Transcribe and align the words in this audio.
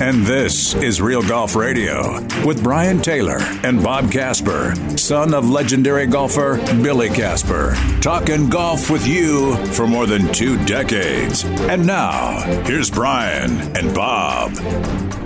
And 0.00 0.24
this 0.24 0.76
is 0.76 1.02
Real 1.02 1.22
Golf 1.22 1.56
Radio 1.56 2.20
with 2.46 2.62
Brian 2.62 3.02
Taylor 3.02 3.38
and 3.64 3.82
Bob 3.82 4.12
Casper, 4.12 4.72
son 4.96 5.34
of 5.34 5.50
legendary 5.50 6.06
golfer 6.06 6.58
Billy 6.82 7.08
Casper, 7.08 7.74
talking 8.00 8.48
golf 8.48 8.90
with 8.90 9.04
you 9.08 9.56
for 9.72 9.88
more 9.88 10.06
than 10.06 10.32
two 10.32 10.56
decades. 10.66 11.44
And 11.44 11.84
now, 11.84 12.40
here's 12.64 12.92
Brian 12.92 13.50
and 13.76 13.92
Bob. 13.92 14.52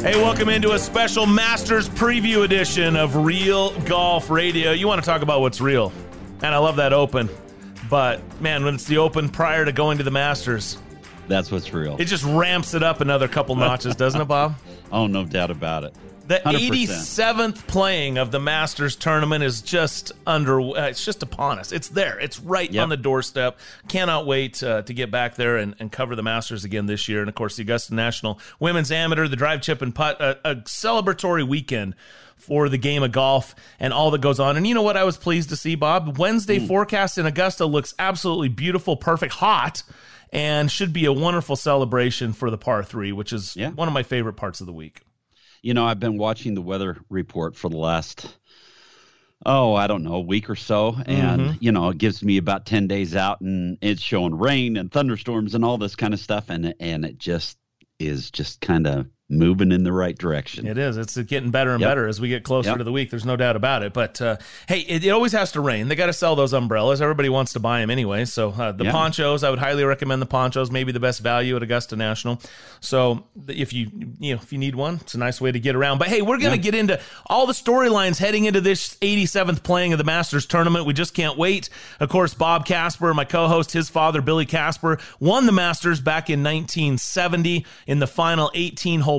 Hey, 0.00 0.16
welcome 0.16 0.48
into 0.48 0.72
a 0.72 0.78
special 0.78 1.26
Masters 1.26 1.86
preview 1.90 2.42
edition 2.42 2.96
of 2.96 3.14
Real 3.14 3.78
Golf 3.80 4.30
Radio. 4.30 4.72
You 4.72 4.86
want 4.86 5.02
to 5.02 5.06
talk 5.06 5.20
about 5.20 5.42
what's 5.42 5.60
real? 5.60 5.92
And 6.36 6.54
I 6.54 6.58
love 6.58 6.76
that 6.76 6.94
open. 6.94 7.28
But 7.90 8.22
man, 8.40 8.64
when 8.64 8.76
it's 8.76 8.86
the 8.86 8.96
open 8.96 9.28
prior 9.28 9.66
to 9.66 9.72
going 9.72 9.98
to 9.98 10.04
the 10.04 10.10
Masters, 10.10 10.78
That's 11.32 11.50
what's 11.50 11.72
real. 11.72 11.96
it 11.98 12.04
just 12.04 12.24
ramps 12.24 12.74
it 12.74 12.82
up 12.82 13.00
another 13.00 13.26
couple 13.28 13.56
notches, 13.56 13.96
doesn't 13.96 14.20
it, 14.20 14.26
Bob? 14.28 14.54
oh, 14.92 15.06
no 15.06 15.24
doubt 15.24 15.50
about 15.50 15.84
it. 15.84 15.94
The 16.28 16.36
100%. 16.44 16.86
87th 16.86 17.66
playing 17.66 18.16
of 18.18 18.30
the 18.30 18.38
Masters 18.38 18.94
tournament 18.96 19.42
is 19.42 19.60
just 19.60 20.12
under. 20.26 20.60
Uh, 20.60 20.88
it's 20.88 21.04
just 21.04 21.22
upon 21.22 21.58
us. 21.58 21.72
It's 21.72 21.88
there. 21.88 22.18
It's 22.20 22.38
right 22.38 22.70
Yep. 22.70 22.82
on 22.82 22.88
the 22.90 22.96
doorstep. 22.96 23.58
Cannot 23.88 24.24
wait 24.26 24.62
uh, 24.62 24.82
to 24.82 24.94
get 24.94 25.10
back 25.10 25.34
there 25.34 25.56
and, 25.56 25.74
and 25.80 25.90
cover 25.90 26.14
the 26.14 26.22
Masters 26.22 26.64
again 26.64 26.86
this 26.86 27.08
year. 27.08 27.20
And 27.20 27.28
of 27.28 27.34
course, 27.34 27.56
the 27.56 27.62
Augusta 27.62 27.94
National 27.94 28.38
Women's 28.60 28.92
Amateur, 28.92 29.26
the 29.26 29.36
Drive, 29.36 29.62
Chip, 29.62 29.82
and 29.82 29.92
Putt, 29.94 30.20
a, 30.20 30.38
a 30.52 30.56
celebratory 30.56 31.46
weekend 31.46 31.96
for 32.36 32.68
the 32.68 32.78
game 32.78 33.02
of 33.02 33.10
golf 33.12 33.54
and 33.80 33.92
all 33.92 34.10
that 34.12 34.20
goes 34.20 34.38
on. 34.40 34.56
And 34.56 34.66
you 34.66 34.74
know 34.74 34.82
what? 34.82 34.96
I 34.96 35.04
was 35.04 35.16
pleased 35.16 35.48
to 35.50 35.56
see 35.56 35.74
Bob. 35.74 36.18
Wednesday 36.18 36.58
Hmm. 36.60 36.66
forecast 36.66 37.18
in 37.18 37.26
Augusta 37.26 37.66
looks 37.66 37.94
absolutely 37.98 38.48
beautiful, 38.48 38.96
perfect, 38.96 39.34
hot. 39.34 39.82
And 40.32 40.70
should 40.70 40.92
be 40.94 41.04
a 41.04 41.12
wonderful 41.12 41.56
celebration 41.56 42.32
for 42.32 42.50
the 42.50 42.56
par 42.58 42.82
three, 42.82 43.12
which 43.12 43.32
is 43.32 43.54
Yeah. 43.54 43.70
one 43.70 43.86
of 43.88 43.92
my 43.94 44.02
favorite 44.02 44.32
parts 44.34 44.60
of 44.60 44.66
the 44.66 44.72
week. 44.72 45.02
You 45.60 45.74
know, 45.74 45.84
I've 45.84 46.00
been 46.00 46.16
watching 46.16 46.54
the 46.54 46.62
weather 46.62 46.96
report 47.10 47.54
for 47.54 47.68
the 47.68 47.76
last, 47.76 48.36
oh, 49.44 49.74
I 49.74 49.86
don't 49.86 50.02
know, 50.04 50.14
a 50.14 50.20
week 50.20 50.48
or 50.48 50.56
so. 50.56 50.96
And, 51.06 51.40
Mm-hmm. 51.42 51.56
you 51.60 51.72
know, 51.72 51.90
it 51.90 51.98
gives 51.98 52.22
me 52.22 52.36
about 52.38 52.64
10 52.66 52.86
days 52.86 53.14
out 53.14 53.40
and 53.42 53.76
it's 53.80 54.00
showing 54.02 54.34
rain 54.36 54.76
and 54.76 54.90
thunderstorms 54.90 55.54
and 55.54 55.64
all 55.64 55.78
this 55.78 55.94
kind 55.96 56.14
of 56.14 56.20
stuff. 56.20 56.48
And, 56.48 56.74
and 56.80 57.04
it 57.04 57.18
just 57.18 57.58
is 57.98 58.30
just 58.30 58.60
kind 58.60 58.86
of 58.86 59.06
moving 59.32 59.72
in 59.72 59.82
the 59.82 59.92
right 59.92 60.16
direction. 60.16 60.66
It 60.66 60.78
is. 60.78 60.96
It's 60.96 61.16
getting 61.16 61.50
better 61.50 61.70
and 61.72 61.80
Yep. 61.80 61.90
better 61.90 62.06
as 62.06 62.20
we 62.20 62.28
get 62.28 62.44
closer 62.44 62.68
Yep. 62.70 62.78
to 62.78 62.84
the 62.84 62.92
week. 62.92 63.10
There's 63.10 63.24
no 63.24 63.36
doubt 63.36 63.56
about 63.56 63.82
it. 63.82 63.92
But 63.92 64.20
uh, 64.20 64.36
hey, 64.68 64.80
it, 64.80 65.04
it 65.04 65.10
always 65.10 65.32
has 65.32 65.52
to 65.52 65.60
rain. 65.60 65.88
They 65.88 65.94
got 65.94 66.06
to 66.06 66.12
sell 66.12 66.36
those 66.36 66.52
umbrellas. 66.52 67.00
Everybody 67.00 67.28
wants 67.28 67.54
to 67.54 67.60
buy 67.60 67.80
them 67.80 67.90
anyway. 67.90 68.24
So 68.26 68.50
uh, 68.50 68.72
the 68.72 68.84
Yeah. 68.84 68.92
ponchos, 68.92 69.42
I 69.42 69.50
would 69.50 69.58
highly 69.58 69.84
recommend 69.84 70.20
the 70.22 70.26
ponchos. 70.26 70.70
Maybe 70.70 70.92
the 70.92 71.00
best 71.00 71.20
value 71.20 71.56
at 71.56 71.62
Augusta 71.62 71.96
National. 71.96 72.40
So 72.80 73.24
if 73.48 73.72
you 73.72 73.90
you 74.20 74.34
know 74.34 74.40
if 74.42 74.52
you 74.52 74.58
need 74.58 74.74
one, 74.74 74.96
it's 75.00 75.14
a 75.14 75.18
nice 75.18 75.40
way 75.40 75.50
to 75.52 75.58
get 75.60 75.74
around. 75.74 75.98
But 75.98 76.08
hey, 76.08 76.20
we're 76.22 76.38
gonna 76.38 76.58
get 76.58 76.74
into 76.74 77.00
all 77.26 77.46
the 77.46 77.52
storylines 77.52 78.18
heading 78.18 78.44
into 78.44 78.60
this 78.60 78.96
87th 79.00 79.62
playing 79.62 79.92
of 79.92 79.98
the 79.98 80.04
Masters 80.04 80.46
tournament. 80.46 80.84
We 80.86 80.92
just 80.92 81.14
can't 81.14 81.38
wait. 81.38 81.68
Of 82.00 82.08
course, 82.08 82.34
Bob 82.34 82.66
Casper, 82.66 83.12
my 83.14 83.24
co-host, 83.24 83.72
his 83.72 83.88
father 83.88 84.20
Billy 84.20 84.46
Casper, 84.46 84.98
won 85.20 85.46
the 85.46 85.52
Masters 85.52 86.00
back 86.00 86.28
in 86.28 86.42
1970 86.42 87.64
in 87.86 87.98
the 87.98 88.06
final 88.06 88.50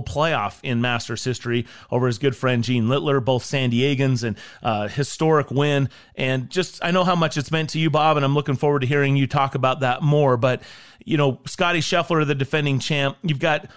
18-hole 0.03 0.23
playoff 0.23 0.59
in 0.63 0.81
Masters 0.81 1.23
history 1.23 1.65
over 1.91 2.07
his 2.07 2.17
good 2.17 2.35
friend 2.35 2.63
Gene 2.63 2.87
Littler, 2.87 3.19
both 3.19 3.43
San 3.43 3.71
Diegans, 3.71 4.23
and 4.23 4.37
uh, 4.61 4.87
historic 4.87 5.51
win. 5.51 5.89
And 6.15 6.49
just 6.49 6.83
I 6.83 6.91
know 6.91 7.03
how 7.03 7.15
much 7.15 7.37
it's 7.37 7.51
meant 7.51 7.71
to 7.71 7.79
you, 7.79 7.89
Bob, 7.89 8.17
and 8.17 8.25
I'm 8.25 8.33
looking 8.33 8.55
forward 8.55 8.79
to 8.81 8.87
hearing 8.87 9.15
you 9.15 9.27
talk 9.27 9.55
about 9.55 9.81
that 9.81 10.01
more. 10.01 10.37
But 10.37 10.61
you 11.05 11.17
know, 11.17 11.39
Scotty 11.45 11.79
Scheffler, 11.79 12.25
the 12.25 12.35
defending 12.35 12.79
champ, 12.79 13.17
you've 13.23 13.39
got 13.39 13.67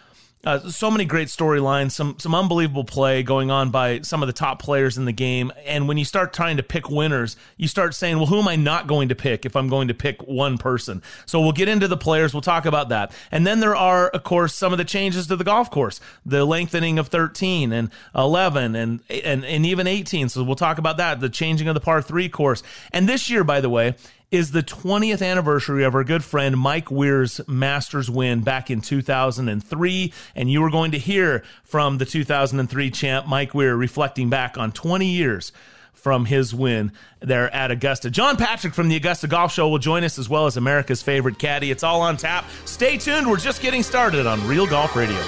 uh, 0.47 0.61
so 0.71 0.93
many 0.93 1.05
great 1.05 1.27
storylines, 1.27 1.91
some 1.91 2.17
some 2.21 2.33
unbelievable 2.33 2.85
play 2.85 3.25
going 3.25 3.51
on 3.51 3.71
by 3.71 4.01
some 4.03 4.23
of 4.23 4.29
the 4.29 4.33
top 4.33 4.63
players 4.63 4.97
in 4.97 5.05
the 5.05 5.13
game. 5.13 5.53
And 5.67 5.89
when 5.89 5.99
you 5.99 6.05
start 6.05 6.33
trying 6.33 6.57
to 6.59 6.63
pick 6.63 6.89
winners, 6.89 7.37
you 7.57 7.67
start 7.67 7.97
saying, 7.97 8.17
"Well, 8.17 8.27
who 8.27 8.39
am 8.39 8.47
I 8.47 8.55
not 8.55 8.87
going 8.87 9.09
to 9.09 9.17
pick 9.17 9.45
if 9.45 9.57
I'm 9.57 9.69
going 9.69 9.89
to 9.89 9.95
pick 9.95 10.23
one 10.23 10.57
person?" 10.57 11.03
So 11.27 11.41
we'll 11.41 11.51
get 11.51 11.69
into 11.69 11.89
the 11.89 11.97
players. 11.97 12.33
We'll 12.33 12.43
talk 12.43 12.65
about 12.65 12.91
that, 12.91 13.11
and 13.33 13.45
then 13.45 13.59
there 13.59 13.75
are, 13.75 14.09
of 14.11 14.23
course, 14.23 14.55
some 14.55 14.71
of 14.71 14.79
the 14.79 14.85
changes 14.85 15.27
to 15.27 15.37
the 15.37 15.43
golf 15.43 15.69
course, 15.69 15.99
the 16.25 16.45
lengthening 16.45 17.01
of 17.01 17.09
13 17.09 17.73
and 17.73 17.91
11 18.15 18.77
and 18.77 19.01
and 19.11 19.45
and 19.45 19.67
even 19.67 19.89
18. 19.89 20.29
So 20.29 20.45
we'll 20.45 20.55
talk 20.55 20.79
about 20.79 20.97
that, 20.99 21.19
the 21.19 21.29
changing 21.29 21.67
of 21.67 21.75
the 21.75 21.81
par 21.81 22.01
three 22.01 22.29
course, 22.29 22.63
and 22.93 23.09
this 23.09 23.29
year, 23.29 23.43
by 23.43 23.61
the 23.61 23.69
way 23.69 23.97
is 24.31 24.51
the 24.51 24.63
20th 24.63 25.25
anniversary 25.25 25.85
of 25.85 25.95
our 25.95 26.05
good 26.05 26.25
friend 26.25 26.59
Mike 26.59 26.91
Weir's 26.91 27.41
Masters 27.47 28.11
win 28.11 28.43
back 28.43 28.71
in 28.71 28.81
2003. 28.81 30.13
And 30.35 30.51
you 30.51 30.63
are 30.65 30.71
going 30.71 30.91
to 30.91 30.99
hear 30.99 31.45
from 31.63 31.99
the 31.99 32.05
2003 32.05 32.91
champ, 32.91 33.27
Mike 33.27 33.55
Weir, 33.55 33.77
reflecting 33.77 34.29
back 34.29 34.59
on 34.59 34.73
20 34.73 35.07
years 35.07 35.53
from 35.93 36.27
his 36.27 36.55
win 36.55 36.93
there 37.21 37.53
at 37.55 37.71
Augusta. 37.71 38.11
John 38.11 38.37
Patrick 38.37 38.75
from 38.75 38.89
the 38.89 38.97
Augusta 38.97 39.27
Golf 39.27 39.53
Show 39.53 39.69
will 39.69 39.79
join 39.79 40.05
us 40.05 40.19
as 40.19 40.29
well 40.29 40.47
as 40.47 40.57
America's 40.57 41.03
favorite 41.03 41.39
caddy. 41.39 41.71
It's 41.71 41.83
all 41.83 42.01
on 42.01 42.17
tap. 42.17 42.45
Stay 42.65 42.97
tuned. 42.97 43.29
We're 43.29 43.39
just 43.39 43.63
getting 43.63 43.83
started 43.83 44.27
on 44.27 44.47
Real 44.47 44.67
Golf 44.67 44.95
Radio. 44.95 45.21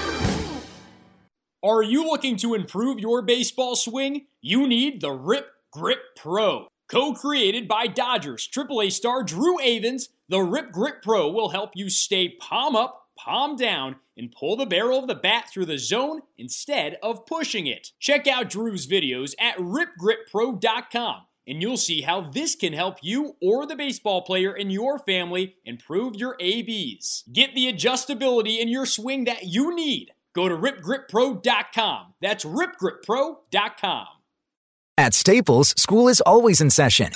Are 1.61 1.83
you 1.83 2.05
looking 2.05 2.37
to 2.37 2.53
improve 2.53 2.99
your 2.99 3.21
baseball 3.21 3.75
swing? 3.75 4.27
You 4.41 4.67
need 4.67 5.01
the 5.01 5.11
Rip 5.11 5.47
Grip 5.71 5.99
Pro. 6.15 6.67
Co 6.89 7.13
created 7.13 7.67
by 7.67 7.85
Dodgers 7.85 8.49
AAA 8.51 8.91
star 8.91 9.21
Drew 9.23 9.59
Avans, 9.59 10.09
the 10.27 10.41
Rip 10.41 10.71
Grip 10.71 11.03
Pro 11.03 11.29
will 11.29 11.49
help 11.49 11.71
you 11.75 11.87
stay 11.87 12.29
palm 12.29 12.75
up, 12.75 13.09
palm 13.15 13.55
down, 13.55 13.97
and 14.17 14.31
pull 14.31 14.57
the 14.57 14.65
barrel 14.65 14.97
of 14.97 15.07
the 15.07 15.13
bat 15.13 15.49
through 15.51 15.67
the 15.67 15.77
zone 15.77 16.21
instead 16.39 16.97
of 17.03 17.27
pushing 17.27 17.67
it. 17.67 17.91
Check 17.99 18.25
out 18.25 18.49
Drew's 18.49 18.87
videos 18.87 19.35
at 19.39 19.55
ripgrippro.com 19.57 21.21
and 21.45 21.61
you'll 21.61 21.77
see 21.77 22.01
how 22.01 22.21
this 22.21 22.55
can 22.55 22.73
help 22.73 22.97
you 23.03 23.35
or 23.39 23.67
the 23.67 23.75
baseball 23.75 24.23
player 24.23 24.55
in 24.55 24.71
your 24.71 24.97
family 24.97 25.55
improve 25.65 26.15
your 26.15 26.35
ABs. 26.39 27.23
Get 27.31 27.53
the 27.53 27.71
adjustability 27.71 28.59
in 28.59 28.67
your 28.67 28.87
swing 28.87 29.25
that 29.25 29.45
you 29.45 29.75
need. 29.75 30.11
Go 30.33 30.49
to 30.49 30.55
ripgrippro.com. 30.55 32.13
That's 32.19 32.45
ripgrippro.com. 32.45 34.07
At 34.99 35.13
Staples, 35.13 35.73
school 35.77 36.09
is 36.09 36.19
always 36.19 36.59
in 36.59 36.69
session, 36.69 37.13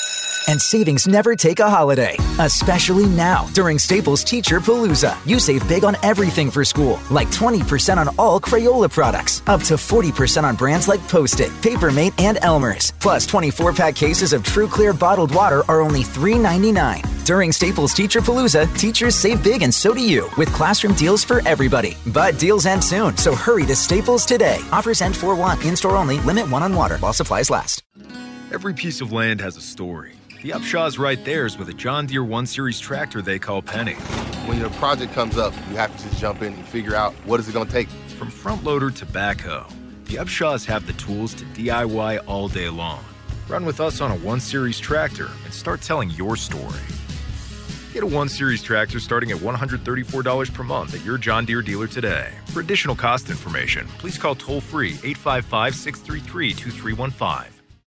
and 0.48 0.62
savings 0.62 1.06
never 1.06 1.36
take 1.36 1.60
a 1.60 1.70
holiday, 1.70 2.16
especially 2.40 3.06
now 3.08 3.46
during 3.54 3.78
Staples 3.78 4.24
Teacher 4.24 4.62
Palooza. 4.62 5.18
You 5.28 5.38
save 5.38 5.68
big 5.68 5.84
on 5.84 5.98
everything 6.02 6.50
for 6.50 6.64
school, 6.64 6.98
like 7.12 7.28
20% 7.32 7.98
on 7.98 8.08
all 8.18 8.40
Crayola 8.40 8.90
products, 8.90 9.44
up 9.48 9.62
to 9.64 9.74
40% 9.74 10.46
on 10.46 10.56
brands 10.56 10.88
like 10.88 11.06
Post 11.10 11.42
it, 11.42 11.52
Papermate, 11.62 12.14
and 12.18 12.38
Elmer's. 12.42 12.94
Plus, 13.02 13.26
24 13.26 13.74
pack 13.74 13.96
cases 13.98 14.32
of 14.32 14.46
True 14.46 14.70
Clear 14.70 14.94
bottled 14.94 15.36
water 15.36 15.64
are 15.68 15.82
only 15.82 16.04
$3.99. 16.04 17.26
During 17.26 17.52
Staples 17.52 17.94
Teacher 17.94 18.22
Palooza, 18.22 18.66
teachers 18.78 19.16
save 19.16 19.44
big 19.44 19.62
and 19.62 19.74
so 19.74 19.94
do 19.94 20.02
you 20.02 20.30
with 20.38 20.54
classroom 20.54 20.94
deals 20.94 21.26
for 21.26 21.46
everybody. 21.46 21.98
But 22.08 22.40
deals 22.40 22.66
end 22.66 22.82
soon, 22.82 23.18
so 23.18 23.36
hurry 23.36 23.66
to 23.66 23.76
Staples 23.76 24.26
today. 24.26 24.60
Offers 24.72 25.02
end 25.02 25.18
4 25.18 25.36
1, 25.36 25.68
in 25.68 25.76
store 25.76 25.98
only, 25.98 26.22
limit 26.22 26.50
one 26.50 26.64
on 26.64 26.74
water 26.74 26.98
while 27.00 27.14
supplies 27.14 27.50
last. 27.50 27.73
Every 28.52 28.74
piece 28.74 29.02
of 29.02 29.12
land 29.12 29.42
has 29.42 29.58
a 29.58 29.62
story. 29.62 30.14
The 30.44 30.52
Upshaw's 30.52 31.00
right 31.00 31.24
theirs 31.24 31.58
with 31.58 31.70
a 31.70 31.74
John 31.74 32.06
Deere 32.06 32.24
1 32.24 32.46
Series 32.46 32.80
tractor 32.80 33.22
they 33.22 33.40
call 33.40 33.62
Penny. 33.62 33.96
When 34.46 34.60
your 34.60 34.70
project 34.72 35.14
comes 35.14 35.38
up, 35.38 35.54
you 35.70 35.78
have 35.78 35.96
to 35.96 36.04
just 36.04 36.20
jump 36.20 36.42
in 36.42 36.54
and 36.54 36.66
figure 36.66 36.96
out 36.96 37.14
what 37.26 37.40
is 37.40 37.48
it 37.48 37.54
going 37.54 37.68
to 37.68 37.72
take. 37.72 37.88
From 38.20 38.30
front 38.30 38.64
loader 38.64 38.92
to 38.92 39.06
backhoe, 39.06 39.72
the 40.06 40.16
Upshaws 40.16 40.66
have 40.66 40.86
the 40.86 40.94
tools 40.94 41.34
to 41.36 41.46
DIY 41.46 42.24
all 42.28 42.48
day 42.48 42.70
long. 42.70 43.04
Run 43.48 43.66
with 43.66 43.80
us 43.80 44.02
on 44.02 44.12
a 44.12 44.18
1 44.18 44.40
Series 44.40 44.80
tractor 44.80 45.30
and 45.46 45.54
start 45.54 45.82
telling 45.82 46.10
your 46.12 46.36
story. 46.36 46.82
Get 47.94 48.04
a 48.04 48.08
1 48.08 48.28
Series 48.28 48.62
tractor 48.62 49.00
starting 49.00 49.32
at 49.32 49.38
$134 49.38 50.54
per 50.54 50.64
month 50.64 50.94
at 50.94 51.06
your 51.06 51.18
John 51.18 51.46
Deere 51.46 51.62
dealer 51.62 51.88
today. 51.88 52.34
For 52.48 52.60
additional 52.60 52.96
cost 52.96 53.30
information, 53.30 53.88
please 54.00 54.18
call 54.18 54.36
toll 54.36 54.62
free 54.62 54.94
855 55.04 55.76
633 55.76 56.54
2315. 56.54 57.53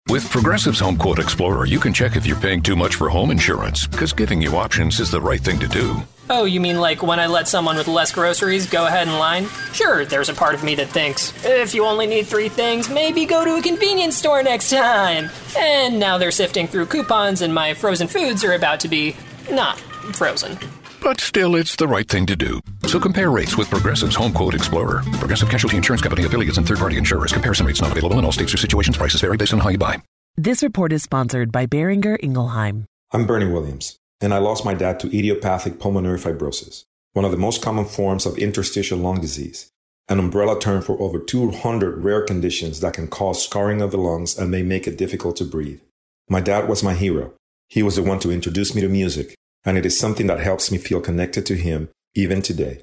With 0.10 0.30
Progressive's 0.30 0.82
Home 0.82 0.98
Quote 0.98 1.18
Explorer, 1.18 1.66
you 1.66 1.80
can 1.80 1.94
check 1.94 2.18
if 2.18 2.28
you're 2.28 2.40
paying 2.40 2.62
too 2.62 2.76
much 2.76 2.96
for 2.96 3.10
home 3.10 3.32
insurance, 3.32 3.88
because 3.88 4.12
giving 4.12 4.42
you 4.42 4.58
options 4.58 5.00
is 5.00 5.10
the 5.10 5.20
right 5.20 5.40
thing 5.40 5.58
to 5.60 5.68
do. 5.68 5.96
Oh, 6.30 6.44
you 6.44 6.60
mean 6.60 6.80
like 6.80 7.02
when 7.02 7.22
I 7.22 7.28
let 7.28 7.48
someone 7.48 7.78
with 7.78 7.88
less 7.88 8.12
groceries 8.12 8.70
go 8.70 8.86
ahead 8.86 9.08
in 9.08 9.18
line? 9.18 9.48
Sure, 9.72 10.04
there's 10.04 10.28
a 10.28 10.34
part 10.34 10.56
of 10.56 10.64
me 10.64 10.76
that 10.76 10.90
thinks, 10.90 11.34
if 11.46 11.74
you 11.74 11.86
only 11.86 12.06
need 12.06 12.28
three 12.28 12.50
things, 12.50 12.90
maybe 12.90 13.26
go 13.26 13.46
to 13.46 13.56
a 13.56 13.62
convenience 13.62 14.18
store 14.18 14.44
next 14.44 14.70
time. 14.70 15.30
And 15.58 16.00
now 16.00 16.18
they're 16.18 16.32
sifting 16.32 16.68
through 16.68 16.88
coupons, 16.88 17.42
and 17.42 17.54
my 17.54 17.74
frozen 17.74 18.10
foods 18.10 18.44
are 18.44 18.54
about 18.54 18.82
to 18.82 18.90
be 18.90 19.16
not 19.50 19.80
frozen. 20.14 20.60
But 21.04 21.20
still, 21.20 21.58
it's 21.58 21.76
the 21.76 21.88
right 21.88 22.08
thing 22.08 22.26
to 22.28 22.36
do. 22.36 22.62
So 22.88 22.98
compare 22.98 23.30
rates 23.30 23.58
with 23.58 23.70
Progressive's 23.70 24.16
Home 24.16 24.32
Quote 24.32 24.56
Explorer. 24.56 25.04
Progressive 25.20 25.50
Casualty 25.50 25.76
Insurance 25.76 26.02
Company 26.02 26.26
affiliates 26.26 26.58
and 26.58 26.66
third-party 26.66 26.96
insurers. 26.96 27.34
Comparison 27.34 27.66
rates 27.66 27.82
not 27.82 27.92
available 27.92 28.18
in 28.20 28.24
all 28.24 28.32
states 28.32 28.54
or 28.54 28.58
situations. 28.58 28.96
Prices 28.96 29.20
vary 29.20 29.36
based 29.36 29.52
on 29.52 29.60
how 29.60 29.68
you 29.68 29.78
buy. 29.78 30.02
This 30.38 30.64
report 30.64 30.94
is 30.94 31.04
sponsored 31.04 31.52
by 31.52 31.66
Boehringer 31.66 32.18
Ingelheim. 32.24 32.86
I'm 33.12 33.28
Bernie 33.28 33.52
Williams, 33.52 33.98
and 34.22 34.34
I 34.34 34.38
lost 34.38 34.64
my 34.64 34.74
dad 34.74 34.98
to 35.02 35.08
idiopathic 35.08 35.78
pulmonary 35.78 36.18
fibrosis, 36.18 36.86
one 37.12 37.26
of 37.26 37.32
the 37.32 37.38
most 37.38 37.62
common 37.62 37.84
forms 37.84 38.26
of 38.26 38.38
interstitial 38.38 38.98
lung 38.98 39.20
disease, 39.20 39.70
an 40.08 40.20
umbrella 40.20 40.58
term 40.58 40.82
for 40.82 41.00
over 41.02 41.20
200 41.20 42.02
rare 42.02 42.22
conditions 42.22 42.80
that 42.80 42.94
can 42.94 43.10
cause 43.10 43.44
scarring 43.44 43.82
of 43.82 43.92
the 43.92 43.98
lungs 43.98 44.38
and 44.38 44.50
may 44.50 44.64
make 44.64 44.88
it 44.88 44.98
difficult 44.98 45.36
to 45.36 45.44
breathe. 45.44 45.82
My 46.30 46.40
dad 46.40 46.70
was 46.70 46.82
my 46.82 46.94
hero. 46.94 47.34
He 47.68 47.84
was 47.84 47.98
the 47.98 48.04
one 48.04 48.20
to 48.20 48.32
introduce 48.32 48.74
me 48.74 48.82
to 48.82 48.88
music 48.88 49.36
and 49.66 49.78
it 49.78 49.86
is 49.86 49.98
something 49.98 50.28
that 50.28 50.40
helps 50.40 50.72
me 50.72 50.78
feel 50.78 51.02
connected 51.02 51.46
to 51.46 51.56
him 51.56 51.90
even 52.16 52.42
today. 52.42 52.82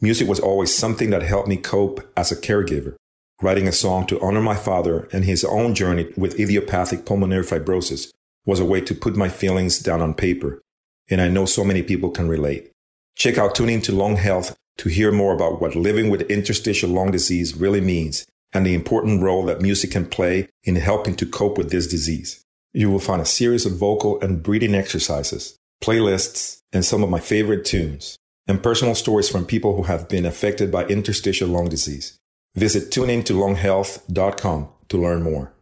Music 0.00 0.28
was 0.28 0.40
always 0.40 0.74
something 0.74 1.10
that 1.10 1.22
helped 1.22 1.48
me 1.48 1.56
cope 1.56 2.00
as 2.16 2.30
a 2.30 2.36
caregiver. 2.36 2.96
Writing 3.42 3.68
a 3.68 3.72
song 3.72 4.06
to 4.06 4.20
honor 4.20 4.40
my 4.40 4.54
father 4.54 5.08
and 5.12 5.24
his 5.24 5.44
own 5.44 5.74
journey 5.74 6.12
with 6.16 6.38
idiopathic 6.40 7.04
pulmonary 7.04 7.44
fibrosis 7.44 8.12
was 8.44 8.60
a 8.60 8.64
way 8.64 8.80
to 8.80 8.94
put 8.94 9.16
my 9.16 9.28
feelings 9.28 9.78
down 9.78 10.00
on 10.00 10.14
paper, 10.14 10.62
and 11.10 11.20
I 11.20 11.28
know 11.28 11.44
so 11.44 11.64
many 11.64 11.82
people 11.82 12.10
can 12.10 12.28
relate. 12.28 12.70
Check 13.14 13.38
out 13.38 13.54
Tuning 13.54 13.82
to 13.82 13.92
Lung 13.92 14.16
Health 14.16 14.56
to 14.78 14.88
hear 14.88 15.10
more 15.10 15.34
about 15.34 15.60
what 15.60 15.74
living 15.74 16.10
with 16.10 16.30
interstitial 16.30 16.90
lung 16.90 17.10
disease 17.10 17.56
really 17.56 17.80
means 17.80 18.26
and 18.52 18.64
the 18.64 18.74
important 18.74 19.22
role 19.22 19.44
that 19.46 19.60
music 19.60 19.90
can 19.90 20.06
play 20.06 20.48
in 20.64 20.76
helping 20.76 21.14
to 21.16 21.26
cope 21.26 21.58
with 21.58 21.70
this 21.70 21.86
disease. 21.86 22.42
You 22.72 22.90
will 22.90 22.98
find 22.98 23.20
a 23.20 23.26
series 23.26 23.66
of 23.66 23.76
vocal 23.76 24.20
and 24.20 24.42
breathing 24.42 24.74
exercises 24.74 25.58
playlists, 25.82 26.62
and 26.72 26.84
some 26.84 27.02
of 27.02 27.10
my 27.10 27.20
favorite 27.20 27.64
tunes, 27.64 28.18
and 28.46 28.62
personal 28.62 28.94
stories 28.94 29.28
from 29.28 29.44
people 29.46 29.76
who 29.76 29.84
have 29.84 30.08
been 30.08 30.26
affected 30.26 30.70
by 30.70 30.84
interstitial 30.86 31.48
lung 31.48 31.68
disease. 31.68 32.18
Visit 32.54 32.90
tuningtolunghealth.com 32.90 34.68
to 34.88 34.96
learn 34.98 35.22
more. 35.22 35.52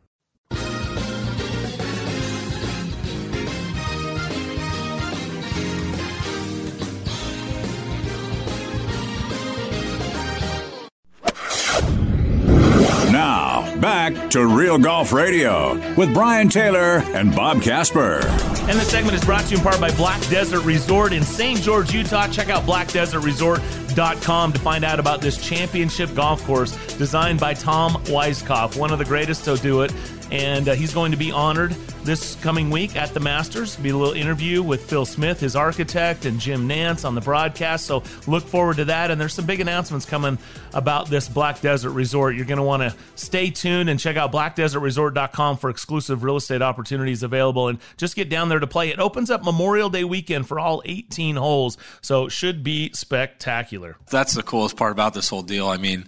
Now, 13.10 13.76
back 13.81 14.31
to 14.31 14.46
Real 14.46 14.78
Golf 14.78 15.12
Radio 15.12 15.75
with 15.94 16.12
Brian 16.12 16.49
Taylor 16.49 16.99
and 17.14 17.34
Bob 17.34 17.62
Casper. 17.62 18.20
And 18.66 18.78
this 18.78 18.88
segment 18.88 19.14
is 19.14 19.22
brought 19.25 19.43
to 19.44 19.50
you 19.50 19.58
in 19.58 19.62
part 19.62 19.78
by 19.78 19.90
Black 19.90 20.20
Desert 20.28 20.62
Resort 20.62 21.12
in 21.12 21.22
St. 21.22 21.61
George, 21.61 21.93
Utah. 21.93 22.26
Check 22.28 22.49
out 22.49 22.62
blackdesertresort.com 22.64 24.52
to 24.52 24.58
find 24.58 24.84
out 24.84 24.99
about 24.99 25.20
this 25.20 25.37
championship 25.37 26.14
golf 26.14 26.43
course 26.46 26.75
designed 26.96 27.38
by 27.38 27.52
Tom 27.52 27.93
Weiskopf, 28.05 28.76
one 28.76 28.90
of 28.90 28.99
the 28.99 29.05
greatest 29.05 29.44
to 29.44 29.56
do 29.58 29.82
it 29.82 29.93
and 30.30 30.68
uh, 30.68 30.74
he's 30.74 30.94
going 30.94 31.12
to 31.12 31.16
be 31.16 31.30
honored 31.30 31.72
this 32.04 32.34
coming 32.36 32.70
week 32.70 32.96
at 32.96 33.14
the 33.14 33.20
Masters. 33.20 33.76
Be 33.76 33.90
a 33.90 33.96
little 33.96 34.14
interview 34.14 34.62
with 34.62 34.88
Phil 34.88 35.06
Smith, 35.06 35.40
his 35.40 35.56
architect, 35.56 36.26
and 36.26 36.38
Jim 36.38 36.68
Nantz 36.68 37.04
on 37.04 37.14
the 37.14 37.20
broadcast. 37.20 37.86
So 37.86 38.02
look 38.26 38.44
forward 38.46 38.76
to 38.76 38.84
that. 38.86 39.10
And 39.10 39.20
there's 39.20 39.32
some 39.32 39.46
big 39.46 39.60
announcements 39.60 40.06
coming 40.06 40.38
about 40.72 41.08
this 41.08 41.28
Black 41.28 41.60
Desert 41.60 41.90
Resort. 41.90 42.36
You're 42.36 42.44
going 42.44 42.58
to 42.58 42.64
want 42.64 42.82
to 42.82 42.94
stay 43.14 43.50
tuned 43.50 43.88
and 43.88 43.98
check 43.98 44.16
out 44.16 44.32
blackdesertresort.com 44.32 45.56
for 45.56 45.70
exclusive 45.70 46.22
real 46.22 46.36
estate 46.36 46.62
opportunities 46.62 47.22
available. 47.22 47.68
And 47.68 47.78
just 47.96 48.16
get 48.16 48.28
down 48.28 48.48
there 48.48 48.60
to 48.60 48.66
play. 48.66 48.90
It 48.90 49.00
opens 49.00 49.30
up 49.30 49.42
Memorial 49.44 49.88
Day 49.90 50.04
weekend 50.04 50.46
for 50.46 50.60
all 50.60 50.82
18 50.84 51.36
holes, 51.36 51.78
so 52.00 52.28
should 52.28 52.62
be 52.62 52.90
spectacular. 52.92 53.96
That's 54.10 54.34
the 54.34 54.42
coolest 54.42 54.76
part 54.76 54.92
about 54.92 55.14
this 55.14 55.28
whole 55.28 55.42
deal. 55.42 55.68
I 55.68 55.76
mean. 55.76 56.06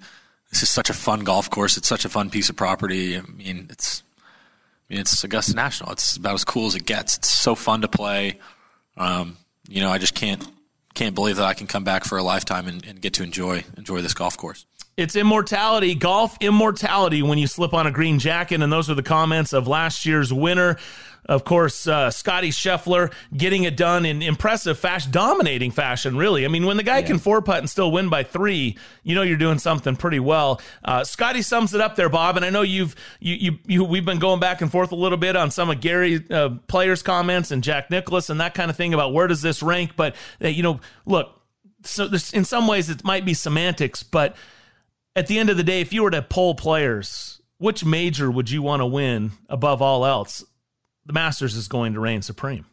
This 0.51 0.63
is 0.63 0.71
such 0.71 0.89
a 0.89 0.95
fun 0.95 1.25
golf 1.25 1.51
course. 1.51 1.77
It's 1.77 1.89
such 1.89 2.05
a 2.05 2.09
fun 2.09 2.31
piece 2.31 2.49
of 2.49 2.57
property. 2.57 3.19
I 3.19 3.23
mean, 3.23 3.67
it's 3.69 4.05
it's 4.89 5.25
Augusta 5.25 5.55
National. 5.55 5.93
It's 5.93 6.17
about 6.17 6.35
as 6.35 6.45
cool 6.45 6.67
as 6.67 6.75
it 6.75 6.87
gets. 6.87 7.17
It's 7.17 7.31
so 7.31 7.55
fun 7.55 7.81
to 7.83 7.89
play. 7.89 8.39
Um, 8.97 9.37
you 9.69 9.81
know, 9.81 9.91
I 9.91 9.99
just 9.99 10.15
can't 10.15 10.47
can't 10.95 11.15
believe 11.15 11.37
that 11.37 11.45
I 11.45 11.53
can 11.53 11.67
come 11.67 11.85
back 11.85 12.05
for 12.05 12.17
a 12.17 12.23
lifetime 12.23 12.67
and, 12.67 12.85
and, 12.87 13.01
get 13.01 13.13
to 13.15 13.23
enjoy 13.23 13.65
enjoy 13.77 14.01
this 14.01 14.15
golf 14.15 14.37
course. 14.37 14.65
It's 14.97 15.15
immortality, 15.15 15.95
golf 15.95 16.39
immortality 16.41 17.23
when 17.23 17.37
you 17.37 17.47
slip 17.47 17.75
on 17.75 17.87
a 17.87 17.91
green 17.91 18.19
jacket. 18.19 18.63
And 18.63 18.73
those 18.73 18.89
are 18.89 18.95
the 18.95 19.03
comments 19.03 19.53
of 19.53 19.69
last 19.69 20.07
year's 20.07 20.33
winner. 20.33 20.79
Of 21.29 21.45
course, 21.45 21.89
uh, 21.89 22.11
Scotty 22.11 22.51
Scheffler 22.51 23.13
getting 23.37 23.65
it 23.65 23.77
done 23.77 24.07
in 24.07 24.23
impressive 24.23 24.79
fashion, 24.79 25.11
dominating 25.11 25.73
fashion, 25.73 26.17
really. 26.17 26.45
I 26.45 26.49
mean, 26.49 26.67
when 26.67 26.77
the 26.77 26.85
guy 26.85 26.99
yeah. 26.99 27.07
can 27.07 27.19
four 27.19 27.43
putt 27.43 27.59
and 27.59 27.69
still 27.69 27.91
win 27.91 28.09
by 28.09 28.23
three, 28.23 28.77
you 29.03 29.15
know 29.15 29.23
you're 29.23 29.37
doing 29.37 29.59
something 29.59 29.97
pretty 29.97 30.21
well. 30.21 30.61
Uh, 30.85 31.03
Scotty 31.03 31.43
sums 31.43 31.75
it 31.75 31.81
up 31.81 31.97
there, 31.97 32.09
Bob, 32.09 32.37
and 32.37 32.45
I 32.45 32.51
know 32.51 32.63
you've 32.63 32.95
you, 33.19 33.35
you 33.35 33.59
you 33.67 33.85
we've 33.85 34.05
been 34.05 34.21
going 34.21 34.39
back 34.39 34.61
and 34.61 34.71
forth 34.71 34.93
a 34.93 34.97
little 34.97 35.19
bit 35.19 35.35
on 35.35 35.51
some 35.51 35.69
of 35.69 35.81
Gary 35.81 36.25
uh, 36.31 36.51
Player's 36.69 37.03
comments 37.03 37.51
and 37.51 37.63
Jack 37.63 37.91
Nicklaus 37.91 38.31
and 38.31 38.41
that 38.41 38.55
kind 38.55 38.71
of 38.71 38.77
thing 38.77 38.95
about 38.95 39.13
where 39.13 39.27
does 39.27 39.43
this 39.43 39.63
rank. 39.63 39.97
But 39.97 40.15
uh, 40.43 40.49
you 40.49 40.63
know, 40.63 40.81
look, 41.07 41.41
so 41.83 42.07
this, 42.07 42.33
in 42.33 42.45
some 42.45 42.69
ways 42.69 42.89
it 42.89 43.03
might 43.05 43.25
be 43.25 43.35
semantics, 43.35 44.05
but 44.05 44.37
at 45.17 45.27
the 45.27 45.39
end 45.39 45.51
of 45.51 45.57
the 45.57 45.65
day, 45.65 45.81
if 45.81 45.93
you 45.93 46.03
were 46.03 46.11
to 46.11 46.23
poll 46.23 46.55
players, 46.55 47.41
which 47.59 47.85
major 47.85 48.31
would 48.31 48.51
you 48.51 48.63
want 48.63 48.81
to 48.81 48.87
win 48.87 49.33
above 49.49 49.83
all 49.83 50.05
else? 50.05 50.45
The 51.07 51.13
Masters 51.13 51.55
is 51.55 51.69
going 51.69 51.95
to 51.95 52.01
reign 52.01 52.23
supreme. 52.23 52.67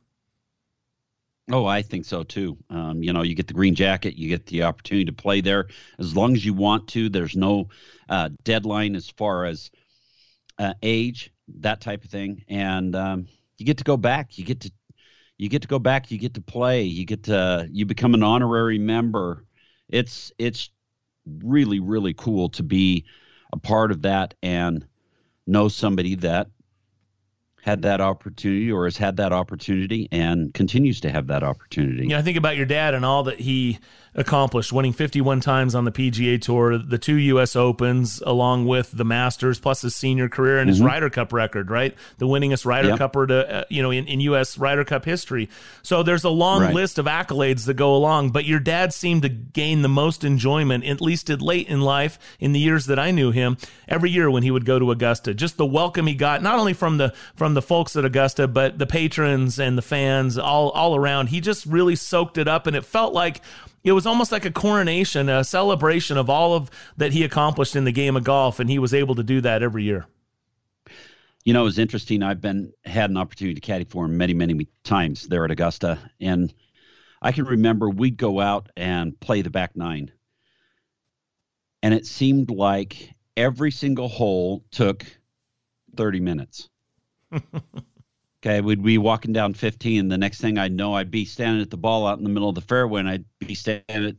Oh, 1.51 1.65
I 1.65 1.81
think 1.81 2.05
so 2.05 2.23
too. 2.23 2.57
Um, 2.69 3.03
you 3.03 3.11
know, 3.11 3.21
you 3.21 3.35
get 3.35 3.47
the 3.47 3.53
green 3.53 3.75
jacket, 3.75 4.15
you 4.15 4.29
get 4.29 4.45
the 4.45 4.63
opportunity 4.63 5.05
to 5.05 5.13
play 5.13 5.41
there 5.41 5.67
as 5.99 6.15
long 6.15 6.35
as 6.35 6.45
you 6.45 6.53
want 6.53 6.87
to. 6.89 7.09
There's 7.09 7.35
no 7.35 7.69
uh, 8.09 8.29
deadline 8.43 8.95
as 8.95 9.09
far 9.09 9.45
as 9.45 9.69
uh, 10.57 10.73
age, 10.81 11.31
that 11.59 11.81
type 11.81 12.05
of 12.05 12.09
thing, 12.09 12.43
and 12.47 12.95
um, 12.95 13.27
you 13.57 13.65
get 13.65 13.77
to 13.79 13.83
go 13.83 13.97
back. 13.97 14.37
You 14.37 14.45
get 14.45 14.61
to 14.61 14.71
you 15.37 15.49
get 15.49 15.63
to 15.63 15.67
go 15.67 15.79
back. 15.79 16.11
You 16.11 16.17
get 16.17 16.35
to 16.35 16.41
play. 16.41 16.83
You 16.83 17.05
get 17.05 17.23
to 17.23 17.67
you 17.69 17.85
become 17.85 18.13
an 18.13 18.23
honorary 18.23 18.79
member. 18.79 19.45
It's 19.89 20.31
it's 20.37 20.69
really 21.25 21.81
really 21.81 22.13
cool 22.13 22.49
to 22.49 22.63
be 22.63 23.05
a 23.51 23.57
part 23.57 23.91
of 23.91 24.03
that 24.03 24.33
and 24.41 24.85
know 25.45 25.67
somebody 25.67 26.15
that 26.15 26.47
had 27.63 27.81
that 27.83 28.01
opportunity 28.01 28.69
or 28.69 28.83
has 28.83 28.97
had 28.97 29.15
that 29.15 29.31
opportunity 29.31 30.09
and 30.11 30.53
continues 30.53 30.99
to 30.99 31.09
have 31.09 31.27
that 31.27 31.43
opportunity. 31.43 32.07
Yeah, 32.07 32.17
I 32.17 32.21
think 32.21 32.37
about 32.37 32.57
your 32.57 32.65
dad 32.65 32.93
and 32.93 33.05
all 33.05 33.23
that 33.23 33.39
he 33.39 33.79
accomplished, 34.15 34.71
winning 34.71 34.93
51 34.93 35.39
times 35.41 35.73
on 35.75 35.85
the 35.85 35.91
PGA 35.91 36.39
Tour, 36.39 36.77
the 36.77 36.97
two 36.97 37.15
U.S. 37.15 37.55
Opens, 37.55 38.21
along 38.25 38.65
with 38.67 38.91
the 38.91 39.03
Masters, 39.03 39.59
plus 39.59 39.81
his 39.81 39.95
senior 39.95 40.29
career 40.29 40.59
and 40.59 40.69
his 40.69 40.79
Mhm. 40.81 40.85
Ryder 40.85 41.09
Cup 41.09 41.33
record, 41.33 41.71
right? 41.71 41.95
The 42.19 42.27
winningest 42.27 42.65
Ryder 42.65 42.89
Yep. 42.89 42.99
Cupper 42.99 43.27
to 43.27 43.55
uh, 43.59 43.63
you 43.69 43.81
know 43.81 43.91
in, 43.91 44.05
in 44.07 44.19
U.S. 44.21 44.57
Ryder 44.57 44.83
Cup 44.83 45.05
history. 45.05 45.49
So 45.81 46.03
there's 46.03 46.23
a 46.23 46.29
long 46.29 46.61
Right. 46.61 46.73
list 46.73 46.99
of 46.99 47.05
accolades 47.07 47.65
that 47.65 47.73
go 47.73 47.95
along. 47.95 48.29
But 48.29 48.45
your 48.45 48.59
dad 48.59 48.93
seemed 48.93 49.23
to 49.23 49.29
gain 49.29 49.81
the 49.81 49.89
most 49.89 50.23
enjoyment, 50.23 50.83
at 50.85 51.01
least 51.01 51.29
at 51.29 51.41
late 51.41 51.67
in 51.67 51.81
life, 51.81 52.19
in 52.39 52.51
the 52.53 52.59
years 52.59 52.85
that 52.85 52.99
I 52.99 53.11
knew 53.11 53.31
him. 53.31 53.57
Every 53.87 54.09
year 54.11 54.29
when 54.29 54.43
he 54.43 54.51
would 54.51 54.65
go 54.65 54.77
to 54.79 54.91
Augusta, 54.91 55.33
just 55.33 55.57
the 55.57 55.65
welcome 55.65 56.05
he 56.07 56.13
got, 56.13 56.43
not 56.43 56.59
only 56.59 56.73
from 56.73 56.97
the 56.97 57.13
from 57.35 57.53
the 57.55 57.61
folks 57.61 57.95
at 57.95 58.05
Augusta, 58.05 58.47
but 58.47 58.77
the 58.77 58.85
patrons 58.85 59.59
and 59.59 59.77
the 59.77 59.81
fans 59.81 60.37
all 60.37 60.69
all 60.69 60.95
around. 60.95 61.27
He 61.29 61.41
just 61.41 61.65
really 61.65 61.95
soaked 61.95 62.37
it 62.37 62.47
up, 62.47 62.67
and 62.67 62.75
it 62.75 62.85
felt 62.85 63.13
like 63.13 63.41
it 63.83 63.91
was 63.91 64.05
almost 64.05 64.31
like 64.31 64.45
a 64.45 64.51
coronation, 64.51 65.27
a 65.29 65.43
celebration 65.43 66.17
of 66.17 66.29
all 66.29 66.53
of 66.53 66.71
that 66.97 67.11
he 67.11 67.23
accomplished 67.23 67.75
in 67.75 67.83
the 67.83 67.91
game 67.91 68.15
of 68.15 68.23
golf, 68.23 68.59
and 68.59 68.69
he 68.69 68.79
was 68.79 68.93
able 68.93 69.15
to 69.15 69.23
do 69.23 69.41
that 69.41 69.61
every 69.61 69.83
year. 69.83 70.05
You 71.43 71.51
know, 71.51 71.61
it 71.61 71.65
was 71.65 71.79
interesting. 71.79 72.23
I've 72.23 72.39
been 72.39 72.71
had 72.85 73.09
an 73.09 73.17
opportunity 73.17 73.55
to 73.55 73.61
caddy 73.61 73.83
for 73.83 74.05
him 74.05 74.17
many, 74.17 74.33
many 74.33 74.67
times 74.83 75.27
there 75.27 75.43
at 75.43 75.51
Augusta, 75.51 75.99
and 76.21 76.53
I 77.21 77.33
can 77.33 77.45
remember 77.45 77.89
we'd 77.89 78.17
go 78.17 78.39
out 78.39 78.69
and 78.77 79.19
play 79.19 79.41
the 79.41 79.49
back 79.49 79.75
nine, 79.75 80.11
and 81.81 81.93
it 81.93 82.05
seemed 82.05 82.49
like 82.49 83.13
every 83.35 83.71
single 83.71 84.07
hole 84.07 84.63
took 84.71 85.05
thirty 85.97 86.21
minutes. 86.21 86.69
okay, 88.43 88.61
we'd 88.61 88.83
be 88.83 88.97
walking 88.97 89.33
down 89.33 89.53
fifteen. 89.53 90.09
The 90.09 90.17
next 90.17 90.41
thing 90.41 90.57
I 90.57 90.67
know, 90.67 90.93
I'd 90.93 91.11
be 91.11 91.25
standing 91.25 91.61
at 91.61 91.69
the 91.69 91.77
ball 91.77 92.05
out 92.05 92.17
in 92.17 92.23
the 92.23 92.29
middle 92.29 92.49
of 92.49 92.55
the 92.55 92.61
fairway, 92.61 92.99
and 92.99 93.09
I'd 93.09 93.25
be 93.39 93.55
standing, 93.55 94.05
at, 94.05 94.15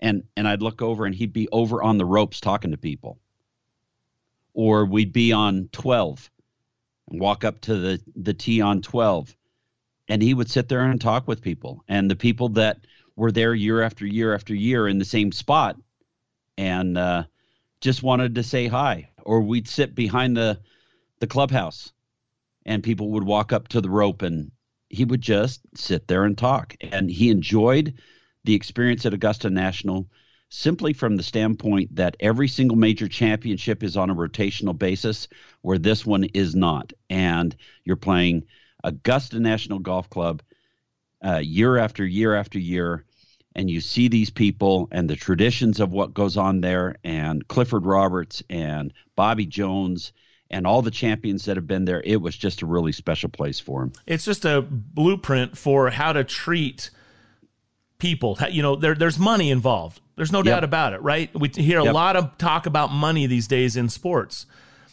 and 0.00 0.22
and 0.36 0.46
I'd 0.46 0.62
look 0.62 0.82
over, 0.82 1.04
and 1.04 1.14
he'd 1.14 1.32
be 1.32 1.48
over 1.50 1.82
on 1.82 1.98
the 1.98 2.04
ropes 2.04 2.40
talking 2.40 2.70
to 2.70 2.76
people, 2.76 3.18
or 4.54 4.84
we'd 4.86 5.12
be 5.12 5.32
on 5.32 5.68
twelve 5.72 6.30
and 7.08 7.20
walk 7.20 7.44
up 7.44 7.60
to 7.62 7.76
the 7.76 8.00
the 8.14 8.34
tee 8.34 8.60
on 8.60 8.82
12 8.82 9.36
and 10.08 10.22
he 10.22 10.34
would 10.34 10.50
sit 10.50 10.68
there 10.68 10.80
and 10.80 11.00
talk 11.00 11.26
with 11.26 11.42
people. 11.42 11.82
And 11.88 12.10
the 12.10 12.16
people 12.16 12.48
that 12.50 12.86
were 13.16 13.32
there 13.32 13.54
year 13.54 13.82
after 13.82 14.06
year 14.06 14.34
after 14.34 14.54
year 14.54 14.86
in 14.88 14.98
the 14.98 15.04
same 15.04 15.32
spot 15.32 15.76
and 16.56 16.96
uh, 16.96 17.24
just 17.80 18.02
wanted 18.02 18.34
to 18.36 18.42
say 18.42 18.68
hi. 18.68 19.08
Or 19.24 19.40
we'd 19.40 19.68
sit 19.68 19.94
behind 19.94 20.36
the 20.36 20.60
the 21.18 21.26
clubhouse 21.26 21.92
and 22.66 22.82
people 22.82 23.10
would 23.12 23.22
walk 23.22 23.52
up 23.52 23.68
to 23.68 23.80
the 23.80 23.88
rope 23.88 24.20
and 24.20 24.50
he 24.90 25.04
would 25.04 25.22
just 25.22 25.60
sit 25.74 26.06
there 26.08 26.24
and 26.24 26.36
talk. 26.36 26.74
And 26.80 27.10
he 27.10 27.30
enjoyed 27.30 27.94
the 28.44 28.54
experience 28.54 29.06
at 29.06 29.14
Augusta 29.14 29.48
National 29.48 30.08
simply 30.48 30.92
from 30.92 31.16
the 31.16 31.22
standpoint 31.22 31.94
that 31.96 32.16
every 32.20 32.48
single 32.48 32.76
major 32.76 33.08
championship 33.08 33.82
is 33.82 33.96
on 33.96 34.10
a 34.10 34.14
rotational 34.14 34.78
basis 34.78 35.28
where 35.62 35.78
this 35.78 36.04
one 36.04 36.24
is 36.24 36.54
not. 36.54 36.92
And 37.08 37.56
you're 37.84 37.96
playing 37.96 38.44
Augusta 38.84 39.40
National 39.40 39.78
Golf 39.78 40.10
Club 40.10 40.42
uh, 41.24 41.38
year 41.38 41.78
after 41.78 42.04
year 42.04 42.34
after 42.34 42.58
year 42.58 43.04
and 43.56 43.70
you 43.70 43.80
see 43.80 44.06
these 44.06 44.28
people 44.28 44.86
and 44.92 45.08
the 45.08 45.16
traditions 45.16 45.80
of 45.80 45.90
what 45.90 46.12
goes 46.12 46.36
on 46.36 46.60
there 46.60 46.96
and 47.02 47.48
Clifford 47.48 47.86
Roberts 47.86 48.42
and 48.50 48.92
Bobby 49.16 49.46
Jones 49.46 50.12
and 50.50 50.66
all 50.66 50.80
the 50.82 50.90
champions 50.90 51.44
that 51.46 51.56
have 51.56 51.66
been 51.66 51.84
there 51.84 52.00
it 52.04 52.20
was 52.20 52.36
just 52.36 52.62
a 52.62 52.66
really 52.66 52.92
special 52.92 53.28
place 53.28 53.58
for 53.60 53.82
him 53.82 53.92
It's 54.06 54.24
just 54.24 54.44
a 54.44 54.62
blueprint 54.62 55.56
for 55.58 55.90
how 55.90 56.12
to 56.12 56.22
treat 56.24 56.90
people. 57.98 58.36
You 58.50 58.62
know, 58.62 58.76
there, 58.76 58.94
there's 58.94 59.18
money 59.18 59.50
involved. 59.50 60.00
There's 60.16 60.32
no 60.32 60.38
Yep. 60.38 60.44
doubt 60.44 60.64
about 60.64 60.92
it, 60.92 61.02
right? 61.02 61.30
We 61.38 61.48
hear 61.48 61.80
a 61.80 61.84
Yep. 61.84 61.94
lot 61.94 62.16
of 62.16 62.38
talk 62.38 62.66
about 62.66 62.92
money 62.92 63.26
these 63.26 63.46
days 63.46 63.76
in 63.76 63.88
sports, 63.88 64.46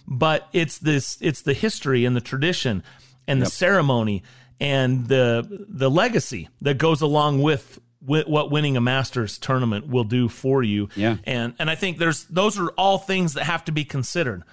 but 0.08 0.48
it's 0.54 0.78
this, 0.78 1.18
it's 1.22 1.42
the 1.42 1.54
history 1.54 2.06
and 2.06 2.16
the 2.16 2.22
tradition 2.22 2.82
and 3.28 3.42
the 3.42 3.46
ceremony 3.46 4.24
and 4.60 5.08
the 5.08 5.66
the 5.68 5.90
legacy 5.90 6.48
that 6.62 6.78
goes 6.78 7.02
along 7.02 7.42
with, 7.42 7.80
with 8.06 8.28
what 8.28 8.52
winning 8.52 8.78
a 8.78 8.82
Masters 8.82 9.38
tournament 9.38 9.88
will 9.88 10.04
do 10.06 10.28
for 10.30 10.64
you. 10.64 10.88
Yeah. 10.96 11.18
and 11.26 11.54
and 11.60 11.70
I 11.70 11.76
think 11.76 11.98
there's 11.98 12.24
those 12.26 12.58
are 12.60 12.70
all 12.78 12.98
things 12.98 13.34
that 13.34 13.44
have 13.46 13.66
to 13.66 13.72
be 13.72 13.84
considered 13.84 14.44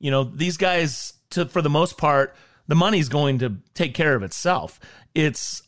you 0.00 0.10
know 0.10 0.24
these 0.24 0.56
guys 0.56 1.12
to 1.30 1.46
for 1.46 1.62
the 1.62 1.70
most 1.70 1.96
part 1.96 2.34
the 2.70 2.76
money's 2.76 3.08
going 3.08 3.40
to 3.40 3.56
take 3.74 3.94
care 3.94 4.14
of 4.14 4.22
itself. 4.22 4.78
It's 5.12 5.62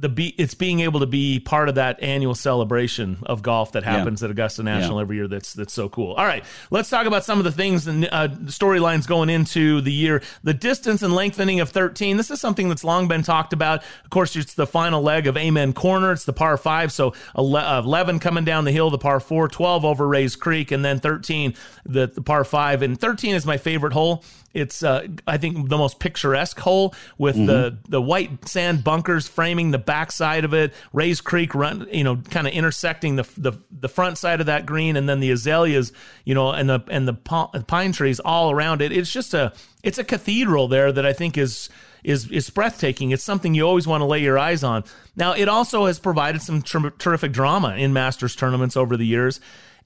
the 0.00 0.08
be 0.08 0.28
it's 0.38 0.54
being 0.54 0.78
able 0.80 1.00
to 1.00 1.06
be 1.06 1.40
part 1.40 1.68
of 1.68 1.74
that 1.74 2.00
annual 2.02 2.34
celebration 2.34 3.18
of 3.26 3.42
golf 3.42 3.72
that 3.72 3.82
happens 3.82 4.22
at 4.22 4.30
Augusta 4.30 4.62
National 4.62 4.96
Yeah. 4.98 5.02
every 5.02 5.16
year 5.16 5.26
that's 5.28 5.54
that's 5.54 5.72
so 5.72 5.88
cool. 5.88 6.12
All 6.14 6.24
right, 6.24 6.44
let's 6.70 6.88
talk 6.88 7.06
about 7.06 7.24
some 7.24 7.38
of 7.38 7.44
the 7.44 7.50
things 7.52 7.86
and 7.88 8.04
uh, 8.06 8.28
storylines 8.44 9.06
going 9.08 9.28
into 9.28 9.80
the 9.80 9.92
year. 9.92 10.22
The 10.44 10.54
distance 10.54 11.02
and 11.02 11.12
lengthening 11.14 11.58
of 11.60 11.70
13. 11.70 12.16
This 12.16 12.30
is 12.30 12.40
something 12.40 12.68
that's 12.68 12.84
long 12.84 13.08
been 13.08 13.22
talked 13.22 13.52
about. 13.52 13.82
Of 14.04 14.10
course, 14.10 14.36
it's 14.36 14.54
the 14.54 14.66
final 14.66 15.02
leg 15.02 15.26
of 15.26 15.36
Amen 15.36 15.72
Corner. 15.72 16.12
It's 16.12 16.24
the 16.24 16.32
par 16.32 16.56
5, 16.56 16.92
so 16.92 17.14
uh, 17.36 17.82
11 17.84 18.20
coming 18.20 18.44
down 18.44 18.64
the 18.64 18.72
hill, 18.72 18.90
the 18.90 18.98
par 18.98 19.18
4, 19.18 19.48
12 19.48 19.84
over 19.84 20.06
Rae's 20.06 20.36
Creek 20.36 20.70
and 20.70 20.84
then 20.84 21.00
13 21.00 21.54
the, 21.84 22.06
the 22.06 22.22
par 22.22 22.44
5 22.44 22.82
and 22.82 23.00
13 23.00 23.34
is 23.34 23.44
my 23.46 23.56
favorite 23.56 23.92
hole. 23.92 24.22
It's 24.58 24.82
uh, 24.82 25.06
I 25.26 25.36
think 25.38 25.68
the 25.68 25.78
most 25.78 25.98
picturesque 26.00 26.58
hole 26.58 26.94
with 27.16 27.36
the 27.46 27.78
the 27.88 28.02
white 28.02 28.48
sand 28.48 28.84
bunkers 28.84 29.28
framing 29.28 29.70
the 29.70 29.78
backside 29.78 30.44
of 30.44 30.52
it. 30.52 30.74
Rae's 30.92 31.20
Creek 31.20 31.54
run, 31.54 31.86
you 31.92 32.04
know, 32.04 32.16
kind 32.16 32.46
of 32.46 32.52
intersecting 32.52 33.16
the, 33.16 33.28
the 33.36 33.52
the 33.70 33.88
front 33.88 34.18
side 34.18 34.40
of 34.40 34.46
that 34.46 34.66
green, 34.66 34.96
and 34.96 35.08
then 35.08 35.20
the 35.20 35.30
azaleas, 35.30 35.92
you 36.24 36.34
know, 36.34 36.50
and 36.50 36.68
the 36.68 36.80
and 36.88 37.06
the 37.06 37.14
pine 37.14 37.92
trees 37.92 38.20
all 38.20 38.50
around 38.50 38.82
it. 38.82 38.92
It's 38.92 39.12
just 39.12 39.34
a 39.34 39.52
it's 39.82 39.98
a 39.98 40.04
cathedral 40.04 40.68
there 40.68 40.92
that 40.92 41.06
I 41.06 41.12
think 41.12 41.38
is 41.38 41.68
is 42.04 42.30
is 42.30 42.50
breathtaking. 42.50 43.10
It's 43.10 43.24
something 43.24 43.54
you 43.54 43.62
always 43.62 43.86
want 43.86 44.00
to 44.00 44.06
lay 44.06 44.20
your 44.20 44.38
eyes 44.38 44.64
on. 44.64 44.84
Now, 45.16 45.32
it 45.32 45.48
also 45.48 45.86
has 45.86 45.98
provided 45.98 46.42
some 46.42 46.62
ter- 46.62 46.90
terrific 46.90 47.32
drama 47.32 47.76
in 47.76 47.92
Masters 47.92 48.36
tournaments 48.36 48.76
over 48.76 48.96
the 48.96 49.06
years, 49.06 49.40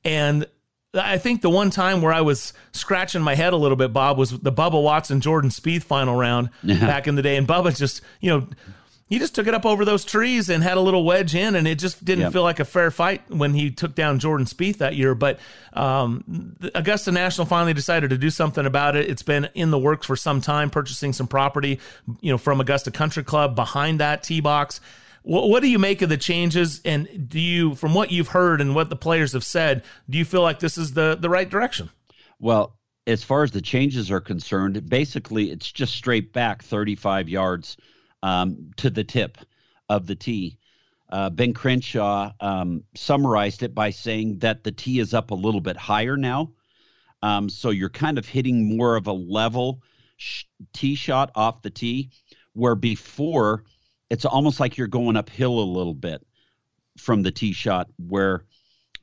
and 0.04 0.46
I 0.94 1.16
think 1.18 1.40
the 1.42 1.50
one 1.50 1.70
time 1.70 2.02
where 2.02 2.12
I 2.12 2.20
was 2.20 2.52
scratching 2.72 3.22
my 3.22 3.34
head 3.34 3.52
a 3.52 3.56
little 3.56 3.76
bit, 3.76 3.92
Bob, 3.92 4.18
was 4.18 4.30
the 4.38 4.52
Bubba 4.52 4.82
Watson 4.82 5.20
Jordan 5.20 5.50
Spieth 5.50 5.84
final 5.84 6.14
round 6.16 6.50
back 6.62 7.06
in 7.08 7.14
the 7.14 7.22
day, 7.22 7.36
and 7.36 7.46
Bubba 7.48 7.76
just 7.76 8.00
you 8.20 8.30
know. 8.30 8.46
He 9.08 9.18
just 9.18 9.34
took 9.34 9.46
it 9.46 9.52
up 9.52 9.66
over 9.66 9.84
those 9.84 10.06
trees 10.06 10.48
and 10.48 10.62
had 10.62 10.78
a 10.78 10.80
little 10.80 11.04
wedge 11.04 11.34
in, 11.34 11.54
and 11.54 11.68
it 11.68 11.78
just 11.78 12.02
didn't 12.02 12.22
Yep. 12.22 12.32
feel 12.32 12.42
like 12.44 12.60
a 12.60 12.64
fair 12.64 12.90
fight 12.90 13.20
when 13.30 13.52
he 13.52 13.70
took 13.70 13.94
down 13.94 14.18
Jordan 14.18 14.46
Spieth 14.46 14.78
that 14.78 14.96
year. 14.96 15.14
But 15.14 15.38
um, 15.74 16.56
Augusta 16.74 17.12
National 17.12 17.46
finally 17.46 17.74
decided 17.74 18.08
to 18.08 18.16
do 18.16 18.30
something 18.30 18.64
about 18.64 18.96
it. 18.96 19.10
It's 19.10 19.22
been 19.22 19.50
in 19.54 19.70
the 19.70 19.78
works 19.78 20.06
for 20.06 20.16
some 20.16 20.40
time, 20.40 20.70
purchasing 20.70 21.12
some 21.12 21.26
property, 21.26 21.78
you 22.22 22.30
know, 22.32 22.38
from 22.38 22.58
Augusta 22.62 22.90
Country 22.90 23.22
Club 23.22 23.54
behind 23.54 24.00
that 24.00 24.22
tee 24.22 24.40
box. 24.40 24.80
What, 25.22 25.48
what 25.48 25.62
do 25.62 25.68
you 25.68 25.78
make 25.78 26.02
of 26.02 26.08
the 26.08 26.16
changes? 26.16 26.80
And 26.84 27.28
do 27.28 27.40
you, 27.40 27.74
from 27.74 27.94
what 27.94 28.10
you've 28.10 28.28
heard 28.28 28.60
and 28.60 28.74
what 28.74 28.90
the 28.90 28.96
players 28.96 29.32
have 29.32 29.44
said, 29.44 29.84
do 30.08 30.18
you 30.18 30.24
feel 30.24 30.42
like 30.42 30.58
this 30.58 30.76
is 30.76 30.92
the 30.92 31.16
the 31.18 31.30
right 31.30 31.48
direction? 31.48 31.90
Well, 32.38 32.76
as 33.06 33.24
far 33.24 33.42
as 33.42 33.50
the 33.50 33.60
changes 33.60 34.10
are 34.10 34.20
concerned, 34.20 34.88
basically 34.88 35.50
it's 35.50 35.70
just 35.70 35.94
straight 35.94 36.32
back 36.32 36.62
35 36.62 37.28
yards 37.28 37.76
um, 38.22 38.70
to 38.76 38.90
the 38.90 39.04
tip 39.04 39.38
of 39.88 40.06
the 40.06 40.14
tee. 40.14 40.58
Uh, 41.08 41.28
ben 41.28 41.52
Crenshaw 41.52 42.32
um, 42.40 42.84
summarized 42.94 43.62
it 43.62 43.74
by 43.74 43.90
saying 43.90 44.38
that 44.38 44.64
the 44.64 44.72
tee 44.72 44.98
is 44.98 45.12
up 45.12 45.30
a 45.30 45.34
little 45.34 45.60
bit 45.60 45.76
higher 45.76 46.16
now. 46.16 46.52
Um, 47.22 47.48
so 47.48 47.70
you're 47.70 47.90
kind 47.90 48.18
of 48.18 48.26
hitting 48.26 48.76
more 48.76 48.96
of 48.96 49.06
a 49.06 49.12
level 49.12 49.82
sh- 50.16 50.44
tee 50.72 50.94
shot 50.94 51.30
off 51.34 51.62
the 51.62 51.70
tee, 51.70 52.10
where 52.54 52.74
before 52.74 53.64
it's 54.12 54.26
almost 54.26 54.60
like 54.60 54.76
you're 54.76 54.88
going 54.88 55.16
uphill 55.16 55.58
a 55.58 55.64
little 55.64 55.94
bit 55.94 56.22
from 56.98 57.22
the 57.22 57.30
tee 57.32 57.54
shot, 57.54 57.88
where 57.96 58.44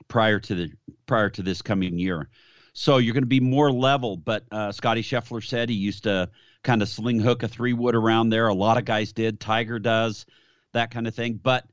prior 0.07 0.39
to 0.39 0.53
the 0.53 0.71
prior 1.07 1.31
to 1.31 1.41
this 1.41 1.63
coming 1.63 1.97
year. 1.97 2.29
So 2.73 2.97
you're 2.97 3.15
going 3.15 3.23
to 3.23 3.27
be 3.27 3.39
more 3.39 3.71
level. 3.71 4.17
But 4.17 4.43
uh, 4.51 4.71
Scotty 4.71 5.01
Scheffler 5.01 5.43
said 5.43 5.67
he 5.67 5.75
used 5.75 6.03
to 6.03 6.29
kind 6.63 6.83
of 6.83 6.89
sling 6.89 7.19
hook 7.19 7.41
a 7.41 7.47
three 7.47 7.73
wood 7.73 7.95
around 7.95 8.29
there. 8.29 8.49
A 8.49 8.53
lot 8.53 8.77
of 8.77 8.85
guys 8.85 9.11
did. 9.11 9.39
Tiger 9.39 9.79
does 9.79 10.27
that 10.73 10.91
kind 10.91 11.07
of 11.07 11.15
thing. 11.15 11.39
But 11.41 11.65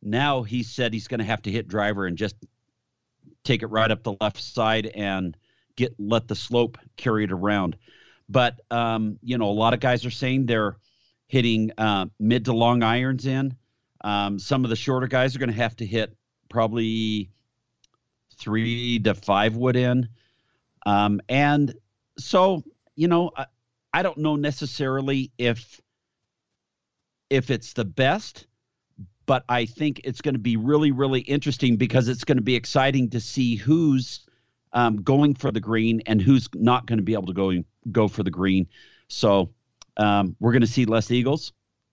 now 0.00 0.42
he 0.42 0.62
said 0.62 0.94
he's 0.94 1.08
going 1.08 1.20
to 1.20 1.26
have 1.26 1.42
to 1.42 1.50
hit 1.50 1.68
driver 1.68 2.06
and 2.06 2.16
just 2.16 2.36
take 3.44 3.62
it 3.62 3.66
right 3.66 3.90
up 3.90 4.02
the 4.02 4.16
left 4.18 4.42
side 4.42 4.86
and 4.86 5.36
get 5.76 5.94
let 5.98 6.26
the 6.26 6.34
slope 6.34 6.78
carry 6.96 7.24
it 7.24 7.32
around. 7.32 7.76
But 8.30 8.58
um, 8.70 9.18
you 9.22 9.36
know, 9.36 9.50
a 9.50 9.52
lot 9.52 9.74
of 9.74 9.80
guys 9.80 10.06
are 10.06 10.10
saying 10.10 10.46
they're 10.46 10.78
hitting 11.26 11.72
uh, 11.78 12.06
mid 12.18 12.44
to 12.46 12.52
long 12.52 12.82
irons 12.82 13.26
in. 13.26 13.56
Um, 14.02 14.38
some 14.38 14.64
of 14.64 14.70
the 14.70 14.76
shorter 14.76 15.06
guys 15.06 15.34
are 15.34 15.38
going 15.38 15.50
to 15.50 15.56
have 15.56 15.76
to 15.76 15.86
hit 15.86 16.16
probably 16.48 17.30
three 18.36 18.98
to 19.00 19.14
five 19.14 19.56
wood 19.56 19.76
in. 19.76 20.08
Um, 20.84 21.20
and 21.28 21.74
so, 22.18 22.62
you 22.94 23.08
know, 23.08 23.30
I, 23.36 23.46
I 23.92 24.02
don't 24.02 24.18
know 24.18 24.36
necessarily 24.36 25.32
if 25.38 25.80
if 27.28 27.50
it's 27.50 27.72
the 27.72 27.84
best, 27.84 28.46
but 29.26 29.44
I 29.48 29.66
think 29.66 30.02
it's 30.04 30.20
going 30.20 30.34
to 30.34 30.40
be 30.40 30.56
really, 30.56 30.92
really 30.92 31.20
interesting 31.20 31.76
because 31.76 32.08
it's 32.08 32.22
going 32.22 32.38
to 32.38 32.42
be 32.42 32.54
exciting 32.54 33.10
to 33.10 33.20
see 33.20 33.56
who's 33.56 34.20
um, 34.72 35.02
going 35.02 35.34
for 35.34 35.50
the 35.50 35.60
green 35.60 36.02
and 36.06 36.22
who's 36.22 36.48
not 36.54 36.86
going 36.86 36.98
to 36.98 37.02
be 37.02 37.14
able 37.14 37.26
to 37.26 37.32
go 37.32 37.52
go 37.90 38.06
for 38.06 38.22
the 38.22 38.30
green. 38.30 38.68
So 39.08 39.50
um, 39.96 40.36
we're 40.40 40.52
going 40.52 40.62
to 40.62 40.66
see 40.66 40.84
less 40.84 41.10
eagles, 41.10 41.52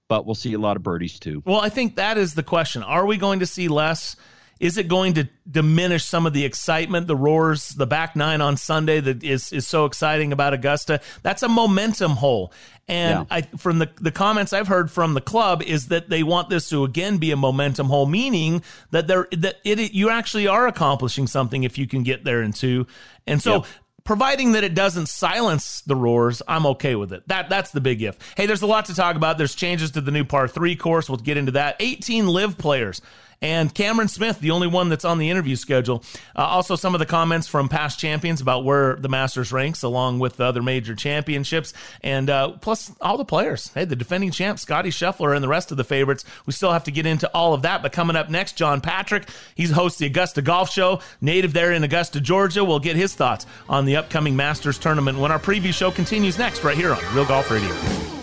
but 0.10 0.26
we'll 0.26 0.36
see 0.36 0.54
a 0.54 0.60
lot 0.60 0.78
of 0.78 0.84
birdies 0.84 1.20
too. 1.20 1.42
Well, 1.46 1.60
I 1.60 1.70
think 1.70 1.96
that 1.96 2.18
is 2.18 2.36
the 2.36 2.44
question. 2.44 2.84
Are 2.84 3.06
we 3.06 3.18
going 3.18 3.40
to 3.40 3.46
see 3.46 3.68
less? 3.68 4.16
Is 4.60 4.78
it 4.78 4.88
going 4.88 5.16
to 5.16 5.28
diminish 5.50 6.06
some 6.06 6.26
of 6.26 6.32
the 6.32 6.46
excitement, 6.46 7.08
the 7.08 7.16
roars, 7.16 7.70
the 7.70 7.88
back 7.88 8.16
nine 8.16 8.40
on 8.40 8.56
Sunday 8.56 9.00
that 9.02 9.24
is 9.24 9.52
is 9.52 9.68
so 9.68 9.86
exciting 9.86 10.32
about 10.32 10.54
Augusta? 10.54 11.02
That's 11.22 11.44
a 11.44 11.50
momentum 11.50 12.12
hole. 12.12 12.54
And 12.88 13.28
yeah. 13.30 13.38
I 13.38 13.42
from 13.58 13.80
the 13.80 13.90
the 14.00 14.12
comments 14.12 14.54
I've 14.54 14.68
heard 14.68 14.92
from 14.92 15.16
the 15.16 15.22
club 15.22 15.64
is 15.64 15.88
that 15.88 16.10
they 16.10 16.22
want 16.24 16.50
this 16.50 16.70
to 16.70 16.84
again 16.84 17.18
be 17.18 17.32
a 17.32 17.36
momentum 17.36 17.88
hole, 17.88 18.06
meaning 18.06 18.62
that 18.92 19.08
there 19.08 19.28
that 19.32 19.58
it, 19.66 19.80
it 19.80 19.94
you 19.94 20.10
actually 20.10 20.48
are 20.48 20.68
accomplishing 20.68 21.28
something 21.28 21.64
if 21.64 21.78
you 21.78 21.88
can 21.88 22.04
get 22.04 22.24
there 22.24 22.42
in 22.42 22.54
two. 22.54 22.88
And 23.26 23.42
so 23.42 23.66
providing 24.04 24.54
that 24.54 24.64
it 24.64 24.74
doesn't 24.74 25.08
silence 25.08 25.82
the 25.82 25.96
roars, 25.96 26.42
I'm 26.48 26.66
okay 26.68 26.96
with 26.96 27.14
it. 27.14 27.28
That 27.28 27.50
that's 27.50 27.72
the 27.72 27.82
big 27.82 28.02
if. 28.02 28.18
Hey, 28.36 28.46
there's 28.46 28.62
a 28.62 28.68
lot 28.68 28.86
to 28.86 28.96
talk 28.96 29.16
about. 29.16 29.38
There's 29.38 29.56
changes 29.56 29.92
to 29.92 30.02
the 30.02 30.12
new 30.12 30.24
par 30.24 30.48
three 30.48 30.76
course. 30.76 31.10
We'll 31.10 31.18
get 31.18 31.38
into 31.38 31.54
that. 31.54 31.78
18 31.80 32.28
live 32.28 32.58
players 32.58 33.02
and 33.44 33.76
Cameron 33.76 34.08
Smith, 34.08 34.40
the 34.40 34.52
only 34.52 34.68
one 34.68 34.88
that's 34.88 35.04
on 35.04 35.18
the 35.18 35.30
interview 35.30 35.58
schedule. 35.58 36.02
Uh, 36.34 36.44
also, 36.44 36.78
some 36.78 36.96
of 36.96 37.00
the 37.00 37.06
comments 37.06 37.46
from 37.46 37.68
past 37.68 38.00
champions 38.00 38.40
about 38.40 38.64
where 38.64 38.96
the 38.96 39.10
Masters 39.10 39.52
ranks, 39.52 39.84
along 39.84 40.20
with 40.20 40.38
the 40.38 40.46
other 40.46 40.64
major 40.64 40.96
championships, 40.96 41.74
and 42.02 42.30
uh, 42.30 42.52
plus 42.62 42.94
all 43.02 43.18
the 43.18 43.26
players. 43.26 43.70
Hey, 43.74 43.84
the 43.84 43.98
defending 43.98 44.32
champ, 44.32 44.60
Scotty 44.60 44.90
Scheffler, 44.90 45.36
and 45.36 45.44
the 45.44 45.50
rest 45.50 45.72
of 45.72 45.78
the 45.78 45.84
favorites. 45.84 46.24
We 46.46 46.54
still 46.54 46.72
have 46.72 46.86
to 46.86 46.92
get 46.92 47.06
into 47.06 47.30
all 47.34 47.54
of 47.54 47.64
that. 47.64 47.84
But 47.84 47.92
coming 47.92 48.16
up 48.16 48.30
next, 48.30 48.54
John 48.54 48.80
Patrick. 48.80 49.28
He's 49.56 49.72
hosts 49.72 50.00
the 50.00 50.06
Augusta 50.06 50.42
Golf 50.42 50.72
Show, 50.72 51.02
native 51.20 51.52
there 51.52 51.74
in 51.74 51.84
Augusta, 51.84 52.22
Georgia. 52.22 52.64
We'll 52.64 52.80
get 52.80 52.96
his 52.96 53.14
thoughts 53.14 53.46
on 53.68 53.84
the 53.84 53.98
upcoming 53.98 54.38
Masters 54.38 54.78
tournament 54.78 55.20
when 55.20 55.34
our 55.34 55.40
preview 55.40 55.74
show 55.74 55.92
continues 55.92 56.40
next, 56.40 56.64
right 56.64 56.78
here 56.78 56.94
on 56.94 57.16
Real 57.16 57.26
Golf 57.26 57.52
Radio. 57.52 58.23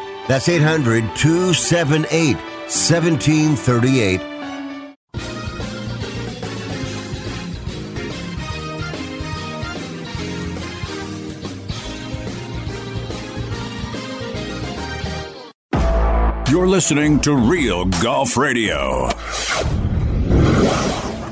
that's 0.31 0.47
800 0.47 1.13
278 1.17 2.37
1738. 2.37 4.21
You're 16.49 16.65
listening 16.65 17.19
to 17.19 17.35
Real 17.35 17.83
Golf 18.01 18.37
Radio. 18.37 19.09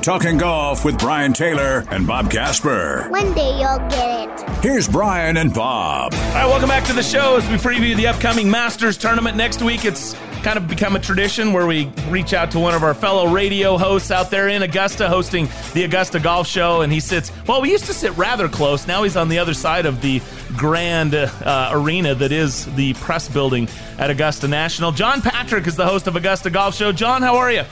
Talking 0.02 0.38
golf 0.38 0.86
with 0.86 0.98
Brian 0.98 1.34
Taylor 1.34 1.84
and 1.92 2.08
Bob 2.08 2.32
Casper. 2.32 3.08
One 3.10 3.34
day 3.34 3.60
you'll 3.60 3.78
get 3.90 4.40
it. 4.40 4.50
Here's 4.64 4.88
Brian 4.88 5.36
and 5.36 5.54
Bob. 5.54 6.14
All 6.14 6.20
right, 6.34 6.46
welcome 6.46 6.70
back 6.70 6.86
to 6.86 6.94
the 6.94 7.04
show 7.04 7.36
as 7.36 7.48
we 7.50 7.56
preview 7.56 7.96
the 7.98 8.08
upcoming 8.08 8.50
Masters 8.50 8.98
tournament 8.98 9.36
next 9.36 9.62
week. 9.62 9.84
It's 9.84 10.16
kind 10.42 10.58
of 10.58 10.70
become 10.70 10.96
a 10.96 11.00
tradition 11.00 11.52
where 11.52 11.68
we 11.68 11.92
reach 12.08 12.34
out 12.34 12.50
to 12.52 12.60
one 12.60 12.74
of 12.74 12.82
our 12.82 12.94
fellow 12.94 13.28
radio 13.28 13.78
hosts 13.78 14.10
out 14.10 14.32
there 14.32 14.48
in 14.48 14.64
Augusta 14.64 15.10
hosting 15.10 15.50
the 15.74 15.84
Augusta 15.84 16.18
Golf 16.18 16.48
Show. 16.48 16.80
And 16.80 16.94
he 16.94 17.02
sits, 17.02 17.30
well, 17.46 17.62
we 17.62 17.70
used 17.70 17.86
to 17.86 17.94
sit 17.94 18.16
rather 18.16 18.48
close. 18.48 18.88
Now 18.88 19.04
he's 19.04 19.18
on 19.18 19.28
the 19.28 19.40
other 19.40 19.54
side 19.54 19.86
of 19.86 20.02
the 20.02 20.22
grand 20.56 21.14
uh, 21.14 21.70
arena 21.74 22.16
that 22.16 22.32
is 22.32 22.74
the 22.76 22.94
press 22.96 23.28
building 23.28 23.68
at 23.98 24.10
Augusta 24.10 24.48
National. 24.48 24.94
John 24.94 25.22
Patrick 25.22 25.68
is 25.68 25.76
the 25.76 25.86
host 25.86 26.08
of 26.08 26.16
Augusta 26.16 26.50
Golf 26.50 26.74
Show. 26.74 26.94
John, 26.94 27.22
how 27.22 27.36
are 27.36 27.52
you? 27.52 27.64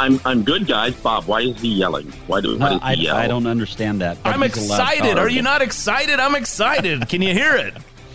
I'm 0.00 0.18
I'm 0.24 0.42
good, 0.42 0.66
guys. 0.66 0.94
Bob, 0.94 1.24
why 1.26 1.42
is 1.42 1.60
he 1.60 1.68
yelling? 1.68 2.10
Why 2.26 2.40
do 2.40 2.58
why 2.58 2.68
Uh, 2.70 2.78
I, 2.82 2.94
he 2.94 3.04
yell? 3.04 3.16
I 3.16 3.26
don't 3.28 3.46
understand 3.46 4.00
that. 4.00 4.16
I'm 4.24 4.40
he's 4.40 4.56
a 4.56 4.60
loud 4.70 4.80
excited. 4.80 5.18
Are 5.18 5.28
you 5.28 5.42
not 5.42 5.60
excited? 5.60 6.18
I'm 6.18 6.34
excited. 6.34 7.08
Can 7.08 7.20
you 7.20 7.34
hear 7.34 7.54
it? 7.54 7.74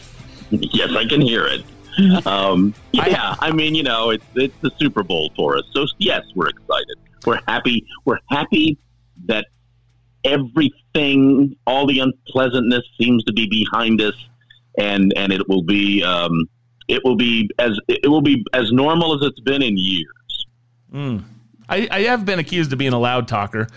yes, 0.50 0.89
I 0.95 1.06
can 1.06 1.21
hear 1.21 1.45
it. 1.45 1.63
Um, 2.26 2.74
yeah, 2.91 3.36
I 3.39 3.52
mean, 3.52 3.76
you 3.76 3.84
know, 3.84 4.10
it's 4.10 4.26
it's 4.36 4.56
the 4.62 4.71
Super 4.80 5.04
Bowl 5.04 5.32
for 5.36 5.58
us, 5.58 5.63
so 5.74 5.86
yes, 6.00 6.24
we're 6.36 6.50
excited. 6.50 6.98
We're 7.26 7.39
happy. 7.48 7.86
We're 8.06 8.19
happy 8.30 8.78
that 9.26 9.45
everything, 10.24 11.56
all 11.67 11.86
the 11.88 12.00
unpleasantness, 12.00 12.84
seems 13.00 13.24
to 13.26 13.34
be 13.34 13.48
behind 13.48 14.02
us, 14.02 14.15
and 14.80 15.13
and 15.15 15.32
it 15.32 15.48
will 15.48 15.63
be 15.63 16.04
um, 16.04 16.50
it 16.88 17.02
will 17.04 17.15
be 17.15 17.50
as 17.60 17.80
it 17.88 18.10
will 18.10 18.21
be 18.21 18.43
as 18.54 18.71
normal 18.71 19.13
as 19.15 19.21
it's 19.28 19.39
been 19.41 19.62
in 19.62 19.78
years. 19.78 20.48
Mm. 20.93 21.24
I, 21.69 21.88
I 21.91 22.01
have 22.04 22.25
been 22.25 22.39
accused 22.39 22.71
of 22.73 22.80
being 22.80 22.93
a 22.93 22.99
loud 22.99 23.28
talker. 23.28 23.67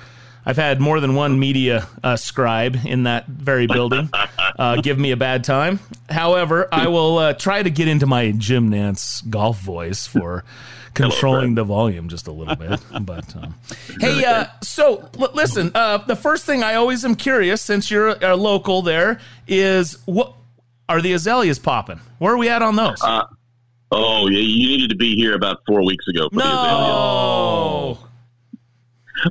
I've 0.46 0.57
had 0.57 0.81
more 0.81 0.98
than 1.01 1.14
one 1.14 1.38
media 1.38 1.87
uh, 2.03 2.16
scribe 2.16 2.79
in 2.87 3.03
that 3.03 3.27
very 3.27 3.66
building 3.66 4.09
uh, 4.59 4.77
give 4.81 4.98
me 4.98 5.11
a 5.11 5.16
bad 5.16 5.44
time. 5.44 5.79
However, 6.09 6.68
I 6.72 6.88
will 6.88 7.18
uh, 7.18 7.33
try 7.35 7.62
to 7.62 7.68
get 7.70 7.87
into 7.87 8.07
my 8.07 8.31
Jim 8.33 8.70
Nantz 8.70 9.29
golf 9.29 9.61
voice 9.61 10.07
for 10.07 10.44
controlling 10.94 11.55
the 11.55 11.64
volume 11.64 12.09
just 12.09 12.29
a 12.29 12.33
little 12.33 12.57
bit. 12.57 12.81
But 13.03 13.37
um, 13.37 13.55
hey, 14.01 14.24
uh, 14.24 14.46
so 14.62 15.11
l- 15.20 15.31
listen. 15.35 15.70
Uh, 15.74 15.98
the 15.98 16.16
first 16.16 16.46
thing 16.46 16.62
I 16.62 16.74
always 16.77 17.05
am 17.05 17.14
curious, 17.14 17.61
since 17.61 17.90
you're 17.90 18.09
a 18.24 18.35
local, 18.35 18.81
there 18.81 19.20
is 19.46 19.98
what 20.07 20.33
are 20.88 21.03
the 21.03 21.12
azaleas 21.12 21.59
popping? 21.59 22.01
Where 22.18 22.33
are 22.33 22.38
we 22.38 22.48
at 22.48 22.62
on 22.62 22.74
those? 22.77 23.03
Uh, 23.03 23.24
oh, 23.92 24.29
yeah, 24.29 24.38
you 24.40 24.66
needed 24.68 24.88
to 24.88 24.96
be 24.96 25.14
here 25.14 25.35
about 25.35 25.59
four 25.66 25.85
weeks 25.85 26.09
ago. 26.09 26.29
For 26.31 26.37
the 26.37 26.44
azaleas. 26.44 26.79
no. 26.88 27.77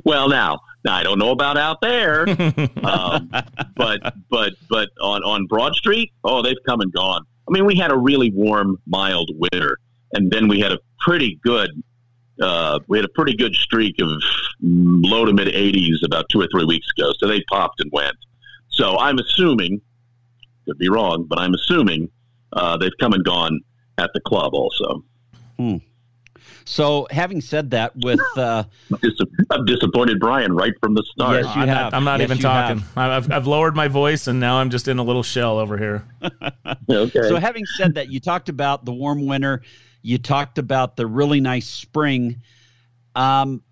Well, 0.04 0.28
now, 0.28 0.60
now 0.84 0.94
I 0.94 1.02
don't 1.02 1.18
know 1.18 1.30
about 1.30 1.56
out 1.56 1.80
there, 1.80 2.28
um, 2.84 3.30
but 3.76 4.14
but 4.30 4.54
but 4.68 4.90
on 5.00 5.22
on 5.22 5.46
Broad 5.46 5.74
Street, 5.74 6.12
oh, 6.24 6.42
they've 6.42 6.56
come 6.66 6.80
and 6.80 6.92
gone. 6.92 7.24
I 7.48 7.52
mean, 7.52 7.64
we 7.64 7.76
had 7.76 7.90
a 7.90 7.96
really 7.96 8.30
warm, 8.30 8.78
mild 8.86 9.30
winter, 9.34 9.78
and 10.12 10.30
then 10.30 10.48
we 10.48 10.60
had 10.60 10.72
a 10.72 10.78
pretty 11.00 11.38
good. 11.42 11.70
Uh, 12.40 12.78
we 12.86 12.98
had 12.98 13.04
a 13.04 13.10
pretty 13.10 13.34
good 13.34 13.54
streak 13.54 13.96
of 14.00 14.08
low 14.60 15.24
to 15.24 15.32
mid 15.32 15.48
80s 15.48 16.04
about 16.04 16.28
two 16.30 16.40
or 16.40 16.46
three 16.52 16.64
weeks 16.64 16.86
ago. 16.96 17.12
So 17.18 17.26
they 17.26 17.42
popped 17.50 17.80
and 17.80 17.90
went. 17.92 18.16
So 18.68 18.96
I'm 18.96 19.18
assuming, 19.18 19.80
could 20.64 20.78
be 20.78 20.88
wrong, 20.88 21.26
but 21.28 21.40
I'm 21.40 21.52
assuming 21.54 22.08
uh, 22.52 22.76
they've 22.76 22.92
come 23.00 23.12
and 23.12 23.24
gone 23.24 23.60
at 23.98 24.10
the 24.14 24.20
club 24.20 24.54
also. 24.54 25.02
Hmm. 25.58 25.78
So, 26.68 27.06
having 27.10 27.40
said 27.40 27.70
that, 27.70 27.96
with 27.96 28.20
uh, 28.36 28.64
Dis- 29.00 29.12
I've 29.50 29.64
disappointed 29.64 30.20
Brian 30.20 30.52
right 30.52 30.74
from 30.82 30.92
the 30.92 31.02
start. 31.14 31.42
Yes, 31.42 31.56
you 31.56 31.62
I'm 31.62 31.68
have. 31.68 31.92
not, 31.92 31.94
I'm 31.94 32.04
not 32.04 32.20
Yes, 32.20 32.26
even 32.30 32.38
talking. 32.40 32.84
I've, 32.94 33.32
I've 33.32 33.46
lowered 33.46 33.74
my 33.74 33.88
voice, 33.88 34.26
and 34.26 34.38
now 34.38 34.58
I'm 34.58 34.68
just 34.68 34.86
in 34.86 34.98
a 34.98 35.02
little 35.02 35.22
shell 35.22 35.58
over 35.58 35.78
here. 35.78 36.04
okay. 36.90 37.22
So, 37.22 37.36
having 37.36 37.64
said 37.64 37.94
that, 37.94 38.10
you 38.12 38.20
talked 38.20 38.50
about 38.50 38.84
the 38.84 38.92
warm 38.92 39.24
winter, 39.24 39.62
you 40.02 40.18
talked 40.18 40.58
about 40.58 40.94
the 40.94 41.06
really 41.06 41.40
nice 41.40 41.66
spring, 41.66 42.42
um, 43.14 43.62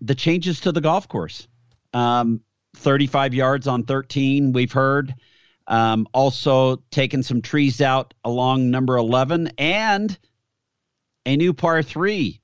the 0.00 0.14
changes 0.14 0.60
to 0.60 0.70
the 0.70 0.80
golf 0.80 1.08
course. 1.08 1.48
Um, 1.92 2.40
35 2.76 3.34
yards 3.34 3.66
on 3.66 3.82
13, 3.82 4.52
we've 4.52 4.72
heard. 4.72 5.12
Um, 5.66 6.06
also, 6.14 6.76
taking 6.92 7.24
some 7.24 7.42
trees 7.42 7.80
out 7.80 8.14
along 8.24 8.70
number 8.70 8.96
11 8.96 9.50
and 9.58 10.16
a 11.28 11.36
new 11.36 11.52
par 11.52 11.82
three. 11.82 12.40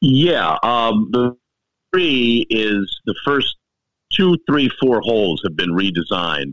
Yeah, 0.00 0.56
um, 0.62 1.10
the 1.12 1.36
three 1.92 2.46
is 2.50 3.00
the 3.04 3.14
first 3.24 3.56
two, 4.12 4.36
three, 4.48 4.70
four 4.80 5.00
holes 5.00 5.40
have 5.44 5.56
been 5.56 5.70
redesigned. 5.70 6.52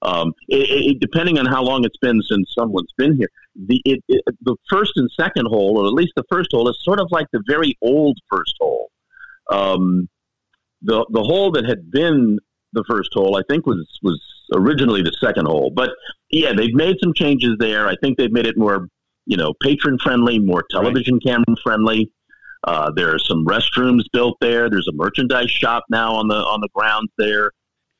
Um, 0.00 0.32
it, 0.48 0.94
it, 0.94 1.00
depending 1.00 1.38
on 1.38 1.46
how 1.46 1.62
long 1.62 1.84
it's 1.84 1.98
been 1.98 2.20
since 2.22 2.52
someone's 2.58 2.92
been 2.96 3.16
here, 3.16 3.28
the 3.54 3.80
it, 3.84 4.02
the 4.40 4.56
first 4.68 4.92
and 4.96 5.08
second 5.12 5.46
hole, 5.46 5.78
or 5.78 5.86
at 5.86 5.92
least 5.92 6.12
the 6.16 6.24
first 6.30 6.48
hole, 6.52 6.68
is 6.68 6.78
sort 6.82 6.98
of 6.98 7.06
like 7.10 7.26
the 7.32 7.42
very 7.46 7.76
old 7.82 8.18
first 8.30 8.56
hole. 8.60 8.90
Um, 9.50 10.08
the 10.80 11.06
the 11.10 11.22
hole 11.22 11.52
that 11.52 11.66
had 11.66 11.90
been 11.90 12.38
the 12.72 12.84
first 12.88 13.10
hole, 13.12 13.36
I 13.36 13.42
think, 13.48 13.66
was 13.66 13.86
was 14.02 14.20
originally 14.54 15.02
the 15.02 15.16
second 15.20 15.46
hole. 15.46 15.70
But 15.70 15.90
yeah, 16.30 16.52
they've 16.52 16.74
made 16.74 16.96
some 17.02 17.14
changes 17.14 17.56
there. 17.58 17.86
I 17.86 17.94
think 18.02 18.18
they've 18.18 18.32
made 18.32 18.46
it 18.46 18.56
more, 18.56 18.88
you 19.26 19.36
know, 19.36 19.52
patron 19.62 19.98
friendly, 19.98 20.38
more 20.38 20.64
television 20.70 21.18
camera 21.20 21.44
friendly. 21.62 22.10
Uh, 22.64 22.90
there 22.94 23.12
are 23.14 23.18
some 23.18 23.44
restrooms 23.44 24.02
built 24.12 24.36
there. 24.40 24.70
There's 24.70 24.86
a 24.88 24.92
merchandise 24.92 25.50
shop 25.50 25.84
now 25.90 26.14
on 26.14 26.28
the 26.28 26.36
on 26.36 26.60
the 26.60 26.68
grounds 26.74 27.10
there, 27.18 27.50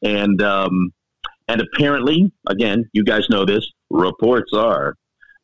and 0.02 0.40
um, 0.42 0.92
and 1.48 1.60
apparently, 1.60 2.30
again, 2.48 2.88
you 2.92 3.04
guys 3.04 3.28
know 3.28 3.44
this. 3.44 3.66
Reports 3.90 4.52
are 4.54 4.94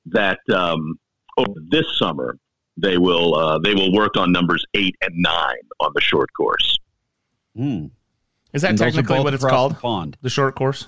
that 0.06 0.38
um, 0.54 0.98
over 1.36 1.52
this 1.68 1.84
summer 1.98 2.38
they 2.76 2.96
will 2.96 3.34
uh, 3.34 3.58
they 3.58 3.74
will 3.74 3.92
work 3.92 4.16
on 4.16 4.30
numbers 4.30 4.64
eight 4.74 4.94
and 5.02 5.12
nine 5.16 5.56
on 5.80 5.90
the 5.94 6.00
short 6.00 6.28
course. 6.36 6.78
Hmm. 7.56 7.86
Is 8.52 8.62
that 8.62 8.70
And 8.70 8.78
technically 8.78 9.16
both 9.16 9.24
what 9.24 9.34
it's 9.34 9.44
called? 9.44 9.72
the 9.72 9.80
pond. 9.80 10.16
The 10.22 10.30
short 10.30 10.54
course. 10.54 10.86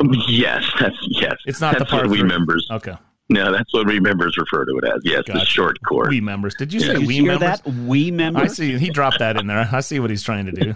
Um, 0.00 0.10
Yes, 0.28 0.64
that's 0.80 0.96
yes. 1.10 1.34
It's 1.46 1.60
not 1.60 1.74
the 1.74 1.80
that's 1.80 1.90
par 1.90 2.00
what 2.02 2.10
we 2.10 2.18
three. 2.20 2.28
members. 2.28 2.66
Okay. 2.70 2.94
No, 3.30 3.50
that's 3.52 3.72
what 3.72 3.86
we 3.86 4.00
members 4.00 4.36
refer 4.36 4.64
to 4.66 4.76
it 4.78 4.84
as. 4.84 5.00
Yes, 5.02 5.24
the 5.26 5.44
short 5.46 5.78
course. 5.82 6.08
We 6.10 6.20
members. 6.20 6.54
Did 6.56 6.72
you 6.72 6.80
Yeah. 6.80 6.86
say 6.86 6.92
Did 6.94 7.02
you 7.02 7.08
we 7.08 7.14
hear 7.14 7.38
members? 7.38 7.60
that? 7.60 7.66
We 7.72 8.10
members? 8.10 8.42
I 8.42 8.46
see. 8.54 8.78
He 8.78 8.90
dropped 8.90 9.18
that 9.20 9.36
in 9.38 9.46
there. 9.46 9.66
I 9.72 9.80
see 9.80 9.98
what 9.98 10.10
he's 10.10 10.22
trying 10.22 10.46
to 10.46 10.52
do. 10.52 10.74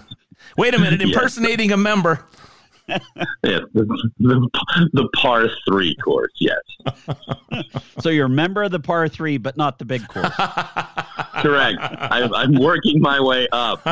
Wait 0.56 0.74
a 0.74 0.78
minute. 0.78 1.00
Yes. 1.00 1.14
Impersonating 1.14 1.72
a 1.72 1.76
member. 1.76 2.24
Yes, 2.88 3.61
the, 3.74 3.84
the, 4.18 4.48
the 4.94 5.08
par 5.14 5.46
three 5.68 5.94
course. 5.96 6.32
Yes, 6.38 6.56
So, 8.00 8.08
you're 8.08 8.24
a 8.26 8.30
member 8.30 8.62
of 8.62 8.70
the 8.70 8.80
par 8.80 9.08
three, 9.08 9.37
but 9.37 9.58
not 9.58 9.78
the 9.78 9.84
big 9.84 10.08
course. 10.08 10.34
correct. 11.42 11.78
I'm, 11.82 12.32
I'm 12.34 12.54
working 12.54 12.98
my 13.02 13.20
way 13.20 13.46
up, 13.52 13.84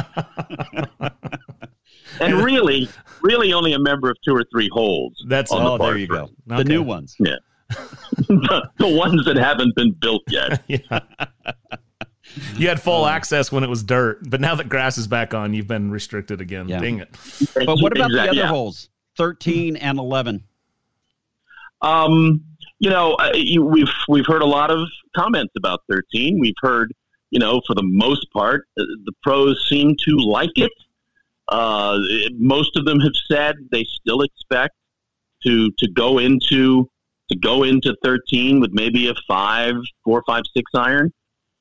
and 2.20 2.34
really, 2.42 2.88
really 3.20 3.52
only 3.52 3.74
a 3.74 3.78
member 3.78 4.10
of 4.10 4.16
two 4.24 4.34
or 4.34 4.44
three 4.50 4.70
holes. 4.72 5.22
That's 5.28 5.52
on 5.52 5.62
the 5.64 5.70
oh, 5.72 5.78
there 5.78 5.98
you 5.98 6.06
three. 6.06 6.16
go. 6.16 6.30
The 6.46 6.64
new 6.64 6.82
ones. 6.82 7.16
Yeah, 7.18 7.36
the, 7.68 8.70
the 8.78 8.88
ones 8.88 9.24
that 9.24 9.36
haven't 9.36 9.74
been 9.76 9.92
built 9.92 10.22
yet. 10.28 10.62
yeah. 10.68 11.00
You 12.56 12.68
had 12.68 12.80
full 12.80 13.06
access 13.06 13.50
when 13.50 13.64
it 13.64 13.70
was 13.70 13.82
dirt, 13.82 14.28
but 14.28 14.40
now 14.40 14.54
that 14.56 14.68
grass 14.68 14.98
is 14.98 15.06
back 15.06 15.32
on, 15.32 15.54
you've 15.54 15.68
been 15.68 15.90
restricted 15.90 16.40
again. 16.40 16.68
Yeah. 16.68 16.80
Dang 16.80 16.98
it. 16.98 17.16
But 17.54 17.80
what 17.80 17.96
about 17.96 18.10
the 18.10 18.22
other 18.22 18.34
yeah. 18.34 18.46
holes? 18.46 18.88
13 19.16 19.76
and 19.76 19.98
11. 19.98 20.44
Um, 21.82 22.44
you 22.78 22.90
know, 22.90 23.14
uh, 23.14 23.32
you, 23.34 23.64
we've 23.64 23.92
we've 24.08 24.26
heard 24.26 24.42
a 24.42 24.46
lot 24.46 24.70
of 24.70 24.88
comments 25.14 25.52
about 25.56 25.82
13. 25.90 26.38
We've 26.38 26.54
heard, 26.60 26.92
you 27.30 27.38
know, 27.38 27.60
for 27.66 27.74
the 27.74 27.82
most 27.82 28.30
part, 28.32 28.68
uh, 28.78 28.82
the 29.04 29.12
pros 29.22 29.66
seem 29.68 29.94
to 30.04 30.16
like 30.16 30.56
it. 30.56 30.72
Uh, 31.48 31.96
it- 32.02 32.34
most 32.38 32.76
of 32.76 32.84
them 32.84 33.00
have 33.00 33.14
said 33.30 33.56
they 33.70 33.84
still 33.84 34.22
expect 34.22 34.74
to 35.44 35.70
to 35.78 35.88
go 35.90 36.18
into 36.18 36.90
to 37.30 37.36
go 37.38 37.62
into 37.64 37.94
13 38.04 38.60
with 38.60 38.70
maybe 38.72 39.08
a 39.08 39.14
five, 39.26 39.74
four, 40.04 40.22
five, 40.26 40.42
six 40.54 40.70
iron. 40.74 41.12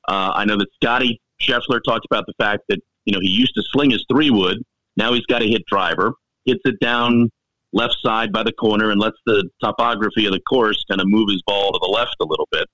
Uh, 0.08 0.32
I 0.34 0.44
know 0.44 0.56
that 0.56 0.68
Scotty 0.74 1.20
Scheffler 1.40 1.80
talked 1.84 2.06
about 2.06 2.26
the 2.26 2.34
fact 2.38 2.62
that 2.68 2.80
you 3.04 3.12
know 3.12 3.20
he 3.20 3.28
used 3.28 3.54
to 3.54 3.62
sling 3.62 3.90
his 3.90 4.04
three 4.10 4.30
wood. 4.30 4.62
Now 4.96 5.12
he's 5.12 5.26
got 5.26 5.40
to 5.40 5.48
hit 5.48 5.66
driver, 5.66 6.12
hits 6.44 6.60
it 6.64 6.78
down 6.80 7.30
left 7.72 7.96
side 8.00 8.32
by 8.32 8.42
the 8.42 8.52
corner, 8.52 8.90
and 8.90 9.00
lets 9.00 9.18
the 9.26 9.48
topography 9.62 10.26
of 10.26 10.32
the 10.32 10.40
course 10.40 10.84
kind 10.88 11.00
of 11.00 11.08
move 11.08 11.28
his 11.28 11.42
ball 11.42 11.72
to 11.72 11.78
the 11.80 11.88
left 11.88 12.16
a 12.20 12.24
little 12.24 12.48
bit. 12.50 12.66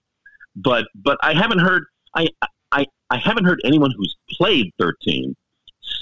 But 0.54 0.86
but 0.94 1.18
I 1.22 1.32
haven't 1.34 1.60
heard 1.60 1.84
I 2.14 2.28
I, 2.70 2.86
I 3.10 3.18
haven't 3.18 3.44
heard 3.44 3.60
anyone 3.64 3.92
who's 3.96 4.16
played 4.30 4.72
13 4.78 5.34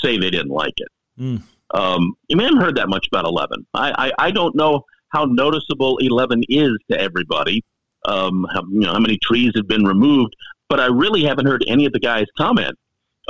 say 0.01 0.19
they 0.19 0.31
didn't 0.31 0.51
like 0.51 0.75
it. 0.77 0.89
Mm. 1.19 1.43
Um, 1.73 2.15
you 2.29 2.37
may 2.37 2.45
haven't 2.45 2.61
heard 2.61 2.77
that 2.77 2.89
much 2.89 3.07
about 3.09 3.25
11. 3.25 3.67
I, 3.75 3.93
I, 4.19 4.27
I 4.27 4.31
don't 4.31 4.57
know 4.57 4.85
how 5.11 5.25
noticeable 5.25 5.99
11 5.99 6.45
is 6.49 6.73
to 6.91 7.01
everybody. 7.01 7.63
Um, 8.07 8.47
how, 8.53 8.63
you 8.71 8.81
know, 8.81 8.93
how 8.93 8.99
many 8.99 9.19
trees 9.23 9.53
have 9.57 9.69
been 9.69 9.85
removed, 9.85 10.35
but 10.71 10.81
I 10.81 10.87
really 10.87 11.25
haven't 11.25 11.47
heard 11.47 11.63
any 11.69 11.85
of 11.85 11.93
the 11.93 12.01
guys 12.01 12.25
comment 12.39 12.79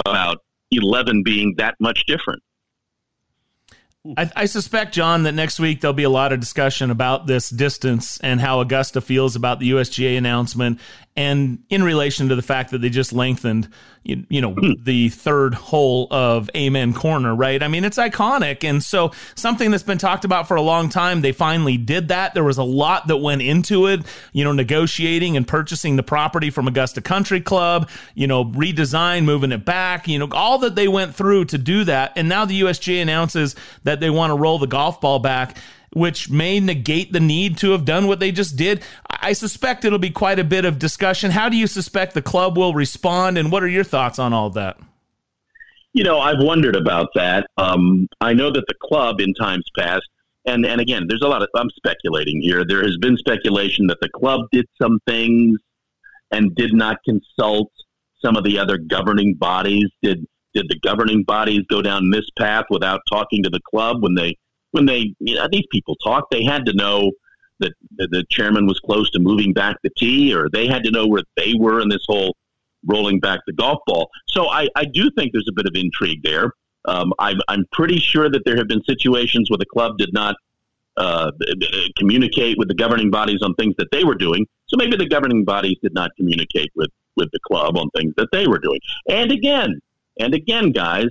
about 0.07 0.39
11 0.71 1.23
being 1.25 1.55
that 1.59 1.75
much 1.81 2.07
different. 2.07 2.41
I, 4.17 4.31
I 4.35 4.45
suspect, 4.47 4.95
John, 4.95 5.25
that 5.25 5.33
next 5.33 5.61
week 5.61 5.81
there'll 5.81 5.93
be 5.93 6.05
a 6.05 6.11
lot 6.11 6.33
of 6.33 6.41
discussion 6.41 6.91
about 6.91 7.27
this 7.27 7.51
distance 7.51 8.19
and 8.21 8.41
how 8.41 8.61
Augusta 8.61 9.01
feels 9.03 9.37
about 9.37 9.61
the 9.61 9.73
USGA 9.73 10.17
announcement 10.17 10.81
and 11.21 11.59
in 11.69 11.83
relation 11.83 12.31
to 12.31 12.35
the 12.35 12.41
fact 12.41 12.71
that 12.71 12.79
they 12.79 12.89
just 12.89 13.13
lengthened, 13.13 13.69
you, 14.03 14.25
you 14.31 14.41
know, 14.41 14.55
hmm. 14.55 14.73
the 14.83 15.11
third 15.11 15.53
hole 15.53 16.09
of 16.11 16.49
Amen 16.57 16.95
Corner, 16.95 17.35
right? 17.35 17.63
I 17.63 17.69
mean, 17.69 17.85
it's 17.85 17.99
iconic. 17.99 18.65
And 18.65 18.83
so 18.83 19.13
something 19.35 19.71
that's 19.71 19.83
been 19.83 19.99
talked 19.99 20.25
about 20.25 20.49
for 20.49 20.57
a 20.57 20.63
long 20.63 20.89
time, 20.89 21.21
they 21.21 21.33
finally 21.33 21.77
did 21.77 22.09
that. 22.09 22.33
There 22.33 22.43
was 22.43 22.57
a 22.57 22.63
lot 22.63 23.07
that 23.09 23.19
went 23.19 23.43
into 23.43 23.87
it, 23.87 24.01
you 24.33 24.45
know, 24.45 24.53
negotiating 24.53 25.37
and 25.37 25.47
purchasing 25.47 25.97
the 25.97 26.03
property 26.03 26.49
from 26.49 26.67
Augusta 26.67 27.03
Country 27.03 27.43
Club, 27.43 27.91
you 28.15 28.27
know, 28.27 28.43
redesign, 28.43 29.25
moving 29.25 29.53
it 29.53 29.67
back, 29.67 30.09
you 30.09 30.19
know, 30.19 30.29
all 30.33 30.57
that 30.61 30.75
they 30.75 30.89
went 30.89 31.15
through 31.15 31.45
to 31.45 31.59
do 31.59 31.85
that. 31.85 32.15
And 32.17 32.31
now 32.31 32.47
the 32.47 32.63
USGA 32.63 33.03
announces 33.03 33.55
that 33.85 34.01
they 34.01 34.09
want 34.09 34.31
to 34.31 34.37
roll 34.37 34.59
the 34.59 34.67
golf 34.67 35.03
ball 35.03 35.19
back 35.19 35.59
which 35.93 36.31
may 36.31 36.61
negate 36.61 37.13
the 37.13 37.21
need 37.21 37.59
to 37.59 37.73
have 37.73 37.85
done 37.85 38.07
what 38.07 38.21
they 38.21 38.33
just 38.33 38.57
did. 38.57 38.83
I 39.09 39.33
suspect 39.33 39.85
it'll 39.85 39.99
be 39.99 40.11
quite 40.11 40.39
a 40.39 40.45
bit 40.45 40.65
of 40.65 40.79
discussion. 40.79 41.31
How 41.31 41.49
do 41.49 41.57
you 41.57 41.67
suspect 41.67 42.15
the 42.15 42.23
club 42.23 42.57
will 42.57 42.75
respond, 42.75 43.37
and 43.39 43.51
what 43.51 43.63
are 43.63 43.69
your 43.69 43.85
thoughts 43.85 44.19
on 44.19 44.33
all 44.33 44.51
that? 44.51 44.79
You 45.93 46.05
know, 46.05 46.21
I've 46.21 46.41
wondered 46.41 46.77
about 46.77 47.09
that. 47.17 47.49
Um, 47.57 48.09
I 48.21 48.33
know 48.33 48.51
that 48.53 48.65
the 48.69 48.75
club 48.81 49.21
in 49.21 49.35
times 49.35 49.65
past, 49.77 50.09
and, 50.47 50.65
and 50.65 50.81
again, 50.81 51.07
there's 51.09 51.23
a 51.23 51.29
lot 51.29 51.43
of, 51.43 51.49
I'm 51.55 51.71
speculating 51.71 52.41
here. 52.41 52.65
There 52.65 52.83
has 52.83 52.97
been 52.99 53.17
speculation 53.17 53.89
that 53.89 53.99
the 54.01 54.09
club 54.09 54.43
did 54.53 54.67
some 54.81 55.01
things 55.07 55.59
and 56.31 56.55
did 56.55 56.73
not 56.73 56.99
consult 57.05 57.71
some 58.25 58.37
of 58.37 58.45
the 58.45 58.59
other 58.59 58.79
governing 58.79 59.35
bodies. 59.35 59.87
Did, 60.03 60.27
did 60.55 60.67
the 60.69 60.79
governing 60.79 61.25
bodies 61.25 61.63
go 61.69 61.83
down 61.83 62.11
this 62.11 62.29
path 62.39 62.67
without 62.71 63.01
talking 63.11 63.43
to 63.43 63.51
the 63.51 63.61
club 63.69 64.03
when 64.03 64.15
they 64.15 64.37
when 64.73 64.87
they 64.87 65.15
you 65.19 65.35
know, 65.35 65.49
these 65.51 65.67
people 65.71 65.97
talk, 65.97 66.31
they 66.31 66.45
had 66.45 66.67
to 66.67 66.73
know 66.73 67.13
that 67.59 67.73
the, 67.97 68.09
the 68.09 68.25
chairman 68.31 68.67
was 68.67 68.79
close 68.81 69.11
to 69.11 69.19
moving 69.19 69.53
back 69.53 69.77
the 69.83 69.91
tee, 69.97 70.35
or 70.35 70.49
they 70.49 70.67
had 70.67 70.83
to 70.85 70.91
know 70.91 71.07
where 71.07 71.23
they 71.37 71.55
were 71.59 71.81
in 71.81 71.89
this 71.89 72.05
whole 72.09 72.37
rolling 72.87 73.21
back 73.21 73.41
the 73.47 73.53
golf 73.53 73.81
ball. 73.87 74.11
So 74.29 74.49
I, 74.49 74.69
I 74.77 74.85
do 74.87 75.11
think 75.11 75.33
there's 75.33 75.49
a 75.49 75.53
bit 75.53 75.67
of 75.67 75.73
intrigue 75.75 76.23
there. 76.23 76.55
Um, 76.87 77.13
I'm, 77.19 77.39
I'm 77.49 77.67
pretty 77.73 77.99
sure 77.99 78.31
that 78.31 78.43
there 78.47 78.57
have 78.57 78.69
been 78.69 78.83
situations 78.85 79.51
where 79.51 79.59
the 79.59 79.67
club 79.67 79.99
did 79.99 80.13
not 80.15 80.35
uh, 80.97 81.31
communicate 81.99 82.57
with 82.59 82.69
the 82.69 82.75
governing 82.75 83.11
bodies 83.11 83.43
on 83.43 83.55
things 83.55 83.75
that 83.77 83.91
they 83.93 84.05
were 84.05 84.15
doing. 84.15 84.47
So 84.67 84.77
maybe 84.77 84.97
the 84.97 85.09
governing 85.09 85.45
bodies 85.45 85.77
did 85.83 85.93
not 85.93 86.11
communicate 86.17 86.71
with, 86.75 86.91
with 87.17 87.31
the 87.33 87.41
club 87.47 87.77
on 87.77 87.91
things 87.91 88.15
that 88.17 88.29
they 88.33 88.47
were 88.47 88.59
doing. 88.59 88.81
And 89.09 89.31
again, 89.31 89.81
and 90.19 90.35
again, 90.35 90.73
guys, 90.73 91.09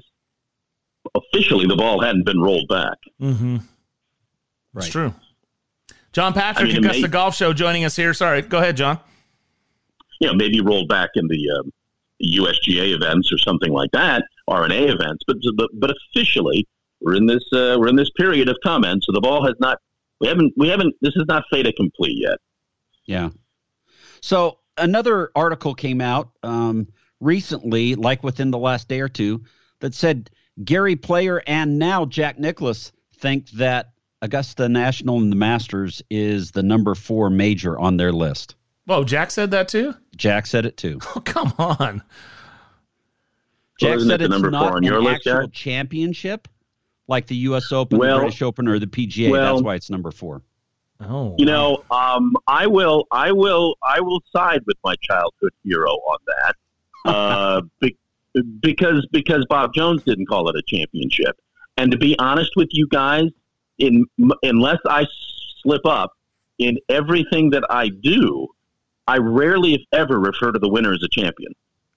officially 1.16 1.66
the 1.66 1.76
ball 1.76 2.02
hadn't 2.02 2.26
been 2.26 2.40
rolled 2.40 2.68
back. 2.68 2.98
Mm-hmm. 3.22 3.58
Right. 4.74 4.86
It's 4.86 4.88
true. 4.88 5.14
John 6.12 6.34
Patrick, 6.34 6.72
I 6.72 6.74
mean, 6.74 6.86
Augusta 6.86 7.02
may, 7.04 7.08
Golf 7.08 7.36
Show, 7.36 7.54
joining 7.54 7.86
us 7.86 7.96
here. 7.96 8.14
Sorry, 8.14 8.42
go 8.42 8.58
ahead, 8.58 8.78
John. 8.78 9.00
You 10.20 10.28
know, 10.28 10.34
maybe 10.34 10.60
rolled 10.60 10.90
back 10.90 11.12
in 11.16 11.28
the 11.28 11.50
uh, 11.50 11.70
USGA 12.24 12.96
events 12.96 13.32
or 13.32 13.38
something 13.38 13.72
like 13.72 13.92
that, 13.92 14.24
R&A 14.48 14.88
events, 14.88 15.24
but 15.28 15.38
but, 15.56 15.70
but 15.74 15.92
officially 15.92 16.68
we're 17.00 17.16
in 17.16 17.26
this 17.26 17.44
uh, 17.54 17.78
we're 17.80 17.88
in 17.88 17.96
this 17.96 18.10
period 18.18 18.50
of 18.50 18.58
comment, 18.64 19.04
so 19.04 19.12
the 19.14 19.22
ball 19.22 19.46
has 19.46 19.56
not 19.60 19.78
we 20.20 20.28
haven't 20.28 20.54
we 20.58 20.68
haven't 20.68 20.96
this 21.02 21.16
is 21.16 21.26
not 21.28 21.44
fait 21.52 21.72
complete 21.78 22.18
yet. 22.20 22.38
Yeah. 23.06 23.30
So 24.22 24.60
another 24.78 25.32
article 25.36 25.74
came 25.74 26.02
out 26.02 26.32
um, 26.44 26.88
recently, 27.20 27.96
like 27.96 28.24
within 28.24 28.52
the 28.52 28.58
last 28.58 28.88
day 28.88 29.00
or 29.00 29.10
two, 29.10 29.44
that 29.80 29.94
said 29.94 30.30
Gary 30.64 30.96
Player 30.96 31.42
and 31.48 31.80
now 31.80 32.06
Jack 32.06 32.40
Nicklaus 32.40 32.92
think 33.16 33.50
that 33.52 33.92
Augusta 34.22 34.68
National 34.68 35.18
and 35.18 35.32
the 35.32 35.36
Masters 35.36 36.02
is 36.10 36.52
the 36.52 36.64
number 36.64 36.96
four 36.96 37.30
major 37.30 37.80
on 37.80 37.98
their 37.98 38.12
list. 38.12 38.56
Whoa, 38.86 39.04
Jack 39.04 39.32
said 39.32 39.52
that 39.52 39.68
too? 39.68 39.94
Jack 40.16 40.48
said 40.48 40.66
it 40.66 40.78
too. 40.78 41.00
Oh, 41.16 41.22
come 41.26 41.54
on. 41.58 42.04
Jack 43.80 43.98
well, 43.98 44.08
said 44.08 44.22
it's 44.22 44.30
number 44.30 44.52
not 44.52 44.68
four 44.68 44.78
on 44.78 44.84
your 44.84 44.98
an 44.98 45.06
list, 45.06 45.28
actual 45.28 45.48
Jack? 45.48 45.54
championship 45.54 46.48
like 47.08 47.28
the 47.28 47.36
U.S. 47.36 47.72
Open, 47.72 47.98
well, 47.98 48.18
the 48.18 48.22
British 48.22 48.42
Open, 48.42 48.68
or 48.68 48.78
the 48.80 48.88
PGA. 48.88 49.32
Well, 49.32 49.56
That's 49.56 49.64
why 49.64 49.76
it's 49.76 49.90
number 49.90 50.12
four. 50.12 50.42
Oh, 51.02 51.34
you 51.38 51.46
know, 51.46 51.84
um, 51.92 52.34
I 52.48 52.68
will, 52.68 53.08
I 53.12 53.32
will, 53.32 53.76
I 53.84 54.02
will 54.02 54.22
side 54.36 54.62
with 54.66 54.76
my 54.84 54.96
childhood 55.02 55.54
hero 55.64 55.92
on 55.92 56.18
that. 56.28 56.56
Uh, 57.06 57.62
because 58.62 59.08
because 59.12 59.46
Bob 59.50 59.74
Jones 59.74 60.04
didn't 60.04 60.28
call 60.28 60.50
it 60.50 60.56
a 60.56 60.64
championship. 60.68 61.38
And 61.78 61.92
to 61.92 61.98
be 61.98 62.18
honest 62.20 62.52
with 62.56 62.70
you 62.72 62.88
guys, 62.88 63.30
in 63.78 64.06
unless 64.44 64.80
I 64.88 65.06
slip 65.64 65.86
up 65.86 66.12
in 66.58 66.78
everything 66.90 67.50
that 67.52 67.64
I 67.70 67.90
do, 67.90 68.48
I 69.08 69.18
rarely, 69.18 69.74
if 69.74 69.82
ever, 69.94 70.20
refer 70.20 70.52
to 70.52 70.60
the 70.60 70.70
winner 70.70 70.94
as 70.94 71.02
a 71.04 71.10
champion. 71.10 71.54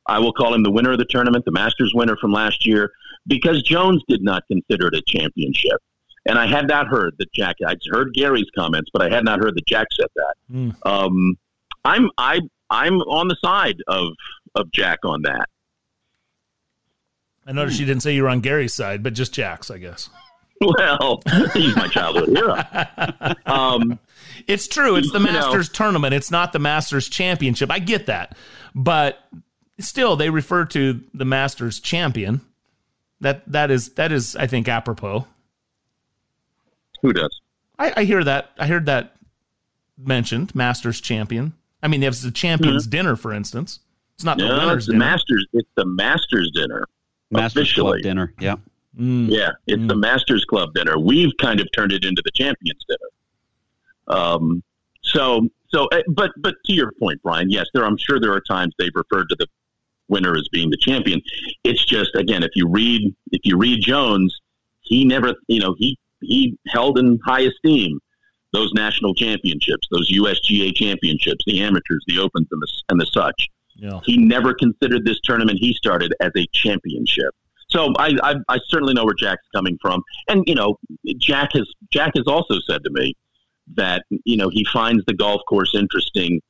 I 0.06 0.18
will 0.18 0.32
call 0.32 0.54
him 0.54 0.62
the 0.62 0.70
winner 0.70 0.92
of 0.92 0.98
the 0.98 1.04
tournament, 1.04 1.44
the 1.44 1.52
Masters 1.52 1.92
winner 1.94 2.16
from 2.16 2.32
last 2.32 2.66
year, 2.66 2.90
because 3.26 3.62
Jones 3.62 4.02
did 4.08 4.22
not 4.22 4.42
consider 4.48 4.88
it 4.88 4.94
a 4.94 5.02
championship. 5.06 5.80
And 6.26 6.38
I 6.38 6.46
had 6.46 6.68
not 6.68 6.86
heard 6.86 7.14
that 7.18 7.32
Jack. 7.32 7.56
I'd 7.66 7.80
heard 7.90 8.14
Gary's 8.14 8.50
comments, 8.56 8.90
but 8.92 9.02
I 9.02 9.08
had 9.08 9.24
not 9.24 9.40
heard 9.40 9.56
that 9.56 9.66
Jack 9.66 9.88
said 9.92 10.08
that. 10.14 10.34
Mm. 10.52 10.74
Um, 10.86 11.36
I'm 11.84 12.10
I 12.16 12.40
I'm 12.70 13.00
on 13.02 13.28
the 13.28 13.36
side 13.44 13.76
of 13.88 14.12
of 14.54 14.70
Jack 14.70 15.00
on 15.04 15.22
that. 15.22 15.48
I 17.46 17.52
noticed 17.52 17.80
you 17.80 17.86
didn't 17.86 18.02
say 18.02 18.14
you 18.14 18.22
were 18.22 18.28
on 18.28 18.40
Gary's 18.40 18.74
side, 18.74 19.02
but 19.02 19.14
just 19.14 19.32
Jack's, 19.32 19.70
I 19.70 19.78
guess. 19.78 20.10
Well, 20.78 21.20
he's 21.54 21.74
my 21.74 21.88
childhood 21.88 22.28
hero. 22.28 22.62
Um, 23.46 23.98
it's 24.46 24.68
true. 24.68 24.94
It's 24.94 25.10
the 25.10 25.18
Masters 25.18 25.68
know, 25.68 25.72
tournament. 25.74 26.14
It's 26.14 26.30
not 26.30 26.52
the 26.52 26.60
Masters 26.60 27.08
championship. 27.08 27.68
I 27.68 27.80
get 27.80 28.06
that, 28.06 28.36
but 28.72 29.18
still, 29.80 30.14
they 30.14 30.30
refer 30.30 30.64
to 30.66 31.00
the 31.14 31.24
Masters 31.24 31.80
champion. 31.80 32.42
That 33.20 33.50
that 33.50 33.72
is 33.72 33.94
that 33.94 34.12
is, 34.12 34.36
I 34.36 34.46
think, 34.46 34.68
apropos. 34.68 35.26
Who 37.02 37.12
does? 37.12 37.40
I, 37.76 37.92
I 37.96 38.04
hear 38.04 38.22
that. 38.22 38.50
I 38.56 38.68
heard 38.68 38.86
that 38.86 39.16
mentioned. 39.98 40.54
Masters 40.54 41.00
champion. 41.00 41.54
I 41.82 41.88
mean, 41.88 42.04
if 42.04 42.14
it's 42.14 42.22
the 42.22 42.30
champions 42.30 42.84
mm-hmm. 42.84 42.90
dinner, 42.90 43.16
for 43.16 43.32
instance. 43.32 43.80
It's 44.14 44.24
not 44.24 44.38
no, 44.38 44.46
the 44.46 44.54
winners' 44.54 44.76
it's 44.76 44.86
the 44.86 44.92
dinner. 44.92 45.04
Masters. 45.04 45.46
It's 45.52 45.70
the 45.74 45.86
Masters 45.86 46.50
dinner. 46.54 46.86
Masters 47.32 47.62
officially. 47.62 48.02
Club 48.02 48.02
dinner. 48.02 48.34
Yeah. 48.38 48.56
Mm. 48.98 49.28
Yeah, 49.30 49.50
it's 49.66 49.82
mm. 49.82 49.88
the 49.88 49.96
Masters 49.96 50.44
Club 50.44 50.74
dinner. 50.74 50.98
We've 50.98 51.32
kind 51.40 51.60
of 51.60 51.68
turned 51.74 51.92
it 51.92 52.04
into 52.04 52.22
the 52.24 52.30
Champions 52.32 52.84
dinner. 52.86 54.18
Um, 54.18 54.62
so, 55.02 55.48
so, 55.68 55.86
eh, 55.86 56.02
but, 56.08 56.32
but 56.36 56.56
to 56.66 56.72
your 56.72 56.92
point, 56.92 57.22
Brian, 57.22 57.50
yes, 57.50 57.66
there. 57.72 57.84
I'm 57.84 57.96
sure 57.96 58.20
there 58.20 58.32
are 58.32 58.42
times 58.42 58.74
they've 58.78 58.94
referred 58.94 59.28
to 59.30 59.36
the 59.38 59.46
winner 60.08 60.36
as 60.36 60.46
being 60.48 60.70
the 60.70 60.76
champion. 60.76 61.22
It's 61.64 61.84
just 61.84 62.14
again, 62.14 62.42
if 62.42 62.50
you 62.54 62.68
read, 62.68 63.14
if 63.30 63.40
you 63.44 63.56
read 63.56 63.82
Jones, 63.82 64.38
he 64.82 65.04
never, 65.04 65.34
you 65.48 65.60
know, 65.60 65.74
he 65.78 65.98
he 66.20 66.56
held 66.68 66.98
in 66.98 67.18
high 67.24 67.40
esteem 67.40 67.98
those 68.52 68.70
national 68.74 69.14
championships, 69.14 69.88
those 69.90 70.10
USGA 70.12 70.74
championships, 70.74 71.42
the 71.46 71.60
amateurs, 71.62 72.04
the 72.06 72.18
opens, 72.18 72.48
and 72.50 72.60
the 72.60 72.68
and 72.90 73.00
the 73.00 73.06
such. 73.06 73.48
Yeah. 73.74 74.00
He 74.04 74.16
never 74.16 74.54
considered 74.54 75.04
this 75.04 75.20
tournament 75.22 75.58
he 75.60 75.72
started 75.74 76.14
as 76.20 76.30
a 76.36 76.46
championship. 76.52 77.34
So 77.68 77.92
I, 77.98 78.16
I, 78.22 78.34
I 78.48 78.58
certainly 78.68 78.92
know 78.92 79.04
where 79.04 79.14
Jack's 79.14 79.46
coming 79.54 79.78
from, 79.80 80.02
and 80.28 80.44
you 80.46 80.54
know, 80.54 80.78
Jack 81.16 81.50
has 81.54 81.66
Jack 81.90 82.12
has 82.16 82.26
also 82.26 82.56
said 82.66 82.84
to 82.84 82.90
me 82.90 83.16
that 83.74 84.04
you 84.24 84.36
know 84.36 84.50
he 84.50 84.66
finds 84.72 85.02
the 85.06 85.14
golf 85.14 85.40
course 85.48 85.74
interesting 85.74 86.40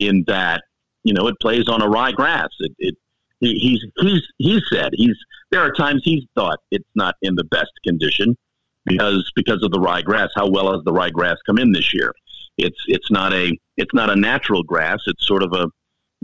in 0.00 0.24
that 0.26 0.64
you 1.04 1.14
know 1.14 1.28
it 1.28 1.36
plays 1.40 1.68
on 1.68 1.80
a 1.80 1.88
rye 1.88 2.10
grass. 2.10 2.48
It, 2.58 2.72
it 2.78 2.94
he, 3.38 3.54
he's 3.54 3.84
he's 3.98 4.22
he 4.38 4.60
said 4.72 4.90
he's 4.94 5.16
there 5.50 5.60
are 5.60 5.72
times 5.72 6.02
he's 6.04 6.24
thought 6.34 6.58
it's 6.72 6.88
not 6.96 7.14
in 7.22 7.36
the 7.36 7.44
best 7.44 7.72
condition 7.84 8.36
because 8.84 9.30
because 9.36 9.62
of 9.62 9.70
the 9.70 9.80
rye 9.80 10.02
grass. 10.02 10.30
How 10.34 10.48
well 10.48 10.72
has 10.72 10.82
the 10.84 10.92
rye 10.92 11.10
grass 11.10 11.36
come 11.46 11.58
in 11.58 11.72
this 11.72 11.94
year? 11.94 12.12
It's 12.58 12.78
it's 12.88 13.10
not 13.10 13.32
a 13.32 13.56
it's 13.76 13.94
not 13.94 14.10
a 14.10 14.16
natural 14.16 14.62
grass. 14.62 14.98
It's 15.06 15.26
sort 15.26 15.42
of 15.42 15.52
a 15.52 15.68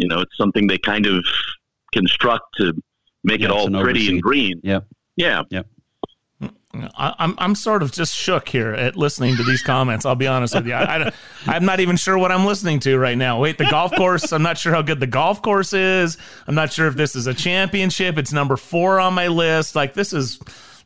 you 0.00 0.08
know, 0.08 0.20
it's 0.20 0.36
something 0.36 0.66
they 0.66 0.78
kind 0.78 1.06
of 1.06 1.24
construct 1.92 2.44
to 2.56 2.72
make 3.24 3.40
yeah, 3.40 3.46
it 3.46 3.50
all 3.50 3.68
pretty 3.68 4.00
overseed. 4.00 4.08
and 4.10 4.22
green. 4.22 4.60
Yeah. 4.62 4.80
Yeah. 5.16 5.42
Yep. 5.50 5.66
I, 6.72 7.14
I'm 7.18 7.34
I'm 7.38 7.54
sort 7.56 7.82
of 7.82 7.90
just 7.90 8.14
shook 8.14 8.48
here 8.48 8.72
at 8.72 8.96
listening 8.96 9.36
to 9.36 9.42
these 9.42 9.60
comments. 9.60 10.06
I'll 10.06 10.14
be 10.14 10.28
honest 10.28 10.54
with 10.54 10.68
you. 10.68 10.74
I, 10.74 11.12
I, 11.46 11.56
am 11.56 11.64
not 11.64 11.80
even 11.80 11.96
sure 11.96 12.16
what 12.16 12.30
I'm 12.30 12.46
listening 12.46 12.78
to 12.80 12.96
right 12.96 13.18
now. 13.18 13.40
Wait, 13.40 13.58
the 13.58 13.66
golf 13.68 13.92
course. 13.96 14.32
I'm 14.32 14.42
not 14.42 14.56
sure 14.56 14.72
how 14.72 14.80
good 14.80 15.00
the 15.00 15.06
golf 15.08 15.42
course 15.42 15.72
is. 15.72 16.16
I'm 16.46 16.54
not 16.54 16.72
sure 16.72 16.86
if 16.86 16.94
this 16.94 17.16
is 17.16 17.26
a 17.26 17.34
championship. 17.34 18.18
It's 18.18 18.32
number 18.32 18.56
four 18.56 19.00
on 19.00 19.14
my 19.14 19.26
list. 19.26 19.74
Like 19.74 19.94
this 19.94 20.12
is 20.12 20.38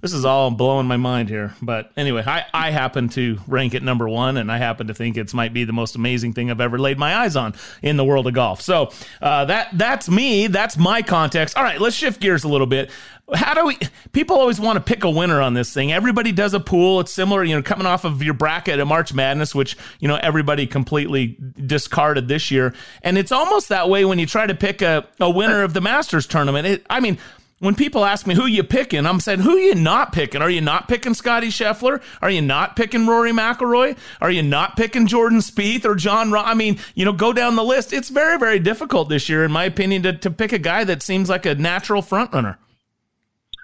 this 0.04 0.12
is 0.12 0.26
all 0.26 0.50
blowing 0.50 0.86
my 0.86 0.98
mind 0.98 1.30
here. 1.30 1.54
But 1.62 1.90
anyway, 1.96 2.22
I, 2.26 2.44
I 2.52 2.70
happen 2.70 3.08
to 3.10 3.38
rank 3.48 3.72
it 3.72 3.82
number 3.82 4.06
one, 4.06 4.36
and 4.36 4.52
I 4.52 4.58
happen 4.58 4.88
to 4.88 4.94
think 4.94 5.16
it 5.16 5.32
might 5.32 5.54
be 5.54 5.64
the 5.64 5.72
most 5.72 5.96
amazing 5.96 6.34
thing 6.34 6.50
I've 6.50 6.60
ever 6.60 6.78
laid 6.78 6.98
my 6.98 7.16
eyes 7.16 7.36
on 7.36 7.54
in 7.80 7.96
the 7.96 8.04
world 8.04 8.26
of 8.26 8.34
golf. 8.34 8.60
So 8.60 8.92
uh, 9.22 9.46
that 9.46 9.68
that's 9.72 10.10
me. 10.10 10.46
That's 10.48 10.76
my 10.76 11.00
context. 11.00 11.56
All 11.56 11.64
right, 11.64 11.80
let's 11.80 11.96
shift 11.96 12.20
gears 12.20 12.44
a 12.44 12.48
little 12.48 12.66
bit 12.66 12.90
how 13.32 13.54
do 13.54 13.64
we 13.64 13.78
people 14.12 14.36
always 14.36 14.60
want 14.60 14.76
to 14.76 14.82
pick 14.82 15.02
a 15.02 15.08
winner 15.08 15.40
on 15.40 15.54
this 15.54 15.72
thing 15.72 15.90
everybody 15.90 16.30
does 16.30 16.52
a 16.52 16.60
pool 16.60 17.00
it's 17.00 17.10
similar 17.10 17.42
you 17.42 17.56
know 17.56 17.62
coming 17.62 17.86
off 17.86 18.04
of 18.04 18.22
your 18.22 18.34
bracket 18.34 18.78
at 18.78 18.86
march 18.86 19.14
madness 19.14 19.54
which 19.54 19.78
you 19.98 20.06
know 20.06 20.16
everybody 20.16 20.66
completely 20.66 21.38
discarded 21.64 22.28
this 22.28 22.50
year 22.50 22.74
and 23.00 23.16
it's 23.16 23.32
almost 23.32 23.70
that 23.70 23.88
way 23.88 24.04
when 24.04 24.18
you 24.18 24.26
try 24.26 24.46
to 24.46 24.54
pick 24.54 24.82
a, 24.82 25.08
a 25.20 25.30
winner 25.30 25.62
of 25.62 25.72
the 25.72 25.80
masters 25.80 26.26
tournament 26.26 26.66
it, 26.66 26.86
i 26.90 27.00
mean 27.00 27.16
when 27.60 27.74
people 27.74 28.04
ask 28.04 28.26
me 28.26 28.34
who 28.34 28.46
you 28.46 28.62
picking, 28.62 29.06
I'm 29.06 29.20
saying 29.20 29.40
who 29.40 29.56
you 29.56 29.74
not 29.74 30.12
picking. 30.12 30.42
Are 30.42 30.50
you 30.50 30.60
not 30.60 30.88
picking 30.88 31.14
Scotty 31.14 31.48
Scheffler? 31.48 32.02
Are 32.20 32.30
you 32.30 32.42
not 32.42 32.76
picking 32.76 33.06
Rory 33.06 33.32
McIlroy? 33.32 33.96
Are 34.20 34.30
you 34.30 34.42
not 34.42 34.76
picking 34.76 35.06
Jordan 35.06 35.38
Spieth 35.38 35.84
or 35.84 35.94
Jon? 35.94 36.30
Rahm? 36.30 36.44
I 36.44 36.54
mean, 36.54 36.78
you 36.94 37.04
know, 37.04 37.12
go 37.12 37.32
down 37.32 37.56
the 37.56 37.64
list. 37.64 37.92
It's 37.92 38.08
very, 38.08 38.38
very 38.38 38.58
difficult 38.58 39.08
this 39.08 39.28
year, 39.28 39.44
in 39.44 39.52
my 39.52 39.64
opinion, 39.64 40.02
to, 40.02 40.12
to 40.12 40.30
pick 40.30 40.52
a 40.52 40.58
guy 40.58 40.84
that 40.84 41.02
seems 41.02 41.28
like 41.28 41.46
a 41.46 41.54
natural 41.54 42.02
front 42.02 42.32
runner. 42.32 42.58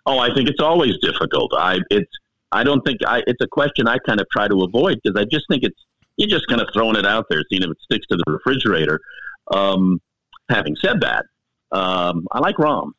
Oh, 0.06 0.18
I 0.18 0.32
think 0.34 0.48
it's 0.48 0.60
always 0.60 0.96
difficult. 1.02 1.52
I 1.54 1.78
it's 1.90 2.10
I 2.52 2.64
don't 2.64 2.80
think 2.84 2.98
I 3.06 3.22
it's 3.26 3.40
a 3.42 3.46
question 3.46 3.86
I 3.86 3.98
kind 3.98 4.20
of 4.20 4.26
try 4.30 4.48
to 4.48 4.62
avoid 4.62 4.98
because 5.02 5.20
I 5.20 5.24
just 5.24 5.44
think 5.50 5.62
it's 5.62 5.78
you're 6.16 6.28
just 6.28 6.46
kind 6.48 6.60
of 6.60 6.68
throwing 6.72 6.96
it 6.96 7.06
out 7.06 7.26
there, 7.30 7.42
seeing 7.50 7.62
if 7.62 7.70
it 7.70 7.78
sticks 7.82 8.06
to 8.08 8.16
the 8.16 8.24
refrigerator. 8.26 9.00
Um, 9.52 10.00
having 10.48 10.76
said 10.76 11.00
that, 11.02 11.26
um, 11.72 12.26
I 12.32 12.40
like 12.40 12.56
Rahm. 12.56 12.92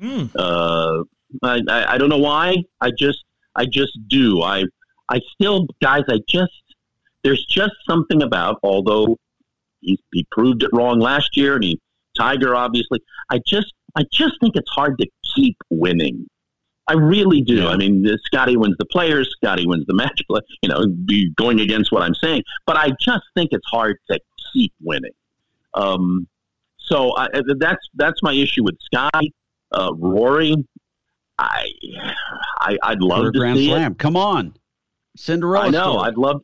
Mm. 0.00 0.30
Uh, 0.34 1.04
I, 1.42 1.60
I, 1.68 1.94
I 1.94 1.98
don't 1.98 2.08
know 2.08 2.18
why. 2.18 2.56
I 2.80 2.90
just 2.90 3.24
I 3.54 3.66
just 3.66 3.98
do. 4.08 4.42
I 4.42 4.64
I 5.08 5.20
still 5.34 5.66
guys. 5.82 6.04
I 6.08 6.20
just 6.28 6.52
there's 7.22 7.44
just 7.44 7.74
something 7.86 8.22
about 8.22 8.58
although 8.62 9.18
he, 9.80 9.98
he 10.12 10.26
proved 10.30 10.62
it 10.62 10.70
wrong 10.72 11.00
last 11.00 11.36
year 11.36 11.54
and 11.54 11.64
he 11.64 11.80
Tiger 12.16 12.54
obviously. 12.54 13.00
I 13.30 13.40
just 13.46 13.72
I 13.96 14.04
just 14.12 14.34
think 14.40 14.56
it's 14.56 14.70
hard 14.70 14.98
to 14.98 15.06
keep 15.34 15.56
winning. 15.68 16.26
I 16.88 16.94
really 16.94 17.40
do. 17.40 17.68
I 17.68 17.76
mean, 17.76 18.04
Scotty 18.24 18.56
wins 18.56 18.74
the 18.78 18.84
players, 18.84 19.30
Scotty 19.36 19.64
wins 19.64 19.86
the 19.86 19.94
match 19.94 20.22
play, 20.26 20.40
you 20.60 20.68
know, 20.68 20.88
be 20.88 21.30
going 21.36 21.60
against 21.60 21.92
what 21.92 22.02
I'm 22.02 22.16
saying. 22.16 22.42
But 22.66 22.76
I 22.76 22.90
just 23.00 23.22
think 23.36 23.50
it's 23.52 23.66
hard 23.70 23.96
to 24.10 24.18
keep 24.52 24.72
winning. 24.80 25.12
Um, 25.74 26.26
so 26.78 27.16
I, 27.16 27.28
that's 27.58 27.88
that's 27.94 28.20
my 28.22 28.32
issue 28.32 28.64
with 28.64 28.76
Scotty, 28.80 29.32
uh, 29.72 29.92
Rory. 29.96 30.54
I, 31.38 31.68
I 32.60 32.76
I'd 32.82 33.00
love 33.02 33.24
For 33.26 33.32
to 33.32 33.38
Grand 33.38 33.58
see 33.58 33.68
Slam. 33.68 33.92
it. 33.92 33.98
Come 33.98 34.16
on, 34.16 34.54
Cinderella. 35.16 35.66
I 35.66 35.70
know. 35.70 35.92
story. 35.92 36.08
I'd 36.08 36.16
love. 36.16 36.42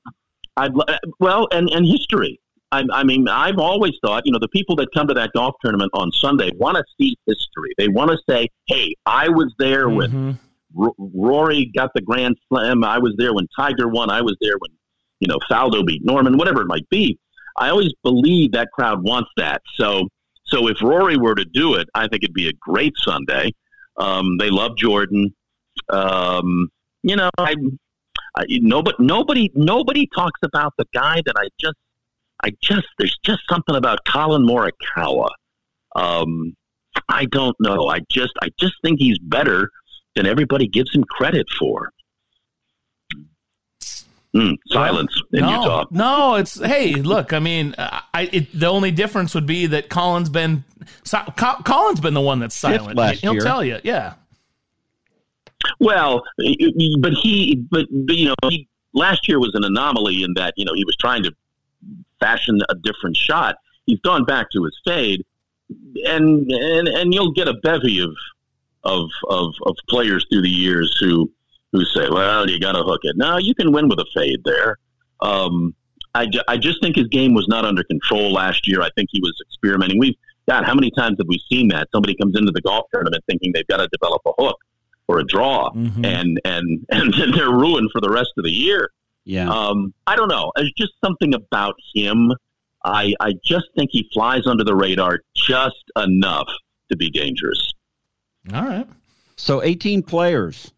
I'd 0.56 0.74
lo- 0.74 0.84
well, 1.20 1.48
and 1.52 1.68
and 1.70 1.86
history. 1.86 2.40
I, 2.72 2.82
I 2.92 3.04
mean, 3.04 3.28
I've 3.28 3.58
always 3.58 3.92
thought, 4.04 4.22
you 4.26 4.32
know, 4.32 4.40
the 4.40 4.48
people 4.48 4.74
that 4.76 4.88
come 4.92 5.06
to 5.06 5.14
that 5.14 5.30
golf 5.34 5.54
tournament 5.62 5.90
on 5.94 6.10
Sunday 6.12 6.50
want 6.56 6.76
to 6.76 6.84
see 6.98 7.16
history. 7.26 7.72
They 7.78 7.88
want 7.88 8.10
to 8.10 8.18
say, 8.28 8.48
"Hey, 8.66 8.94
I 9.06 9.28
was 9.28 9.54
there 9.58 9.88
when 9.88 10.38
R- 10.78 10.92
Rory 10.98 11.70
got 11.76 11.90
the 11.94 12.00
Grand 12.00 12.36
Slam. 12.48 12.82
I 12.82 12.98
was 12.98 13.14
there 13.18 13.32
when 13.34 13.46
Tiger 13.56 13.88
won. 13.88 14.10
I 14.10 14.20
was 14.22 14.36
there 14.40 14.54
when, 14.58 14.70
you 15.20 15.28
know, 15.28 15.38
Faldo 15.50 15.86
beat 15.86 16.04
Norman. 16.04 16.38
Whatever 16.38 16.62
it 16.62 16.66
might 16.66 16.88
be." 16.88 17.18
I 17.58 17.68
always 17.70 17.92
believe 18.02 18.52
that 18.52 18.68
crowd 18.72 19.02
wants 19.02 19.30
that. 19.38 19.62
So, 19.76 20.08
so 20.46 20.68
if 20.68 20.80
Rory 20.82 21.16
were 21.16 21.34
to 21.34 21.44
do 21.44 21.74
it, 21.74 21.88
I 21.94 22.08
think 22.08 22.22
it'd 22.22 22.34
be 22.34 22.48
a 22.48 22.52
great 22.54 22.94
Sunday. 22.98 23.52
Um, 23.96 24.38
they 24.38 24.50
love 24.50 24.76
Jordan. 24.76 25.34
Um, 25.88 26.68
you 27.02 27.16
know, 27.16 27.30
I, 27.38 27.54
I 28.36 28.44
nobody, 28.48 28.96
nobody, 28.98 29.50
nobody 29.54 30.08
talks 30.14 30.40
about 30.42 30.74
the 30.78 30.86
guy 30.94 31.22
that 31.24 31.34
I 31.36 31.48
just, 31.60 31.76
I 32.44 32.50
just, 32.60 32.86
there's 32.98 33.16
just 33.24 33.40
something 33.48 33.74
about 33.74 34.04
Collin 34.04 34.42
Morikawa. 34.46 35.28
Um, 35.94 36.54
I 37.08 37.24
don't 37.26 37.56
know. 37.60 37.88
I 37.88 38.00
just, 38.10 38.32
I 38.42 38.48
just 38.58 38.74
think 38.82 38.98
he's 38.98 39.18
better 39.18 39.70
than 40.14 40.26
everybody 40.26 40.66
gives 40.66 40.94
him 40.94 41.04
credit 41.04 41.46
for. 41.58 41.90
Mm, 44.36 44.58
silence 44.66 45.18
in 45.32 45.40
no, 45.40 45.50
Utah. 45.50 45.84
No, 45.90 46.34
it's 46.34 46.60
hey, 46.60 46.94
look. 46.96 47.32
I 47.32 47.38
mean, 47.38 47.74
I 47.78 48.28
it, 48.30 48.58
the 48.58 48.66
only 48.66 48.90
difference 48.90 49.34
would 49.34 49.46
be 49.46 49.64
that 49.66 49.88
Collin's 49.88 50.28
been 50.28 50.62
si- 51.04 51.16
Co- 51.38 51.62
Collin's 51.64 52.00
been 52.00 52.12
the 52.12 52.20
one 52.20 52.38
that's 52.40 52.54
silent. 52.54 52.98
last 52.98 53.20
He'll 53.22 53.32
year. 53.32 53.40
tell 53.42 53.64
you, 53.64 53.78
yeah. 53.82 54.14
Well, 55.80 56.22
but 56.36 57.12
he, 57.14 57.64
but, 57.70 57.86
but 57.90 58.16
you 58.16 58.26
know, 58.28 58.50
he, 58.50 58.68
last 58.92 59.26
year 59.26 59.40
was 59.40 59.54
an 59.54 59.64
anomaly 59.64 60.22
in 60.22 60.34
that 60.34 60.52
you 60.58 60.66
know 60.66 60.72
he 60.74 60.84
was 60.84 60.96
trying 60.96 61.22
to 61.22 61.32
fashion 62.20 62.60
a 62.68 62.74
different 62.74 63.16
shot. 63.16 63.56
He's 63.86 64.00
gone 64.00 64.24
back 64.24 64.50
to 64.50 64.64
his 64.64 64.78
fade, 64.84 65.24
and 66.04 66.50
and 66.50 66.88
and 66.88 67.14
you'll 67.14 67.32
get 67.32 67.48
a 67.48 67.54
bevy 67.54 68.00
of 68.00 68.14
of 68.84 69.08
of, 69.30 69.54
of 69.64 69.76
players 69.88 70.26
through 70.30 70.42
the 70.42 70.50
years 70.50 70.94
who 71.00 71.30
who 71.76 71.84
say, 71.84 72.08
"Well, 72.10 72.48
you 72.50 72.58
got 72.58 72.72
to 72.72 72.82
hook 72.82 73.00
it." 73.04 73.16
No, 73.16 73.36
you 73.38 73.54
can 73.54 73.72
win 73.72 73.88
with 73.88 73.98
a 73.98 74.06
fade 74.14 74.40
there. 74.44 74.78
Um, 75.20 75.74
I, 76.14 76.26
ju- 76.26 76.42
I 76.48 76.56
just 76.56 76.80
think 76.82 76.96
his 76.96 77.08
game 77.08 77.34
was 77.34 77.46
not 77.48 77.64
under 77.64 77.84
control 77.84 78.32
last 78.32 78.66
year. 78.66 78.80
I 78.82 78.90
think 78.96 79.08
he 79.12 79.20
was 79.20 79.34
experimenting. 79.48 79.98
We've 79.98 80.14
God, 80.48 80.64
how 80.64 80.74
many 80.74 80.90
times 80.92 81.16
have 81.18 81.26
we 81.28 81.40
seen 81.50 81.68
that? 81.68 81.88
Somebody 81.92 82.14
comes 82.14 82.36
into 82.38 82.52
the 82.52 82.60
golf 82.60 82.86
tournament 82.92 83.22
thinking 83.28 83.50
they've 83.52 83.66
got 83.66 83.78
to 83.78 83.88
develop 83.92 84.22
a 84.26 84.32
hook 84.42 84.56
or 85.08 85.18
a 85.18 85.24
draw, 85.24 85.70
Mm-hmm. 85.72 86.04
and 86.04 86.40
and 86.44 86.86
and 86.90 87.12
then 87.14 87.30
they're 87.32 87.50
ruined 87.50 87.90
for 87.92 88.00
the 88.00 88.10
rest 88.10 88.30
of 88.36 88.44
the 88.44 88.50
year. 88.52 88.90
Yeah. 89.24 89.48
Um, 89.50 89.92
I 90.06 90.14
don't 90.16 90.28
know. 90.28 90.52
There's 90.56 90.72
just 90.72 90.92
something 91.04 91.34
about 91.34 91.74
him. 91.94 92.32
I 92.84 93.12
I 93.20 93.32
just 93.44 93.66
think 93.76 93.90
he 93.92 94.08
flies 94.14 94.46
under 94.46 94.62
the 94.64 94.74
radar 94.76 95.20
just 95.34 95.82
enough 95.96 96.48
to 96.90 96.96
be 96.96 97.10
dangerous. 97.10 97.72
All 98.54 98.62
right. 98.62 98.86
So 99.36 99.62
18 99.64 100.02
players 100.04 100.72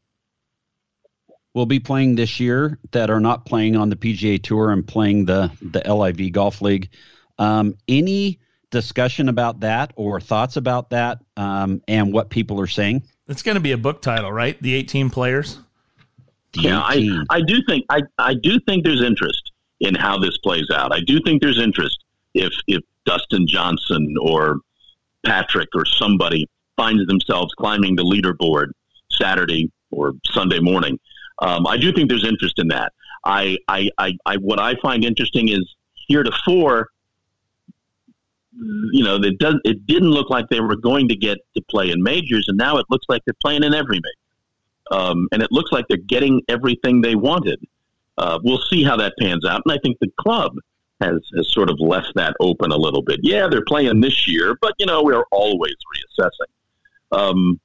will 1.58 1.66
be 1.66 1.80
playing 1.80 2.14
this 2.14 2.38
year 2.38 2.78
that 2.92 3.10
are 3.10 3.18
not 3.18 3.44
playing 3.44 3.74
on 3.74 3.90
the 3.90 3.96
PGA 3.96 4.40
Tour 4.40 4.70
and 4.70 4.86
playing 4.86 5.24
the 5.24 5.50
the 5.60 5.80
LIV 5.80 6.30
Golf 6.32 6.62
League. 6.62 6.88
Um, 7.38 7.74
any 7.88 8.38
discussion 8.70 9.28
about 9.28 9.60
that 9.60 9.92
or 9.96 10.20
thoughts 10.20 10.56
about 10.56 10.90
that 10.90 11.18
um, 11.36 11.82
and 11.88 12.12
what 12.12 12.30
people 12.30 12.60
are 12.60 12.68
saying? 12.68 13.02
It's 13.26 13.42
going 13.42 13.56
to 13.56 13.60
be 13.60 13.72
a 13.72 13.76
book 13.76 14.00
title, 14.00 14.32
right? 14.32 14.60
The 14.62 14.74
18 14.74 15.10
players. 15.10 15.58
Yeah, 16.54 16.80
I, 16.80 17.24
I 17.28 17.40
do 17.40 17.60
think 17.68 17.84
I, 17.90 18.02
I 18.18 18.34
do 18.34 18.60
think 18.60 18.84
there's 18.84 19.02
interest 19.02 19.50
in 19.80 19.96
how 19.96 20.16
this 20.16 20.38
plays 20.38 20.70
out. 20.72 20.94
I 20.94 21.00
do 21.00 21.20
think 21.24 21.42
there's 21.42 21.60
interest 21.60 22.04
if 22.34 22.52
if 22.68 22.82
Dustin 23.04 23.48
Johnson 23.48 24.14
or 24.22 24.58
Patrick 25.26 25.68
or 25.74 25.84
somebody 25.84 26.48
finds 26.76 27.04
themselves 27.06 27.52
climbing 27.54 27.96
the 27.96 28.04
leaderboard 28.04 28.68
Saturday 29.10 29.70
or 29.90 30.12
Sunday 30.30 30.60
morning. 30.60 30.98
Um, 31.40 31.66
I 31.66 31.76
do 31.76 31.92
think 31.92 32.08
there's 32.08 32.24
interest 32.24 32.58
in 32.58 32.68
that. 32.68 32.92
I, 33.24 33.58
I, 33.68 33.90
I, 33.98 34.12
I 34.26 34.36
what 34.36 34.60
I 34.60 34.74
find 34.76 35.04
interesting 35.04 35.48
is 35.48 35.74
heretofore, 36.08 36.88
you 38.92 39.04
know, 39.04 39.16
it 39.16 39.38
does 39.38 39.56
it 39.64 39.86
didn't 39.86 40.10
look 40.10 40.30
like 40.30 40.48
they 40.48 40.60
were 40.60 40.76
going 40.76 41.08
to 41.08 41.16
get 41.16 41.38
to 41.56 41.62
play 41.70 41.90
in 41.90 42.02
majors, 42.02 42.46
and 42.48 42.56
now 42.56 42.78
it 42.78 42.86
looks 42.90 43.06
like 43.08 43.22
they're 43.24 43.34
playing 43.42 43.62
in 43.62 43.74
every 43.74 43.96
major 43.96 44.28
um, 44.90 45.28
and 45.32 45.42
it 45.42 45.52
looks 45.52 45.72
like 45.72 45.86
they're 45.88 45.98
getting 45.98 46.42
everything 46.48 47.00
they 47.00 47.14
wanted. 47.14 47.60
Uh, 48.16 48.38
we'll 48.42 48.62
see 48.70 48.82
how 48.82 48.96
that 48.96 49.14
pans 49.20 49.44
out, 49.44 49.62
and 49.64 49.72
I 49.72 49.78
think 49.82 49.98
the 50.00 50.10
club 50.18 50.56
has 51.00 51.20
has 51.36 51.52
sort 51.52 51.70
of 51.70 51.78
left 51.78 52.12
that 52.16 52.34
open 52.40 52.72
a 52.72 52.76
little 52.76 53.02
bit. 53.02 53.20
Yeah, 53.22 53.46
they're 53.48 53.64
playing 53.64 54.00
this 54.00 54.26
year, 54.26 54.56
but 54.60 54.74
you 54.78 54.86
know 54.86 55.02
we're 55.02 55.24
always 55.30 55.74
reassessing. 55.94 57.16
Um, 57.16 57.60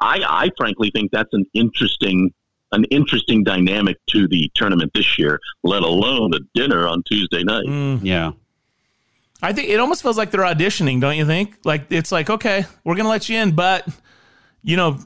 I, 0.00 0.24
I 0.28 0.50
frankly 0.56 0.90
think 0.90 1.12
that's 1.12 1.32
an 1.32 1.46
interesting 1.54 2.34
an 2.72 2.84
interesting 2.84 3.44
dynamic 3.44 3.96
to 4.10 4.26
the 4.28 4.50
tournament 4.54 4.92
this 4.94 5.18
year, 5.18 5.40
let 5.62 5.82
alone 5.82 6.30
the 6.30 6.40
dinner 6.54 6.88
on 6.88 7.02
Tuesday 7.04 7.44
night. 7.44 7.66
Mm. 7.66 8.00
Yeah. 8.02 8.32
I 9.42 9.52
think 9.52 9.68
it 9.68 9.78
almost 9.78 10.02
feels 10.02 10.16
like 10.16 10.30
they're 10.30 10.40
auditioning, 10.40 11.00
don't 11.00 11.16
you 11.16 11.26
think? 11.26 11.56
Like 11.64 11.86
it's 11.90 12.10
like, 12.10 12.30
okay, 12.30 12.64
we're 12.82 12.96
gonna 12.96 13.08
let 13.08 13.28
you 13.28 13.38
in, 13.38 13.52
but 13.52 13.86
you 14.62 14.76
know, 14.76 14.98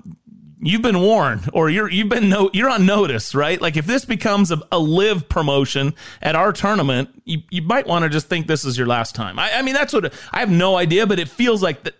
you've 0.60 0.82
been 0.82 1.00
warned, 1.00 1.48
or 1.52 1.70
you're 1.70 1.90
you've 1.90 2.08
been 2.08 2.28
no, 2.28 2.50
you're 2.52 2.70
on 2.70 2.86
notice, 2.86 3.34
right? 3.34 3.60
Like 3.60 3.76
if 3.76 3.86
this 3.86 4.04
becomes 4.04 4.50
a, 4.50 4.60
a 4.70 4.78
LIV 4.78 5.28
promotion 5.28 5.94
at 6.22 6.36
our 6.36 6.52
tournament, 6.52 7.10
you, 7.24 7.42
you 7.50 7.62
might 7.62 7.86
want 7.86 8.04
to 8.04 8.08
just 8.08 8.28
think 8.28 8.46
this 8.46 8.64
is 8.64 8.78
your 8.78 8.86
last 8.86 9.14
time. 9.14 9.38
I, 9.38 9.52
I 9.54 9.62
mean, 9.62 9.74
that's 9.74 9.92
what 9.92 10.12
I 10.32 10.40
have 10.40 10.50
no 10.50 10.76
idea, 10.76 11.06
but 11.06 11.18
it 11.18 11.28
feels 11.28 11.62
like 11.62 11.82
that 11.84 11.94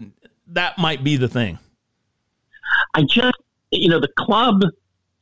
that 0.49 0.79
might 0.79 1.05
be 1.05 1.17
the 1.17 1.29
thing. 1.29 1.59
I 2.95 3.03
just, 3.03 3.37
you 3.71 3.89
know, 3.89 4.01
the 4.01 4.09
club, 4.17 4.63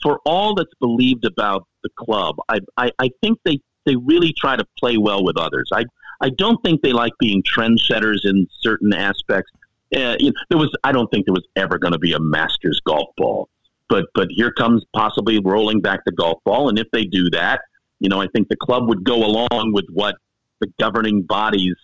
for 0.06 0.20
all 0.24 0.54
that's 0.54 0.72
believed 0.78 1.24
about 1.24 1.66
the 1.82 1.88
club, 1.96 2.36
I, 2.48 2.60
I, 2.76 2.92
I 3.00 3.10
think 3.20 3.40
they, 3.44 3.58
they 3.86 3.96
really 3.96 4.32
try 4.32 4.54
to 4.54 4.64
play 4.78 4.98
well 4.98 5.24
with 5.24 5.36
others. 5.36 5.68
I, 5.72 5.84
I 6.20 6.30
don't 6.30 6.62
think 6.62 6.80
they 6.82 6.92
like 6.92 7.12
being 7.18 7.42
trendsetters 7.42 8.20
in 8.22 8.46
certain 8.60 8.92
aspects. 8.94 9.50
Uh, 9.96 10.14
you 10.20 10.26
know, 10.26 10.36
there 10.48 10.58
was, 10.58 10.72
I 10.84 10.92
don't 10.92 11.10
think 11.10 11.26
there 11.26 11.34
was 11.34 11.48
ever 11.56 11.76
going 11.76 11.92
to 11.92 11.98
be 11.98 12.12
a 12.12 12.20
Masters 12.20 12.80
golf 12.86 13.08
ball. 13.16 13.48
but 13.88 14.06
but 14.14 14.28
here 14.30 14.52
comes 14.52 14.84
possibly 14.94 15.40
rolling 15.40 15.80
back 15.80 16.04
the 16.04 16.12
golf 16.12 16.42
ball, 16.44 16.68
and 16.68 16.78
if 16.78 16.86
they 16.92 17.04
do 17.04 17.28
that, 17.30 17.62
you 18.00 18.08
know, 18.08 18.20
I 18.20 18.26
think 18.34 18.48
the 18.48 18.56
club 18.56 18.88
would 18.88 19.04
go 19.04 19.24
along 19.24 19.72
with 19.72 19.86
what 19.92 20.16
the 20.60 20.68
governing 20.78 21.22
bodies 21.22 21.76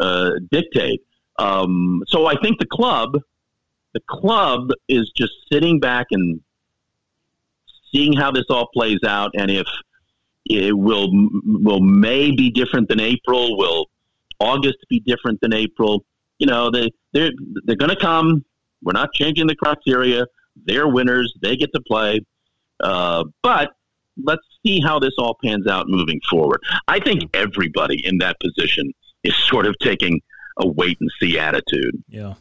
uh, 0.00 0.32
dictate. 0.50 1.02
Um, 1.38 2.02
so 2.08 2.26
I 2.26 2.34
think 2.42 2.58
the 2.58 2.66
club, 2.66 3.18
the 3.94 4.00
club 4.08 4.70
is 4.88 5.10
just 5.16 5.32
sitting 5.50 5.80
back 5.80 6.06
and 6.10 6.40
seeing 7.92 8.12
how 8.12 8.30
this 8.30 8.44
all 8.50 8.68
plays 8.72 8.98
out, 9.06 9.32
and 9.36 9.50
if 9.50 9.66
it 10.46 10.76
will 10.76 11.08
will 11.44 11.80
May 11.80 12.30
be 12.30 12.50
different 12.50 12.88
than 12.88 13.00
April, 13.00 13.56
will 13.56 13.86
August 14.40 14.78
be 14.88 15.00
different 15.00 15.40
than 15.40 15.52
April? 15.52 16.04
You 16.38 16.46
know, 16.46 16.70
they 16.70 16.90
they're 17.12 17.30
they're 17.64 17.76
going 17.76 17.90
to 17.90 17.96
come. 17.96 18.44
We're 18.82 18.92
not 18.92 19.12
changing 19.12 19.46
the 19.46 19.54
criteria. 19.54 20.26
They're 20.66 20.88
winners. 20.88 21.32
They 21.40 21.56
get 21.56 21.70
to 21.74 21.80
play. 21.86 22.20
Uh, 22.80 23.24
but 23.42 23.70
let's 24.22 24.42
see 24.64 24.80
how 24.80 24.98
this 24.98 25.12
all 25.18 25.36
pans 25.42 25.66
out 25.66 25.86
moving 25.88 26.20
forward. 26.28 26.60
I 26.88 26.98
think 26.98 27.24
everybody 27.34 28.04
in 28.04 28.18
that 28.18 28.36
position 28.40 28.92
is 29.22 29.34
sort 29.36 29.66
of 29.66 29.76
taking 29.80 30.20
a 30.58 30.66
wait 30.66 30.98
and 31.00 31.10
see 31.20 31.38
attitude. 31.38 32.02
Yeah. 32.08 32.34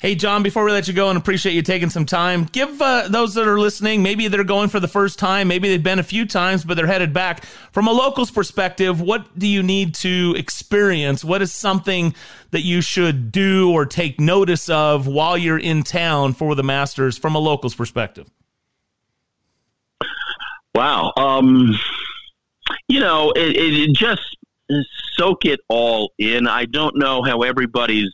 Hey, 0.00 0.14
John, 0.14 0.42
before 0.42 0.64
we 0.64 0.72
let 0.72 0.88
you 0.88 0.94
go 0.94 1.10
and 1.10 1.18
appreciate 1.18 1.52
you 1.52 1.60
taking 1.60 1.90
some 1.90 2.06
time, 2.06 2.44
give 2.44 2.80
uh, 2.80 3.08
those 3.08 3.34
that 3.34 3.46
are 3.46 3.60
listening, 3.60 4.02
maybe 4.02 4.28
they're 4.28 4.44
going 4.44 4.70
for 4.70 4.80
the 4.80 4.88
first 4.88 5.18
time, 5.18 5.46
maybe 5.46 5.68
they've 5.68 5.82
been 5.82 5.98
a 5.98 6.02
few 6.02 6.24
times, 6.24 6.64
but 6.64 6.78
they're 6.78 6.86
headed 6.86 7.12
back. 7.12 7.44
From 7.70 7.86
a 7.86 7.92
local's 7.92 8.30
perspective, 8.30 9.02
what 9.02 9.38
do 9.38 9.46
you 9.46 9.62
need 9.62 9.94
to 9.96 10.34
experience? 10.38 11.22
What 11.22 11.42
is 11.42 11.52
something 11.52 12.14
that 12.50 12.62
you 12.62 12.80
should 12.80 13.30
do 13.30 13.70
or 13.72 13.84
take 13.84 14.18
notice 14.18 14.70
of 14.70 15.06
while 15.06 15.36
you're 15.36 15.58
in 15.58 15.82
town 15.82 16.32
for 16.32 16.54
the 16.54 16.62
Masters 16.62 17.18
from 17.18 17.34
a 17.34 17.38
local's 17.38 17.74
perspective? 17.74 18.26
Wow. 20.74 21.12
Um, 21.18 21.78
you 22.88 23.00
know, 23.00 23.32
it, 23.36 23.54
it 23.54 23.94
just 23.94 24.22
soak 25.18 25.44
it 25.44 25.60
all 25.68 26.12
in. 26.18 26.48
I 26.48 26.64
don't 26.64 26.96
know 26.96 27.22
how 27.22 27.42
everybody's 27.42 28.10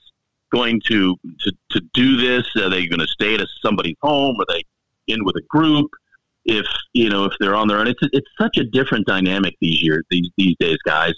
going 0.53 0.81
to 0.87 1.17
to, 1.41 1.53
to 1.71 1.81
do 1.95 2.17
this? 2.17 2.47
Are 2.57 2.71
they 2.71 2.87
going 2.87 3.01
to 3.01 3.07
stay 3.07 3.35
at 3.35 3.47
somebody's 3.63 3.97
home? 4.03 4.37
Are 4.41 4.47
they 4.49 4.65
in 5.07 5.25
with 5.25 5.37
a 5.37 5.43
group? 5.49 5.91
If 6.45 6.67
you 6.93 7.09
know 7.09 7.25
if 7.25 7.33
they're 7.41 7.57
on 7.57 7.69
their 7.69 7.79
own, 7.79 7.89
it's 7.89 8.01
it's 8.13 8.31
such 8.39 8.57
a 8.57 8.65
different 8.65 9.07
dynamic 9.07 9.57
these 9.61 9.83
years 9.83 10.05
these 10.11 10.31
these 10.37 10.55
days, 10.61 10.79
guys. 10.85 11.15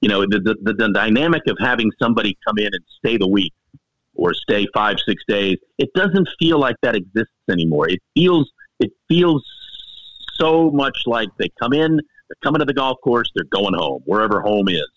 You 0.00 0.08
know 0.08 0.22
the, 0.22 0.40
the 0.40 0.72
the 0.72 0.88
dynamic 0.92 1.42
of 1.46 1.56
having 1.60 1.90
somebody 2.00 2.36
come 2.46 2.58
in 2.58 2.66
and 2.66 2.84
stay 2.98 3.16
the 3.16 3.28
week 3.28 3.52
or 4.14 4.34
stay 4.34 4.66
five 4.74 4.96
six 5.06 5.22
days. 5.28 5.58
It 5.78 5.90
doesn't 5.94 6.28
feel 6.38 6.58
like 6.58 6.76
that 6.82 6.96
exists 6.96 7.32
anymore. 7.48 7.88
It 7.88 8.00
feels 8.14 8.50
it 8.80 8.90
feels 9.08 9.44
so 10.34 10.70
much 10.70 11.02
like 11.06 11.28
they 11.38 11.48
come 11.60 11.72
in, 11.72 11.96
they're 11.96 12.36
coming 12.42 12.58
to 12.58 12.64
the 12.64 12.74
golf 12.74 12.98
course, 13.02 13.30
they're 13.34 13.44
going 13.44 13.74
home 13.74 14.02
wherever 14.04 14.40
home 14.40 14.68
is. 14.68 14.88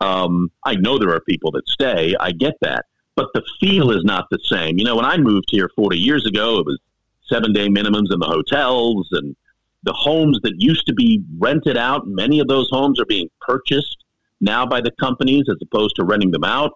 Um, 0.00 0.50
I 0.64 0.76
know 0.76 0.98
there 0.98 1.14
are 1.14 1.20
people 1.20 1.50
that 1.52 1.68
stay. 1.68 2.14
I 2.18 2.32
get 2.32 2.54
that, 2.62 2.86
but 3.20 3.28
the 3.34 3.42
feel 3.60 3.90
is 3.90 4.02
not 4.02 4.26
the 4.30 4.38
same. 4.44 4.78
You 4.78 4.84
know, 4.84 4.96
when 4.96 5.04
I 5.04 5.18
moved 5.18 5.48
here 5.50 5.70
40 5.76 5.98
years 5.98 6.24
ago, 6.24 6.58
it 6.58 6.64
was 6.64 6.78
seven 7.28 7.52
day 7.52 7.68
minimums 7.68 8.10
in 8.10 8.18
the 8.18 8.26
hotels 8.26 9.08
and 9.12 9.36
the 9.82 9.92
homes 9.92 10.38
that 10.42 10.54
used 10.56 10.86
to 10.86 10.94
be 10.94 11.22
rented 11.38 11.76
out. 11.76 12.06
Many 12.06 12.40
of 12.40 12.48
those 12.48 12.68
homes 12.70 12.98
are 12.98 13.04
being 13.04 13.28
purchased 13.42 14.04
now 14.40 14.64
by 14.64 14.80
the 14.80 14.90
companies 14.92 15.44
as 15.50 15.56
opposed 15.60 15.96
to 15.96 16.04
renting 16.04 16.30
them 16.30 16.44
out. 16.44 16.72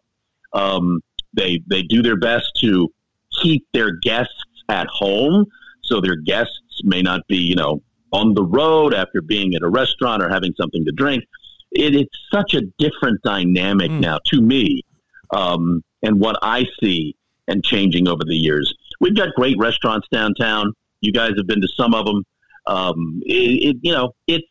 Um, 0.53 1.01
they 1.33 1.63
they 1.67 1.83
do 1.83 2.03
their 2.03 2.17
best 2.17 2.53
to 2.61 2.93
keep 3.43 3.67
their 3.73 3.93
guests 3.93 4.45
at 4.69 4.87
home, 4.89 5.47
so 5.81 5.99
their 5.99 6.17
guests 6.17 6.83
may 6.83 7.01
not 7.01 7.27
be 7.27 7.39
you 7.39 7.57
know 7.57 7.83
on 8.13 8.35
the 8.35 8.45
road 8.45 8.93
after 8.93 9.23
being 9.23 9.55
at 9.55 9.63
a 9.63 9.69
restaurant 9.69 10.23
or 10.23 10.29
having 10.29 10.53
something 10.61 10.85
to 10.85 10.93
drink. 10.93 11.25
It, 11.73 11.97
it's 11.97 12.19
such 12.31 12.53
a 12.53 12.61
different 12.79 13.23
dynamic 13.23 13.91
mm. 13.91 14.01
now 14.01 14.19
to 14.27 14.43
me. 14.43 14.83
Um, 15.31 15.83
and 16.05 16.21
what 16.21 16.39
I 16.43 16.67
see 16.81 17.17
and 17.49 17.65
changing 17.65 18.07
over 18.07 18.23
the 18.25 18.37
years. 18.37 18.73
We've 19.01 19.17
got 19.17 19.35
great 19.35 19.57
restaurants 19.59 20.07
downtown. 20.13 20.73
You 21.01 21.13
guys 21.13 21.33
have 21.37 21.47
been 21.47 21.61
to 21.61 21.69
some 21.69 21.95
of 21.95 22.07
them. 22.07 22.25
Um, 22.67 23.21
it, 23.27 23.75
it, 23.75 23.77
you 23.83 23.93
know, 23.93 24.15
it's 24.27 24.47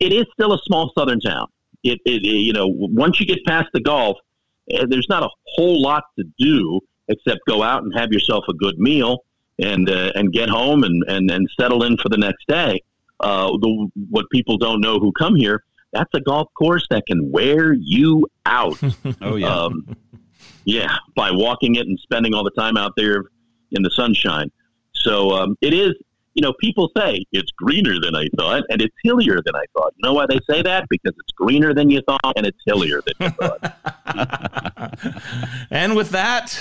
it 0.00 0.12
is 0.12 0.24
still 0.32 0.52
a 0.52 0.58
small 0.64 0.90
southern 0.96 1.20
town. 1.20 1.46
It, 1.82 2.00
it, 2.06 2.22
you 2.22 2.52
know, 2.52 2.66
once 2.68 3.20
you 3.20 3.26
get 3.26 3.44
past 3.44 3.68
the 3.72 3.80
golf, 3.80 4.16
eh, 4.70 4.84
there's 4.88 5.08
not 5.08 5.22
a 5.22 5.28
whole 5.54 5.80
lot 5.80 6.04
to 6.18 6.24
do 6.38 6.80
except 7.08 7.40
go 7.46 7.62
out 7.62 7.82
and 7.82 7.92
have 7.96 8.10
yourself 8.12 8.44
a 8.48 8.54
good 8.54 8.78
meal 8.78 9.18
and 9.58 9.88
uh, 9.88 10.10
and 10.14 10.32
get 10.32 10.48
home 10.48 10.82
and, 10.82 11.04
and, 11.06 11.30
and 11.30 11.48
settle 11.58 11.84
in 11.84 11.96
for 11.98 12.08
the 12.08 12.16
next 12.16 12.46
day. 12.48 12.80
Uh, 13.20 13.48
the, 13.60 13.90
what 14.10 14.26
people 14.32 14.58
don't 14.58 14.80
know 14.80 14.98
who 14.98 15.12
come 15.12 15.36
here, 15.36 15.62
that's 15.92 16.10
a 16.14 16.20
golf 16.20 16.48
course 16.58 16.86
that 16.90 17.06
can 17.06 17.30
wear 17.30 17.72
you 17.72 18.26
out. 18.46 18.78
oh 19.22 19.36
yeah. 19.36 19.54
Um, 19.54 19.96
yeah, 20.64 20.96
by 21.14 21.30
walking 21.30 21.76
it 21.76 21.86
and 21.86 21.98
spending 22.00 22.34
all 22.34 22.44
the 22.44 22.50
time 22.50 22.76
out 22.76 22.92
there 22.96 23.24
in 23.72 23.82
the 23.82 23.90
sunshine. 23.90 24.50
So 24.94 25.30
um, 25.32 25.56
it 25.60 25.74
is, 25.74 25.92
you 26.34 26.42
know, 26.42 26.52
people 26.60 26.90
say 26.96 27.24
it's 27.32 27.50
greener 27.52 28.00
than 28.00 28.16
I 28.16 28.28
thought 28.36 28.64
and 28.70 28.80
it's 28.80 28.94
hillier 29.02 29.40
than 29.44 29.54
I 29.54 29.64
thought. 29.76 29.92
You 29.96 30.08
know 30.08 30.14
why 30.14 30.26
they 30.28 30.40
say 30.48 30.62
that? 30.62 30.86
Because 30.88 31.12
it's 31.18 31.32
greener 31.36 31.74
than 31.74 31.90
you 31.90 32.00
thought 32.06 32.32
and 32.36 32.46
it's 32.46 32.58
hillier 32.66 33.00
than 33.02 33.14
you 33.20 33.28
thought. 33.30 33.62
and 35.70 35.94
with 35.94 36.10
that, 36.10 36.60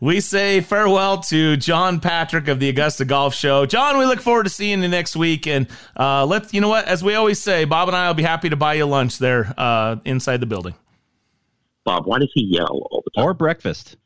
we 0.00 0.20
say 0.20 0.60
farewell 0.60 1.18
to 1.24 1.56
John 1.56 2.00
Patrick 2.00 2.48
of 2.48 2.60
the 2.60 2.68
Augusta 2.68 3.04
Golf 3.04 3.34
Show. 3.34 3.66
John, 3.66 3.98
we 3.98 4.06
look 4.06 4.20
forward 4.20 4.44
to 4.44 4.50
seeing 4.50 4.82
you 4.82 4.88
next 4.88 5.16
week. 5.16 5.46
And 5.46 5.66
uh, 5.96 6.24
let's, 6.26 6.54
you 6.54 6.60
know 6.60 6.68
what, 6.68 6.86
as 6.86 7.04
we 7.04 7.14
always 7.14 7.40
say, 7.40 7.64
Bob 7.64 7.88
and 7.88 7.96
I 7.96 8.06
will 8.06 8.14
be 8.14 8.22
happy 8.22 8.48
to 8.50 8.56
buy 8.56 8.74
you 8.74 8.86
lunch 8.86 9.18
there 9.18 9.52
uh, 9.58 9.96
inside 10.04 10.40
the 10.40 10.46
building. 10.46 10.74
Bob, 11.90 12.06
why 12.06 12.20
does 12.20 12.30
he 12.32 12.44
yell 12.44 12.86
all 12.92 13.02
the 13.04 13.10
time? 13.10 13.24
Or 13.24 13.34
breakfast. 13.34 13.96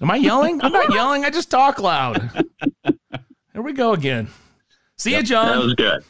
Am 0.00 0.08
I 0.12 0.16
yelling? 0.16 0.62
I'm 0.62 0.70
not 0.70 0.94
yelling. 0.94 1.24
I 1.24 1.30
just 1.30 1.50
talk 1.50 1.80
loud. 1.80 2.30
Here 3.52 3.62
we 3.62 3.72
go 3.72 3.94
again. 3.94 4.28
See 4.96 5.10
yep, 5.10 5.22
you, 5.22 5.26
John. 5.26 5.58
That 5.58 5.64
was 5.64 5.74
good. 5.74 6.04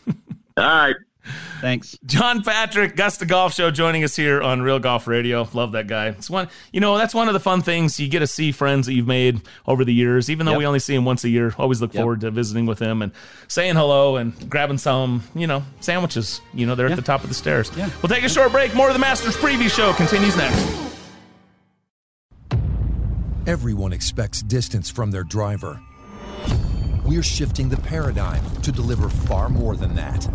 All 0.59 0.65
right. 0.65 0.97
Thanks. 1.63 1.97
John 2.05 2.43
Patrick, 2.43 2.93
Augusta 2.93 3.25
Golf 3.25 3.55
Show, 3.55 3.71
joining 3.71 4.05
us 4.05 4.15
here 4.15 4.43
on 4.43 4.61
Real 4.61 4.79
Golf 4.79 5.07
Radio. 5.07 5.49
Love 5.55 5.73
that 5.73 5.87
guy. 5.87 6.09
It's 6.09 6.29
one, 6.29 6.51
you 6.71 6.81
know, 6.81 6.99
that's 6.99 7.15
one 7.15 7.29
of 7.29 7.35
the 7.35 7.41
fun 7.41 7.63
things. 7.63 7.99
You 7.99 8.09
get 8.09 8.19
to 8.19 8.27
see 8.27 8.53
friends 8.53 8.87
that 8.89 8.93
you've 8.93 9.07
made 9.07 9.41
over 9.67 9.87
the 9.87 9.95
years, 9.95 10.29
even 10.29 10.45
though 10.45 10.53
yep. 10.53 10.59
we 10.59 10.67
only 10.67 10.81
see 10.81 10.95
him 10.95 11.07
once 11.07 11.25
a 11.25 11.31
year. 11.31 11.55
Always 11.57 11.81
look 11.81 11.95
yep. 11.95 12.03
forward 12.03 12.21
to 12.21 12.31
visiting 12.31 12.67
with 12.67 12.79
him 12.79 13.01
and 13.01 13.13
saying 13.49 13.77
hello 13.77 14.17
and 14.17 14.51
grabbing 14.51 14.77
some, 14.77 15.23
you 15.35 15.47
know, 15.47 15.63
sandwiches. 15.81 16.43
You 16.53 16.67
know, 16.67 16.75
they're 16.75 16.89
yeah. 16.89 16.93
at 16.93 16.97
the 16.97 17.03
top 17.03 17.23
of 17.23 17.31
the 17.31 17.35
stairs. 17.35 17.71
Yeah. 17.75 17.89
We'll 18.03 18.11
take 18.11 18.25
a 18.25 18.29
short 18.29 18.53
break. 18.53 18.75
More 18.75 18.89
of 18.89 18.95
the 18.95 19.01
Masters 19.01 19.37
preview 19.37 19.71
show 19.71 19.95
continues 19.95 20.37
next. 20.37 20.92
Everyone 23.49 23.93
expects 23.93 24.41
distance 24.41 24.89
from 24.89 25.11
their 25.11 25.25
driver. 25.25 25.81
We're 27.05 27.25
shifting 27.25 27.69
the 27.69 27.77
paradigm 27.77 28.41
to 28.63 28.71
deliver 28.71 29.09
far 29.09 29.49
more 29.49 29.75
than 29.75 29.97
that. 29.97 30.29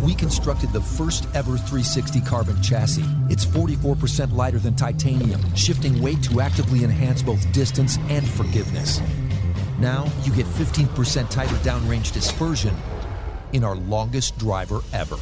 We 0.00 0.14
constructed 0.14 0.72
the 0.72 0.80
first 0.80 1.26
ever 1.34 1.56
360 1.56 2.20
carbon 2.20 2.62
chassis. 2.62 3.02
It's 3.28 3.44
44% 3.44 4.32
lighter 4.32 4.60
than 4.60 4.76
titanium, 4.76 5.40
shifting 5.56 6.00
weight 6.00 6.22
to 6.22 6.40
actively 6.40 6.84
enhance 6.84 7.20
both 7.20 7.52
distance 7.52 7.98
and 8.08 8.24
forgiveness. 8.24 9.00
Now 9.80 10.08
you 10.22 10.32
get 10.32 10.46
15% 10.46 11.28
tighter 11.28 11.56
downrange 11.56 12.12
dispersion 12.12 12.76
in 13.54 13.64
our 13.64 13.74
longest 13.74 14.38
driver 14.38 14.82
ever. 14.92 15.16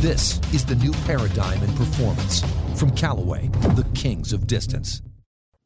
This 0.00 0.40
is 0.52 0.64
the 0.64 0.74
new 0.74 0.92
paradigm 1.06 1.62
in 1.62 1.72
performance 1.76 2.42
from 2.74 2.90
Callaway, 2.90 3.50
the 3.76 3.86
kings 3.94 4.32
of 4.32 4.48
distance. 4.48 5.00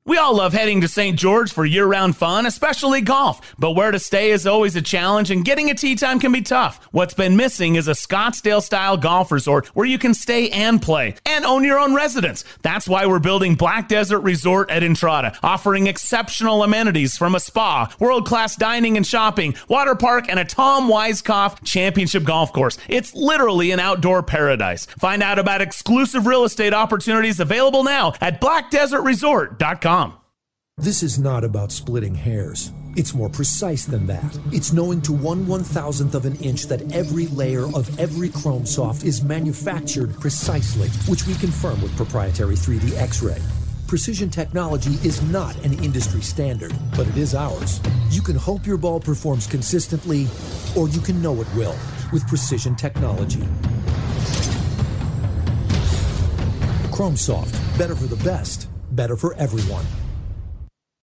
We 0.09 0.17
all 0.17 0.35
love 0.35 0.55
heading 0.55 0.81
to 0.81 0.89
St. 0.89 1.19
George 1.19 1.53
for 1.53 1.67
year 1.67 1.85
round 1.85 2.17
fun, 2.17 2.47
especially 2.47 3.03
golf. 3.03 3.55
But 3.59 3.73
where 3.73 3.91
to 3.91 3.99
stay 3.99 4.31
is 4.31 4.47
always 4.47 4.75
a 4.75 4.81
challenge, 4.81 5.31
and 5.31 5.45
getting 5.45 5.69
a 5.69 5.75
tee 5.75 5.97
time 5.97 6.19
can 6.19 6.33
be 6.33 6.41
tough. 6.41 6.83
What's 6.93 7.13
been 7.13 7.37
missing 7.37 7.75
is 7.75 7.89
a 7.89 7.93
Scottsdale 7.93 8.63
style 8.63 8.97
golf 8.97 9.31
resort 9.31 9.67
where 9.77 9.85
you 9.85 9.99
can 9.99 10.15
stay 10.15 10.49
and 10.49 10.81
play 10.81 11.17
and 11.27 11.45
own 11.45 11.63
your 11.63 11.79
own 11.79 11.95
residence. 11.95 12.43
That's 12.63 12.89
why 12.89 13.05
we're 13.05 13.19
building 13.19 13.55
Black 13.55 13.87
Desert 13.87 14.21
Resort 14.21 14.71
at 14.71 14.83
Entrada, 14.83 15.39
offering 15.43 15.89
exceptional 15.89 16.63
amenities 16.63 17.19
from 17.19 17.35
a 17.35 17.41
spa, 17.41 17.95
world 18.01 18.27
class 18.27 18.57
dining 18.57 18.97
and 18.97 19.07
shopping, 19.07 19.57
water 19.69 19.95
park, 19.95 20.31
and 20.31 20.39
a 20.39 20.45
Tom 20.47 20.89
Weiskopf 20.89 21.63
championship 21.65 22.25
golf 22.25 22.55
course. 22.55 22.79
It's 22.89 23.15
literally 23.15 23.73
an 23.73 23.81
outdoor 23.81 24.23
paradise. 24.23 24.87
Find 24.87 25.23
out 25.23 25.39
about 25.39 25.61
exclusive 25.61 26.27
real 26.27 26.45
estate 26.45 26.73
opportunities 26.73 27.41
available 27.41 27.85
now 27.85 28.15
at 28.23 28.41
blackdesertresort.com. 28.41 29.98
This 30.81 31.03
is 31.03 31.19
not 31.19 31.43
about 31.43 31.73
splitting 31.73 32.15
hairs. 32.15 32.71
It's 32.95 33.13
more 33.13 33.29
precise 33.29 33.85
than 33.85 34.07
that. 34.07 34.39
It's 34.53 34.73
knowing 34.73 35.03
to 35.03 35.13
one 35.13 35.45
one 35.45 35.65
thousandth 35.65 36.15
of 36.15 36.25
an 36.25 36.37
inch 36.37 36.67
that 36.69 36.93
every 36.93 37.27
layer 37.27 37.65
of 37.75 37.99
every 37.99 38.29
chrome 38.29 38.65
soft 38.65 39.03
is 39.03 39.25
manufactured 39.25 40.15
precisely, 40.21 40.89
which 41.11 41.27
we 41.27 41.35
confirm 41.35 41.83
with 41.83 41.97
proprietary 41.97 42.55
3D 42.55 42.97
X 42.97 43.23
ray. 43.23 43.43
Precision 43.89 44.31
technology 44.31 44.93
is 45.03 45.21
not 45.33 45.57
an 45.65 45.73
industry 45.83 46.23
standard, 46.23 46.73
but 46.97 47.09
it 47.09 47.17
is 47.17 47.35
ours. 47.35 47.81
You 48.11 48.23
can 48.23 48.37
hope 48.37 48.67
your 48.67 48.79
ball 48.79 49.01
performs 49.01 49.49
consistently, 49.49 50.29
or 50.77 50.89
you 50.89 51.01
can 51.01 51.21
know 51.21 51.41
it 51.41 51.49
will 51.57 51.75
with 52.13 52.25
precision 52.29 52.77
technology. 52.77 53.43
Chrome 56.93 57.17
Soft, 57.17 57.53
better 57.77 57.97
for 57.97 58.07
the 58.07 58.23
best, 58.23 58.69
better 58.99 59.17
for 59.17 59.33
everyone. 59.35 59.87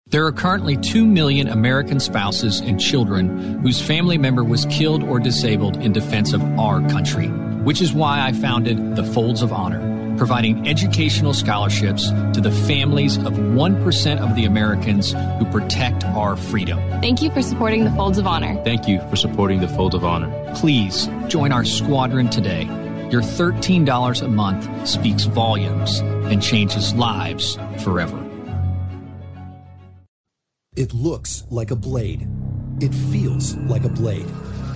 There 0.07 0.25
are 0.25 0.31
currently 0.33 0.75
2 0.75 1.05
million 1.05 1.47
American 1.47 1.99
spouses 1.99 2.59
and 2.59 2.79
children 2.79 3.59
whose 3.61 3.81
family 3.81 4.17
member 4.17 4.43
was 4.43 4.65
killed 4.65 5.03
or 5.03 5.19
disabled 5.19 5.77
in 5.77 5.93
defense 5.93 6.33
of 6.33 6.41
our 6.59 6.81
country, 6.89 7.27
which 7.63 7.81
is 7.81 7.93
why 7.93 8.19
I 8.19 8.33
founded 8.33 8.95
the 8.95 9.03
Folds 9.03 9.41
of 9.41 9.53
Honor 9.53 9.93
providing 10.17 10.67
educational 10.67 11.33
scholarships 11.33 12.09
to 12.33 12.39
the 12.41 12.51
families 12.51 13.17
of 13.17 13.33
1% 13.33 14.19
of 14.19 14.35
the 14.35 14.45
Americans 14.45 15.13
who 15.39 15.45
protect 15.45 16.03
our 16.05 16.37
freedom. 16.37 16.77
Thank 17.01 17.21
you 17.21 17.31
for 17.31 17.41
supporting 17.41 17.83
the 17.83 17.91
Folds 17.91 18.17
of 18.17 18.27
Honor. 18.27 18.61
Thank 18.63 18.87
you 18.87 19.01
for 19.09 19.15
supporting 19.15 19.59
the 19.59 19.67
Folds 19.69 19.95
of 19.95 20.05
Honor. 20.05 20.53
Please 20.55 21.09
join 21.27 21.51
our 21.51 21.65
squadron 21.65 22.29
today. 22.29 22.67
Your 23.13 23.21
$13 23.21 24.23
a 24.23 24.27
month 24.27 24.87
speaks 24.87 25.25
volumes 25.25 25.99
and 25.99 26.41
changes 26.41 26.95
lives 26.95 27.59
forever. 27.83 28.17
It 30.75 30.95
looks 30.95 31.45
like 31.51 31.69
a 31.69 31.75
blade. 31.75 32.27
It 32.81 32.91
feels 32.91 33.55
like 33.69 33.83
a 33.83 33.89
blade, 33.89 34.25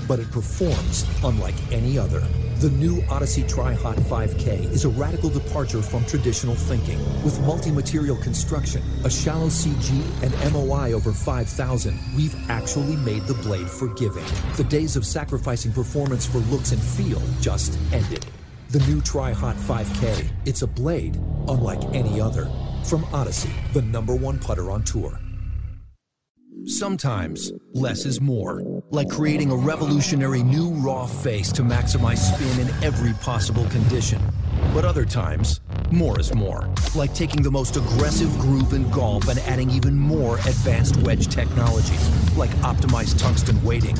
but 0.08 0.20
it 0.20 0.30
performs 0.30 1.04
unlike 1.24 1.56
any 1.72 1.98
other. 1.98 2.24
The 2.60 2.72
new 2.72 3.03
Odyssey 3.08 3.43
Tri-Hot 3.43 3.97
5K 3.97 4.72
is 4.72 4.84
a 4.84 4.89
radical 4.89 5.30
departure 5.30 5.84
from 5.84 6.03
traditional 6.05 6.55
thinking. 6.55 6.97
With 7.24 7.39
multi-material 7.41 8.16
construction, 8.16 8.82
a 9.03 9.12
shallow 9.12 9.45
CG, 9.45 10.01
and 10.24 10.53
MOI 10.53 10.93
over 10.93 11.12
5,000, 11.12 11.99
we've 12.16 12.36
actually 12.49 12.95
made 12.95 13.22
the 13.28 13.36
blade 13.36 13.70
forgiving. 13.70 14.26
The 14.55 14.64
days 14.64 14.95
of 14.95 15.05
sacrificing 15.05 15.72
performance 15.72 16.26
for 16.26 16.39
looks 16.39 16.72
and 16.72 16.82
feel 16.82 17.22
just 17.41 17.78
ended. 17.93 18.26
The 18.70 18.80
new 18.88 19.01
Tri-Hot 19.01 19.55
5K, 19.55 20.28
it's 20.45 20.64
a 20.64 20.68
blade 20.68 21.16
unlike 21.47 21.84
any 21.93 22.20
other. 22.20 22.49
From 22.86 23.05
Odyssey, 23.14 23.51
the 23.74 23.84
number 23.84 24.16
one 24.16 24.39
putter 24.39 24.72
on 24.72 24.82
tour. 24.82 25.20
Sometimes 26.68 27.53
less 27.72 28.05
is 28.05 28.20
more, 28.20 28.61
like 28.91 29.09
creating 29.09 29.51
a 29.51 29.55
revolutionary 29.55 30.43
new 30.43 30.72
raw 30.72 31.05
face 31.05 31.49
to 31.53 31.61
maximize 31.61 32.18
spin 32.18 32.68
in 32.68 32.84
every 32.84 33.13
possible 33.24 33.63
condition. 33.70 34.22
But 34.74 34.84
other 34.84 35.05
times, 35.05 35.61
more 35.91 36.20
is 36.20 36.36
more, 36.36 36.70
like 36.93 37.13
taking 37.13 37.41
the 37.41 37.49
most 37.49 37.78
aggressive 37.78 38.30
groove 38.38 38.74
in 38.74 38.91
golf 38.91 39.30
and 39.30 39.39
adding 39.39 39.70
even 39.70 39.97
more 39.97 40.39
advanced 40.39 40.97
wedge 40.97 41.30
technology, 41.30 41.95
like 42.36 42.49
optimized 42.57 43.18
tungsten 43.18 43.63
weighting. 43.63 43.95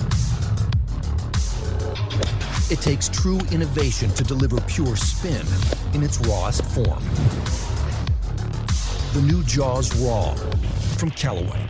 It 2.70 2.82
takes 2.82 3.08
true 3.08 3.40
innovation 3.50 4.10
to 4.10 4.26
deliver 4.26 4.60
pure 4.60 4.98
spin 4.98 5.48
in 5.94 6.04
its 6.04 6.20
rawest 6.28 6.66
form. 6.66 7.02
The 9.14 9.22
new 9.22 9.42
Jaws 9.44 9.96
Raw 9.96 10.36
from 10.98 11.12
Callaway. 11.12 11.70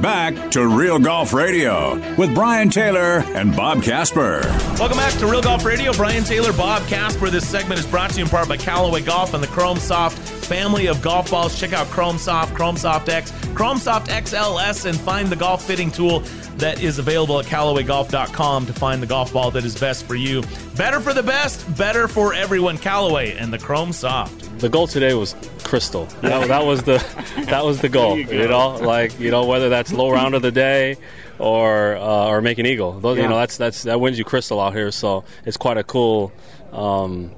Back 0.00 0.50
to 0.52 0.66
Real 0.66 0.98
Golf 0.98 1.34
Radio 1.34 1.94
with 2.16 2.34
Brian 2.34 2.70
Taylor 2.70 3.22
and 3.34 3.54
Bob 3.54 3.82
Casper. 3.82 4.40
Welcome 4.78 4.96
back 4.96 5.12
to 5.18 5.26
Real 5.26 5.42
Golf 5.42 5.64
Radio. 5.64 5.92
Brian 5.92 6.24
Taylor, 6.24 6.52
Bob 6.52 6.86
Casper. 6.86 7.28
This 7.28 7.46
segment 7.46 7.78
is 7.78 7.86
brought 7.86 8.10
to 8.10 8.18
you 8.18 8.24
in 8.24 8.30
part 8.30 8.48
by 8.48 8.56
Callaway 8.56 9.02
Golf 9.02 9.34
and 9.34 9.42
the 9.42 9.48
Chrome 9.48 9.78
Soft 9.78 10.18
family 10.18 10.86
of 10.86 11.00
golf 11.00 11.30
balls. 11.30 11.58
Check 11.58 11.72
out 11.72 11.86
Chrome 11.88 12.18
Soft, 12.18 12.54
Chrome 12.54 12.76
Soft 12.76 13.08
X, 13.08 13.32
Chrome 13.54 13.78
Soft 13.78 14.08
XLS, 14.08 14.86
and 14.86 14.98
find 14.98 15.28
the 15.28 15.36
golf 15.36 15.64
fitting 15.64 15.90
tool 15.90 16.24
that 16.60 16.82
is 16.82 16.98
available 16.98 17.38
at 17.40 17.46
CallawayGolf.com 17.46 18.66
to 18.66 18.72
find 18.72 19.02
the 19.02 19.06
golf 19.06 19.32
ball 19.32 19.50
that 19.50 19.64
is 19.64 19.78
best 19.78 20.06
for 20.06 20.14
you. 20.14 20.42
Better 20.76 21.00
for 21.00 21.12
the 21.12 21.22
best, 21.22 21.76
better 21.76 22.06
for 22.06 22.34
everyone. 22.34 22.78
Callaway 22.78 23.36
and 23.36 23.52
the 23.52 23.58
Chrome 23.58 23.92
Soft. 23.92 24.58
The 24.60 24.68
goal 24.68 24.86
today 24.86 25.14
was 25.14 25.34
crystal. 25.64 26.04
That, 26.20 26.48
that 26.48 26.64
was 26.64 26.82
the 26.82 26.98
that 27.46 27.64
was 27.64 27.80
the 27.80 27.88
goal. 27.88 28.18
you, 28.18 28.26
you, 28.26 28.48
know, 28.48 28.76
like 28.76 29.18
you 29.18 29.30
know 29.30 29.46
whether 29.46 29.68
that's 29.68 29.92
low 29.92 30.10
round 30.10 30.34
of 30.34 30.42
the 30.42 30.52
day 30.52 30.96
or 31.38 31.96
uh, 31.96 32.26
or 32.28 32.42
make 32.42 32.58
an 32.58 32.66
eagle. 32.66 33.00
Those, 33.00 33.16
yeah. 33.16 33.24
You 33.24 33.28
know, 33.30 33.38
that's 33.38 33.56
that's 33.56 33.82
that 33.84 34.00
wins 34.00 34.18
you 34.18 34.24
crystal 34.24 34.60
out 34.60 34.74
here. 34.74 34.90
So 34.90 35.24
it's 35.44 35.56
quite 35.56 35.78
a 35.78 35.84
cool 35.84 36.32
um, 36.72 37.32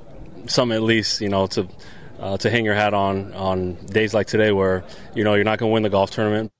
something 0.46 0.76
at 0.76 0.82
least 0.82 1.20
you 1.20 1.28
know 1.28 1.46
to. 1.48 1.68
Uh, 2.20 2.36
to 2.36 2.48
hang 2.48 2.64
your 2.64 2.76
hat 2.76 2.94
on 2.94 3.34
on 3.34 3.74
days 3.86 4.14
like 4.14 4.28
today 4.28 4.52
where 4.52 4.84
you 5.12 5.24
know 5.24 5.34
you're 5.34 5.42
not 5.42 5.58
going 5.58 5.68
to 5.68 5.72
win 5.74 5.82
the 5.82 5.90
golf 5.90 6.08
tournament 6.12 6.52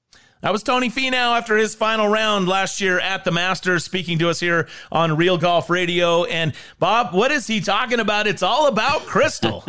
that 0.43 0.53
was 0.53 0.65
Tony 0.65 0.91
Finau 0.91 1.39
after 1.39 1.57
his 1.57 1.75
final 1.77 2.09
round 2.09 2.49
last 2.49 2.81
year 2.81 2.99
at 2.99 3.25
the 3.25 3.31
Masters, 3.31 3.85
speaking 3.85 4.19
to 4.19 4.29
us 4.29 4.41
here 4.41 4.69
on 4.91 5.17
Real 5.17 5.39
Golf 5.39 5.71
Radio. 5.71 6.25
And 6.25 6.53
Bob, 6.81 7.15
what 7.15 7.31
is 7.31 7.47
he 7.47 7.61
talking 7.61 8.01
about? 8.01 8.27
It's 8.27 8.43
all 8.43 8.67
about 8.67 9.03
crystal. 9.07 9.65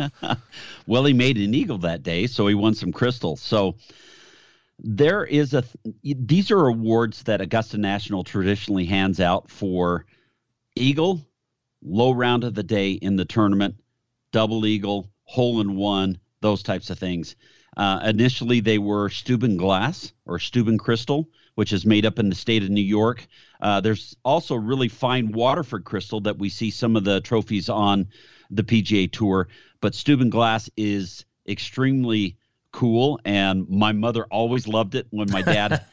well, 0.86 1.04
he 1.04 1.12
made 1.12 1.38
an 1.38 1.54
eagle 1.54 1.78
that 1.78 2.02
day, 2.02 2.26
so 2.26 2.48
he 2.48 2.54
won 2.54 2.74
some 2.74 2.90
crystal. 2.90 3.36
So 3.36 3.76
there 4.80 5.24
is 5.24 5.54
a 5.54 5.62
these 6.02 6.50
are 6.50 6.66
awards 6.66 7.22
that 7.22 7.40
Augusta 7.40 7.78
National 7.78 8.24
traditionally 8.24 8.84
hands 8.84 9.20
out 9.20 9.48
for 9.48 10.06
eagle, 10.74 11.20
low 11.82 12.10
round 12.10 12.42
of 12.42 12.54
the 12.54 12.64
day 12.64 12.92
in 12.92 13.14
the 13.14 13.24
tournament, 13.24 13.76
double 14.32 14.66
eagle, 14.66 15.08
hole 15.22 15.60
in 15.60 15.76
one, 15.76 16.18
those 16.40 16.64
types 16.64 16.90
of 16.90 16.98
things. 16.98 17.36
Uh, 17.76 18.00
initially, 18.04 18.60
they 18.60 18.78
were 18.78 19.08
Steuben 19.08 19.56
glass 19.56 20.12
or 20.26 20.38
Steuben 20.38 20.78
crystal, 20.78 21.28
which 21.54 21.72
is 21.72 21.84
made 21.84 22.06
up 22.06 22.18
in 22.18 22.28
the 22.28 22.34
state 22.34 22.62
of 22.62 22.70
New 22.70 22.80
York. 22.80 23.26
Uh, 23.60 23.80
there's 23.80 24.16
also 24.24 24.54
really 24.54 24.88
fine 24.88 25.32
Waterford 25.32 25.84
crystal 25.84 26.20
that 26.20 26.38
we 26.38 26.48
see 26.48 26.70
some 26.70 26.96
of 26.96 27.04
the 27.04 27.20
trophies 27.20 27.68
on 27.68 28.08
the 28.50 28.62
PGA 28.62 29.10
Tour. 29.10 29.48
But 29.80 29.94
Steuben 29.94 30.30
glass 30.30 30.70
is 30.76 31.24
extremely 31.48 32.36
cool, 32.72 33.20
and 33.24 33.68
my 33.68 33.92
mother 33.92 34.24
always 34.30 34.68
loved 34.68 34.94
it 34.94 35.06
when 35.10 35.30
my 35.30 35.42
dad 35.42 35.84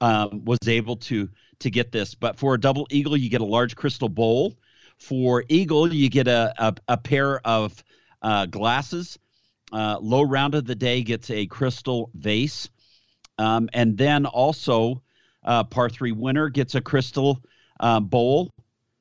um, 0.00 0.44
was 0.44 0.58
able 0.66 0.96
to 0.96 1.28
to 1.60 1.70
get 1.70 1.90
this. 1.90 2.14
But 2.14 2.38
for 2.38 2.54
a 2.54 2.60
double 2.60 2.86
eagle, 2.90 3.16
you 3.16 3.28
get 3.28 3.40
a 3.40 3.46
large 3.46 3.74
crystal 3.74 4.08
bowl. 4.08 4.56
For 4.98 5.44
eagle, 5.48 5.92
you 5.92 6.08
get 6.08 6.28
a 6.28 6.54
a, 6.58 6.74
a 6.88 6.96
pair 6.96 7.44
of 7.46 7.82
uh, 8.22 8.46
glasses 8.46 9.18
uh, 9.72 9.98
low 10.00 10.22
round 10.22 10.54
of 10.54 10.66
the 10.66 10.74
day 10.74 11.02
gets 11.02 11.30
a 11.30 11.46
crystal 11.46 12.10
vase. 12.14 12.68
Um, 13.38 13.68
and 13.72 13.96
then 13.96 14.26
also, 14.26 15.02
uh, 15.44 15.64
par 15.64 15.88
three 15.88 16.12
winner 16.12 16.48
gets 16.48 16.74
a 16.74 16.80
crystal 16.80 17.42
uh, 17.80 18.00
bowl, 18.00 18.52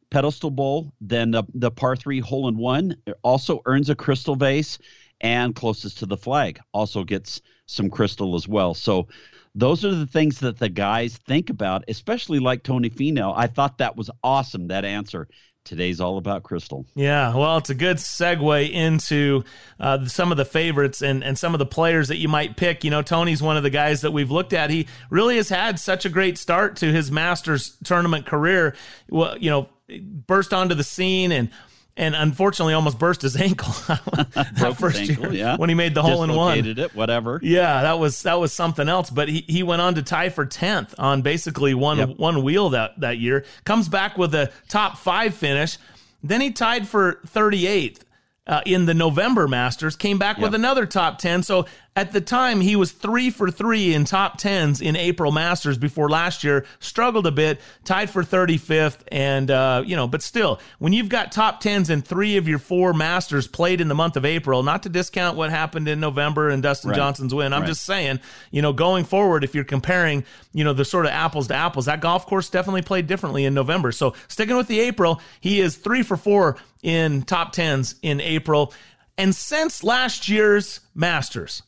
pedestal 0.10 0.52
bowl. 0.52 0.94
Then 1.02 1.32
the, 1.32 1.44
the 1.54 1.72
par 1.72 1.96
three 1.96 2.20
hole 2.20 2.48
in 2.48 2.58
one 2.58 2.96
also 3.24 3.62
earns 3.66 3.90
a 3.90 3.96
crystal 3.96 4.36
vase. 4.36 4.78
And 5.20 5.56
closest 5.56 5.98
to 6.00 6.06
the 6.06 6.18
flag 6.18 6.60
also 6.74 7.04
gets 7.04 7.42
some 7.66 7.90
crystal 7.90 8.36
as 8.36 8.48
well. 8.48 8.76
So, 8.76 9.08
those 9.56 9.84
are 9.84 9.96
the 9.96 10.06
things 10.06 10.40
that 10.42 10.60
the 10.60 10.70
guys 10.70 11.18
think 11.18 11.50
about, 11.50 11.84
especially 11.88 12.38
like 12.38 12.62
Tony 12.62 12.92
Finau. 12.92 13.34
I 13.36 13.48
thought 13.48 13.80
that 13.80 13.96
was 13.96 14.12
awesome, 14.24 14.68
that 14.68 14.86
answer. 14.86 15.28
Today's 15.68 16.00
all 16.00 16.18
about 16.18 16.44
Crystal. 16.44 16.86
Yeah, 16.96 17.36
well, 17.36 17.58
it's 17.58 17.70
a 17.70 17.76
good 17.76 17.98
segue 17.98 18.72
into 18.72 19.44
uh, 19.82 20.06
some 20.06 20.32
of 20.32 20.38
the 20.38 20.46
favorites 20.46 21.02
and, 21.02 21.26
and 21.26 21.38
some 21.38 21.54
of 21.54 21.60
the 21.60 21.66
players 21.66 22.08
that 22.08 22.16
you 22.16 22.30
might 22.30 22.56
pick. 22.56 22.86
You 22.86 22.90
know, 22.90 23.02
Tony's 23.02 23.42
one 23.42 23.58
of 23.58 23.64
the 23.64 23.70
guys 23.70 24.00
that 24.02 24.12
we've 24.12 24.32
looked 24.32 24.54
at. 24.54 24.70
He 24.70 24.88
really 25.10 25.36
has 25.36 25.50
had 25.50 25.78
such 25.78 26.06
a 26.06 26.10
great 26.10 26.38
start 26.38 26.78
to 26.78 26.94
his 26.94 27.12
Masters 27.12 27.76
tournament 27.84 28.26
career. 28.26 28.76
Well, 29.10 29.38
you 29.38 29.50
know, 29.50 29.68
burst 30.02 30.54
onto 30.54 30.74
the 30.74 30.86
scene 30.86 31.34
and 31.34 31.50
and 31.98 32.16
unfortunately 32.16 32.74
almost 32.74 32.98
burst 32.98 33.24
his 33.24 33.36
ankle 33.42 33.74
that 34.34 34.76
first 34.80 34.98
ankle, 34.98 35.34
year 35.34 35.46
yeah. 35.46 35.58
when 35.58 35.68
he 35.68 35.76
made 35.76 35.94
the 35.96 36.04
hole 36.04 36.24
in 36.24 36.34
one. 36.34 36.66
it, 36.66 36.96
whatever. 36.96 37.40
Yeah, 37.44 37.82
that 37.82 38.00
was 38.00 38.24
that 38.24 38.40
was 38.40 38.54
something 38.54 38.88
else. 38.88 39.10
But 39.10 39.28
he, 39.28 39.44
he 39.48 39.64
went 39.64 39.82
on 39.82 39.96
to 39.96 40.04
tie 40.04 40.30
for 40.30 40.46
tenth 40.46 40.96
on 40.98 41.24
basically 41.24 41.74
one 41.74 41.98
yep. 41.98 42.18
one 42.18 42.44
wheel 42.44 42.70
that 42.70 43.00
that 43.00 43.18
year. 43.18 43.44
Comes 43.66 43.90
back 43.90 44.18
with 44.18 44.34
a 44.36 44.52
top 44.70 44.98
five 44.98 45.34
finish. 45.34 45.78
Then 46.24 46.40
he 46.40 46.52
tied 46.52 46.88
for 46.88 47.20
thirty 47.26 47.68
eighth. 47.68 48.06
Uh, 48.46 48.62
in 48.66 48.86
the 48.86 48.94
November 48.94 49.46
Masters, 49.46 49.98
came 49.98 50.18
back 50.18 50.38
yep. 50.38 50.44
with 50.46 50.56
another 50.56 50.86
top 50.86 51.18
10. 51.18 51.44
So 51.44 51.66
at 51.98 52.12
the 52.12 52.22
time, 52.22 52.62
he 52.62 52.76
was 52.76 52.92
three 52.92 53.32
for 53.32 53.50
three 53.50 53.96
in 53.96 54.06
top 54.06 54.38
tens 54.38 54.82
in 54.82 54.96
April 54.96 55.32
Masters 55.32 55.80
before 55.80 56.10
last 56.10 56.44
year. 56.44 56.64
Struggled 56.80 57.26
a 57.26 57.32
bit, 57.32 57.60
tied 57.86 58.12
for 58.12 58.22
35th, 58.22 59.00
and 59.08 59.50
uh, 59.50 59.82
you 59.84 59.96
know, 59.96 60.08
but 60.08 60.22
still, 60.22 60.60
when 60.78 60.94
you've 60.94 61.10
got 61.10 61.32
top 61.32 61.60
tens 61.60 61.90
in 61.90 62.04
three 62.04 62.38
of 62.38 62.48
your 62.48 62.60
four 62.60 62.94
Masters 62.94 63.48
played 63.48 63.82
in 63.82 63.88
the 63.88 63.96
month 63.96 64.16
of 64.16 64.26
April, 64.26 64.62
not 64.62 64.84
to 64.84 64.90
discount 64.90 65.38
what 65.38 65.50
happened 65.50 65.88
in 65.88 66.00
November 66.00 66.50
and 66.50 66.62
Dustin 66.62 66.92
right. 66.92 66.98
Johnson's 66.98 67.34
win. 67.34 67.52
I'm 67.52 67.62
right. 67.62 67.68
just 67.68 67.82
saying, 67.82 68.20
you 68.52 68.62
know, 68.62 68.74
going 68.74 69.04
forward, 69.04 69.44
if 69.44 69.56
you're 69.56 69.64
comparing, 69.64 70.24
you 70.54 70.64
know, 70.64 70.74
the 70.74 70.86
sort 70.86 71.08
of 71.08 71.14
apples 71.14 71.48
to 71.48 71.56
apples, 71.56 71.88
that 71.88 72.00
golf 72.00 72.28
course 72.28 72.48
definitely 72.48 72.84
played 72.84 73.08
differently 73.08 73.44
in 73.44 73.56
November. 73.56 73.92
So 73.92 74.14
sticking 74.28 74.56
with 74.56 74.68
the 74.68 74.82
April, 74.82 75.20
he 75.42 75.62
is 75.62 75.78
three 75.78 76.04
for 76.04 76.16
four 76.16 76.58
in 76.84 77.24
top 77.24 77.54
tens 77.54 77.96
in 78.04 78.22
April 78.22 78.72
And 79.18 79.34
since 79.34 79.84
last 79.84 80.30
year's 80.30 80.82
Masters, 80.94 81.64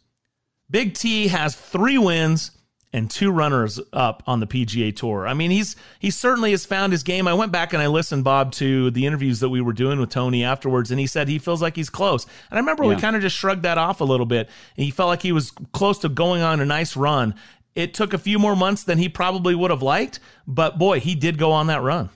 Big 0.69 0.93
T 0.93 1.27
has 1.27 1.55
three 1.55 1.97
wins 1.97 2.51
and 2.91 3.09
two 3.09 3.29
runners 3.31 3.79
up 3.93 4.23
on 4.25 4.39
the 4.39 4.47
PGA 4.47 4.95
Tour. 4.95 5.27
I 5.27 5.33
mean, 5.35 5.51
he's 5.51 5.75
he 5.99 6.09
certainly 6.09 6.51
has 6.51 6.65
found 6.65 6.91
his 6.91 7.03
game. 7.03 7.27
I 7.27 7.33
went 7.33 7.51
back 7.51 7.71
and 7.73 7.81
I 7.81 7.87
listened, 7.87 8.23
Bob, 8.23 8.51
to 8.53 8.89
the 8.91 9.05
interviews 9.05 9.39
that 9.41 9.49
we 9.49 9.61
were 9.61 9.73
doing 9.73 9.99
with 9.99 10.09
Tony 10.09 10.43
afterwards, 10.43 10.89
and 10.89 10.99
he 10.99 11.05
said 11.07 11.27
he 11.27 11.37
feels 11.37 11.61
like 11.61 11.75
he's 11.75 11.89
close. 11.89 12.25
And 12.49 12.57
I 12.57 12.61
remember 12.61 12.83
Yeah. 12.83 12.89
we 12.89 12.95
kind 12.95 13.15
of 13.15 13.21
just 13.21 13.35
shrugged 13.35 13.63
that 13.63 13.77
off 13.77 14.01
a 14.01 14.05
little 14.05 14.25
bit. 14.25 14.49
And 14.75 14.85
he 14.85 14.89
felt 14.91 15.07
like 15.07 15.21
he 15.21 15.31
was 15.31 15.51
close 15.71 15.99
to 15.99 16.09
going 16.09 16.41
on 16.41 16.59
a 16.61 16.65
nice 16.65 16.95
run. 16.95 17.35
It 17.75 17.93
took 17.93 18.13
a 18.13 18.17
few 18.17 18.39
more 18.39 18.55
months 18.55 18.83
than 18.83 18.97
he 18.97 19.07
probably 19.07 19.53
would 19.53 19.69
have 19.69 19.83
liked, 19.83 20.19
but 20.47 20.79
boy, 20.79 20.99
he 20.99 21.13
did 21.13 21.37
go 21.37 21.51
on 21.51 21.67
that 21.67 21.83
run. 21.83 22.09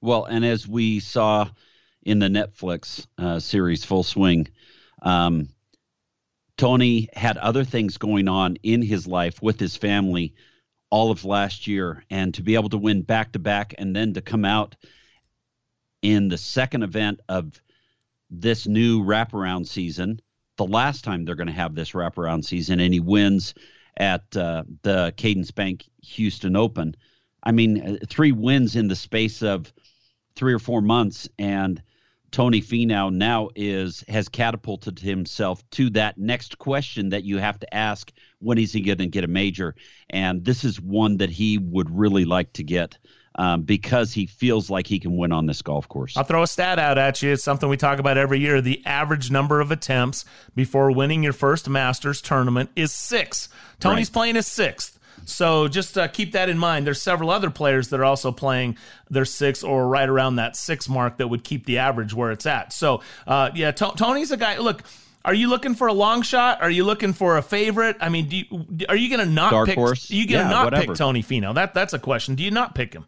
Well, 0.00 0.24
and 0.24 0.44
as 0.44 0.66
we 0.66 1.00
saw 1.00 1.48
in 2.02 2.18
the 2.18 2.28
Netflix 2.28 3.06
uh, 3.18 3.38
series 3.40 3.84
Full 3.84 4.02
Swing, 4.02 4.48
um, 5.02 5.48
Tony 6.64 7.10
had 7.12 7.36
other 7.36 7.62
things 7.62 7.98
going 7.98 8.26
on 8.26 8.56
in 8.62 8.80
his 8.80 9.06
life 9.06 9.42
with 9.42 9.60
his 9.60 9.76
family 9.76 10.32
all 10.88 11.10
of 11.10 11.26
last 11.26 11.66
year. 11.66 12.02
And 12.08 12.32
to 12.32 12.42
be 12.42 12.54
able 12.54 12.70
to 12.70 12.78
win 12.78 13.02
back 13.02 13.32
to 13.32 13.38
back 13.38 13.74
and 13.76 13.94
then 13.94 14.14
to 14.14 14.22
come 14.22 14.46
out 14.46 14.74
in 16.00 16.28
the 16.28 16.38
second 16.38 16.82
event 16.82 17.20
of 17.28 17.60
this 18.30 18.66
new 18.66 19.04
wraparound 19.04 19.66
season, 19.66 20.22
the 20.56 20.64
last 20.64 21.04
time 21.04 21.26
they're 21.26 21.34
going 21.34 21.48
to 21.48 21.52
have 21.52 21.74
this 21.74 21.90
wraparound 21.90 22.46
season, 22.46 22.80
and 22.80 22.94
he 22.94 23.00
wins 23.00 23.52
at 23.98 24.34
uh, 24.34 24.64
the 24.80 25.12
Cadence 25.18 25.50
Bank 25.50 25.84
Houston 26.02 26.56
Open. 26.56 26.96
I 27.42 27.52
mean, 27.52 27.98
uh, 28.02 28.06
three 28.08 28.32
wins 28.32 28.74
in 28.74 28.88
the 28.88 28.96
space 28.96 29.42
of 29.42 29.70
three 30.34 30.54
or 30.54 30.58
four 30.58 30.80
months, 30.80 31.28
and 31.38 31.82
Tony 32.34 32.60
Finau 32.60 33.12
now 33.14 33.48
is 33.54 34.04
has 34.08 34.28
catapulted 34.28 34.98
himself 34.98 35.62
to 35.70 35.88
that 35.90 36.18
next 36.18 36.58
question 36.58 37.10
that 37.10 37.22
you 37.22 37.38
have 37.38 37.60
to 37.60 37.72
ask: 37.72 38.10
When 38.40 38.58
is 38.58 38.72
he 38.72 38.80
going 38.80 38.98
to 38.98 39.06
get 39.06 39.22
a 39.22 39.28
major? 39.28 39.76
And 40.10 40.44
this 40.44 40.64
is 40.64 40.80
one 40.80 41.18
that 41.18 41.30
he 41.30 41.58
would 41.58 41.88
really 41.96 42.24
like 42.24 42.52
to 42.54 42.64
get 42.64 42.98
um, 43.36 43.62
because 43.62 44.12
he 44.12 44.26
feels 44.26 44.68
like 44.68 44.88
he 44.88 44.98
can 44.98 45.16
win 45.16 45.30
on 45.30 45.46
this 45.46 45.62
golf 45.62 45.86
course. 45.88 46.16
I'll 46.16 46.24
throw 46.24 46.42
a 46.42 46.48
stat 46.48 46.80
out 46.80 46.98
at 46.98 47.22
you. 47.22 47.32
It's 47.32 47.44
something 47.44 47.68
we 47.68 47.76
talk 47.76 48.00
about 48.00 48.18
every 48.18 48.40
year. 48.40 48.60
The 48.60 48.84
average 48.84 49.30
number 49.30 49.60
of 49.60 49.70
attempts 49.70 50.24
before 50.56 50.90
winning 50.90 51.22
your 51.22 51.32
first 51.32 51.68
Masters 51.68 52.20
tournament 52.20 52.68
is 52.74 52.90
six. 52.90 53.48
Tony's 53.78 54.08
Right. 54.08 54.12
playing 54.12 54.34
his 54.34 54.48
sixth. 54.48 54.93
So 55.26 55.68
just 55.68 55.96
uh, 55.98 56.08
keep 56.08 56.32
that 56.32 56.48
in 56.48 56.58
mind. 56.58 56.86
There's 56.86 57.00
several 57.02 57.30
other 57.30 57.50
players 57.50 57.88
that 57.88 58.00
are 58.00 58.04
also 58.04 58.32
playing 58.32 58.76
their 59.10 59.24
six 59.24 59.62
or 59.62 59.86
right 59.88 60.08
around 60.08 60.36
that 60.36 60.56
six 60.56 60.88
mark 60.88 61.18
that 61.18 61.28
would 61.28 61.44
keep 61.44 61.66
the 61.66 61.78
average 61.78 62.12
where 62.14 62.30
it's 62.30 62.46
at. 62.46 62.72
So 62.72 63.02
uh, 63.26 63.50
yeah, 63.54 63.70
To- 63.72 63.94
Tony's 63.96 64.30
a 64.30 64.36
guy. 64.36 64.58
Look, 64.58 64.82
are 65.24 65.34
you 65.34 65.48
looking 65.48 65.74
for 65.74 65.86
a 65.86 65.92
long 65.92 66.20
shot? 66.22 66.60
Are 66.60 66.70
you 66.70 66.84
looking 66.84 67.12
for 67.14 67.38
a 67.38 67.42
favorite? 67.42 67.96
I 68.00 68.10
mean, 68.10 68.28
do 68.28 68.36
you, 68.36 68.66
are 68.88 68.96
you 68.96 69.08
going 69.14 69.26
to 69.26 69.32
not 69.32 69.50
Dark 69.52 69.68
pick? 69.68 69.76
horse? 69.78 70.10
Are 70.10 70.14
you 70.14 70.26
going 70.28 70.42
to 70.42 70.44
Yeah, 70.46 70.50
not 70.50 70.64
whatever. 70.66 70.86
pick 70.88 70.96
Tony 70.96 71.22
Finau? 71.22 71.54
That 71.54 71.72
that's 71.74 71.94
a 71.94 71.98
question. 71.98 72.34
Do 72.34 72.42
you 72.42 72.50
not 72.50 72.74
pick 72.74 72.92
him? 72.92 73.06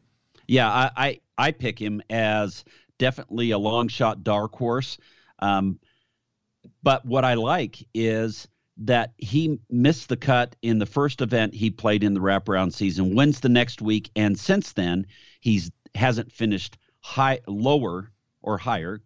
Yeah, 0.48 0.70
I, 0.70 0.90
I 0.96 1.20
I 1.36 1.50
pick 1.50 1.78
him 1.78 2.00
as 2.08 2.64
definitely 2.98 3.50
a 3.50 3.58
long 3.58 3.88
shot 3.88 4.24
dark 4.24 4.54
horse. 4.54 4.96
Um, 5.40 5.78
but 6.82 7.04
what 7.04 7.24
I 7.24 7.34
like 7.34 7.86
is 7.92 8.48
that 8.78 9.12
he 9.18 9.58
missed 9.70 10.08
the 10.08 10.16
cut 10.16 10.54
in 10.62 10.78
the 10.78 10.86
first 10.86 11.20
event 11.22 11.54
he 11.54 11.70
played 11.70 12.04
in 12.04 12.14
the 12.14 12.20
wraparound 12.20 12.72
season, 12.72 13.14
wins 13.14 13.40
the 13.40 13.48
next 13.48 13.80
week, 13.80 14.10
and 14.16 14.38
since 14.38 14.72
then 14.72 15.06
he's 15.40 15.70
hasn't 15.94 16.30
finished 16.30 16.76
high 17.00 17.40
lower 17.46 18.10
or 18.42 18.58
higher, 18.58 19.00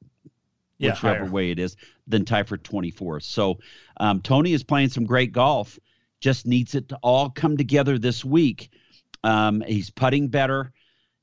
Yeah, 0.78 0.90
whichever 0.90 1.20
higher. 1.20 1.30
way 1.30 1.50
it 1.52 1.58
is, 1.60 1.76
than 2.08 2.24
tie 2.24 2.42
for 2.42 2.58
24th. 2.58 3.22
So 3.22 3.58
um, 3.98 4.20
Tony 4.20 4.52
is 4.52 4.64
playing 4.64 4.88
some 4.88 5.04
great 5.04 5.30
golf. 5.32 5.78
Just 6.20 6.46
needs 6.46 6.74
it 6.74 6.88
to 6.88 6.98
all 7.02 7.30
come 7.30 7.56
together 7.56 7.96
this 7.98 8.24
week. 8.24 8.70
Um, 9.22 9.60
he's 9.66 9.90
putting 9.90 10.28
better, 10.28 10.72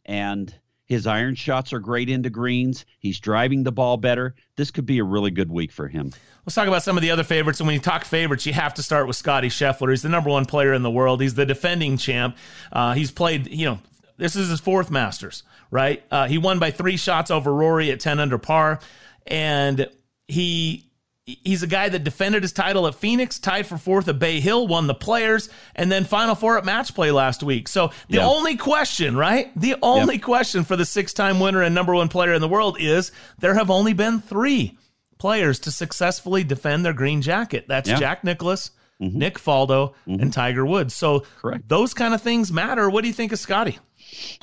and 0.06 0.54
his 0.88 1.06
iron 1.06 1.36
shots 1.36 1.74
are 1.74 1.80
great 1.80 2.10
into 2.10 2.30
greens. 2.30 2.86
He's 3.00 3.20
driving 3.20 3.64
the 3.64 3.72
ball 3.74 3.98
better. 3.98 4.36
This 4.56 4.72
could 4.72 4.86
be 4.86 5.00
a 5.00 5.04
really 5.04 5.32
good 5.32 5.52
week 5.52 5.72
for 5.72 5.88
him. 5.88 6.12
Let's 6.46 6.56
talk 6.56 6.70
about 6.70 6.82
some 6.82 6.98
of 6.98 7.02
the 7.02 7.12
other 7.12 7.26
favorites. 7.26 7.60
And 7.60 7.68
when 7.68 7.74
you 7.74 7.82
talk 7.82 8.06
favorites, 8.06 8.46
you 8.46 8.54
have 8.54 8.74
to 8.76 8.84
start 8.84 9.06
with 9.06 9.18
Scottie 9.18 9.50
Scheffler. 9.50 9.90
He's 9.90 10.02
the 10.02 10.10
number 10.10 10.30
one 10.30 10.46
player 10.46 10.74
in 10.74 10.84
the 10.84 10.90
world. 10.90 11.22
He's 11.22 11.36
the 11.36 11.46
defending 11.46 11.98
champ. 11.98 12.38
Uh, 12.72 12.94
he's 12.94 13.12
played, 13.12 13.48
you 13.48 13.66
know, 13.66 13.80
this 14.16 14.38
is 14.38 14.50
his 14.50 14.62
fourth 14.62 14.90
Masters, 14.90 15.44
right? 15.72 16.04
Uh, 16.10 16.28
he 16.28 16.38
won 16.38 16.58
by 16.58 16.72
three 16.72 16.96
shots 16.96 17.32
over 17.32 17.54
Rory 17.54 17.92
at 17.92 18.00
10 18.00 18.20
under 18.20 18.38
par. 18.38 18.80
And 19.28 19.90
he. 20.28 20.87
He's 21.28 21.62
a 21.62 21.68
guy 21.68 21.90
that 21.90 22.06
defended 22.06 22.44
his 22.44 22.54
title 22.54 22.88
at 22.88 22.96
Phoenix, 22.96 23.38
tied 23.38 23.68
for 23.68 23.78
fourth 23.78 24.08
at 24.08 24.18
Bay 24.18 24.40
Hill, 24.40 24.66
won 24.66 24.88
the 24.88 24.94
Players, 24.96 25.50
and 25.76 25.92
then 25.92 26.06
Final 26.06 26.36
Four 26.36 26.58
at 26.58 26.64
Match 26.64 26.96
Play 26.96 27.12
last 27.12 27.44
week. 27.44 27.68
So 27.68 27.92
the 28.10 28.18
Yeah. 28.20 28.26
only 28.28 28.56
question, 28.56 29.18
right? 29.18 29.52
The 29.60 29.76
only 29.82 30.20
question 30.20 30.64
for 30.64 30.78
the 30.78 30.86
six-time 30.86 31.42
winner 31.42 31.62
and 31.62 31.76
number 31.76 31.94
one 31.94 32.08
player 32.08 32.34
in 32.34 32.40
the 32.40 32.48
world 32.48 32.78
is 32.80 33.12
there 33.40 33.56
have 33.56 33.70
only 33.70 33.92
been 33.92 34.22
three 34.22 34.78
players 35.18 35.60
to 35.60 35.72
successfully 35.72 36.46
defend 36.46 36.86
their 36.86 36.94
green 36.94 37.22
jacket. 37.22 37.66
That's 37.68 37.90
Yeah. 37.90 38.00
Jack 38.00 38.24
Nicklaus, 38.24 38.72
Nick 38.98 39.38
Faldo, 39.38 39.96
and 40.06 40.32
Tiger 40.32 40.66
Woods. 40.66 40.94
So 40.94 41.26
Correct. 41.42 41.68
those 41.68 41.94
kind 41.94 42.14
of 42.14 42.22
things 42.22 42.54
matter. 42.54 42.90
What 42.90 43.02
do 43.02 43.10
you 43.10 43.14
think 43.14 43.34
of 43.34 43.40
Scottie? 43.40 43.80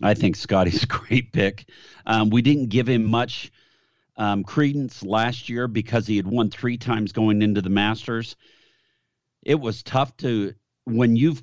I 0.03 0.13
think 0.13 0.37
Scottie's 0.37 0.83
a 0.85 0.87
great 0.87 1.33
pick. 1.33 1.65
Um, 2.05 2.29
we 2.29 2.43
didn't 2.43 2.69
give 2.69 2.87
him 2.89 3.05
much 3.07 3.51
um, 4.17 4.45
credence 4.45 5.03
last 5.03 5.49
year 5.49 5.67
because 5.69 6.07
he 6.07 6.17
had 6.17 6.27
won 6.27 6.51
three 6.51 6.77
times 6.77 7.13
going 7.13 7.43
into 7.43 7.61
the 7.61 7.71
Masters. 7.71 8.37
It 9.43 9.57
was 9.61 9.83
tough 9.83 10.17
to 10.19 10.55
when 10.85 11.17
you've 11.17 11.43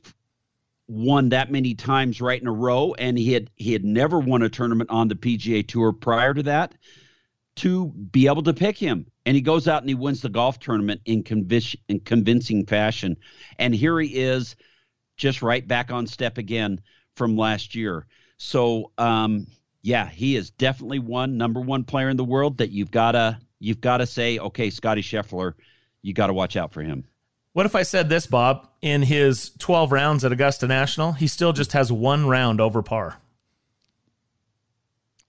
won 0.88 1.30
that 1.30 1.52
many 1.52 1.74
times 1.74 2.22
right 2.22 2.42
in 2.42 2.48
a 2.48 2.52
row, 2.52 2.94
and 2.96 3.18
he 3.18 3.34
had 3.34 3.50
he 3.56 3.74
had 3.74 3.84
never 3.84 4.20
won 4.20 4.42
a 4.42 4.50
tournament 4.50 4.90
on 4.90 5.08
the 5.08 5.16
PGA 5.16 5.68
Tour 5.68 5.94
prior 5.94 6.34
to 6.34 6.44
that. 6.44 6.76
To 7.58 7.90
be 7.90 8.28
able 8.28 8.44
to 8.44 8.54
pick 8.54 8.78
him, 8.78 9.06
and 9.26 9.36
he 9.36 9.42
goes 9.42 9.68
out 9.68 9.82
and 9.82 9.90
he 9.90 9.94
wins 9.94 10.22
the 10.22 10.30
golf 10.30 10.58
tournament 10.58 11.02
in, 11.06 11.22
convic- 11.22 11.76
in 11.90 12.00
convincing 12.00 12.66
fashion, 12.66 13.18
and 13.60 13.76
here 13.76 14.00
he 14.00 14.08
is, 14.08 14.56
just 15.18 15.42
right 15.42 15.68
back 15.68 15.92
on 15.92 16.08
step 16.08 16.38
again 16.38 16.80
from 17.16 17.36
last 17.36 17.76
year. 17.76 18.08
So 18.38 18.92
um, 18.98 19.48
yeah, 19.82 20.08
he 20.08 20.36
is 20.36 20.52
definitely 20.52 21.00
one 21.00 21.38
number 21.38 21.60
one 21.60 21.84
player 21.84 22.10
in 22.10 22.18
the 22.18 22.24
world 22.24 22.58
that 22.58 22.72
you've 22.72 22.92
gotta 22.92 23.40
you've 23.60 23.82
gotta 23.82 24.06
say, 24.06 24.40
okay, 24.40 24.70
Scottie 24.70 25.02
Scheffler, 25.02 25.54
you 26.02 26.14
gotta 26.14 26.34
watch 26.34 26.56
out 26.56 26.72
for 26.72 26.82
him. 26.82 27.06
What 27.54 27.66
if 27.66 27.76
I 27.76 27.84
said 27.84 28.08
this, 28.08 28.28
Bob? 28.28 28.70
In 28.82 29.02
his 29.02 29.52
12 29.60 29.92
rounds 29.92 30.24
at 30.24 30.32
Augusta 30.32 30.68
National, 30.68 31.12
he 31.12 31.28
still 31.28 31.52
just 31.52 31.74
has 31.74 31.92
one 31.92 32.28
round 32.28 32.62
over 32.62 32.82
par. 32.82 33.18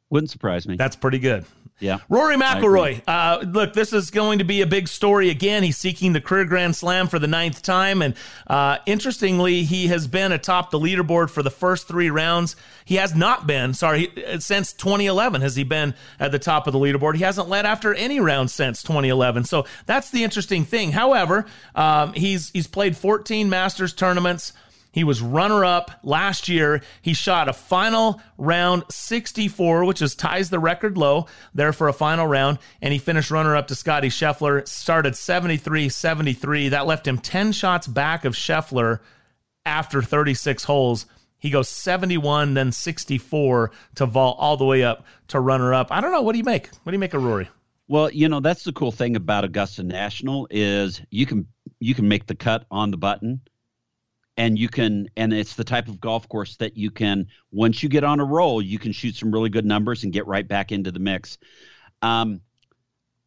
Wouldn't 0.08 0.30
surprise 0.30 0.68
me. 0.68 0.76
That's 0.76 0.94
pretty 0.94 1.18
good. 1.18 1.44
Yeah. 1.80 1.98
Rory 2.08 2.36
McIlroy. 2.36 3.02
Uh, 3.08 3.40
look, 3.44 3.72
this 3.72 3.92
is 3.92 4.12
going 4.12 4.38
to 4.38 4.44
be 4.44 4.60
a 4.60 4.66
big 4.68 4.86
story 4.86 5.30
again. 5.30 5.64
He's 5.64 5.76
seeking 5.76 6.12
the 6.12 6.20
career 6.20 6.44
Grand 6.44 6.76
Slam 6.76 7.08
for 7.08 7.18
the 7.18 7.26
ninth 7.26 7.60
time, 7.62 8.02
and 8.02 8.14
uh, 8.46 8.78
interestingly, 8.86 9.64
he 9.64 9.88
has 9.88 10.06
been 10.06 10.30
atop 10.30 10.70
the 10.70 10.78
leaderboard 10.78 11.28
for 11.30 11.42
the 11.42 11.50
first 11.50 11.88
three 11.88 12.08
rounds. 12.08 12.54
He 12.84 12.96
has 12.96 13.16
not 13.16 13.46
been, 13.48 13.74
sorry, 13.74 14.12
he- 14.14 14.38
since 14.40 14.72
2011 14.72 15.40
has 15.40 15.56
he 15.56 15.64
been 15.64 15.94
at 16.20 16.30
the 16.30 16.38
top 16.38 16.68
of 16.68 16.72
the 16.72 16.78
leaderboard. 16.78 17.16
He 17.16 17.24
hasn't 17.24 17.48
led 17.48 17.66
after 17.66 17.92
any 17.94 18.20
round 18.20 18.50
since 18.52 18.82
2011. 18.84 19.44
So 19.44 19.66
that's 19.86 20.10
the 20.10 20.22
interesting 20.22 20.64
thing. 20.64 20.92
However, 20.92 21.46
um, 21.74 22.12
he's 22.12 22.50
he's 22.50 22.68
played 22.68 22.96
14 22.96 23.48
Masters 23.50 23.92
tournaments. 23.92 24.52
He 24.92 25.04
was 25.04 25.22
runner 25.22 25.64
up 25.64 25.90
last 26.02 26.48
year. 26.48 26.82
He 27.00 27.14
shot 27.14 27.48
a 27.48 27.52
final 27.52 28.20
round 28.38 28.84
64, 28.90 29.84
which 29.84 30.02
is 30.02 30.14
ties 30.14 30.50
the 30.50 30.58
record 30.58 30.96
low 30.96 31.26
there 31.54 31.72
for 31.72 31.88
a 31.88 31.92
final 31.92 32.26
round. 32.26 32.58
And 32.80 32.92
he 32.92 32.98
finished 32.98 33.30
runner 33.30 33.56
up 33.56 33.68
to 33.68 33.74
Scottie 33.74 34.10
Scheffler. 34.10 34.68
Started 34.68 35.16
73 35.16 35.88
73. 35.88 36.68
That 36.68 36.86
left 36.86 37.08
him 37.08 37.18
10 37.18 37.52
shots 37.52 37.86
back 37.86 38.24
of 38.24 38.34
Scheffler 38.34 39.00
after 39.64 40.02
36 40.02 40.64
holes. 40.64 41.06
He 41.38 41.50
goes 41.50 41.68
71, 41.68 42.54
then 42.54 42.70
64 42.70 43.72
to 43.96 44.06
vault 44.06 44.36
all 44.38 44.56
the 44.56 44.64
way 44.64 44.84
up 44.84 45.04
to 45.28 45.40
runner 45.40 45.74
up. 45.74 45.88
I 45.90 46.00
don't 46.00 46.12
know. 46.12 46.22
What 46.22 46.32
do 46.32 46.38
you 46.38 46.44
make? 46.44 46.68
What 46.82 46.92
do 46.92 46.92
you 46.92 47.00
make 47.00 47.14
of 47.14 47.24
Rory? 47.24 47.48
Well, 47.88 48.10
you 48.10 48.28
know 48.28 48.40
that's 48.40 48.62
the 48.62 48.72
cool 48.72 48.92
thing 48.92 49.16
about 49.16 49.44
Augusta 49.44 49.82
National 49.82 50.46
is 50.50 51.02
you 51.10 51.26
can 51.26 51.46
you 51.80 51.94
can 51.94 52.06
make 52.06 52.26
the 52.26 52.34
cut 52.34 52.64
on 52.70 52.92
the 52.92 52.96
button, 52.96 53.40
and 54.36 54.58
you 54.58 54.68
can 54.68 55.08
and 55.16 55.32
it's 55.32 55.54
the 55.54 55.64
type 55.64 55.88
of 55.88 56.00
golf 56.00 56.28
course 56.28 56.56
that 56.56 56.76
you 56.76 56.90
can 56.90 57.26
once 57.50 57.82
you 57.82 57.88
get 57.88 58.04
on 58.04 58.20
a 58.20 58.24
roll, 58.24 58.62
you 58.62 58.78
can 58.78 58.92
shoot 58.92 59.16
some 59.16 59.30
really 59.30 59.50
good 59.50 59.66
numbers 59.66 60.04
and 60.04 60.12
get 60.12 60.26
right 60.26 60.46
back 60.46 60.72
into 60.72 60.90
the 60.90 61.00
mix. 61.00 61.38
Um, 62.00 62.40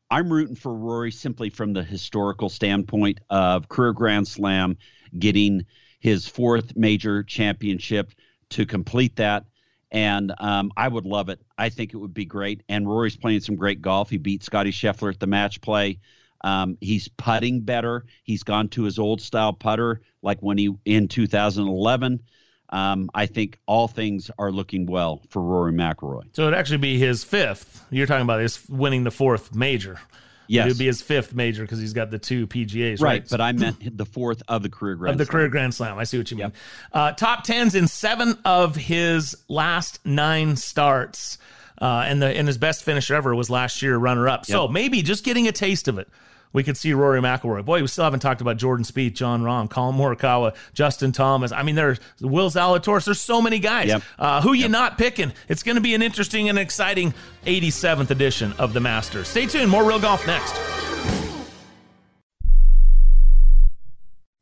I'm 0.10 0.32
rooting 0.32 0.56
for 0.56 0.74
Rory 0.74 1.12
simply 1.12 1.50
from 1.50 1.74
the 1.74 1.84
historical 1.84 2.50
standpoint 2.50 3.20
of 3.30 3.70
career 3.70 3.94
Grand 3.94 4.28
Slam, 4.28 4.78
getting 5.18 5.66
his 6.00 6.28
fourth 6.28 6.76
major 6.76 7.24
championship 7.24 8.12
to 8.52 8.66
complete 8.66 9.16
that. 9.16 9.46
And 9.92 10.34
um, 10.40 10.72
I 10.78 10.88
would 10.88 11.06
love 11.06 11.30
it. 11.30 11.40
I 11.58 11.70
think 11.70 11.94
it 11.94 11.98
would 11.98 12.14
be 12.14 12.26
great. 12.26 12.62
And 12.70 12.88
Rory's 12.88 13.16
playing 13.16 13.40
some 13.40 13.56
great 13.56 13.82
golf. 13.82 14.10
He 14.10 14.18
beat 14.18 14.44
Scottie 14.44 14.72
Scheffler 14.72 15.12
at 15.12 15.20
the 15.20 15.28
match 15.28 15.62
play. 15.62 16.00
Um, 16.42 16.78
he's 16.82 17.08
putting 17.08 17.62
better. 17.62 18.06
He's 18.24 18.44
gone 18.44 18.70
to 18.70 18.84
his 18.84 19.00
old 19.00 19.22
style 19.22 19.54
putter, 19.54 20.02
like 20.22 20.40
when 20.40 20.58
he 20.58 20.74
in 20.86 21.08
2011. 21.08 22.22
Um, 22.70 23.10
I 23.14 23.26
think 23.28 23.60
all 23.68 23.88
things 23.88 24.32
are 24.40 24.52
looking 24.52 24.86
well 24.86 25.22
for 25.30 25.42
Rory 25.42 25.72
McIlroy. 25.72 26.24
So 26.34 26.48
it'd 26.48 26.58
actually 26.58 26.80
be 26.80 26.98
his 26.98 27.24
fifth. 27.24 27.86
You're 27.92 28.08
talking 28.08 28.24
about 28.24 28.42
his 28.42 28.68
winning 28.68 29.04
the 29.04 29.12
fourth 29.12 29.56
major. 29.56 30.00
Yes. 30.48 30.66
It 30.66 30.70
would 30.70 30.78
be 30.78 30.86
his 30.86 31.02
fifth 31.02 31.34
major 31.34 31.64
because 31.64 31.80
he's 31.80 31.94
got 31.94 32.12
the 32.12 32.20
two 32.20 32.48
PGAs, 32.48 33.02
right? 33.02 33.22
Right, 33.22 33.28
but 33.30 33.42
I 33.42 33.52
meant 33.52 33.98
the 33.98 34.06
fourth 34.06 34.44
of 34.48 34.62
the 34.62 34.70
career 34.70 34.96
Grand 34.96 35.14
of 35.14 35.18
the 35.18 35.26
Slam. 35.26 35.32
career 35.32 35.50
Grand 35.50 35.74
Slam. 35.74 35.98
I 35.98 36.04
see 36.04 36.18
what 36.18 36.30
you 36.32 36.38
mean. 36.38 36.54
Uh, 36.92 37.12
top 37.14 37.44
tens 37.44 37.76
in 37.76 37.88
seven 37.88 38.38
of 38.46 38.76
his 38.76 39.36
last 39.48 40.06
nine 40.06 40.56
starts, 40.56 41.38
uh, 41.82 42.06
and 42.08 42.22
the 42.22 42.28
and 42.28 42.48
his 42.48 42.58
best 42.58 42.84
finish 42.84 43.12
ever 43.12 43.36
was 43.36 43.50
last 43.50 43.82
year, 43.82 43.98
runner 43.98 44.28
up. 44.28 44.46
So 44.46 44.68
maybe 44.68 45.02
just 45.02 45.24
getting 45.24 45.48
a 45.48 45.52
taste 45.52 45.88
of 45.88 45.98
it. 45.98 46.08
We 46.54 46.64
could 46.64 46.78
see 46.78 46.94
Rory 46.94 47.20
McIlroy. 47.20 47.66
Boy, 47.66 47.82
we 47.82 47.88
still 47.88 48.06
haven't 48.06 48.22
talked 48.22 48.40
about 48.40 48.56
Jordan 48.56 48.86
Spieth, 48.86 49.14
Jon 49.14 49.44
Rahm, 49.44 49.70
Collin 49.70 49.98
Morikawa, 49.98 50.56
Justin 50.74 51.12
Thomas. 51.12 51.52
I 51.52 51.64
mean, 51.64 51.76
there's 51.76 52.00
Will 52.22 52.50
Zalatoris. 52.50 53.04
There's 53.04 53.20
so 53.20 53.42
many 53.42 53.60
guys. 53.60 53.90
Yep. 53.90 54.04
Uh, 54.18 54.42
who 54.42 54.54
you 54.54 54.70
not 54.70 54.98
picking? 54.98 55.34
It's 55.50 55.64
going 55.64 55.76
to 55.76 55.82
be 55.82 55.96
an 55.96 56.02
interesting 56.02 56.48
and 56.48 56.58
exciting 56.58 57.14
87th 57.46 58.10
edition 58.10 58.54
of 58.54 58.72
the 58.72 58.80
Masters. 58.80 59.28
Stay 59.28 59.48
tuned. 59.48 59.70
More 59.70 59.84
real 59.84 60.00
golf 60.00 60.26
next. 60.26 61.25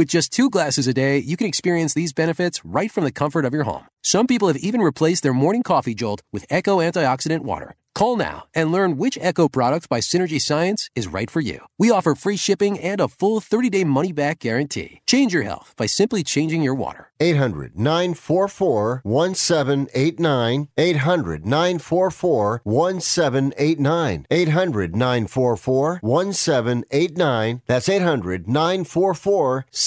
With 0.00 0.08
just 0.08 0.32
two 0.32 0.48
glasses 0.48 0.86
a 0.88 0.94
day, 0.94 1.18
you 1.18 1.36
can 1.36 1.46
experience 1.46 1.92
these 1.92 2.14
benefits 2.14 2.64
right 2.64 2.90
from 2.90 3.04
the 3.04 3.12
comfort 3.12 3.44
of 3.44 3.52
your 3.52 3.64
home. 3.64 3.84
Some 4.02 4.26
people 4.26 4.48
have 4.48 4.56
even 4.56 4.80
replaced 4.80 5.22
their 5.22 5.34
morning 5.34 5.62
coffee 5.62 5.92
jolt 5.92 6.22
with 6.32 6.46
Echo 6.48 6.78
Antioxidant 6.78 7.40
Water. 7.42 7.74
Call 7.94 8.16
now 8.16 8.44
and 8.54 8.72
learn 8.72 8.96
which 8.96 9.18
Echo 9.20 9.48
product 9.48 9.88
by 9.88 10.00
Synergy 10.00 10.40
Science 10.40 10.88
is 10.94 11.06
right 11.06 11.30
for 11.30 11.40
you. 11.40 11.66
We 11.76 11.90
offer 11.90 12.14
free 12.14 12.36
shipping 12.36 12.78
and 12.78 13.00
a 13.00 13.08
full 13.08 13.40
30 13.40 13.68
day 13.68 13.84
money 13.84 14.12
back 14.12 14.38
guarantee. 14.38 15.00
Change 15.06 15.34
your 15.34 15.42
health 15.42 15.74
by 15.76 15.86
simply 15.86 16.22
changing 16.22 16.62
your 16.62 16.74
water. 16.74 17.10
800 17.20 17.78
944 17.78 19.00
1789. 19.02 20.68
800 20.78 21.44
944 21.44 22.60
1789. 22.64 24.26
800 24.30 24.96
944 24.96 25.98
1789. 26.00 27.62
That's 27.66 27.88
800 27.88 28.48
944 28.48 29.66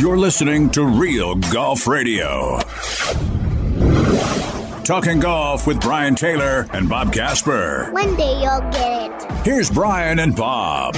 You're 0.00 0.16
listening 0.16 0.70
to 0.70 0.82
Real 0.82 1.34
Golf 1.34 1.86
Radio. 1.86 2.58
Talking 4.82 5.20
golf 5.20 5.66
with 5.66 5.78
Brian 5.78 6.14
Taylor 6.14 6.66
and 6.72 6.88
Bob 6.88 7.12
Casper. 7.12 7.90
One 7.92 8.16
day 8.16 8.40
you'll 8.40 8.60
get 8.70 9.12
it. 9.22 9.32
Here's 9.44 9.70
Brian 9.70 10.20
and 10.20 10.34
Bob. 10.34 10.94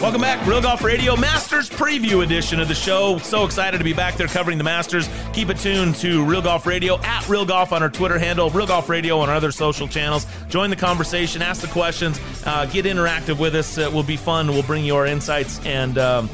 Welcome 0.00 0.20
back, 0.20 0.46
Real 0.46 0.62
Golf 0.62 0.84
Radio 0.84 1.16
Masters 1.16 1.68
Preview 1.68 2.22
Edition 2.22 2.60
of 2.60 2.68
the 2.68 2.76
show. 2.76 3.18
So 3.18 3.44
excited 3.44 3.78
to 3.78 3.84
be 3.84 3.92
back 3.92 4.14
there 4.16 4.28
covering 4.28 4.56
the 4.56 4.64
Masters. 4.64 5.08
Keep 5.32 5.50
it 5.50 5.58
tuned 5.58 5.96
to 5.96 6.24
Real 6.24 6.42
Golf 6.42 6.64
Radio 6.64 7.00
at 7.00 7.28
Real 7.28 7.44
Golf 7.44 7.72
on 7.72 7.82
our 7.82 7.90
Twitter 7.90 8.20
handle, 8.20 8.50
Real 8.50 8.68
Golf 8.68 8.88
Radio 8.88 9.18
on 9.18 9.30
our 9.30 9.34
other 9.34 9.50
social 9.50 9.88
channels. 9.88 10.28
Join 10.48 10.70
the 10.70 10.76
conversation, 10.76 11.42
ask 11.42 11.60
the 11.60 11.66
questions, 11.66 12.20
uh, 12.46 12.66
get 12.66 12.84
interactive 12.84 13.40
with 13.40 13.56
us. 13.56 13.78
It 13.78 13.92
will 13.92 14.04
be 14.04 14.16
fun. 14.16 14.46
We'll 14.46 14.62
bring 14.62 14.84
you 14.84 14.94
our 14.94 15.06
insights 15.06 15.58
and 15.66 15.98
um, 15.98 16.30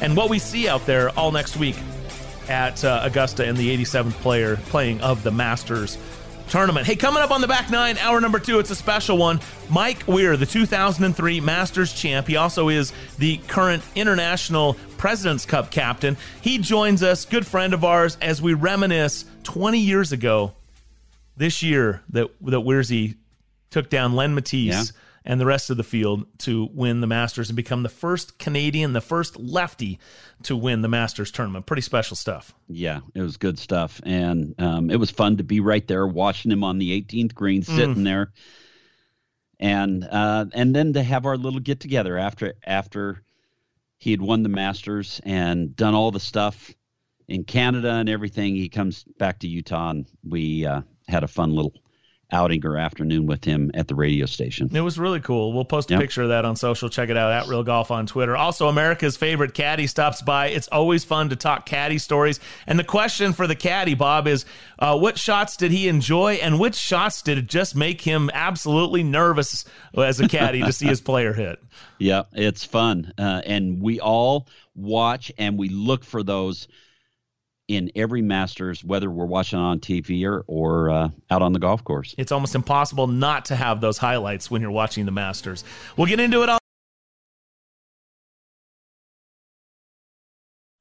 and 0.00 0.16
what 0.16 0.30
we 0.30 0.38
see 0.38 0.68
out 0.68 0.86
there 0.86 1.10
all 1.10 1.32
next 1.32 1.56
week 1.56 1.76
at 2.48 2.84
uh, 2.84 3.00
Augusta 3.04 3.46
and 3.46 3.56
the 3.56 3.76
87th 3.76 4.12
player 4.14 4.56
playing 4.56 5.00
of 5.00 5.22
the 5.22 5.30
Masters 5.30 5.98
tournament. 6.48 6.84
Hey, 6.84 6.96
coming 6.96 7.22
up 7.22 7.30
on 7.30 7.40
the 7.40 7.48
back 7.48 7.70
nine, 7.70 7.96
hour 7.98 8.20
number 8.20 8.40
two, 8.40 8.58
it's 8.58 8.70
a 8.70 8.74
special 8.74 9.16
one. 9.16 9.40
Mike 9.70 10.06
Weir, 10.08 10.36
the 10.36 10.46
2003 10.46 11.40
Masters 11.40 11.92
champ. 11.92 12.26
He 12.26 12.36
also 12.36 12.68
is 12.68 12.92
the 13.18 13.38
current 13.48 13.82
International 13.94 14.74
President's 14.98 15.46
Cup 15.46 15.70
captain. 15.70 16.16
He 16.40 16.58
joins 16.58 17.02
us, 17.02 17.24
good 17.24 17.46
friend 17.46 17.72
of 17.72 17.84
ours, 17.84 18.18
as 18.20 18.42
we 18.42 18.54
reminisce 18.54 19.24
20 19.44 19.78
years 19.78 20.12
ago 20.12 20.52
this 21.36 21.62
year 21.62 22.02
that, 22.10 22.28
that 22.42 22.60
Weirzy 22.60 23.16
took 23.70 23.88
down 23.88 24.14
Len 24.14 24.34
Mattiace. 24.34 24.66
Yeah. 24.66 24.82
And 25.24 25.40
the 25.40 25.46
rest 25.46 25.70
of 25.70 25.76
the 25.76 25.84
field 25.84 26.26
to 26.38 26.68
win 26.72 27.00
the 27.00 27.06
Masters 27.06 27.50
and 27.50 27.56
become 27.56 27.82
the 27.82 27.88
first 27.88 28.38
Canadian, 28.38 28.92
the 28.92 29.00
first 29.00 29.38
lefty 29.38 29.98
to 30.44 30.56
win 30.56 30.82
the 30.82 30.88
Masters 30.88 31.30
tournament. 31.30 31.66
Pretty 31.66 31.82
special 31.82 32.16
stuff. 32.16 32.54
Yeah, 32.68 33.00
it 33.14 33.20
was 33.20 33.36
good 33.36 33.58
stuff, 33.58 34.00
and 34.04 34.54
um, 34.58 34.90
it 34.90 34.96
was 34.96 35.10
fun 35.10 35.36
to 35.36 35.44
be 35.44 35.60
right 35.60 35.86
there 35.86 36.06
watching 36.06 36.50
him 36.50 36.64
on 36.64 36.78
the 36.78 37.00
18th 37.00 37.34
green, 37.34 37.62
sitting 37.62 37.96
mm. 37.96 38.04
there, 38.04 38.32
and 39.58 40.04
uh, 40.04 40.46
and 40.52 40.74
then 40.74 40.94
to 40.94 41.02
have 41.02 41.26
our 41.26 41.36
little 41.36 41.60
get 41.60 41.80
together 41.80 42.16
after 42.16 42.54
after 42.64 43.22
he 43.98 44.10
had 44.10 44.22
won 44.22 44.42
the 44.42 44.48
Masters 44.48 45.20
and 45.24 45.76
done 45.76 45.94
all 45.94 46.10
the 46.10 46.20
stuff 46.20 46.72
in 47.28 47.44
Canada 47.44 47.92
and 47.92 48.08
everything. 48.08 48.56
He 48.56 48.68
comes 48.68 49.04
back 49.18 49.40
to 49.40 49.48
Utah, 49.48 49.90
and 49.90 50.06
we 50.24 50.64
uh, 50.64 50.80
had 51.06 51.24
a 51.24 51.28
fun 51.28 51.54
little 51.54 51.74
outing 52.32 52.64
or 52.64 52.76
afternoon 52.76 53.26
with 53.26 53.44
him 53.44 53.70
at 53.74 53.88
the 53.88 53.94
radio 53.94 54.26
station. 54.26 54.74
It 54.74 54.80
was 54.80 54.98
really 54.98 55.20
cool. 55.20 55.52
We'll 55.52 55.64
post 55.64 55.90
a 55.90 55.94
yep. 55.94 56.00
picture 56.00 56.22
of 56.22 56.28
that 56.28 56.44
on 56.44 56.56
social. 56.56 56.88
Check 56.88 57.08
it 57.08 57.16
out 57.16 57.32
at 57.32 57.48
Real 57.48 57.62
Golf 57.62 57.90
on 57.90 58.06
Twitter. 58.06 58.36
Also, 58.36 58.68
America's 58.68 59.16
favorite 59.16 59.54
caddy 59.54 59.86
stops 59.86 60.22
by. 60.22 60.48
It's 60.48 60.68
always 60.68 61.04
fun 61.04 61.30
to 61.30 61.36
talk 61.36 61.66
caddy 61.66 61.98
stories. 61.98 62.40
And 62.66 62.78
the 62.78 62.84
question 62.84 63.32
for 63.32 63.46
the 63.46 63.54
caddy, 63.54 63.94
Bob, 63.94 64.26
is 64.26 64.44
uh, 64.78 64.98
what 64.98 65.18
shots 65.18 65.56
did 65.56 65.72
he 65.72 65.88
enjoy, 65.88 66.34
and 66.34 66.58
which 66.58 66.76
shots 66.76 67.22
did 67.22 67.38
it 67.38 67.46
just 67.46 67.76
make 67.76 68.00
him 68.00 68.30
absolutely 68.32 69.02
nervous 69.02 69.64
as 69.96 70.20
a 70.20 70.28
caddy 70.28 70.62
to 70.62 70.72
see 70.72 70.86
his 70.86 71.00
player 71.00 71.32
hit? 71.32 71.58
Yeah, 71.98 72.22
it's 72.32 72.64
fun, 72.64 73.12
uh, 73.18 73.42
and 73.44 73.82
we 73.82 74.00
all 74.00 74.48
watch 74.74 75.30
and 75.36 75.58
we 75.58 75.68
look 75.68 76.02
for 76.02 76.22
those 76.22 76.66
in 77.70 77.88
every 77.94 78.20
Masters, 78.20 78.82
whether 78.82 79.08
we're 79.08 79.24
watching 79.24 79.58
on 79.58 79.78
TV 79.78 80.24
or, 80.24 80.44
or 80.48 80.90
uh, 80.90 81.08
out 81.30 81.40
on 81.40 81.52
the 81.52 81.60
golf 81.60 81.84
course. 81.84 82.16
It's 82.18 82.32
almost 82.32 82.56
impossible 82.56 83.06
not 83.06 83.44
to 83.46 83.56
have 83.56 83.80
those 83.80 83.96
highlights 83.96 84.50
when 84.50 84.60
you're 84.60 84.72
watching 84.72 85.06
the 85.06 85.12
Masters. 85.12 85.62
We'll 85.96 86.08
get 86.08 86.18
into 86.18 86.42
it 86.42 86.48
all. 86.48 86.58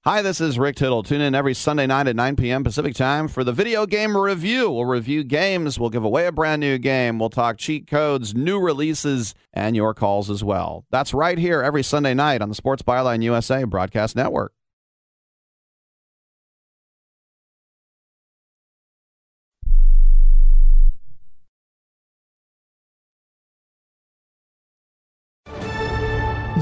Hi, 0.03 0.23
this 0.23 0.41
is 0.41 0.57
Rick 0.57 0.77
Tittle. 0.77 1.03
Tune 1.03 1.21
in 1.21 1.35
every 1.35 1.53
Sunday 1.53 1.85
night 1.85 2.07
at 2.07 2.15
9 2.15 2.37
p.m. 2.37 2.63
Pacific 2.63 2.95
time 2.95 3.27
for 3.27 3.43
the 3.43 3.51
video 3.51 3.85
game 3.85 4.17
review. 4.17 4.71
We'll 4.71 4.85
review 4.85 5.23
games, 5.23 5.77
we'll 5.77 5.91
give 5.91 6.03
away 6.03 6.25
a 6.25 6.31
brand 6.31 6.61
new 6.61 6.79
game, 6.79 7.19
we'll 7.19 7.29
talk 7.29 7.59
cheat 7.59 7.85
codes, 7.85 8.33
new 8.33 8.59
releases, 8.59 9.35
and 9.53 9.75
your 9.75 9.93
calls 9.93 10.31
as 10.31 10.43
well. 10.43 10.85
That's 10.89 11.13
right 11.13 11.37
here 11.37 11.61
every 11.61 11.83
Sunday 11.83 12.15
night 12.15 12.41
on 12.41 12.49
the 12.49 12.55
Sports 12.55 12.81
Byline 12.81 13.21
USA 13.21 13.65
Broadcast 13.65 14.15
Network. 14.15 14.53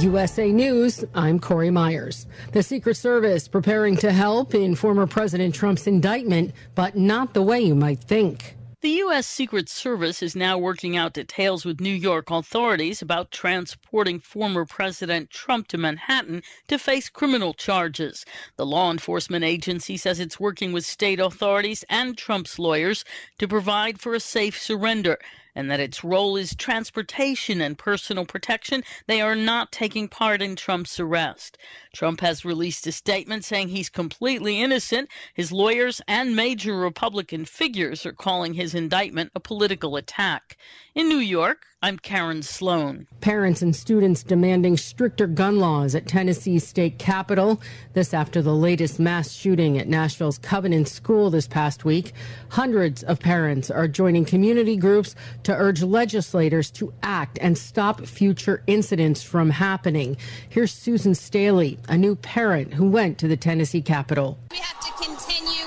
USA 0.03 0.51
News, 0.51 1.03
I'm 1.15 1.39
Corey 1.39 1.71
Myers. 1.71 2.27
The 2.51 2.61
Secret 2.61 2.97
Service 2.97 3.47
preparing 3.47 3.97
to 3.97 4.11
help 4.11 4.53
in 4.53 4.75
former 4.75 5.07
President 5.07 5.55
Trump's 5.55 5.87
indictment, 5.87 6.53
but 6.75 6.95
not 6.95 7.33
the 7.33 7.41
way 7.41 7.61
you 7.61 7.73
might 7.73 7.99
think. 7.99 8.57
The 8.81 8.89
U.S. 8.89 9.25
Secret 9.25 9.69
Service 9.69 10.21
is 10.21 10.35
now 10.35 10.57
working 10.57 10.95
out 10.95 11.13
details 11.13 11.65
with 11.65 11.81
New 11.81 11.93
York 11.93 12.29
authorities 12.29 13.01
about 13.01 13.31
transporting 13.31 14.19
former 14.19 14.65
President 14.65 15.31
Trump 15.31 15.67
to 15.69 15.79
Manhattan 15.79 16.43
to 16.67 16.77
face 16.77 17.09
criminal 17.09 17.55
charges. 17.55 18.23
The 18.55 18.67
law 18.67 18.91
enforcement 18.91 19.43
agency 19.43 19.97
says 19.97 20.19
it's 20.19 20.39
working 20.39 20.73
with 20.73 20.85
state 20.85 21.19
authorities 21.19 21.83
and 21.89 22.15
Trump's 22.15 22.59
lawyers 22.59 23.03
to 23.39 23.47
provide 23.47 23.99
for 23.99 24.13
a 24.13 24.19
safe 24.19 24.61
surrender 24.61 25.17
and 25.57 25.71
that 25.71 25.79
its 25.79 26.03
role 26.03 26.37
is 26.37 26.55
transportation 26.55 27.61
and 27.61 27.79
personal 27.79 28.25
protection, 28.25 28.83
they 29.07 29.21
are 29.21 29.35
not 29.35 29.71
taking 29.71 30.07
part 30.07 30.39
in 30.39 30.55
Trump's 30.55 30.99
arrest. 30.99 31.57
Trump 31.93 32.21
has 32.21 32.45
released 32.45 32.85
a 32.85 32.91
statement 32.91 33.43
saying 33.43 33.69
he's 33.69 33.89
completely 33.89 34.61
innocent. 34.61 35.09
His 35.33 35.51
lawyers 35.51 35.99
and 36.07 36.35
major 36.35 36.77
Republican 36.77 37.43
figures 37.43 38.05
are 38.05 38.13
calling 38.13 38.53
his 38.53 38.75
indictment 38.75 39.31
a 39.33 39.39
political 39.39 39.95
attack. 39.95 40.57
In 40.97 41.09
New 41.09 41.19
York, 41.19 41.67
I'm 41.83 41.99
Karen 41.99 42.41
Sloan. 42.41 43.05
Parents 43.21 43.61
and 43.61 43.75
students 43.75 44.23
demanding 44.23 44.77
stricter 44.77 45.27
gun 45.27 45.59
laws 45.59 45.93
at 45.93 46.07
Tennessee's 46.07 46.67
state 46.67 46.97
capitol. 46.97 47.61
This 47.93 48.15
after 48.15 48.41
the 48.41 48.55
latest 48.55 48.99
mass 48.99 49.31
shooting 49.31 49.77
at 49.77 49.87
Nashville's 49.87 50.39
Covenant 50.39 50.87
School 50.87 51.29
this 51.29 51.45
past 51.45 51.85
week. 51.85 52.13
Hundreds 52.49 53.03
of 53.03 53.19
parents 53.19 53.69
are 53.69 53.87
joining 53.87 54.25
community 54.25 54.75
groups 54.75 55.13
to 55.43 55.53
urge 55.53 55.83
legislators 55.83 56.71
to 56.71 56.91
act 57.03 57.37
and 57.41 57.59
stop 57.59 58.03
future 58.07 58.63
incidents 58.65 59.21
from 59.21 59.51
happening. 59.51 60.17
Here's 60.49 60.73
Susan 60.73 61.13
Staley, 61.13 61.77
a 61.87 61.95
new 61.95 62.15
parent 62.15 62.73
who 62.73 62.89
went 62.89 63.19
to 63.19 63.27
the 63.27 63.37
Tennessee 63.37 63.83
capitol. 63.83 64.39
We 64.49 64.57
have 64.57 64.79
to 64.79 65.05
continue 65.05 65.65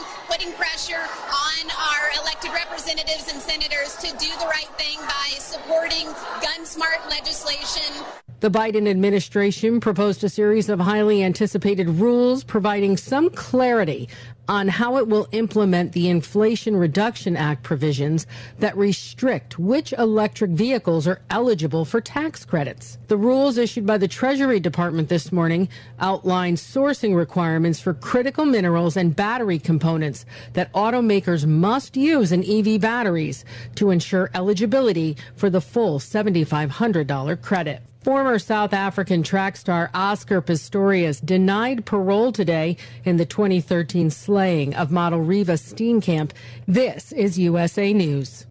representatives 2.90 3.32
and 3.32 3.40
senators 3.40 3.94
to 3.96 4.08
do 4.18 4.30
the 4.40 4.46
right 4.46 4.68
thing 4.76 4.98
by 5.06 5.28
supporting 5.50 6.06
gun 6.40 6.64
smart 6.64 7.00
legislation. 7.10 8.04
The 8.38 8.50
Biden 8.50 8.88
administration 8.88 9.80
proposed 9.80 10.22
a 10.22 10.28
series 10.28 10.68
of 10.68 10.78
highly 10.78 11.24
anticipated 11.24 11.88
rules 11.88 12.44
providing 12.44 12.96
some 12.96 13.30
clarity 13.30 14.08
on 14.48 14.66
how 14.66 14.96
it 14.96 15.06
will 15.06 15.28
implement 15.30 15.92
the 15.92 16.08
Inflation 16.08 16.74
Reduction 16.74 17.36
Act 17.36 17.62
provisions 17.62 18.26
that 18.58 18.76
restrict 18.76 19.58
which 19.58 19.92
electric 19.92 20.50
vehicles 20.50 21.06
are 21.06 21.20
eligible 21.30 21.84
for 21.84 22.00
tax 22.00 22.44
credits. 22.44 22.98
The 23.08 23.16
rules 23.16 23.58
issued 23.58 23.86
by 23.86 23.98
the 23.98 24.08
Treasury 24.08 24.58
Department 24.58 25.08
this 25.08 25.30
morning 25.30 25.68
outline 26.00 26.56
sourcing 26.56 27.14
requirements 27.14 27.78
for 27.78 27.94
critical 27.94 28.44
minerals 28.44 28.96
and 28.96 29.14
battery 29.14 29.58
components 29.58 30.24
that 30.54 30.72
automakers 30.72 31.46
must 31.46 31.96
use 31.96 32.32
in 32.32 32.42
EV 32.42 32.80
batteries 32.80 33.44
to 33.74 33.90
ensure 33.90 34.30
eligibility 34.34 35.16
for 35.36 35.49
the 35.50 35.60
full 35.60 35.98
$7,500 35.98 37.42
credit. 37.42 37.82
Former 38.02 38.38
South 38.38 38.72
African 38.72 39.22
track 39.22 39.58
star 39.58 39.90
Oscar 39.92 40.40
Pistorius 40.40 41.24
denied 41.24 41.84
parole 41.84 42.32
today 42.32 42.78
in 43.04 43.18
the 43.18 43.26
2013 43.26 44.08
slaying 44.08 44.74
of 44.74 44.90
model 44.90 45.20
Reeva 45.20 45.58
Steenkamp. 45.58 46.30
This 46.66 47.12
is 47.12 47.38
USA 47.38 47.92
News. 47.92 48.46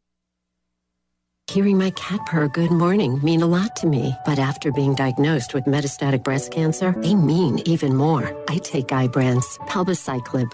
Hearing 1.50 1.80
my 1.80 1.90
cat 1.92 2.20
purr 2.28 2.48
good 2.48 2.70
morning 2.70 3.20
mean 3.24 3.42
a 3.42 3.48
lot 3.48 3.76
to 3.78 3.88
me, 3.88 4.16
but 4.24 4.38
after 4.38 4.72
being 4.72 4.94
diagnosed 4.94 5.56
with 5.56 5.66
metastatic 5.66 6.24
breast 6.24 6.52
cancer, 6.52 6.94
they 7.00 7.16
mean 7.16 7.58
even 7.66 7.96
more. 7.96 8.40
I 8.48 8.58
take 8.58 8.90
Ibrance, 8.90 9.58
palbociclib 9.62 10.54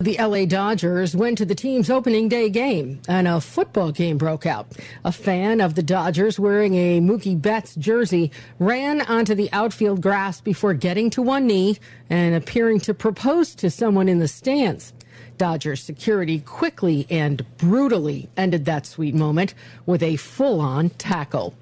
the 0.00 0.16
LA 0.16 0.44
Dodgers 0.44 1.16
went 1.16 1.38
to 1.38 1.44
the 1.44 1.56
team's 1.56 1.90
opening 1.90 2.28
day 2.28 2.48
game 2.50 3.00
and 3.08 3.26
a 3.26 3.40
football 3.40 3.90
game 3.90 4.16
broke 4.16 4.46
out. 4.46 4.68
A 5.04 5.10
fan 5.10 5.60
of 5.60 5.74
the 5.74 5.82
Dodgers 5.82 6.38
wearing 6.38 6.76
a 6.76 7.00
Mookie 7.00 7.42
Betts 7.42 7.74
jersey 7.74 8.30
ran 8.60 9.00
onto 9.00 9.34
the 9.34 9.50
outfield 9.52 10.00
grass 10.00 10.40
before 10.40 10.72
getting 10.72 11.10
to 11.10 11.20
one 11.20 11.48
knee 11.48 11.78
and 12.08 12.36
appearing 12.36 12.78
to 12.78 12.94
propose 12.94 13.56
to 13.56 13.70
someone 13.70 14.08
in 14.08 14.20
the 14.20 14.28
stands. 14.28 14.92
Dodgers 15.36 15.82
security 15.82 16.38
quickly 16.38 17.04
and 17.10 17.44
brutally 17.56 18.28
ended 18.36 18.66
that 18.66 18.86
sweet 18.86 19.16
moment 19.16 19.52
with 19.84 20.04
a 20.04 20.14
full 20.14 20.60
on 20.60 20.90
tackle. 20.90 21.54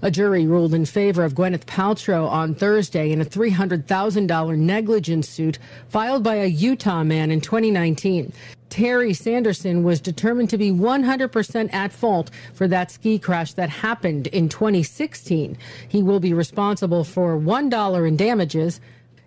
A 0.00 0.12
jury 0.12 0.46
ruled 0.46 0.74
in 0.74 0.86
favor 0.86 1.24
of 1.24 1.34
Gwyneth 1.34 1.66
Paltrow 1.66 2.28
on 2.28 2.54
Thursday 2.54 3.10
in 3.10 3.20
a 3.20 3.24
$300,000 3.24 4.56
negligence 4.56 5.28
suit 5.28 5.58
filed 5.88 6.22
by 6.22 6.36
a 6.36 6.46
Utah 6.46 7.02
man 7.02 7.32
in 7.32 7.40
2019. 7.40 8.32
Terry 8.68 9.12
Sanderson 9.12 9.82
was 9.82 10.00
determined 10.00 10.50
to 10.50 10.58
be 10.58 10.70
100% 10.70 11.74
at 11.74 11.92
fault 11.92 12.30
for 12.54 12.68
that 12.68 12.92
ski 12.92 13.18
crash 13.18 13.54
that 13.54 13.70
happened 13.70 14.28
in 14.28 14.48
2016. 14.48 15.58
He 15.88 16.02
will 16.02 16.20
be 16.20 16.32
responsible 16.32 17.02
for 17.02 17.36
$1 17.36 18.08
in 18.08 18.16
damages 18.16 18.80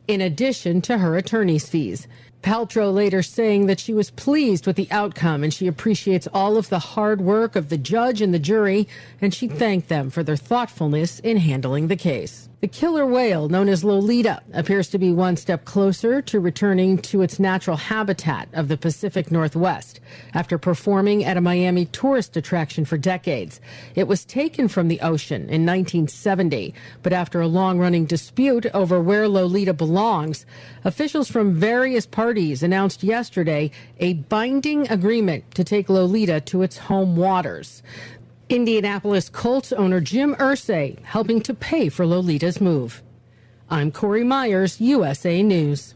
in 0.07 0.21
addition 0.21 0.81
to 0.83 0.99
her 0.99 1.17
attorney's 1.17 1.67
fees. 1.67 2.07
Paltrow 2.41 2.93
later 2.93 3.21
saying 3.21 3.67
that 3.67 3.79
she 3.79 3.93
was 3.93 4.11
pleased 4.11 4.65
with 4.65 4.75
the 4.75 4.87
outcome 4.91 5.43
and 5.43 5.53
she 5.53 5.67
appreciates 5.67 6.27
all 6.33 6.57
of 6.57 6.69
the 6.69 6.79
hard 6.79 7.21
work 7.21 7.55
of 7.55 7.69
the 7.69 7.77
judge 7.77 8.21
and 8.21 8.33
the 8.33 8.39
jury, 8.39 8.87
and 9.21 9.33
she 9.33 9.47
thanked 9.47 9.89
them 9.89 10.09
for 10.09 10.23
their 10.23 10.35
thoughtfulness 10.35 11.19
in 11.19 11.37
handling 11.37 11.87
the 11.87 11.95
case. 11.95 12.49
The 12.61 12.67
killer 12.67 13.07
whale, 13.07 13.49
known 13.49 13.69
as 13.69 13.83
Lolita, 13.83 14.43
appears 14.53 14.87
to 14.89 14.99
be 14.99 15.11
one 15.11 15.35
step 15.35 15.65
closer 15.65 16.21
to 16.21 16.39
returning 16.39 16.99
to 16.99 17.23
its 17.23 17.39
natural 17.39 17.75
habitat 17.75 18.49
of 18.53 18.67
the 18.67 18.77
Pacific 18.77 19.31
Northwest 19.31 19.99
after 20.35 20.59
performing 20.59 21.23
at 21.23 21.37
a 21.37 21.41
Miami 21.41 21.85
tourist 21.85 22.37
attraction 22.37 22.85
for 22.85 22.99
decades. 22.99 23.59
It 23.95 24.07
was 24.07 24.25
taken 24.25 24.67
from 24.67 24.89
the 24.89 25.01
ocean 25.01 25.49
in 25.49 25.65
1970, 25.65 26.75
but 27.01 27.13
after 27.13 27.41
a 27.41 27.47
long 27.47 27.79
running 27.79 28.05
dispute 28.05 28.67
over 28.75 29.01
where 29.01 29.27
Lolita 29.27 29.73
belongs, 29.73 30.45
officials 30.83 31.31
from 31.31 31.55
various 31.55 32.05
parties 32.05 32.61
announced 32.61 33.01
yesterday 33.01 33.71
a 33.99 34.13
binding 34.13 34.87
agreement 34.91 35.55
to 35.55 35.63
take 35.63 35.89
Lolita 35.89 36.39
to 36.41 36.61
its 36.61 36.77
home 36.77 37.15
waters. 37.15 37.81
Indianapolis 38.51 39.29
Colts 39.29 39.71
owner 39.71 40.01
Jim 40.01 40.35
Irsay 40.35 41.01
helping 41.05 41.39
to 41.39 41.53
pay 41.53 41.87
for 41.87 42.05
Lolita's 42.05 42.59
move. 42.59 43.01
I'm 43.69 43.93
Corey 43.93 44.25
Myers, 44.25 44.81
USA 44.81 45.41
News. 45.41 45.95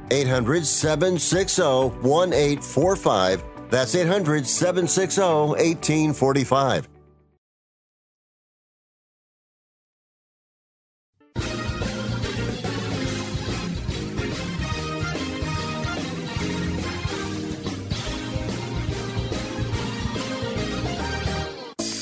800 0.11 0.65
760 0.65 1.63
1845. 2.01 3.43
That's 3.69 3.95
800 3.95 4.45
760 4.45 5.21
1845. 5.21 6.89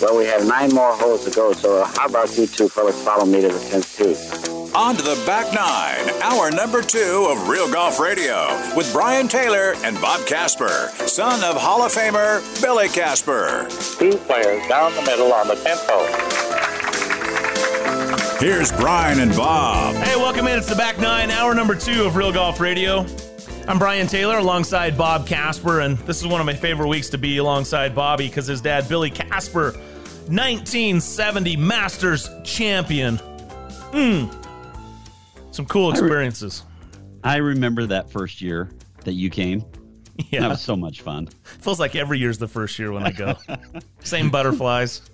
Well, 0.02 0.18
we 0.18 0.26
have 0.26 0.48
nine 0.48 0.74
more 0.74 0.94
holes 0.96 1.26
to 1.26 1.32
go, 1.32 1.54
so 1.54 1.84
how 1.84 2.08
about 2.08 2.36
you 2.36 2.48
two 2.48 2.70
fellas 2.70 3.00
follow 3.04 3.26
me 3.26 3.42
to 3.42 3.50
the 3.50 3.54
10th 3.54 3.98
tee? 3.98 4.39
On 4.76 4.96
to 4.96 5.02
the 5.02 5.22
back 5.26 5.52
nine, 5.52 6.10
hour 6.22 6.52
number 6.52 6.84
two 6.84 7.28
of 7.30 7.50
Real 7.50 7.72
Golf 7.72 8.00
Radio 8.00 8.48
with 8.76 8.92
Brian 8.94 9.28
Taylor 9.28 9.74
and 9.84 10.00
Bob 10.00 10.28
Casper, 10.28 10.92
son 11.08 11.44
of 11.44 11.60
Hall 11.60 11.82
of 11.82 11.92
Famer 11.92 12.40
Billy 12.62 12.88
Casper. 12.88 13.68
Two 13.98 14.16
players 14.18 14.68
down 14.68 14.94
the 14.94 15.02
middle 15.02 15.34
on 15.34 15.48
the 15.48 15.56
10th 15.56 15.88
hole. 15.90 16.06
Here's 18.40 18.72
Brian 18.74 19.20
and 19.20 19.36
Bob. 19.36 19.96
Hey, 19.96 20.16
welcome 20.16 20.48
in. 20.48 20.60
It's 20.60 20.70
the 20.70 20.76
back 20.76 21.00
nine, 21.00 21.32
hour 21.32 21.56
number 21.56 21.74
two 21.74 22.04
of 22.04 22.16
Real 22.16 22.32
Golf 22.32 22.60
Radio. 22.60 23.08
I'm 23.68 23.80
Brian 23.80 24.06
Taylor 24.06 24.38
alongside 24.38 24.96
Bob 24.96 25.26
Casper, 25.26 25.80
and 25.80 25.98
this 26.00 26.22
is 26.22 26.28
one 26.28 26.40
of 26.40 26.46
my 26.46 26.54
favorite 26.54 26.88
weeks 26.88 27.10
to 27.10 27.18
be 27.18 27.38
alongside 27.38 27.96
Bobby 27.96 28.28
because 28.28 28.46
his 28.46 28.62
dad, 28.62 28.88
Billy 28.88 29.10
Casper, 29.10 29.72
1970 30.28 31.58
Masters 31.58 32.30
champion. 32.44 33.18
Mm. 33.92 34.39
Some 35.60 35.66
cool 35.66 35.92
experiences. 35.92 36.64
I 37.22 37.36
remember 37.36 37.86
that 37.88 38.10
first 38.10 38.40
year 38.42 38.70
that 39.04 39.12
you 39.12 39.30
came. 39.30 39.66
Yeah. 40.32 40.40
That 40.40 40.48
was 40.52 40.62
so 40.62 40.78
much 40.78 41.02
fun. 41.02 41.28
Feels 41.44 41.82
like 41.82 41.98
every 41.98 42.18
year's 42.18 42.38
the 42.38 42.48
first 42.48 42.80
year 42.80 42.94
when 42.94 43.04
I 43.04 43.12
go. 43.12 43.36
Same 44.00 44.30
butterflies. 44.30 45.02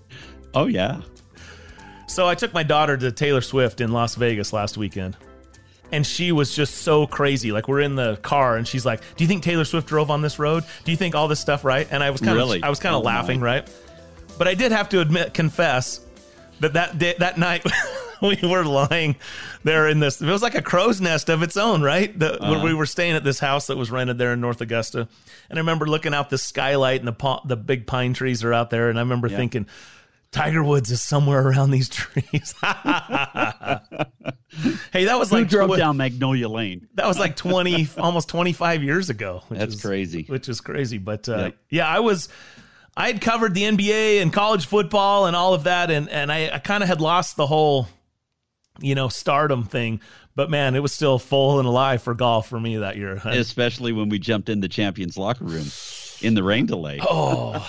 Oh, 0.53 0.67
yeah. 0.67 1.01
So 2.07 2.27
I 2.27 2.35
took 2.35 2.53
my 2.53 2.61
daughter 2.61 2.95
to 2.95 3.11
Taylor 3.11 3.41
Swift 3.41 3.81
in 3.81 3.91
Las 3.91 4.13
Vegas 4.15 4.53
last 4.53 4.77
weekend. 4.77 5.17
And 5.91 6.05
she 6.05 6.31
was 6.31 6.55
just 6.55 6.75
so 6.75 7.07
crazy. 7.07 7.51
Like 7.51 7.67
we're 7.67 7.81
in 7.81 7.95
the 7.95 8.17
car 8.17 8.55
and 8.55 8.67
she's 8.67 8.85
like, 8.85 9.01
"Do 9.17 9.23
you 9.23 9.27
think 9.27 9.41
Taylor 9.43 9.65
Swift 9.65 9.87
drove 9.87 10.11
on 10.11 10.21
this 10.21 10.37
road? 10.37 10.63
Do 10.83 10.91
you 10.91 10.97
think 10.97 11.15
all 11.15 11.27
this 11.27 11.39
stuff 11.39 11.65
right?" 11.65 11.87
And 11.91 12.03
I 12.03 12.11
was 12.11 12.21
kind 12.21 12.37
Really? 12.37 12.59
of 12.59 12.63
I 12.63 12.69
was 12.69 12.79
kind 12.79 12.93
of 12.95 13.01
Oh, 13.01 13.05
laughing, 13.05 13.39
my. 13.41 13.45
right? 13.47 13.71
But 14.37 14.47
I 14.47 14.53
did 14.53 14.71
have 14.71 14.89
to 14.89 15.01
admit 15.01 15.33
confess 15.33 16.01
that 16.61 16.73
that 16.73 16.97
day, 16.99 17.15
that 17.19 17.37
night 17.37 17.65
we 18.21 18.37
were 18.43 18.63
lying 18.63 19.15
there 19.63 19.87
in 19.87 19.99
this 19.99 20.21
it 20.21 20.29
was 20.29 20.41
like 20.41 20.55
a 20.55 20.61
crow's 20.61 21.01
nest 21.01 21.29
of 21.29 21.43
its 21.43 21.57
own, 21.57 21.81
right? 21.81 22.17
The, 22.17 22.37
where 22.39 22.51
Uh-huh. 22.51 22.63
we 22.65 22.73
were 22.73 22.85
staying 22.85 23.15
at 23.15 23.23
this 23.23 23.39
house 23.39 23.67
that 23.67 23.77
was 23.77 23.91
rented 23.91 24.17
there 24.17 24.33
in 24.33 24.41
North 24.41 24.61
Augusta. 24.61 25.07
And 25.49 25.57
I 25.57 25.61
remember 25.61 25.85
looking 25.85 26.13
out 26.13 26.29
the 26.29 26.37
skylight 26.37 27.01
and 27.01 27.07
the 27.07 27.39
the 27.45 27.57
big 27.57 27.87
pine 27.87 28.13
trees 28.13 28.43
are 28.43 28.53
out 28.53 28.69
there 28.69 28.89
and 28.89 28.97
I 28.97 29.01
remember 29.01 29.27
Yeah. 29.27 29.37
thinking 29.37 29.67
Tiger 30.31 30.63
Woods 30.63 30.91
is 30.91 31.01
somewhere 31.01 31.47
around 31.47 31.71
these 31.71 31.87
trees. 31.99 32.53
hey, 32.61 32.73
that 35.05 35.17
was 35.19 35.29
Who 35.29 35.37
like 35.37 35.47
drove 35.47 35.71
tw- 35.73 35.77
down 35.77 35.97
Magnolia 35.97 36.49
Lane? 36.49 36.87
that 36.95 37.07
was 37.07 37.19
like 37.19 37.35
20 37.35 37.89
almost 37.97 38.29
25 38.29 38.83
years 38.83 39.09
ago 39.09 39.43
which 39.47 39.59
That's 39.59 39.75
is 39.75 39.81
crazy. 39.81 40.25
which 40.27 40.49
is 40.49 40.61
crazy 40.61 40.97
but 40.97 41.27
uh, 41.29 41.37
Yep. 41.37 41.55
yeah 41.69 41.87
i 41.87 41.99
was 41.99 42.29
i 42.97 43.07
had 43.07 43.21
covered 43.21 43.53
the 43.53 43.63
nba 43.63 44.21
and 44.21 44.31
college 44.33 44.65
football 44.65 45.25
and 45.25 45.35
all 45.35 45.53
of 45.53 45.63
that 45.65 45.91
and 45.91 46.09
and 46.09 46.31
i, 46.31 46.49
I 46.53 46.59
kind 46.59 46.83
of 46.83 46.89
had 46.89 47.01
lost 47.01 47.35
the 47.37 47.47
whole 47.47 47.87
you 48.81 48.93
know 48.95 49.07
stardom 49.07 49.63
thing 49.63 49.99
but 50.35 50.49
man 50.49 50.75
it 50.75 50.81
was 50.81 50.91
still 50.93 51.17
full 51.19 51.59
and 51.59 51.67
alive 51.67 52.01
for 52.01 52.13
golf 52.13 52.47
for 52.49 52.59
me 52.59 52.77
that 52.77 52.97
year 52.97 53.21
Especially 53.25 53.91
when 53.93 54.09
we 54.09 54.19
jumped 54.19 54.49
in 54.49 54.59
the 54.59 54.67
champions 54.67 55.17
locker 55.17 55.45
room 55.45 55.67
in 56.21 56.33
the 56.33 56.43
rain 56.43 56.65
delay. 56.65 56.99
oh 57.01 57.65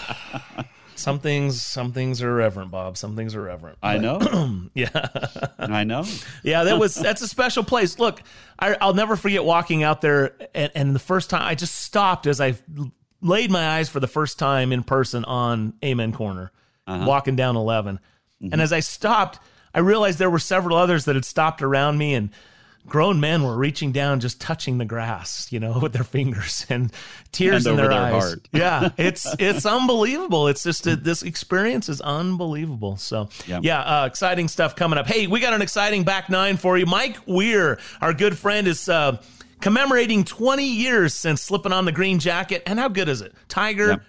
some 0.94 1.18
things 1.18 1.60
some 1.60 1.92
things 1.92 2.22
are 2.22 2.34
reverent, 2.34 2.70
bob 2.70 2.96
some 2.96 3.14
things 3.16 3.34
are 3.34 3.42
reverent. 3.42 3.76
I 3.82 3.98
know. 3.98 4.18
yeah 4.74 5.08
I 5.58 5.84
know. 5.84 6.04
yeah, 6.42 6.64
that 6.64 6.78
was 6.78 6.94
that's 6.94 7.20
a 7.20 7.28
special 7.28 7.62
place. 7.64 7.98
Look, 7.98 8.22
I, 8.58 8.76
I'll 8.80 8.94
never 8.94 9.14
forget 9.14 9.44
walking 9.44 9.82
out 9.82 10.00
there, 10.00 10.34
and, 10.54 10.72
and 10.74 10.94
the 10.94 10.98
first 10.98 11.28
time 11.28 11.42
I 11.42 11.54
just 11.54 11.74
stopped 11.74 12.26
as 12.26 12.40
I 12.40 12.54
laid 13.20 13.50
my 13.50 13.76
eyes 13.76 13.90
for 13.90 14.00
the 14.00 14.06
first 14.06 14.38
time 14.38 14.72
in 14.72 14.82
person 14.82 15.24
on 15.26 15.74
Amen 15.84 16.12
Corner, 16.12 16.50
Uh-huh. 16.86 17.04
walking 17.06 17.36
down 17.36 17.56
11. 17.56 17.96
Mm-hmm. 18.42 18.52
And 18.52 18.62
as 18.62 18.72
I 18.72 18.80
stopped, 18.80 19.38
I 19.76 19.80
realized 19.80 20.18
there 20.18 20.30
were 20.30 20.40
several 20.40 20.76
others 20.76 21.04
that 21.04 21.14
had 21.14 21.24
stopped 21.24 21.62
around 21.62 21.98
me, 21.98 22.14
and 22.14 22.30
grown 22.88 23.18
men 23.20 23.42
were 23.42 23.56
reaching 23.56 23.90
down, 23.92 24.20
just 24.20 24.40
touching 24.40 24.78
the 24.78 24.84
grass, 24.84 25.48
you 25.50 25.60
know, 25.60 25.78
with 25.82 25.92
their 25.92 26.02
fingers 26.04 26.64
and 26.68 26.92
tears 27.32 27.66
And 27.66 27.72
in 27.72 27.76
their, 27.76 27.88
their 27.90 27.98
eyes. 28.00 28.12
heart. 28.24 28.48
Yeah, 28.52 28.88
it's 28.96 29.26
it's 29.38 29.66
unbelievable. 29.66 30.48
It's 30.48 30.62
just 30.62 30.86
a, 30.86 30.96
this 30.96 31.22
experience 31.22 31.88
is 31.88 32.00
unbelievable. 32.00 32.96
So 32.96 33.28
Yeah. 33.46 33.60
yeah, 33.62 33.80
uh, 33.82 34.06
exciting 34.06 34.48
stuff 34.48 34.74
coming 34.76 34.98
up. 34.98 35.06
Hey, 35.06 35.26
we 35.26 35.40
got 35.40 35.52
an 35.52 35.62
exciting 35.62 36.04
back 36.04 36.30
nine 36.30 36.56
for 36.56 36.78
you. 36.78 36.86
Mike 36.86 37.18
Weir, 37.26 37.78
our 38.00 38.14
good 38.14 38.36
friend, 38.38 38.66
is. 38.66 38.88
Uh, 38.88 39.20
Commemorating 39.58 40.22
20 40.24 40.64
years 40.68 41.14
since 41.14 41.40
slipping 41.40 41.72
on 41.72 41.86
the 41.86 41.90
green 41.92 42.18
jacket. 42.18 42.62
And 42.66 42.78
how 42.78 42.88
good 42.88 43.08
is 43.08 43.22
it? 43.22 43.34
Tiger 43.48 44.04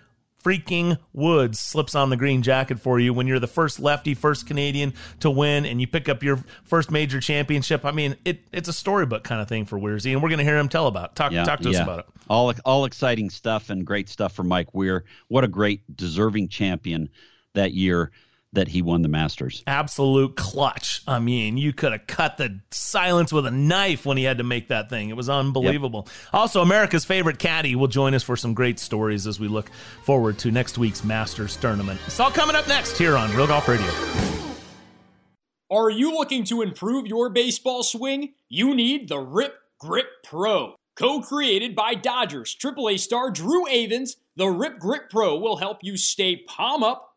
freaking 0.47 0.97
Woods 1.11 1.59
slips 1.59 1.93
on 1.93 2.09
the 2.09 2.15
green 2.15 2.41
jacket 2.41 2.79
for 2.79 2.99
you 3.01 3.13
when 3.13 3.27
you're 3.27 3.39
the 3.39 3.47
first 3.47 3.81
lefty, 3.81 4.13
first 4.13 4.47
Canadian 4.47 4.93
to 5.19 5.29
win, 5.29 5.65
and 5.65 5.81
you 5.81 5.87
pick 5.87 6.07
up 6.07 6.23
your 6.23 6.41
first 6.63 6.89
major 6.89 7.19
championship. 7.19 7.83
I 7.83 7.91
mean, 7.91 8.15
it, 8.23 8.47
it's 8.53 8.69
a 8.69 8.73
storybook 8.73 9.25
kind 9.25 9.41
of 9.41 9.49
thing 9.49 9.65
for 9.65 9.77
Weirzy, 9.77 10.13
and 10.13 10.23
we're 10.23 10.29
going 10.29 10.39
to 10.39 10.45
hear 10.45 10.57
him 10.57 10.69
tell 10.69 10.87
about 10.87 11.11
it. 11.11 11.15
Talk, 11.15 11.33
talk 11.33 11.59
to 11.61 11.69
us 11.69 11.79
about 11.79 11.99
it. 11.99 12.05
All 12.29 12.53
all 12.63 12.85
exciting 12.85 13.29
stuff 13.29 13.69
and 13.69 13.85
great 13.85 14.07
stuff 14.07 14.33
for 14.33 14.43
Mike 14.43 14.73
Weir. 14.73 15.03
What 15.27 15.43
a 15.43 15.49
great 15.49 15.81
deserving 15.97 16.47
champion 16.47 17.09
that 17.53 17.73
year 17.73 18.11
that 18.53 18.69
he 18.69 18.81
won 18.81 19.01
the 19.01 19.07
Masters. 19.09 19.63
Absolute 19.67 20.35
clutch. 20.35 21.01
I 21.07 21.19
mean, 21.19 21.57
you 21.57 21.73
could 21.73 21.91
have 21.91 22.07
cut 22.07 22.37
the 22.37 22.59
silence 22.71 23.31
with 23.31 23.45
a 23.45 23.51
knife 23.51 24.05
when 24.05 24.17
he 24.17 24.23
had 24.23 24.37
to 24.37 24.43
make 24.43 24.69
that 24.69 24.89
thing. 24.89 25.09
It 25.09 25.17
was 25.17 25.29
unbelievable. 25.29 26.07
Also, 26.33 26.61
America's 26.61 27.05
favorite 27.05 27.39
caddy 27.39 27.75
will 27.75 27.87
join 27.87 28.13
us 28.13 28.23
for 28.23 28.35
some 28.35 28.53
great 28.53 28.79
stories 28.79 29.27
as 29.27 29.39
we 29.39 29.47
look 29.47 29.69
forward 30.03 30.37
to 30.39 30.51
next 30.51 30.77
week's 30.77 31.03
Masters 31.03 31.57
tournament. 31.57 31.99
It's 32.07 32.19
all 32.19 32.31
coming 32.31 32.55
up 32.55 32.67
next 32.67 32.97
here 32.97 33.17
on 33.17 33.35
Real 33.35 33.47
Golf 33.47 33.67
Radio. 33.67 33.91
Are 35.69 35.89
you 35.89 36.13
looking 36.13 36.45
to 36.45 36.61
improve 36.61 37.07
your 37.07 37.29
baseball 37.29 37.83
swing? 37.83 38.33
You 38.47 38.73
need 38.73 39.09
the 39.09 39.19
Rip 39.19 39.55
Grip 39.79 40.07
Pro. 40.23 40.75
Co 40.95 41.21
created 41.21 41.75
by 41.75 41.93
Dodgers 41.93 42.55
AAA 42.55 42.99
star 42.99 43.29
Drew 43.29 43.65
Avans, 43.65 44.15
the 44.35 44.47
Rip 44.47 44.79
Grip 44.79 45.09
Pro 45.09 45.37
will 45.37 45.57
help 45.57 45.79
you 45.83 45.97
stay 45.97 46.37
palm 46.37 46.83
up, 46.83 47.16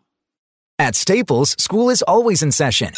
At 0.81 0.95
Staples, 0.95 1.55
school 1.59 1.91
is 1.91 2.01
always 2.01 2.41
in 2.41 2.51
session, 2.51 2.91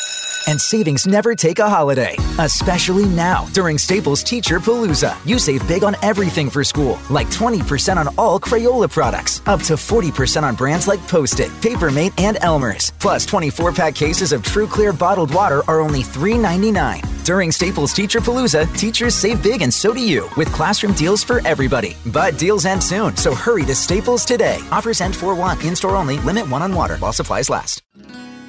and 0.48 0.62
savings 0.62 1.06
never 1.06 1.36
take 1.36 1.60
a 1.60 1.70
holiday, 1.70 2.16
especially 2.40 3.06
now 3.08 3.46
during 3.52 3.78
Staples 3.78 4.24
Teacher 4.24 4.62
Palooza. 4.62 5.18
You 5.28 5.38
save 5.38 5.68
big 5.68 5.84
on 5.84 5.98
everything 6.02 6.50
for 6.50 6.64
school, 6.64 6.98
like 7.10 7.28
20% 7.28 7.98
on 7.98 8.08
all 8.18 8.40
Crayola 8.40 8.90
products, 8.90 9.42
up 9.48 9.60
to 9.64 9.74
40% 9.74 10.44
on 10.44 10.56
brands 10.56 10.88
like 10.88 11.06
Post 11.10 11.42
It, 11.42 11.52
Papermate, 11.62 12.14
and 12.18 12.38
Elmer's. 12.40 12.94
Plus, 13.02 13.26
24 13.26 13.74
pack 13.74 13.96
cases 13.96 14.32
of 14.32 14.44
True 14.44 14.66
Clear 14.66 14.94
bottled 14.94 15.34
water 15.34 15.62
are 15.68 15.82
only 15.82 16.04
$3.99. 16.04 17.02
During 17.26 17.52
Staples 17.52 17.92
Teacher 17.92 18.20
Palooza, 18.22 18.66
teachers 18.78 19.14
save 19.14 19.44
big, 19.44 19.62
and 19.62 19.74
so 19.74 19.94
do 19.94 20.02
you, 20.02 20.30
with 20.38 20.54
classroom 20.54 20.94
deals 20.94 21.22
for 21.22 21.46
everybody. 21.46 21.98
But 22.06 22.38
deals 22.38 22.66
end 22.66 22.82
soon, 22.82 23.18
so 23.18 23.36
hurry 23.36 23.66
to 23.66 23.76
Staples 23.76 24.24
today. 24.24 24.60
Offers 24.72 25.02
end 25.02 25.18
4 25.18 25.36
1, 25.36 25.66
in 25.66 25.76
store 25.76 25.98
only, 25.98 26.18
limit 26.20 26.50
one 26.50 26.62
on 26.62 26.74
water 26.74 26.96
while 26.98 27.14
supplies 27.14 27.50
last. 27.50 27.73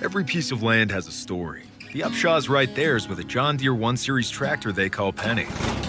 Every 0.02 0.24
piece 0.24 0.50
of 0.50 0.62
land 0.62 0.90
has 0.90 1.06
a 1.06 1.12
story. 1.12 1.64
The 1.92 2.00
Upshaw's 2.00 2.48
right 2.48 2.74
theirs 2.74 3.08
with 3.08 3.20
a 3.20 3.24
John 3.24 3.56
Deere 3.56 3.74
1 3.74 3.96
Series 3.96 4.28
tractor 4.28 4.72
they 4.72 4.90
call 4.90 5.12
Penny. 5.12 5.44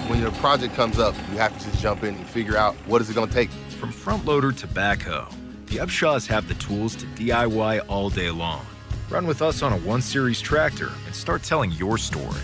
When 0.08 0.22
your 0.22 0.32
project 0.34 0.76
comes 0.76 1.00
up, 1.00 1.16
you 1.32 1.38
have 1.38 1.58
to 1.58 1.66
just 1.66 1.82
jump 1.82 2.04
in 2.04 2.16
and 2.16 2.26
figure 2.28 2.56
out 2.56 2.76
what 2.86 3.02
is 3.02 3.10
it 3.10 3.16
going 3.16 3.28
to 3.28 3.34
take. 3.34 3.50
From 3.80 3.92
front 3.92 4.24
loader 4.24 4.52
to 4.52 4.68
backhoe, 4.68 5.28
the 5.66 5.78
Upshaws 5.78 6.28
have 6.28 6.48
the 6.48 6.54
tools 6.56 6.96
to 6.98 7.06
DIY 7.08 7.82
all 7.88 8.10
day 8.10 8.30
long. 8.30 8.66
Run 9.10 9.26
with 9.26 9.42
us 9.42 9.64
on 9.64 9.74
a 9.74 9.78
1 9.78 10.02
Series 10.02 10.40
tractor 10.40 10.92
and 11.08 11.16
start 11.16 11.42
telling 11.42 11.72
your 11.72 11.98
story. 11.98 12.42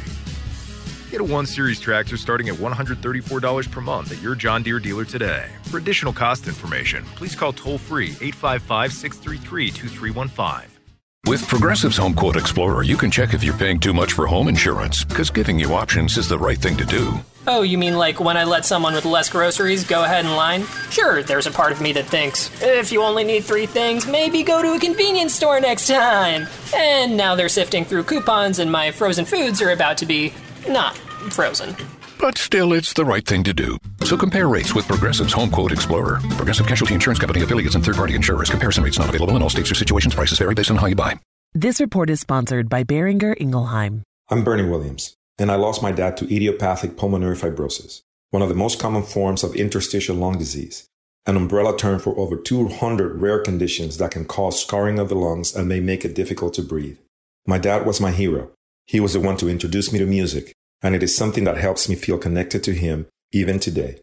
Get 1.11 1.21
a 1.21 1.23
1 1.23 1.45
Series 1.45 1.79
tractor 1.79 2.17
starting 2.17 2.49
at 2.49 2.55
$134 2.55 3.69
per 3.71 3.81
month 3.81 4.11
at 4.11 4.21
your 4.21 4.33
John 4.33 4.63
Deere 4.63 4.79
dealer 4.79 5.05
today. 5.05 5.49
For 5.65 5.77
additional 5.77 6.13
cost 6.13 6.47
information, 6.47 7.03
please 7.15 7.35
call 7.35 7.53
toll 7.53 7.77
free 7.77 8.15
855 8.21 8.91
633 8.91 9.69
2315. 9.69 10.80
With 11.27 11.47
Progressive's 11.47 11.97
Home 11.97 12.15
Quote 12.15 12.35
Explorer, 12.35 12.81
you 12.81 12.97
can 12.97 13.11
check 13.11 13.35
if 13.35 13.43
you're 13.43 13.53
paying 13.55 13.79
too 13.79 13.93
much 13.93 14.13
for 14.13 14.25
home 14.25 14.47
insurance, 14.47 15.05
because 15.05 15.29
giving 15.29 15.59
you 15.59 15.75
options 15.75 16.17
is 16.17 16.27
the 16.27 16.37
right 16.37 16.57
thing 16.57 16.75
to 16.77 16.83
do. 16.83 17.13
Oh, 17.45 17.61
you 17.61 17.77
mean 17.77 17.95
like 17.95 18.19
when 18.19 18.37
I 18.37 18.43
let 18.43 18.65
someone 18.65 18.95
with 18.95 19.05
less 19.05 19.29
groceries 19.29 19.83
go 19.83 20.03
ahead 20.03 20.25
in 20.25 20.31
line? 20.31 20.63
Sure, 20.89 21.21
there's 21.21 21.45
a 21.45 21.51
part 21.51 21.71
of 21.71 21.79
me 21.79 21.93
that 21.93 22.07
thinks, 22.07 22.49
if 22.63 22.91
you 22.91 23.03
only 23.03 23.23
need 23.23 23.43
three 23.43 23.67
things, 23.67 24.07
maybe 24.07 24.41
go 24.41 24.63
to 24.63 24.73
a 24.73 24.79
convenience 24.79 25.33
store 25.35 25.61
next 25.61 25.87
time. 25.87 26.47
And 26.75 27.15
now 27.15 27.35
they're 27.35 27.49
sifting 27.49 27.85
through 27.85 28.05
coupons, 28.05 28.57
and 28.57 28.71
my 28.71 28.89
frozen 28.89 29.23
foods 29.23 29.61
are 29.61 29.71
about 29.71 29.99
to 29.99 30.07
be 30.07 30.33
not 30.67 30.97
frozen. 31.29 31.75
But 32.21 32.37
still, 32.37 32.73
it's 32.73 32.93
the 32.93 33.03
right 33.03 33.25
thing 33.25 33.43
to 33.45 33.53
do. 33.53 33.79
So 34.03 34.15
compare 34.15 34.47
rates 34.47 34.75
with 34.75 34.87
Progressive's 34.87 35.33
Home 35.33 35.49
Quote 35.49 35.71
Explorer. 35.71 36.19
Progressive 36.37 36.67
Casualty 36.67 36.93
Insurance 36.93 37.17
Company 37.17 37.41
affiliates 37.41 37.73
and 37.73 37.83
third-party 37.83 38.13
insurers. 38.13 38.47
Comparison 38.47 38.83
rates 38.83 38.99
not 38.99 39.09
available 39.09 39.35
in 39.35 39.41
all 39.41 39.49
states 39.49 39.71
or 39.71 39.75
situations. 39.75 40.13
Prices 40.13 40.37
vary 40.37 40.53
based 40.53 40.69
on 40.69 40.77
how 40.77 40.85
you 40.85 40.95
buy. 40.95 41.19
This 41.55 41.81
report 41.81 42.11
is 42.11 42.19
sponsored 42.19 42.69
by 42.69 42.83
Boehringer 42.83 43.35
Ingelheim. 43.41 44.03
I'm 44.29 44.43
Bernie 44.43 44.69
Williams, 44.69 45.15
and 45.39 45.51
I 45.51 45.55
lost 45.55 45.81
my 45.81 45.91
dad 45.91 46.15
to 46.17 46.25
idiopathic 46.25 46.95
pulmonary 46.95 47.35
fibrosis, 47.35 48.03
one 48.29 48.43
of 48.43 48.49
the 48.49 48.55
most 48.55 48.79
common 48.79 49.01
forms 49.01 49.43
of 49.43 49.55
interstitial 49.55 50.15
lung 50.15 50.37
disease, 50.37 50.87
an 51.25 51.35
umbrella 51.35 51.75
term 51.75 51.97
for 51.97 52.15
over 52.19 52.37
200 52.37 53.19
rare 53.19 53.39
conditions 53.39 53.97
that 53.97 54.11
can 54.11 54.25
cause 54.25 54.61
scarring 54.61 54.99
of 54.99 55.09
the 55.09 55.15
lungs 55.15 55.55
and 55.55 55.67
may 55.67 55.79
make 55.79 56.05
it 56.05 56.13
difficult 56.13 56.53
to 56.53 56.61
breathe. 56.61 56.99
My 57.47 57.57
dad 57.57 57.83
was 57.83 57.99
my 57.99 58.11
hero. 58.11 58.51
He 58.85 58.99
was 58.99 59.13
the 59.13 59.19
one 59.19 59.37
to 59.37 59.49
introduce 59.49 59.91
me 59.91 59.97
to 59.97 60.05
music, 60.05 60.53
and 60.81 60.95
it 60.95 61.03
is 61.03 61.15
something 61.15 61.43
that 61.43 61.57
helps 61.57 61.87
me 61.87 61.95
feel 61.95 62.17
connected 62.17 62.63
to 62.63 62.73
him 62.73 63.07
even 63.31 63.59
today. 63.59 63.99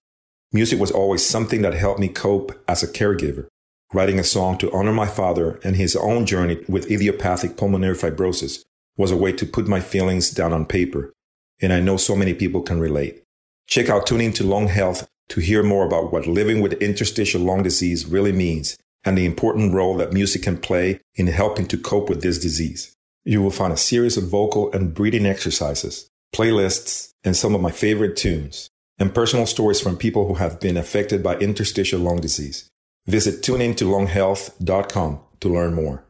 Music 0.53 0.81
was 0.81 0.91
always 0.91 1.25
something 1.25 1.63
that 1.63 1.75
helped 1.75 2.01
me 2.01 2.09
cope 2.09 2.53
as 2.67 2.83
a 2.83 2.89
caregiver. 2.89 3.47
Writing 3.93 4.19
a 4.19 4.25
song 4.25 4.59
to 4.59 4.73
honor 4.73 4.93
my 4.93 5.07
father 5.07 5.61
and 5.65 5.77
his 5.77 5.97
own 5.97 6.27
journey 6.27 6.63
with 6.69 6.91
idiopathic 6.91 7.57
pulmonary 7.57 7.95
fibrosis 7.95 8.65
was 8.97 9.11
a 9.11 9.17
way 9.17 9.33
to 9.33 9.47
put 9.47 9.69
my 9.69 9.81
feelings 9.81 10.31
down 10.31 10.53
on 10.53 10.67
paper, 10.67 11.13
and 11.61 11.73
I 11.73 11.81
know 11.81 11.97
so 11.97 12.17
many 12.17 12.35
people 12.35 12.63
can 12.63 12.81
relate. 12.81 13.23
Check 13.67 13.89
out 13.89 14.07
Tuning 14.07 14.33
to 14.35 14.45
Lung 14.45 14.69
Health 14.69 15.09
to 15.29 15.41
hear 15.41 15.63
more 15.63 15.87
about 15.87 16.13
what 16.13 16.27
living 16.27 16.61
with 16.61 16.83
interstitial 16.83 17.41
lung 17.41 17.63
disease 17.63 18.07
really 18.07 18.33
means 18.33 18.77
and 19.05 19.17
the 19.17 19.27
important 19.27 19.73
role 19.73 19.97
that 19.97 20.13
music 20.13 20.43
can 20.43 20.59
play 20.59 21.01
in 21.15 21.27
helping 21.27 21.67
to 21.67 21.79
cope 21.79 22.09
with 22.09 22.23
this 22.23 22.39
disease. 22.39 22.95
You 23.25 23.43
will 23.43 23.51
find 23.51 23.73
a 23.73 23.77
series 23.77 24.17
of 24.17 24.25
vocal 24.25 24.73
and 24.73 24.95
breathing 24.95 25.27
exercises, 25.27 26.11
playlists, 26.35 27.13
and 27.25 27.37
some 27.37 27.55
of 27.55 27.61
my 27.61 27.71
favorite 27.71 28.17
tunes, 28.17 28.71
and 28.99 29.15
personal 29.15 29.47
stories 29.47 29.81
from 29.81 29.97
people 29.97 30.27
who 30.27 30.35
have 30.35 30.61
been 30.61 30.77
affected 30.77 31.23
by 31.23 31.37
interstitial 31.39 32.01
lung 32.01 32.21
disease. 32.21 32.69
Visit 33.07 33.43
tuningtolunghealth.com 33.43 35.21
to 35.41 35.49
learn 35.49 35.75
more. 35.75 36.05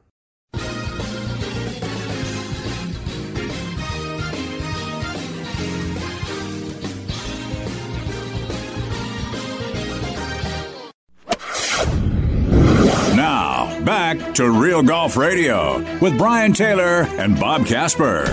Now, 13.15 13.81
back 13.85 14.35
to 14.35 14.51
Real 14.51 14.83
Golf 14.83 15.17
Radio 15.17 15.79
with 15.99 16.17
Brian 16.19 16.53
Taylor 16.53 17.03
and 17.03 17.39
Bob 17.39 17.67
Casper. 17.67 18.25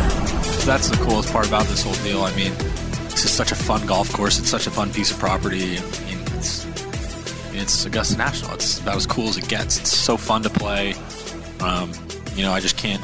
That's 0.66 0.90
the 0.90 0.98
coolest 0.98 1.32
part 1.32 1.48
about 1.48 1.66
this 1.68 1.84
whole 1.84 1.94
deal. 2.04 2.24
I 2.24 2.36
mean, 2.36 2.52
this 3.10 3.24
is 3.24 3.32
such 3.32 3.52
a 3.52 3.56
fun 3.56 3.86
golf 3.86 4.12
course. 4.12 4.40
It's 4.40 4.50
such 4.50 4.66
a 4.66 4.72
fun 4.72 4.92
piece 4.92 5.12
of 5.12 5.20
property. 5.20 5.78
I 5.78 5.82
mean, 6.06 6.20
it's 6.38 6.66
it's 7.54 7.86
Augusta 7.86 8.18
National. 8.18 8.56
It's 8.56 8.80
about 8.80 8.96
as 8.96 9.06
cool 9.06 9.30
as 9.30 9.38
it 9.38 9.48
gets. 9.48 9.80
It's 9.80 9.96
so 9.96 10.18
fun 10.18 10.42
to 10.42 10.50
play. 10.50 10.96
Um, 11.60 11.92
you 12.36 12.44
know, 12.44 12.52
I 12.52 12.60
just 12.60 12.78
can't 12.78 13.02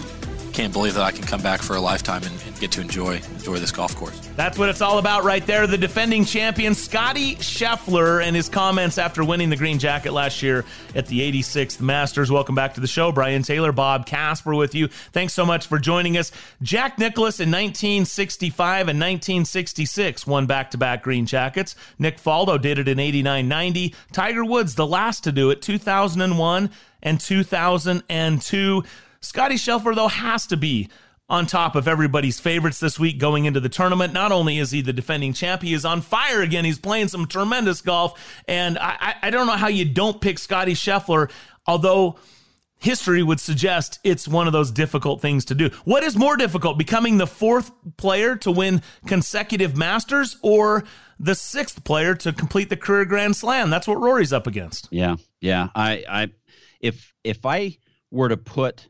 can't 0.51 0.73
believe 0.73 0.93
that 0.95 1.03
I 1.03 1.11
can 1.11 1.23
come 1.23 1.41
back 1.41 1.61
for 1.61 1.75
a 1.75 1.81
lifetime 1.81 2.23
and, 2.23 2.43
and 2.45 2.59
get 2.59 2.71
to 2.73 2.81
enjoy 2.81 3.15
enjoy 3.15 3.57
this 3.57 3.71
golf 3.71 3.95
course. 3.95 4.19
That's 4.35 4.57
what 4.57 4.69
it's 4.69 4.81
all 4.81 4.97
about 4.97 5.23
right 5.23 5.45
there. 5.45 5.65
The 5.65 5.77
defending 5.77 6.25
champion, 6.25 6.75
Scottie 6.75 7.35
Scheffler, 7.35 8.23
and 8.23 8.35
his 8.35 8.49
comments 8.49 8.97
after 8.97 9.23
winning 9.23 9.49
the 9.49 9.55
green 9.55 9.79
jacket 9.79 10.11
last 10.11 10.41
year 10.41 10.65
at 10.93 11.07
the 11.07 11.19
86th 11.31 11.79
Masters. 11.81 12.31
Welcome 12.31 12.55
back 12.55 12.73
to 12.75 12.81
the 12.81 12.87
show. 12.87 13.11
Brian 13.11 13.43
Taylor, 13.43 13.71
Bob 13.71 14.05
Casper 14.05 14.53
with 14.53 14.75
you. 14.75 14.87
Thanks 14.87 15.33
so 15.33 15.45
much 15.45 15.67
for 15.67 15.79
joining 15.79 16.17
us. 16.17 16.31
Jack 16.61 16.99
Nicklaus 16.99 17.39
in 17.39 17.49
1965 17.49 18.89
and 18.89 18.99
1966 18.99 20.27
won 20.27 20.45
back 20.45 20.71
to 20.71 20.77
back 20.77 21.03
green 21.03 21.25
jackets. 21.25 21.75
Nick 21.97 22.19
Faldo 22.21 22.61
did 22.61 22.77
it 22.77 22.87
in 22.87 22.99
89 22.99 23.47
90. 23.47 23.95
Tiger 24.11 24.45
Woods, 24.45 24.75
the 24.75 24.87
last 24.87 25.23
to 25.23 25.31
do 25.31 25.49
it, 25.49 25.61
2001 25.61 26.69
and 27.03 27.19
2002. 27.19 28.83
Scottie 29.21 29.55
Scheffler, 29.55 29.95
though, 29.95 30.07
has 30.07 30.47
to 30.47 30.57
be 30.57 30.89
on 31.29 31.45
top 31.45 31.75
of 31.75 31.87
everybody's 31.87 32.41
favorites 32.41 32.79
this 32.81 32.99
week 32.99 33.17
going 33.17 33.45
into 33.45 33.61
the 33.61 33.69
tournament. 33.69 34.11
Not 34.11 34.33
only 34.33 34.57
is 34.57 34.71
he 34.71 34.81
the 34.81 34.91
defending 34.91 35.31
champ, 35.31 35.61
he 35.61 35.73
is 35.73 35.85
on 35.85 36.01
fire 36.01 36.41
again. 36.41 36.65
He's 36.65 36.79
playing 36.79 37.07
some 37.07 37.25
tremendous 37.25 37.81
golf. 37.81 38.19
And 38.49 38.77
I, 38.77 39.15
I 39.21 39.29
don't 39.29 39.47
know 39.47 39.53
how 39.53 39.69
you 39.69 39.85
don't 39.85 40.19
pick 40.19 40.37
Scottie 40.37 40.73
Scheffler, 40.73 41.31
although 41.65 42.19
history 42.79 43.23
would 43.23 43.39
suggest 43.39 43.99
it's 44.03 44.27
one 44.27 44.47
of 44.47 44.53
those 44.53 44.71
difficult 44.71 45.21
things 45.21 45.45
to 45.45 45.55
do. 45.55 45.69
What 45.85 46.03
is 46.03 46.17
more 46.17 46.35
difficult, 46.35 46.77
becoming 46.77 47.17
the 47.17 47.27
fourth 47.27 47.71
player 47.95 48.35
to 48.37 48.51
win 48.51 48.81
consecutive 49.05 49.77
Masters 49.77 50.35
or 50.41 50.83
the 51.17 51.35
sixth 51.35 51.83
player 51.85 52.13
to 52.15 52.33
complete 52.33 52.69
the 52.69 52.75
career 52.75 53.05
Grand 53.05 53.37
Slam? 53.37 53.69
That's 53.69 53.87
what 53.87 54.01
Rory's 54.01 54.33
up 54.33 54.47
against. 54.47 54.89
Yeah, 54.91 55.15
yeah. 55.39 55.69
I, 55.75 56.03
I, 56.09 56.31
if 56.81 57.13
if 57.23 57.45
I 57.45 57.77
were 58.09 58.27
to 58.27 58.35
put 58.35 58.89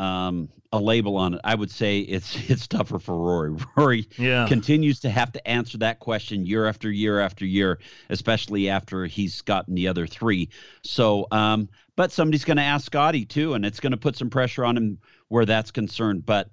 um, 0.00 0.48
a 0.72 0.80
label 0.80 1.16
on 1.16 1.34
it, 1.34 1.40
I 1.44 1.54
would 1.54 1.70
say 1.70 2.00
it's 2.00 2.36
it's 2.50 2.66
tougher 2.66 2.98
for 2.98 3.16
Rory. 3.16 3.56
Rory 3.76 4.08
yeah. 4.16 4.46
continues 4.48 5.00
to 5.00 5.10
have 5.10 5.30
to 5.32 5.46
answer 5.46 5.78
that 5.78 6.00
question 6.00 6.46
year 6.46 6.66
after 6.66 6.90
year 6.90 7.20
after 7.20 7.44
year, 7.44 7.78
especially 8.08 8.68
after 8.70 9.06
he's 9.06 9.42
gotten 9.42 9.74
the 9.74 9.88
other 9.88 10.06
three. 10.06 10.48
So, 10.82 11.26
um, 11.30 11.68
but 11.96 12.12
somebody's 12.12 12.44
going 12.44 12.56
to 12.56 12.62
ask 12.62 12.86
Scottie 12.86 13.26
too, 13.26 13.54
and 13.54 13.64
it's 13.64 13.80
going 13.80 13.92
to 13.92 13.98
put 13.98 14.16
some 14.16 14.30
pressure 14.30 14.64
on 14.64 14.76
him 14.76 14.98
where 15.28 15.44
that's 15.44 15.70
concerned. 15.70 16.24
But 16.24 16.48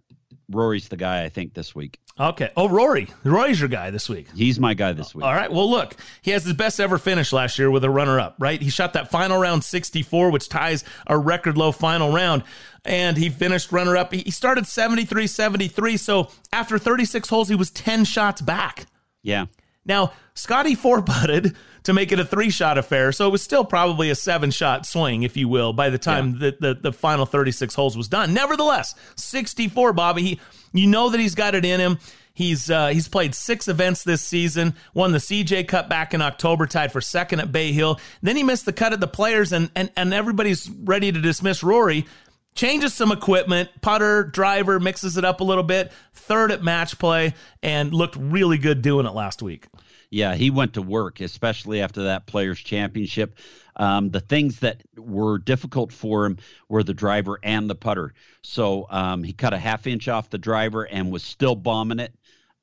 Rory's 0.49 0.90
the 0.90 0.98
guy 0.98 1.24
I 1.24 1.30
think 1.30 1.53
this 1.53 1.74
week. 1.74 1.99
Okay. 2.19 2.49
Oh, 2.57 2.68
Rory. 2.68 3.07
Rory's 3.23 3.60
your 3.60 3.69
guy 3.69 3.91
this 3.91 4.10
week. 4.10 4.27
He's 4.35 4.60
my 4.60 4.73
guy 4.73 4.94
this 4.94 5.14
week. 5.14 5.23
All 5.23 5.34
right. 5.34 5.52
Well, 5.52 5.69
look, 5.69 5.95
he 6.22 6.31
has 6.31 6.44
his 6.44 6.53
best 6.53 6.80
ever 6.80 6.98
finish 6.98 7.31
last 7.31 7.60
year 7.60 7.69
with 7.69 7.84
a 7.84 7.89
runner 7.89 8.19
up, 8.19 8.35
right? 8.39 8.60
He 8.61 8.69
shot 8.69 8.94
that 8.94 9.11
final 9.11 9.38
round 9.38 9.64
64, 9.64 10.31
which 10.31 10.49
ties 10.49 10.84
a 11.06 11.18
record 11.18 11.57
low 11.57 11.72
final 11.72 12.11
round. 12.11 12.44
And 12.85 13.18
he 13.18 13.30
finished 13.30 13.72
runner 13.72 13.98
up. 13.98 14.14
He 14.14 14.31
started 14.31 14.65
73 14.65 15.27
73. 15.27 15.98
So 15.98 16.30
after 16.52 16.77
36 16.80 17.30
holes, 17.30 17.49
he 17.49 17.56
was 17.56 17.69
10 17.69 18.06
shots 18.06 18.41
back. 18.41 18.85
Yeah. 19.22 19.45
Now, 19.85 20.14
Scottie 20.34 20.76
four 20.76 21.02
putted 21.02 21.56
to 21.88 21.93
make 21.93 22.11
it 22.11 22.19
a 22.19 22.26
three 22.26 22.49
shot 22.49 22.77
affair. 22.77 23.14
So 23.14 23.27
it 23.27 23.31
was 23.31 23.41
still 23.41 23.64
probably 23.64 24.09
a 24.09 24.15
seven 24.15 24.51
shot 24.51 24.85
swing, 24.85 25.23
if 25.23 25.38
you 25.38 25.47
will, 25.47 25.72
by 25.72 25.89
the 25.89 25.97
time 25.97 26.34
yeah. 26.34 26.51
the, 26.51 26.57
the, 26.59 26.80
the 26.81 26.93
final 26.93 27.26
36 27.26 27.73
holes 27.73 27.95
was 27.95 28.09
done. 28.09 28.34
Nevertheless, 28.34 28.93
64, 29.15 29.93
Bobby. 29.93 30.22
He, 30.22 30.39
you 30.73 30.88
know 30.88 31.09
that 31.09 31.19
he's 31.19 31.34
got 31.34 31.55
it 31.55 31.64
in 31.64 31.80
him. 31.80 31.97
He's 32.34 32.69
uh, 32.69 32.89
he's 32.89 33.07
played 33.07 33.34
six 33.34 33.69
events 33.69 34.03
this 34.03 34.22
season. 34.22 34.76
Won 34.93 35.14
the 35.14 35.18
CJ 35.18 35.69
Cup 35.69 35.88
back 35.89 36.14
in 36.14 36.22
October, 36.22 36.68
tied 36.68 36.91
for 36.91 36.99
second 36.99 37.39
at 37.39 37.53
Bay 37.53 37.72
Hill. 37.72 37.99
Then 38.22 38.35
he 38.35 38.43
missed 38.43 38.65
the 38.65 38.73
cut 38.73 38.91
at 38.91 38.99
the 38.99 39.07
Players, 39.07 39.53
and 39.53 39.72
and 39.73 39.89
and 39.95 40.14
everybody's 40.14 40.69
ready 40.69 41.11
to 41.11 41.22
dismiss 41.22 41.64
Rory. 41.64 42.05
Changes 42.53 42.93
some 42.93 43.11
equipment, 43.11 43.69
putter, 43.81 44.23
driver, 44.23 44.80
mixes 44.80 45.18
it 45.18 45.23
up 45.23 45.39
a 45.39 45.43
little 45.43 45.64
bit. 45.64 45.91
Third 46.14 46.51
at 46.51 46.61
match 46.61 46.99
play, 46.99 47.34
and 47.64 47.93
looked 47.93 48.18
really 48.18 48.57
good 48.57 48.81
doing 48.81 49.05
it 49.05 49.14
last 49.14 49.41
week 49.41 49.68
yeah, 50.09 50.35
he 50.35 50.49
went 50.49 50.73
to 50.73 50.81
work, 50.81 51.19
especially 51.19 51.81
after 51.81 52.03
that 52.03 52.27
Players 52.27 52.59
Championship. 52.59 53.38
Um, 53.75 54.09
the 54.09 54.21
things 54.21 54.59
that 54.61 54.81
were 54.97 55.38
difficult 55.38 55.91
for 55.91 56.25
him 56.25 56.38
were 56.69 56.84
the 56.84 56.93
driver 56.93 57.39
and 57.43 57.69
the 57.69 57.75
putter. 57.75 58.13
So 58.41 58.88
um, 58.89 59.23
he 59.23 59.34
cut 59.34 59.53
a 59.53 59.57
half 59.57 59.85
inch 59.85 60.07
off 60.07 60.29
the 60.29 60.38
driver 60.38 60.84
and 60.84 61.11
was 61.11 61.23
still 61.23 61.55
bombing 61.55 61.99
it, 61.99 62.13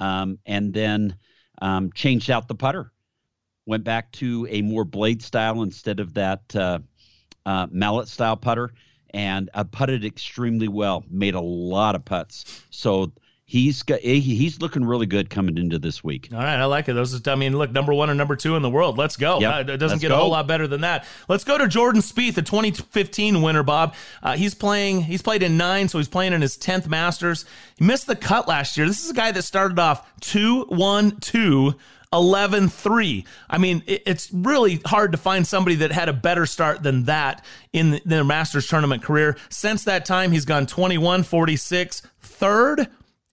um, 0.00 0.38
and 0.46 0.72
then 0.72 1.16
um, 1.60 1.92
changed 1.92 2.30
out 2.30 2.48
the 2.48 2.54
putter. 2.54 2.90
Went 3.66 3.84
back 3.84 4.12
to 4.12 4.46
a 4.50 4.62
more 4.62 4.84
blade 4.84 5.22
style 5.22 5.62
instead 5.62 6.00
of 6.00 6.14
that 6.14 6.54
uh, 6.56 6.80
uh, 7.46 7.66
mallet 7.70 8.08
style 8.08 8.36
putter, 8.36 8.72
and 9.10 9.48
uh, 9.54 9.64
putted 9.64 10.04
extremely 10.04 10.68
well. 10.68 11.04
Made 11.08 11.34
a 11.34 11.40
lot 11.40 11.94
of 11.94 12.04
putts. 12.04 12.64
So 12.70 13.12
he's 13.44 13.82
got, 13.82 14.00
he's 14.00 14.60
looking 14.60 14.84
really 14.84 15.06
good 15.06 15.30
coming 15.30 15.58
into 15.58 15.78
this 15.78 16.02
week. 16.02 16.28
All 16.32 16.38
right, 16.38 16.58
I 16.58 16.64
like 16.64 16.88
it. 16.88 16.94
Those 16.94 17.12
is, 17.12 17.26
I 17.28 17.34
mean, 17.34 17.56
look, 17.56 17.70
number 17.72 17.92
one 17.92 18.10
and 18.10 18.18
number 18.18 18.36
two 18.36 18.56
in 18.56 18.62
the 18.62 18.70
world. 18.70 18.98
Let's 18.98 19.16
go. 19.16 19.40
Yep, 19.40 19.68
it 19.68 19.76
doesn't 19.76 20.00
get 20.00 20.08
go. 20.08 20.14
a 20.14 20.18
whole 20.18 20.30
lot 20.30 20.46
better 20.46 20.66
than 20.66 20.80
that. 20.82 21.06
Let's 21.28 21.44
go 21.44 21.58
to 21.58 21.68
Jordan 21.68 22.00
Spieth, 22.00 22.34
the 22.34 22.42
2015 22.42 23.42
winner. 23.42 23.62
Bob, 23.62 23.94
uh, 24.22 24.36
he's 24.36 24.54
playing. 24.54 25.02
He's 25.02 25.22
played 25.22 25.42
in 25.42 25.56
nine, 25.56 25.88
so 25.88 25.98
he's 25.98 26.08
playing 26.08 26.32
in 26.32 26.42
his 26.42 26.56
10th 26.56 26.88
Masters. 26.88 27.44
He 27.76 27.84
missed 27.84 28.06
the 28.06 28.16
cut 28.16 28.48
last 28.48 28.76
year. 28.76 28.86
This 28.86 29.04
is 29.04 29.10
a 29.10 29.14
guy 29.14 29.32
that 29.32 29.42
started 29.42 29.78
off 29.78 30.10
two 30.20 30.64
one 30.64 31.18
two. 31.20 31.74
11 32.12 32.68
3. 32.68 33.24
I 33.50 33.58
mean, 33.58 33.82
it's 33.88 34.32
really 34.32 34.80
hard 34.86 35.10
to 35.12 35.18
find 35.18 35.44
somebody 35.44 35.74
that 35.76 35.90
had 35.90 36.08
a 36.08 36.12
better 36.12 36.46
start 36.46 36.80
than 36.80 37.06
that 37.06 37.44
in 37.72 38.00
their 38.04 38.22
Masters 38.22 38.68
tournament 38.68 39.02
career. 39.02 39.36
Since 39.48 39.82
that 39.84 40.04
time, 40.04 40.30
he's 40.30 40.44
gone 40.44 40.66
21 40.66 41.24
46, 41.24 42.02
third, 42.20 42.88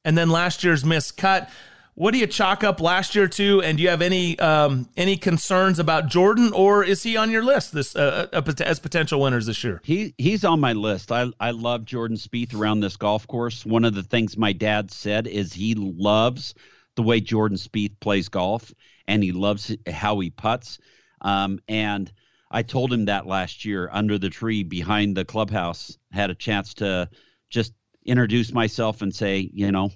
and 0.06 0.18
then 0.18 0.30
last 0.30 0.64
year's 0.64 0.86
missed 0.86 1.18
cut. 1.18 1.50
What 1.94 2.12
do 2.12 2.20
you 2.20 2.28
chalk 2.28 2.64
up 2.64 2.80
last 2.80 3.16
year 3.16 3.28
to? 3.28 3.62
And 3.62 3.78
do 3.78 3.84
you 3.84 3.90
have 3.90 4.02
any 4.02 4.40
um, 4.40 4.88
any 4.96 5.18
concerns 5.18 5.78
about 5.78 6.08
Jordan, 6.08 6.54
or 6.54 6.84
is 6.84 7.04
he 7.04 7.18
on 7.18 7.30
your 7.30 7.44
list 7.44 7.74
this 7.74 7.96
uh, 7.96 8.28
uh 8.32 8.42
as 8.62 8.80
potential 8.80 9.20
winners 9.20 9.46
this 9.46 9.64
year? 9.64 9.82
He 9.84 10.16
he's 10.18 10.46
on 10.46 10.60
my 10.60 10.74
list. 10.74 11.12
I 11.12 11.28
I 11.40 11.52
love 11.52 11.86
Jordan 11.86 12.18
Spieth 12.18 12.56
around 12.56 12.80
this 12.80 12.96
golf 12.96 13.28
course. 13.28 13.66
One 13.66 13.84
of 13.84 13.94
the 13.94 14.04
things 14.04 14.38
my 14.38 14.54
dad 14.54 14.90
said 14.90 15.28
is 15.28 15.54
he 15.54 15.76
loves 15.76 16.56
the 16.96 17.04
way 17.04 17.20
Jordan 17.20 17.58
Spieth 17.58 18.00
plays 18.00 18.30
golf, 18.30 18.74
and 19.08 19.22
he 19.22 19.32
loves 19.32 19.76
how 19.88 20.20
he 20.20 20.30
puts. 20.30 20.80
Um, 21.22 21.60
and 21.68 22.12
I 22.50 22.64
told 22.64 22.92
him 22.92 23.06
that 23.06 23.28
last 23.28 23.66
year 23.66 23.90
under 23.92 24.18
the 24.18 24.30
tree 24.30 24.64
behind 24.64 25.16
the 25.16 25.26
clubhouse. 25.26 25.98
Had 26.12 26.30
a 26.30 26.36
chance 26.36 26.74
to 26.76 27.10
just 27.50 27.74
introduce 28.06 28.52
myself 28.52 29.02
and 29.02 29.14
say, 29.14 29.50
you 29.54 29.72
know, 29.72 29.92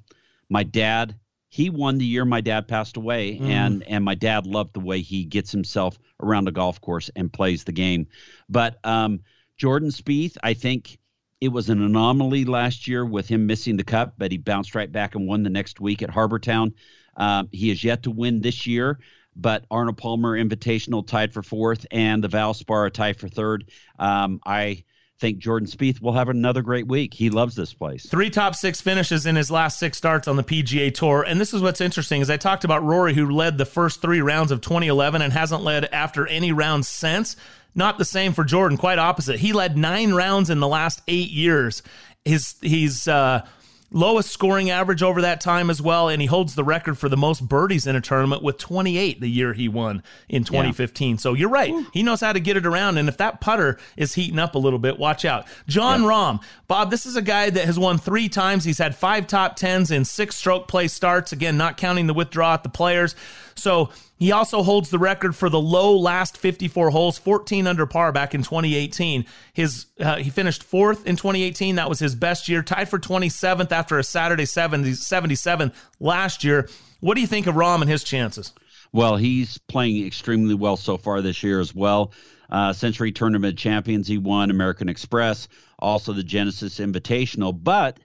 my 0.49 0.63
dad, 0.63 1.15
he 1.49 1.69
won 1.69 1.97
the 1.97 2.05
year 2.05 2.25
my 2.25 2.41
dad 2.41 2.67
passed 2.67 2.97
away, 2.97 3.37
mm. 3.37 3.49
and 3.49 3.83
and 3.83 4.03
my 4.03 4.15
dad 4.15 4.45
loved 4.45 4.73
the 4.73 4.79
way 4.79 5.01
he 5.01 5.23
gets 5.23 5.51
himself 5.51 5.97
around 6.21 6.47
a 6.47 6.51
golf 6.51 6.81
course 6.81 7.09
and 7.15 7.31
plays 7.31 7.63
the 7.63 7.71
game. 7.71 8.07
But 8.49 8.77
um, 8.83 9.21
Jordan 9.57 9.89
Spieth, 9.89 10.37
I 10.43 10.53
think 10.53 10.99
it 11.41 11.49
was 11.49 11.69
an 11.69 11.81
anomaly 11.81 12.45
last 12.45 12.87
year 12.87 13.05
with 13.05 13.27
him 13.27 13.45
missing 13.45 13.77
the 13.77 13.83
cup, 13.83 14.15
but 14.17 14.31
he 14.31 14.37
bounced 14.37 14.75
right 14.75 14.91
back 14.91 15.15
and 15.15 15.27
won 15.27 15.43
the 15.43 15.49
next 15.49 15.79
week 15.79 16.01
at 16.01 16.09
Harbour 16.09 16.39
Town. 16.39 16.73
Um, 17.17 17.49
he 17.51 17.69
has 17.69 17.83
yet 17.83 18.03
to 18.03 18.11
win 18.11 18.41
this 18.41 18.65
year, 18.67 18.99
but 19.35 19.65
Arnold 19.71 19.97
Palmer 19.97 20.37
Invitational 20.37 21.05
tied 21.05 21.33
for 21.33 21.43
fourth, 21.43 21.85
and 21.91 22.23
the 22.23 22.29
Valspar 22.29 22.91
tied 22.91 23.17
for 23.17 23.29
third. 23.29 23.69
Um, 23.99 24.39
I 24.45 24.83
think 25.19 25.39
Jordan 25.39 25.67
Spieth 25.67 26.01
will 26.01 26.13
have 26.13 26.29
another 26.29 26.61
great 26.61 26.87
week. 26.87 27.13
He 27.13 27.29
loves 27.29 27.55
this 27.55 27.73
place. 27.73 28.05
Three 28.05 28.29
top 28.29 28.55
six 28.55 28.81
finishes 28.81 29.25
in 29.25 29.35
his 29.35 29.49
last 29.49 29.79
six 29.79 29.97
starts 29.97 30.27
on 30.27 30.35
the 30.35 30.43
PGA 30.43 30.93
Tour. 30.93 31.23
And 31.23 31.39
this 31.39 31.53
is 31.53 31.61
what's 31.61 31.81
interesting 31.81 32.21
is 32.21 32.29
I 32.29 32.37
talked 32.37 32.63
about 32.63 32.83
Rory, 32.83 33.13
who 33.13 33.29
led 33.29 33.57
the 33.57 33.65
first 33.65 34.01
three 34.01 34.21
rounds 34.21 34.51
of 34.51 34.61
2011 34.61 35.21
and 35.21 35.31
hasn't 35.31 35.63
led 35.63 35.85
after 35.85 36.27
any 36.27 36.51
rounds 36.51 36.87
since. 36.87 37.37
Not 37.73 37.97
the 37.97 38.05
same 38.05 38.33
for 38.33 38.43
Jordan. 38.43 38.77
Quite 38.77 38.99
opposite. 38.99 39.39
He 39.39 39.53
led 39.53 39.77
nine 39.77 40.13
rounds 40.13 40.49
in 40.49 40.59
the 40.59 40.67
last 40.67 41.01
eight 41.07 41.29
years. 41.29 41.81
His 42.23 42.55
he's 42.61 43.07
uh, 43.07 43.45
lowest 43.91 44.29
scoring 44.29 44.69
average 44.69 45.03
over 45.03 45.21
that 45.21 45.41
time 45.41 45.69
as 45.69 45.81
well, 45.81 46.09
and 46.09 46.21
he 46.21 46.27
holds 46.27 46.55
the 46.55 46.63
record 46.63 46.97
for 46.97 47.09
the 47.09 47.17
most 47.17 47.47
birdies 47.47 47.87
in 47.87 47.95
a 47.95 48.01
tournament 48.01 48.43
with 48.43 48.57
28 48.57 49.21
the 49.21 49.29
year 49.29 49.53
he 49.53 49.67
won 49.67 50.03
in 50.27 50.43
2015. 50.43 51.11
Yeah. 51.11 51.17
So 51.17 51.33
you're 51.33 51.49
right. 51.49 51.73
He 51.93 52.03
knows 52.03 52.21
how 52.21 52.33
to 52.33 52.39
get 52.39 52.57
it 52.57 52.65
around, 52.65 52.97
and 52.97 53.07
if 53.07 53.17
that 53.17 53.41
putter 53.41 53.77
is 53.95 54.13
heating 54.15 54.39
up 54.39 54.55
a 54.55 54.59
little 54.59 54.79
bit, 54.79 54.99
watch 54.99 55.25
out. 55.25 55.47
Jon 55.67 56.03
yeah. 56.03 56.09
Rahm, 56.09 56.43
Bob, 56.67 56.91
this 56.91 57.05
is 57.05 57.15
a 57.15 57.21
guy 57.21 57.49
that 57.49 57.65
has 57.65 57.79
won 57.79 57.97
three 57.97 58.29
times. 58.29 58.63
He's 58.63 58.79
had 58.79 58.95
five 58.95 59.27
top 59.27 59.55
tens 59.55 59.91
in 59.91 60.05
six 60.05 60.35
stroke 60.35 60.67
play 60.67 60.87
starts, 60.87 61.31
again, 61.31 61.57
not 61.57 61.77
counting 61.77 62.07
the 62.07 62.13
withdraw 62.13 62.53
at 62.55 62.63
the 62.63 62.69
players. 62.69 63.15
So 63.57 63.89
he 64.17 64.31
also 64.31 64.63
holds 64.63 64.89
the 64.89 64.99
record 64.99 65.35
for 65.35 65.49
the 65.49 65.59
low 65.59 65.97
last 65.97 66.37
54 66.37 66.89
holes, 66.89 67.17
14 67.17 67.67
under 67.67 67.85
par 67.85 68.11
back 68.11 68.35
in 68.35 68.43
2018. 68.43 69.25
His 69.53 69.87
uh, 69.99 70.17
he 70.17 70.29
finished 70.29 70.63
fourth 70.63 71.07
in 71.07 71.15
2018. 71.15 71.75
That 71.75 71.89
was 71.89 71.99
his 71.99 72.15
best 72.15 72.49
year, 72.49 72.61
tied 72.61 72.89
for 72.89 72.99
27th 72.99 73.71
after 73.71 73.97
a 73.97 74.03
Saturday 74.03 74.45
70, 74.45 74.93
77 74.93 75.71
last 75.99 76.43
year. 76.43 76.67
What 76.99 77.15
do 77.15 77.21
you 77.21 77.27
think 77.27 77.47
of 77.47 77.55
Rahm 77.55 77.81
and 77.81 77.89
his 77.89 78.03
chances? 78.03 78.51
Well, 78.91 79.15
he's 79.17 79.57
playing 79.57 80.05
extremely 80.05 80.53
well 80.53 80.77
so 80.77 80.97
far 80.97 81.21
this 81.21 81.43
year 81.43 81.59
as 81.59 81.73
well. 81.73 82.13
Uh, 82.49 82.73
Sentry 82.73 83.11
Tournament 83.11 83.57
champions, 83.57 84.07
he 84.07 84.17
won 84.17 84.51
American 84.51 84.87
Express, 84.87 85.47
also 85.79 86.13
the 86.13 86.23
Genesis 86.23 86.79
Invitational, 86.79 87.57
but 87.61 87.99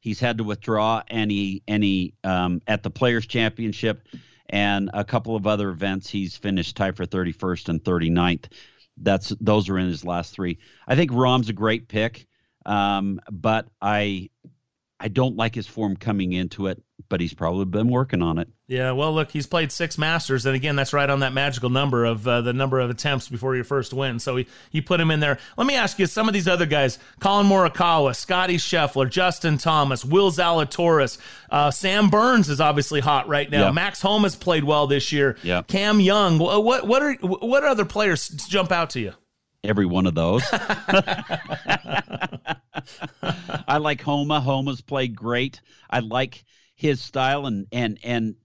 he's 0.00 0.20
had 0.20 0.38
to 0.38 0.44
withdraw 0.44 1.02
any 1.08 1.62
any 1.66 2.14
um, 2.24 2.60
at 2.66 2.82
the 2.82 2.90
Players 2.90 3.26
Championship 3.26 4.06
and 4.48 4.90
a 4.94 5.04
couple 5.04 5.36
of 5.36 5.46
other 5.46 5.70
events 5.70 6.08
he's 6.08 6.36
finished 6.36 6.76
tied 6.76 6.96
for 6.96 7.06
31st 7.06 7.68
and 7.68 7.84
39th. 7.84 8.46
That's 8.96 9.28
those 9.40 9.68
are 9.68 9.78
in 9.78 9.86
his 9.86 10.04
last 10.04 10.32
three. 10.32 10.58
I 10.86 10.96
think 10.96 11.12
Rahm's 11.12 11.48
a 11.48 11.52
great 11.52 11.88
pick, 11.88 12.26
um, 12.66 13.20
but 13.30 13.68
I 13.80 14.30
I 15.00 15.08
don't 15.08 15.36
like 15.36 15.54
his 15.54 15.66
form 15.66 15.96
coming 15.96 16.32
into 16.32 16.66
it. 16.66 16.82
but 17.08 17.20
he's 17.20 17.32
probably 17.32 17.64
been 17.64 17.88
working 17.88 18.20
on 18.20 18.38
it. 18.38 18.48
Yeah, 18.66 18.90
well, 18.92 19.14
look, 19.14 19.30
he's 19.30 19.46
played 19.46 19.70
six 19.72 19.96
Masters, 19.96 20.44
and 20.44 20.54
again, 20.54 20.76
that's 20.76 20.92
right 20.92 21.08
on 21.08 21.20
that 21.20 21.32
magical 21.32 21.70
number 21.70 22.04
of 22.04 22.26
uh, 22.28 22.42
the 22.42 22.52
number 22.52 22.80
of 22.80 22.90
attempts 22.90 23.28
before 23.28 23.54
your 23.54 23.64
first 23.64 23.94
win. 23.94 24.18
So 24.18 24.36
he, 24.36 24.46
he 24.70 24.80
put 24.82 25.00
him 25.00 25.10
in 25.10 25.20
there. 25.20 25.38
Let 25.56 25.66
me 25.66 25.74
ask 25.76 25.98
you, 25.98 26.06
some 26.06 26.26
of 26.28 26.34
these 26.34 26.48
other 26.48 26.66
guys: 26.66 26.98
Collin 27.20 27.46
Morikawa, 27.46 28.14
Scottie 28.14 28.58
Scheffler, 28.58 29.08
Justin 29.08 29.56
Thomas, 29.56 30.04
Will 30.04 30.30
Zalatoris, 30.30 31.16
uh, 31.50 31.70
Sam 31.70 32.10
Burns 32.10 32.48
is 32.50 32.60
obviously 32.60 33.00
hot 33.00 33.28
right 33.28 33.48
now. 33.50 33.66
Yep. 33.66 33.74
Max 33.74 34.02
Homa 34.02 34.24
has 34.24 34.36
played 34.36 34.64
well 34.64 34.86
this 34.86 35.12
year. 35.12 35.36
Yeah. 35.42 35.62
Cam 35.62 36.00
Young. 36.00 36.38
What 36.38 36.86
what 36.86 37.02
are 37.02 37.14
what 37.14 37.64
other 37.64 37.84
players 37.84 38.28
jump 38.28 38.72
out 38.72 38.90
to 38.90 39.00
you? 39.00 39.12
Every 39.64 39.86
one 39.86 40.06
of 40.06 40.14
those. 40.14 40.42
I 43.68 43.78
like 43.78 44.00
Homa. 44.00 44.40
Homa's 44.40 44.80
played 44.80 45.14
great. 45.14 45.60
I 45.90 46.00
like 46.00 46.44
his 46.74 47.00
style 47.00 47.46
and 47.46 47.66
and 47.72 47.98
and 48.02 48.36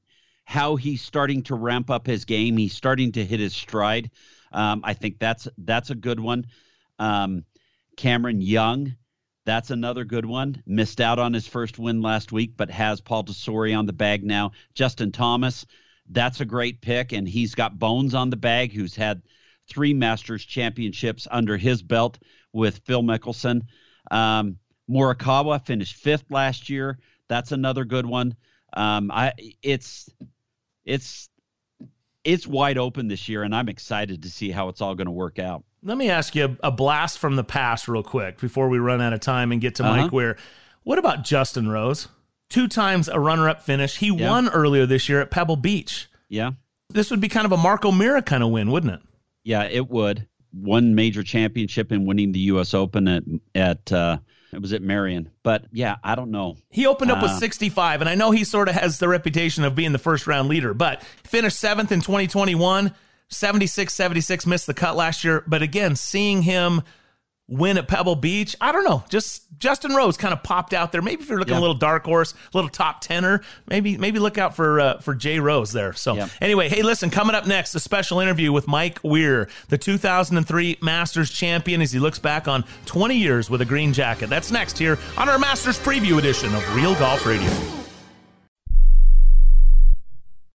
how 0.46 0.76
he's 0.76 1.02
starting 1.02 1.44
to 1.44 1.56
ramp 1.56 1.90
up 1.90 2.06
his 2.06 2.26
game. 2.26 2.58
He's 2.58 2.74
starting 2.74 3.14
to 3.14 3.26
hit 3.26 3.40
his 3.40 3.56
stride. 3.56 4.12
Um, 4.52 4.82
I 4.84 4.94
think 4.94 5.20
that's 5.20 5.48
that's 5.58 5.90
a 5.90 5.96
good 5.96 6.20
one. 6.20 6.46
Um, 7.00 7.46
Cameron 7.96 8.42
Young, 8.42 8.96
that's 9.46 9.72
another 9.72 10.04
good 10.04 10.26
one. 10.26 10.62
Missed 10.66 11.02
out 11.02 11.20
on 11.20 11.34
his 11.34 11.48
first 11.48 11.80
win 11.80 12.02
last 12.02 12.32
week, 12.32 12.54
but 12.58 12.70
has 12.70 13.02
Paul 13.02 13.24
Tesori 13.24 13.78
on 13.78 13.86
the 13.86 13.94
bag 13.94 14.24
now. 14.24 14.52
Justin 14.74 15.12
Thomas, 15.12 15.66
that's 16.10 16.42
a 16.42 16.46
great 16.46 16.82
pick, 16.82 17.14
and 17.14 17.28
he's 17.28 17.56
got 17.56 17.80
Bones 17.80 18.14
on 18.14 18.30
the 18.30 18.38
bag, 18.38 18.74
who's 18.74 18.96
had 18.96 19.22
three 19.70 19.94
Masters 19.94 20.44
championships 20.46 21.28
under 21.32 21.58
his 21.58 21.82
belt 21.82 22.20
with 22.52 22.80
Phil 22.86 23.02
Mickelson. 23.04 23.62
Um, 24.12 24.58
Morikawa 24.90 25.66
finished 25.66 25.96
fifth 25.96 26.26
last 26.30 26.70
year. 26.70 27.00
That's 27.30 27.52
another 27.52 27.86
good 27.86 28.06
one. 28.06 28.36
Um, 28.76 29.12
I 29.12 29.34
it's 29.62 30.10
it's 30.86 31.30
it's 32.24 32.48
wide 32.48 32.78
open 32.78 33.08
this 33.08 33.28
year, 33.30 33.44
and 33.44 33.56
I'm 33.56 33.70
excited 33.70 34.24
to 34.24 34.30
see 34.30 34.50
how 34.52 34.70
it's 34.70 34.82
all 34.82 34.96
going 34.96 35.06
to 35.08 35.12
work 35.12 35.40
out. 35.40 35.64
Let 35.84 35.98
me 35.98 36.10
ask 36.10 36.36
you 36.36 36.46
a, 36.64 36.68
a 36.68 36.72
blast 36.72 37.20
from 37.20 37.36
the 37.36 37.44
past, 37.44 37.88
real 37.88 38.04
quick, 38.04 38.40
before 38.40 38.70
we 38.70 38.80
run 38.80 39.02
out 39.02 39.12
of 39.14 39.20
time 39.20 39.52
and 39.52 39.60
get 39.60 39.76
to 39.76 39.84
Uh-huh. 39.84 40.04
Mike 40.04 40.12
Weir. 40.14 40.38
What 40.84 41.00
about 41.00 41.24
Justin 41.24 41.68
Rose? 41.70 42.08
Two 42.50 42.68
times 42.68 43.10
a 43.10 43.20
runner-up 43.20 43.64
finish. 43.64 43.98
He 43.98 44.08
Yeah. 44.08 44.30
won 44.30 44.48
earlier 44.50 44.86
this 44.86 45.10
year 45.10 45.20
at 45.22 45.32
Pebble 45.32 45.56
Beach. 45.58 46.08
Yeah, 46.30 46.52
This 46.90 47.10
would 47.12 47.20
be 47.22 47.28
kind 47.30 47.46
of 47.46 47.52
a 47.52 47.58
Mark 47.58 47.84
O'Meara 47.86 48.22
kind 48.22 48.44
of 48.44 48.50
win, 48.50 48.72
wouldn't 48.72 48.94
it? 48.94 49.02
Yeah, 49.44 49.64
it 49.64 49.90
would. 49.90 50.28
One 50.52 50.96
major 50.96 51.24
championship 51.24 51.92
and 51.92 52.06
winning 52.06 52.32
the 52.32 52.40
U.S. 52.40 52.74
Open 52.74 53.08
at 53.08 53.24
at 53.56 53.92
uh, 53.92 54.18
it 54.54 54.62
was 54.62 54.72
at 54.72 54.84
Merion, 54.84 55.30
but 55.42 55.66
yeah, 55.72 55.96
I 56.04 56.14
don't 56.14 56.30
know. 56.30 56.58
He 56.70 56.86
opened 56.86 57.10
up 57.10 57.24
with 57.24 57.32
Uh, 57.32 57.40
65, 57.40 58.02
and 58.02 58.10
I 58.10 58.14
know 58.14 58.30
he 58.30 58.44
sort 58.44 58.70
of 58.70 58.76
has 58.76 59.00
the 59.00 59.08
reputation 59.08 59.64
of 59.64 59.74
being 59.74 59.94
the 59.94 59.98
first 59.98 60.28
round 60.28 60.50
leader, 60.50 60.76
but 60.76 61.02
finished 61.24 61.60
seventh 61.60 61.92
in 61.92 62.02
2021, 62.02 62.94
76 63.30 63.92
76, 63.94 64.46
missed 64.46 64.68
the 64.68 64.76
cut 64.76 64.96
last 64.96 65.24
year. 65.24 65.44
But 65.48 65.64
again, 65.64 65.96
seeing 65.96 66.44
him 66.44 66.84
win 67.58 67.78
at 67.78 67.88
Pebble 67.88 68.16
Beach, 68.16 68.56
I 68.60 68.72
don't 68.72 68.84
know. 68.84 69.04
Just 69.10 69.44
Justin 69.60 69.94
Rose 69.96 70.18
kind 70.18 70.34
of 70.34 70.44
popped 70.44 70.74
out 70.74 70.92
there. 70.92 71.02
Maybe 71.02 71.22
if 71.24 71.30
you're 71.30 71.40
looking 71.40 71.54
Yeah. 71.54 71.60
a 71.60 71.62
little 71.62 71.76
dark 71.76 72.04
horse, 72.06 72.34
a 72.34 72.58
little 72.58 72.70
top 72.70 73.02
tenner, 73.02 73.42
maybe 73.68 73.98
maybe 73.98 74.20
look 74.20 74.38
out 74.38 74.56
for 74.56 74.80
uh, 74.80 74.98
for 75.00 75.14
Jay 75.16 75.40
Rose 75.40 75.72
there. 75.72 75.94
So 75.94 76.16
Yeah. 76.16 76.28
anyway, 76.42 76.68
hey, 76.70 76.82
listen, 76.82 77.10
coming 77.10 77.36
up 77.36 77.48
next, 77.48 77.74
a 77.76 77.80
special 77.80 78.20
interview 78.20 78.52
with 78.52 78.68
Mike 78.68 79.00
Weir, 79.04 79.48
the 79.70 79.78
2003 79.78 80.78
Masters 80.82 81.30
champion, 81.32 81.82
as 81.82 81.92
he 81.92 82.00
looks 82.00 82.20
back 82.20 82.48
on 82.48 82.66
20 82.86 83.16
years 83.16 83.50
with 83.50 83.62
a 83.62 83.66
green 83.66 83.94
jacket. 83.94 84.30
That's 84.30 84.52
next 84.52 84.78
here 84.78 84.98
on 85.18 85.30
our 85.30 85.40
Masters 85.40 85.78
preview 85.80 86.18
edition 86.18 86.54
of 86.56 86.76
Real 86.76 86.96
Golf 86.96 87.26
Radio. 87.26 87.50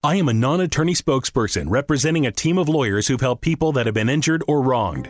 I 0.03 0.17
am 0.17 0.29
a 0.29 0.33
non 0.33 0.61
attorney 0.61 0.93
spokesperson 0.93 1.65
representing 1.67 2.25
a 2.27 2.31
team 2.31 2.57
of 2.59 2.69
lawyers 2.69 3.07
who've 3.07 3.21
helped 3.21 3.41
people 3.41 3.71
that 3.71 3.85
have 3.87 3.95
been 3.95 4.09
injured 4.09 4.43
or 4.47 4.61
wronged. 4.61 5.09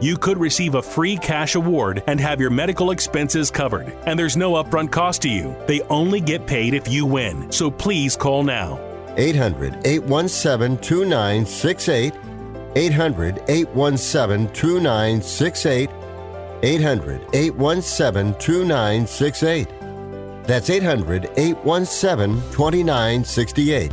You 0.00 0.16
could 0.16 0.38
receive 0.38 0.76
a 0.76 0.82
free 0.82 1.18
cash 1.18 1.56
award 1.56 2.02
and 2.06 2.18
have 2.18 2.40
your 2.40 2.48
medical 2.48 2.90
expenses 2.90 3.50
covered. 3.50 3.92
And 4.06 4.18
there's 4.18 4.36
no 4.36 4.52
upfront 4.52 4.90
cost 4.90 5.20
to 5.22 5.28
you. 5.28 5.54
They 5.66 5.82
only 5.82 6.20
get 6.20 6.46
paid 6.46 6.72
if 6.72 6.88
you 6.88 7.04
win. 7.04 7.52
So 7.52 7.70
please 7.70 8.16
call 8.16 8.42
now. 8.42 8.80
800 9.18 9.86
817 9.86 10.78
2968. 10.78 12.14
800 12.76 13.42
817 13.46 14.54
2968. 14.54 15.90
800 16.62 17.26
817 17.34 18.34
2968. 18.38 19.68
That's 20.44 20.70
800 20.70 21.30
817 21.36 22.42
2968. 22.52 23.92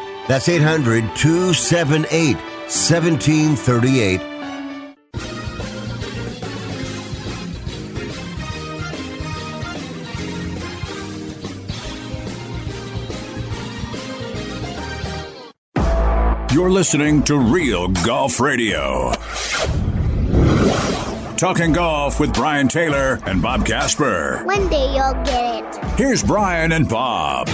That's 0.31 0.47
800 0.47 1.13
278 1.17 2.37
1738. 2.37 4.21
You're 16.53 16.71
listening 16.71 17.23
to 17.23 17.37
Real 17.37 17.89
Golf 17.89 18.39
Radio. 18.39 19.11
Talking 21.35 21.73
golf 21.73 22.21
with 22.21 22.33
Brian 22.33 22.69
Taylor 22.69 23.19
and 23.25 23.41
Bob 23.41 23.65
Casper. 23.65 24.43
One 24.45 24.69
day 24.69 24.93
you'll 24.93 25.11
get 25.25 25.75
it. 25.75 25.85
Here's 25.97 26.23
Brian 26.23 26.71
and 26.71 26.87
Bob. 26.87 27.49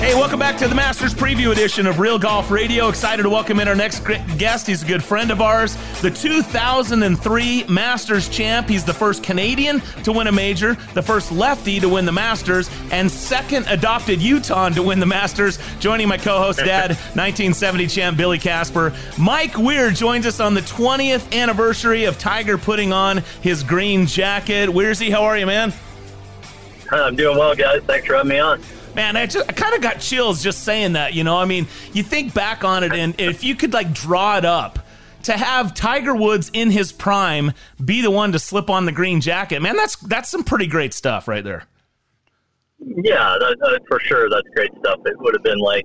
Hey, 0.00 0.14
welcome 0.14 0.38
back 0.38 0.56
to 0.56 0.66
the 0.66 0.74
Masters 0.74 1.12
Preview 1.12 1.52
Edition 1.52 1.86
of 1.86 1.98
Real 1.98 2.18
Golf 2.18 2.50
Radio. 2.50 2.88
Excited 2.88 3.22
to 3.24 3.28
welcome 3.28 3.60
in 3.60 3.68
our 3.68 3.74
next 3.74 4.00
guest. 4.38 4.66
He's 4.66 4.82
a 4.82 4.86
good 4.86 5.04
friend 5.04 5.30
of 5.30 5.42
ours, 5.42 5.76
the 6.00 6.10
2003 6.10 7.64
Masters 7.64 8.26
champ. 8.30 8.66
He's 8.66 8.82
the 8.82 8.94
first 8.94 9.22
Canadian 9.22 9.80
to 10.04 10.12
win 10.12 10.26
a 10.26 10.32
major, 10.32 10.78
the 10.94 11.02
first 11.02 11.30
lefty 11.30 11.78
to 11.80 11.88
win 11.90 12.06
the 12.06 12.12
Masters, 12.12 12.70
and 12.90 13.10
second 13.10 13.66
adopted 13.68 14.22
Utah 14.22 14.70
to 14.70 14.82
win 14.82 15.00
the 15.00 15.06
Masters. 15.06 15.58
Joining 15.80 16.08
my 16.08 16.16
co-host, 16.16 16.60
Dad, 16.60 16.88
1970 17.14 17.86
champ 17.86 18.16
Billy 18.16 18.38
Casper. 18.38 18.94
Mike 19.18 19.58
Weir 19.58 19.90
joins 19.90 20.24
us 20.24 20.40
on 20.40 20.54
the 20.54 20.62
20th 20.62 21.30
anniversary 21.38 22.04
of 22.04 22.18
Tiger 22.18 22.56
putting 22.56 22.90
on 22.94 23.18
his 23.42 23.62
green 23.62 24.06
jacket. 24.06 24.70
Weirzy, 24.70 25.10
how 25.10 25.24
are 25.24 25.36
you, 25.36 25.44
man? 25.44 25.74
I'm 26.90 27.16
doing 27.16 27.36
well, 27.36 27.54
guys. 27.54 27.82
Thanks 27.82 28.06
for 28.06 28.14
having 28.14 28.30
me 28.30 28.38
on. 28.38 28.62
Man, 28.94 29.16
I 29.16 29.26
just 29.26 29.48
I 29.48 29.52
kind 29.52 29.74
of 29.74 29.80
got 29.80 30.00
chills 30.00 30.42
just 30.42 30.64
saying 30.64 30.94
that. 30.94 31.14
You 31.14 31.24
know, 31.24 31.36
I 31.36 31.44
mean, 31.44 31.66
you 31.92 32.02
think 32.02 32.34
back 32.34 32.64
on 32.64 32.84
it, 32.84 32.92
and 32.92 33.18
if 33.20 33.44
you 33.44 33.54
could 33.54 33.72
like 33.72 33.92
draw 33.92 34.36
it 34.36 34.44
up 34.44 34.78
to 35.24 35.32
have 35.36 35.74
Tiger 35.74 36.14
Woods 36.14 36.50
in 36.52 36.70
his 36.70 36.92
prime 36.92 37.52
be 37.84 38.00
the 38.00 38.10
one 38.10 38.32
to 38.32 38.38
slip 38.38 38.70
on 38.70 38.86
the 38.86 38.92
green 38.92 39.20
jacket, 39.20 39.60
man, 39.60 39.76
that's 39.76 39.96
that's 39.96 40.28
some 40.28 40.44
pretty 40.44 40.66
great 40.66 40.92
stuff 40.92 41.28
right 41.28 41.44
there. 41.44 41.64
Yeah, 42.80 43.36
that, 43.38 43.56
uh, 43.62 43.78
for 43.88 44.00
sure, 44.00 44.30
that's 44.30 44.48
great 44.54 44.70
stuff. 44.80 45.00
It 45.04 45.18
would 45.20 45.34
have 45.34 45.42
been 45.42 45.58
like, 45.58 45.84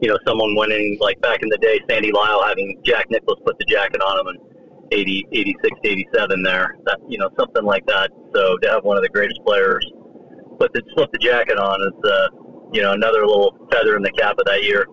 you 0.00 0.08
know, 0.08 0.18
someone 0.26 0.54
winning 0.54 0.98
like 1.00 1.20
back 1.22 1.42
in 1.42 1.48
the 1.48 1.56
day, 1.58 1.80
Sandy 1.88 2.12
Lyle 2.12 2.44
having 2.44 2.80
Jack 2.84 3.06
Nicklaus 3.10 3.38
put 3.46 3.58
the 3.58 3.64
jacket 3.64 4.02
on 4.02 4.20
him 4.20 4.34
in 4.34 4.98
80, 4.98 5.26
86, 5.32 5.78
87 5.84 6.42
there. 6.42 6.76
That 6.84 6.98
you 7.08 7.18
know, 7.18 7.30
something 7.38 7.64
like 7.64 7.86
that. 7.86 8.10
So 8.34 8.58
to 8.58 8.68
have 8.68 8.84
one 8.84 8.98
of 8.98 9.02
the 9.02 9.08
greatest 9.08 9.40
players 9.46 9.90
put 10.58 10.72
the 10.74 10.82
slip 10.94 11.10
the 11.12 11.18
jacket 11.18 11.58
on 11.58 11.80
is 11.80 12.10
uh, 12.10 12.43
you 12.74 12.82
know, 12.82 12.92
another 12.92 13.24
little 13.24 13.56
feather 13.70 13.96
in 13.96 14.02
the 14.02 14.10
cap 14.10 14.36
of 14.38 14.44
that 14.46 14.64
year. 14.64 14.86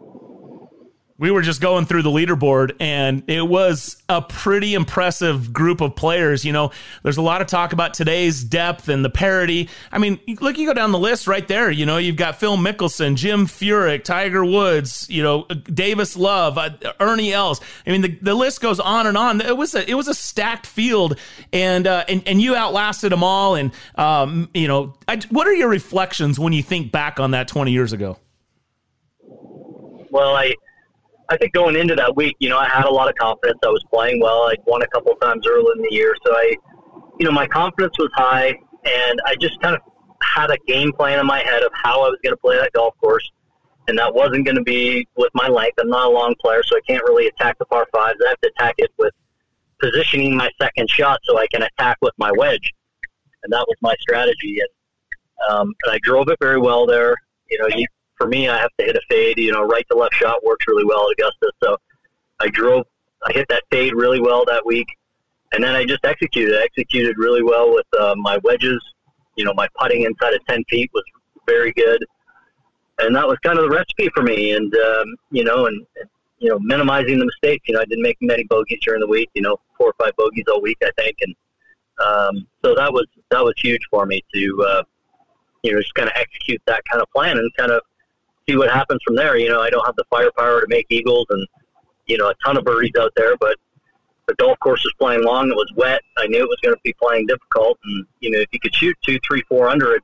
We 1.21 1.29
were 1.29 1.43
just 1.43 1.61
going 1.61 1.85
through 1.85 2.01
the 2.01 2.09
leaderboard, 2.09 2.75
and 2.79 3.21
it 3.27 3.47
was 3.47 4.01
a 4.09 4.23
pretty 4.23 4.73
impressive 4.73 5.53
group 5.53 5.79
of 5.79 5.95
players. 5.95 6.43
You 6.43 6.51
know, 6.51 6.71
there's 7.03 7.17
a 7.17 7.21
lot 7.21 7.41
of 7.41 7.47
talk 7.47 7.73
about 7.73 7.93
today's 7.93 8.43
depth 8.43 8.89
and 8.89 9.05
the 9.05 9.09
parity. 9.11 9.69
I 9.91 9.99
mean, 9.99 10.19
look, 10.39 10.57
you 10.57 10.65
go 10.65 10.73
down 10.73 10.91
the 10.91 10.97
list 10.97 11.27
right 11.27 11.47
there. 11.47 11.69
You 11.69 11.85
know, 11.85 11.97
you've 11.97 12.15
got 12.15 12.39
Phil 12.39 12.57
Mickelson, 12.57 13.15
Jim 13.15 13.45
Furyk, 13.45 14.03
Tiger 14.03 14.43
Woods, 14.43 15.05
you 15.11 15.21
know, 15.21 15.43
Davis 15.43 16.17
Love, 16.17 16.57
uh, 16.57 16.71
Ernie 16.99 17.33
Els. 17.33 17.61
I 17.85 17.91
mean, 17.91 18.01
the, 18.01 18.17
the 18.19 18.33
list 18.33 18.59
goes 18.59 18.79
on 18.79 19.05
and 19.05 19.15
on. 19.15 19.41
It 19.41 19.55
was 19.55 19.75
a 19.75 19.87
it 19.87 19.93
was 19.93 20.07
a 20.07 20.15
stacked 20.15 20.65
field, 20.65 21.19
and 21.53 21.85
uh, 21.85 22.03
and 22.09 22.23
and 22.25 22.41
you 22.41 22.55
outlasted 22.55 23.11
them 23.11 23.23
all. 23.23 23.53
And 23.53 23.71
um, 23.93 24.49
you 24.55 24.67
know, 24.67 24.95
I, 25.07 25.21
what 25.29 25.45
are 25.45 25.53
your 25.53 25.69
reflections 25.69 26.39
when 26.39 26.51
you 26.51 26.63
think 26.63 26.91
back 26.91 27.19
on 27.19 27.29
that 27.29 27.47
20 27.47 27.71
years 27.71 27.93
ago? 27.93 28.17
Well, 30.09 30.35
I 30.35 30.55
I 31.31 31.37
think 31.37 31.53
going 31.53 31.77
into 31.77 31.95
that 31.95 32.13
week, 32.17 32.35
you 32.39 32.49
know, 32.49 32.57
I 32.57 32.67
had 32.67 32.83
a 32.83 32.91
lot 32.91 33.07
of 33.07 33.15
confidence. 33.15 33.57
I 33.63 33.69
was 33.69 33.81
playing 33.91 34.19
well. 34.19 34.49
I 34.49 34.55
won 34.65 34.81
a 34.81 34.87
couple 34.87 35.15
times 35.15 35.47
early 35.47 35.71
in 35.77 35.81
the 35.81 35.93
year, 35.93 36.13
so 36.25 36.33
I, 36.33 36.53
you 37.19 37.25
know, 37.25 37.31
my 37.31 37.47
confidence 37.47 37.97
was 37.97 38.09
high, 38.15 38.47
and 38.49 39.21
I 39.25 39.35
just 39.39 39.57
kind 39.61 39.73
of 39.73 39.81
had 40.21 40.51
a 40.51 40.57
game 40.67 40.91
plan 40.91 41.19
in 41.19 41.25
my 41.25 41.39
head 41.39 41.63
of 41.63 41.71
how 41.73 42.01
I 42.01 42.09
was 42.09 42.19
going 42.21 42.33
to 42.33 42.37
play 42.37 42.57
that 42.57 42.73
golf 42.73 42.95
course, 42.99 43.31
and 43.87 43.97
that 43.97 44.13
wasn't 44.13 44.43
going 44.43 44.57
to 44.57 44.63
be 44.63 45.07
with 45.15 45.31
my 45.33 45.47
length. 45.47 45.77
I'm 45.79 45.87
not 45.87 46.07
a 46.07 46.11
long 46.11 46.35
player, 46.41 46.63
so 46.65 46.75
I 46.75 46.81
can't 46.85 47.03
really 47.03 47.27
attack 47.27 47.57
the 47.59 47.65
par 47.65 47.87
fives. 47.93 48.17
I 48.25 48.29
have 48.29 48.41
to 48.41 48.51
attack 48.57 48.75
it 48.79 48.91
with 48.97 49.13
positioning 49.81 50.35
my 50.35 50.49
second 50.61 50.89
shot 50.89 51.19
so 51.23 51.39
I 51.39 51.47
can 51.47 51.63
attack 51.63 51.97
with 52.01 52.13
my 52.17 52.33
wedge, 52.33 52.73
and 53.43 53.53
that 53.53 53.65
was 53.69 53.77
my 53.81 53.95
strategy. 54.01 54.59
And, 54.59 55.49
um, 55.49 55.73
and 55.85 55.93
I 55.93 55.99
drove 56.03 56.27
it 56.27 56.37
very 56.41 56.59
well 56.59 56.85
there. 56.85 57.15
You 57.49 57.57
know, 57.59 57.67
you 57.73 57.85
for 58.21 58.27
me, 58.27 58.47
I 58.47 58.57
have 58.59 58.69
to 58.77 58.85
hit 58.85 58.95
a 58.95 59.01
fade. 59.09 59.39
You 59.39 59.51
know, 59.51 59.63
right 59.63 59.85
to 59.91 59.97
left 59.97 60.13
shot 60.13 60.43
works 60.43 60.65
really 60.67 60.85
well 60.85 61.07
at 61.09 61.13
Augusta. 61.13 61.51
So 61.63 61.77
I 62.39 62.49
drove, 62.49 62.85
I 63.25 63.33
hit 63.33 63.47
that 63.49 63.63
fade 63.71 63.93
really 63.95 64.21
well 64.21 64.45
that 64.45 64.63
week, 64.65 64.87
and 65.53 65.63
then 65.63 65.75
I 65.75 65.85
just 65.85 66.05
executed. 66.05 66.55
I 66.55 66.63
executed 66.63 67.17
really 67.17 67.41
well 67.43 67.73
with 67.73 67.87
uh, 67.99 68.13
my 68.17 68.37
wedges. 68.43 68.79
You 69.37 69.45
know, 69.45 69.53
my 69.55 69.67
putting 69.79 70.03
inside 70.03 70.33
of 70.35 70.45
ten 70.45 70.63
feet 70.69 70.91
was 70.93 71.03
very 71.47 71.71
good, 71.71 72.05
and 72.99 73.15
that 73.15 73.27
was 73.27 73.37
kind 73.43 73.57
of 73.57 73.63
the 73.69 73.75
recipe 73.75 74.09
for 74.13 74.21
me. 74.21 74.51
And 74.51 74.73
um, 74.75 75.15
you 75.31 75.43
know, 75.43 75.65
and, 75.65 75.85
and 75.99 76.09
you 76.37 76.49
know, 76.49 76.59
minimizing 76.59 77.17
the 77.17 77.25
mistakes. 77.25 77.67
You 77.67 77.75
know, 77.75 77.81
I 77.81 77.85
didn't 77.85 78.03
make 78.03 78.17
many 78.21 78.43
bogeys 78.43 78.79
during 78.83 79.01
the 79.01 79.07
week. 79.07 79.29
You 79.33 79.41
know, 79.41 79.57
four 79.77 79.87
or 79.87 79.95
five 79.97 80.15
bogeys 80.15 80.45
all 80.51 80.61
week, 80.61 80.77
I 80.83 80.91
think, 80.95 81.17
and 81.21 81.35
um, 82.05 82.47
so 82.63 82.75
that 82.75 82.93
was 82.93 83.07
that 83.31 83.43
was 83.43 83.55
huge 83.57 83.81
for 83.89 84.05
me 84.05 84.23
to 84.35 84.65
uh, 84.67 84.83
you 85.63 85.71
know 85.71 85.81
just 85.81 85.95
kind 85.95 86.07
of 86.07 86.13
execute 86.15 86.61
that 86.67 86.83
kind 86.85 87.01
of 87.01 87.09
plan 87.11 87.39
and 87.39 87.51
kind 87.55 87.71
of 87.71 87.81
see 88.51 88.57
what 88.57 88.69
happens 88.69 88.99
from 89.05 89.15
there. 89.15 89.37
You 89.37 89.49
know, 89.49 89.61
I 89.61 89.69
don't 89.69 89.85
have 89.85 89.95
the 89.95 90.05
firepower 90.09 90.61
to 90.61 90.67
make 90.67 90.87
eagles 90.89 91.25
and 91.29 91.47
you 92.07 92.17
know 92.17 92.29
a 92.29 92.33
ton 92.43 92.57
of 92.57 92.63
birdies 92.63 92.91
out 92.99 93.13
there, 93.15 93.37
but 93.37 93.57
the 94.27 94.35
golf 94.35 94.59
course 94.59 94.83
was 94.83 94.93
playing 94.99 95.23
long. 95.23 95.49
It 95.49 95.55
was 95.55 95.71
wet. 95.75 96.01
I 96.17 96.27
knew 96.27 96.39
it 96.39 96.47
was 96.47 96.59
going 96.63 96.75
to 96.75 96.81
be 96.83 96.93
playing 97.01 97.27
difficult, 97.27 97.79
and 97.83 98.05
you 98.19 98.31
know 98.31 98.39
if 98.39 98.47
you 98.51 98.59
could 98.59 98.75
shoot 98.75 98.95
two, 99.05 99.19
three, 99.27 99.43
four 99.47 99.69
under 99.69 99.95
it 99.95 100.03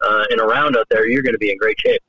uh, 0.00 0.24
in 0.30 0.40
a 0.40 0.44
round 0.44 0.76
out 0.76 0.86
there, 0.90 1.08
you're 1.08 1.22
going 1.22 1.34
to 1.34 1.38
be 1.38 1.50
in 1.50 1.58
great 1.58 1.78
shape. 1.80 2.02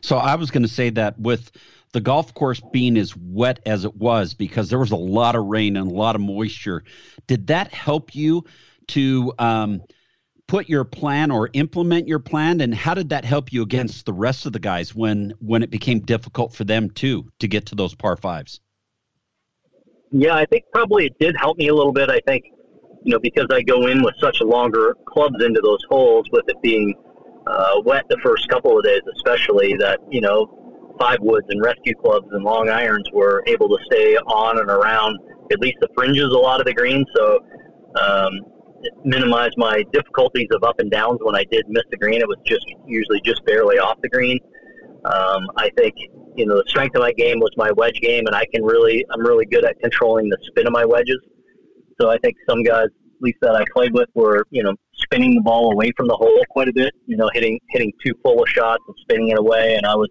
So 0.00 0.16
I 0.16 0.34
was 0.34 0.50
going 0.50 0.62
to 0.62 0.68
say 0.68 0.90
that 0.90 1.18
with 1.18 1.50
the 1.92 2.00
golf 2.00 2.34
course 2.34 2.60
being 2.72 2.96
as 2.96 3.16
wet 3.16 3.60
as 3.66 3.84
it 3.84 3.96
was 3.96 4.34
because 4.34 4.68
there 4.68 4.78
was 4.78 4.90
a 4.90 4.96
lot 4.96 5.36
of 5.36 5.44
rain 5.46 5.76
and 5.76 5.90
a 5.90 5.94
lot 5.94 6.14
of 6.14 6.20
moisture, 6.20 6.84
did 7.26 7.46
that 7.46 7.72
help 7.72 8.14
you 8.14 8.44
to 8.88 9.32
um, 9.38 9.80
put 10.46 10.68
your 10.68 10.84
plan 10.84 11.30
or 11.30 11.50
implement 11.52 12.06
your 12.06 12.18
plan? 12.18 12.60
And 12.60 12.74
how 12.74 12.94
did 12.94 13.08
that 13.10 13.24
help 13.24 13.52
you 13.52 13.62
against 13.62 14.06
the 14.06 14.12
rest 14.12 14.46
of 14.46 14.52
the 14.52 14.58
guys 14.58 14.94
when 14.94 15.34
when 15.40 15.62
it 15.62 15.70
became 15.70 16.00
difficult 16.00 16.54
for 16.54 16.64
them 16.64 16.90
too 16.90 17.30
to 17.40 17.48
get 17.48 17.66
to 17.66 17.74
those 17.74 17.94
par 17.94 18.16
fives? 18.16 18.60
Yeah 20.10 20.34
i 20.36 20.44
think 20.46 20.64
probably 20.72 21.06
it 21.06 21.18
did 21.18 21.34
help 21.36 21.58
me 21.58 21.68
a 21.68 21.74
little 21.74 21.92
bit 21.92 22.08
i 22.08 22.20
think 22.24 22.44
you 23.02 23.12
know 23.12 23.18
because 23.18 23.46
i 23.50 23.60
go 23.62 23.88
in 23.88 24.00
with 24.00 24.14
such 24.20 24.40
longer 24.40 24.94
clubs 25.06 25.42
into 25.44 25.60
those 25.60 25.80
holes 25.88 26.24
with 26.30 26.44
it 26.46 26.56
being 26.62 26.94
uh, 27.48 27.80
wet 27.84 28.04
the 28.08 28.16
first 28.22 28.48
couple 28.48 28.78
of 28.78 28.84
days 28.84 29.00
especially 29.16 29.74
that 29.80 29.98
you 30.10 30.20
know 30.20 30.94
five 31.00 31.18
woods 31.20 31.46
and 31.50 31.60
rescue 31.62 31.94
clubs 31.94 32.28
and 32.30 32.44
long 32.44 32.68
irons 32.68 33.08
were 33.12 33.42
able 33.46 33.68
to 33.68 33.78
stay 33.86 34.16
on 34.16 34.60
and 34.60 34.70
around 34.70 35.18
at 35.52 35.60
least 35.60 35.76
the 35.80 35.88
fringes 35.94 36.32
a 36.32 36.38
lot 36.38 36.60
of 36.60 36.66
the 36.66 36.74
greens. 36.74 37.06
So 37.16 37.40
um, 38.00 38.40
minimize 39.04 39.50
my 39.56 39.82
difficulties 39.92 40.48
of 40.52 40.62
up 40.64 40.78
and 40.78 40.90
downs 40.90 41.18
when 41.22 41.34
I 41.34 41.44
did 41.50 41.64
miss 41.68 41.84
the 41.90 41.96
green. 41.96 42.20
It 42.20 42.28
was 42.28 42.38
just 42.46 42.66
usually 42.86 43.20
just 43.24 43.44
barely 43.44 43.78
off 43.78 43.98
the 44.02 44.08
green. 44.08 44.38
Um, 45.04 45.46
I 45.56 45.70
think 45.76 45.94
you 46.36 46.46
know 46.46 46.56
the 46.56 46.64
strength 46.68 46.96
of 46.96 47.02
my 47.02 47.12
game 47.12 47.38
was 47.40 47.50
my 47.56 47.70
wedge 47.72 48.00
game, 48.00 48.26
and 48.26 48.34
I 48.34 48.46
can 48.52 48.64
really 48.64 49.04
I'm 49.10 49.20
really 49.20 49.46
good 49.46 49.64
at 49.64 49.78
controlling 49.80 50.28
the 50.28 50.38
spin 50.42 50.66
of 50.66 50.72
my 50.72 50.84
wedges. 50.84 51.18
So 52.00 52.10
I 52.10 52.18
think 52.18 52.36
some 52.48 52.62
guys, 52.62 52.86
at 52.86 53.22
least 53.22 53.38
that 53.42 53.54
I 53.54 53.64
played 53.74 53.92
with, 53.92 54.08
were 54.14 54.46
you 54.50 54.62
know 54.62 54.74
spinning 54.94 55.34
the 55.34 55.42
ball 55.42 55.72
away 55.72 55.92
from 55.96 56.08
the 56.08 56.16
hole 56.16 56.42
quite 56.50 56.68
a 56.68 56.72
bit. 56.72 56.92
You 57.06 57.16
know, 57.16 57.28
hitting 57.34 57.60
hitting 57.70 57.92
too 58.04 58.14
full 58.22 58.42
of 58.42 58.48
shots 58.48 58.82
and 58.86 58.96
spinning 59.02 59.28
it 59.28 59.38
away, 59.38 59.74
and 59.74 59.86
I 59.86 59.94
was 59.94 60.08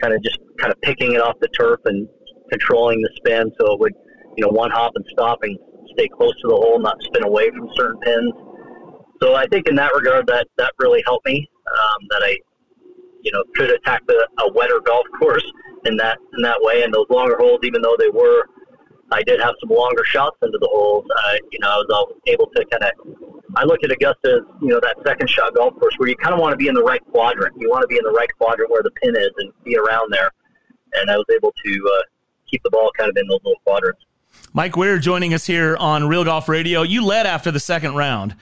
kind 0.00 0.12
of 0.12 0.22
just 0.22 0.38
kind 0.58 0.72
of 0.72 0.80
picking 0.82 1.12
it 1.12 1.20
off 1.20 1.36
the 1.40 1.48
turf 1.48 1.80
and 1.84 2.08
controlling 2.50 3.00
the 3.00 3.10
spin 3.16 3.50
so 3.58 3.74
it 3.74 3.80
would 3.80 3.92
you 4.36 4.44
know 4.44 4.50
one 4.50 4.70
hop 4.70 4.92
and 4.94 5.04
stop 5.10 5.38
and 5.42 5.58
stay 5.92 6.08
close 6.08 6.34
to 6.42 6.48
the 6.48 6.56
hole, 6.56 6.78
not 6.78 6.96
spin 7.02 7.24
away 7.24 7.50
from 7.50 7.68
certain 7.74 7.98
pins. 8.00 8.32
So 9.22 9.34
I 9.34 9.46
think 9.46 9.68
in 9.68 9.76
that 9.76 9.92
regard, 9.94 10.26
that 10.26 10.46
that 10.56 10.72
really 10.78 11.02
helped 11.06 11.26
me. 11.26 11.48
Um, 11.66 12.06
that 12.10 12.22
I, 12.22 12.36
you 13.22 13.32
know, 13.32 13.42
could 13.54 13.70
attack 13.70 14.02
the, 14.06 14.28
a 14.40 14.52
wetter 14.52 14.80
golf 14.84 15.06
course 15.18 15.44
in 15.84 15.96
that 15.96 16.18
in 16.36 16.42
that 16.42 16.58
way. 16.60 16.82
And 16.82 16.92
those 16.92 17.06
longer 17.10 17.36
holes, 17.38 17.60
even 17.64 17.82
though 17.82 17.96
they 17.98 18.10
were, 18.10 18.46
I 19.10 19.22
did 19.22 19.40
have 19.40 19.54
some 19.60 19.70
longer 19.70 20.04
shots 20.04 20.36
into 20.42 20.58
the 20.60 20.68
holes. 20.70 21.04
Uh, 21.16 21.36
you 21.50 21.58
know, 21.60 21.68
I 21.68 21.76
was 21.76 22.14
able 22.26 22.46
to 22.54 22.64
kind 22.70 22.84
of. 22.84 22.90
I 23.56 23.64
look 23.64 23.82
at 23.84 23.90
Augusta 23.90 24.42
as 24.42 24.60
you 24.60 24.68
know 24.68 24.80
that 24.80 24.96
second 25.06 25.30
shot 25.30 25.54
golf 25.54 25.74
course 25.80 25.94
where 25.96 26.08
you 26.08 26.16
kind 26.16 26.34
of 26.34 26.40
want 26.40 26.52
to 26.52 26.56
be 26.56 26.68
in 26.68 26.74
the 26.74 26.82
right 26.82 27.02
quadrant. 27.10 27.54
You 27.58 27.70
want 27.70 27.82
to 27.82 27.88
be 27.88 27.96
in 27.96 28.04
the 28.04 28.10
right 28.10 28.28
quadrant 28.38 28.70
where 28.70 28.82
the 28.82 28.90
pin 29.02 29.16
is 29.16 29.30
and 29.38 29.52
be 29.64 29.76
around 29.76 30.12
there. 30.12 30.30
And 30.94 31.10
I 31.10 31.16
was 31.16 31.26
able 31.34 31.52
to 31.64 31.90
uh, 31.94 32.02
keep 32.50 32.62
the 32.62 32.70
ball 32.70 32.90
kind 32.96 33.10
of 33.10 33.16
in 33.16 33.26
those 33.28 33.40
little 33.44 33.60
quadrants. 33.64 34.05
Mike 34.52 34.76
Weir 34.76 34.98
joining 34.98 35.34
us 35.34 35.46
here 35.46 35.76
on 35.76 36.08
Real 36.08 36.24
Golf 36.24 36.48
Radio. 36.48 36.82
You 36.82 37.04
led 37.04 37.26
after 37.26 37.50
the 37.50 37.60
second 37.60 37.94
round. 37.94 38.34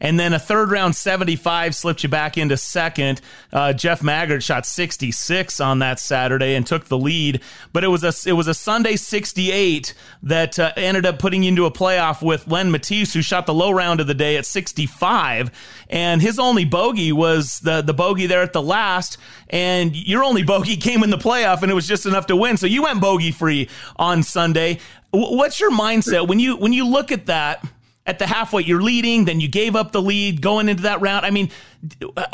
and 0.00 0.18
then 0.18 0.32
a 0.32 0.38
third 0.38 0.70
round 0.70 0.94
75 0.94 1.74
slipped 1.74 2.02
you 2.04 2.08
back 2.08 2.38
into 2.38 2.56
second. 2.56 3.20
Uh, 3.52 3.72
Jeff 3.72 4.00
Maggert 4.02 4.42
shot 4.42 4.64
66 4.64 5.60
on 5.60 5.80
that 5.80 5.98
Saturday 5.98 6.54
and 6.54 6.64
took 6.66 6.84
the 6.84 6.96
lead, 6.98 7.40
but 7.72 7.82
it 7.82 7.88
was 7.88 8.04
a 8.04 8.12
it 8.28 8.34
was 8.34 8.46
a 8.46 8.54
Sunday 8.54 8.94
68 8.96 9.94
that 10.22 10.58
uh, 10.58 10.72
ended 10.76 11.04
up 11.04 11.18
putting 11.18 11.42
you 11.42 11.48
into 11.48 11.66
a 11.66 11.70
playoff 11.70 12.22
with 12.22 12.46
Len 12.46 12.70
Mattiace, 12.70 13.12
who 13.12 13.22
shot 13.22 13.46
the 13.46 13.54
low 13.54 13.70
round 13.72 14.00
of 14.00 14.06
the 14.06 14.14
day 14.14 14.36
at 14.36 14.46
65, 14.46 15.50
and 15.90 16.22
his 16.22 16.38
only 16.38 16.64
bogey 16.64 17.10
was 17.12 17.58
the 17.60 17.82
the 17.82 17.94
bogey 17.94 18.26
there 18.26 18.42
at 18.42 18.52
the 18.52 18.62
last, 18.62 19.18
and 19.50 19.96
your 19.96 20.22
only 20.22 20.44
bogey 20.44 20.76
came 20.88 21.02
in 21.02 21.10
the 21.10 21.18
playoff, 21.18 21.62
and 21.62 21.70
it 21.72 21.74
was 21.74 21.88
just 21.88 22.06
enough 22.06 22.26
to 22.26 22.36
win. 22.36 22.56
So 22.56 22.66
you 22.66 22.84
went 22.84 23.00
bogey 23.00 23.32
free 23.32 23.68
on 23.96 24.22
Sunday. 24.22 24.78
What's 25.10 25.58
your 25.58 25.70
mindset 25.70 26.28
when 26.28 26.38
you 26.38 26.56
when 26.56 26.72
you 26.72 26.86
look 26.86 27.12
at 27.12 27.26
that? 27.26 27.64
At 28.06 28.18
the 28.18 28.26
halfway, 28.26 28.62
you're 28.62 28.80
leading. 28.80 29.26
Then 29.26 29.38
you 29.38 29.48
gave 29.48 29.76
up 29.76 29.92
the 29.92 30.00
lead 30.00 30.40
going 30.40 30.70
into 30.70 30.84
that 30.84 31.02
round. 31.02 31.26
I 31.26 31.30
mean, 31.30 31.50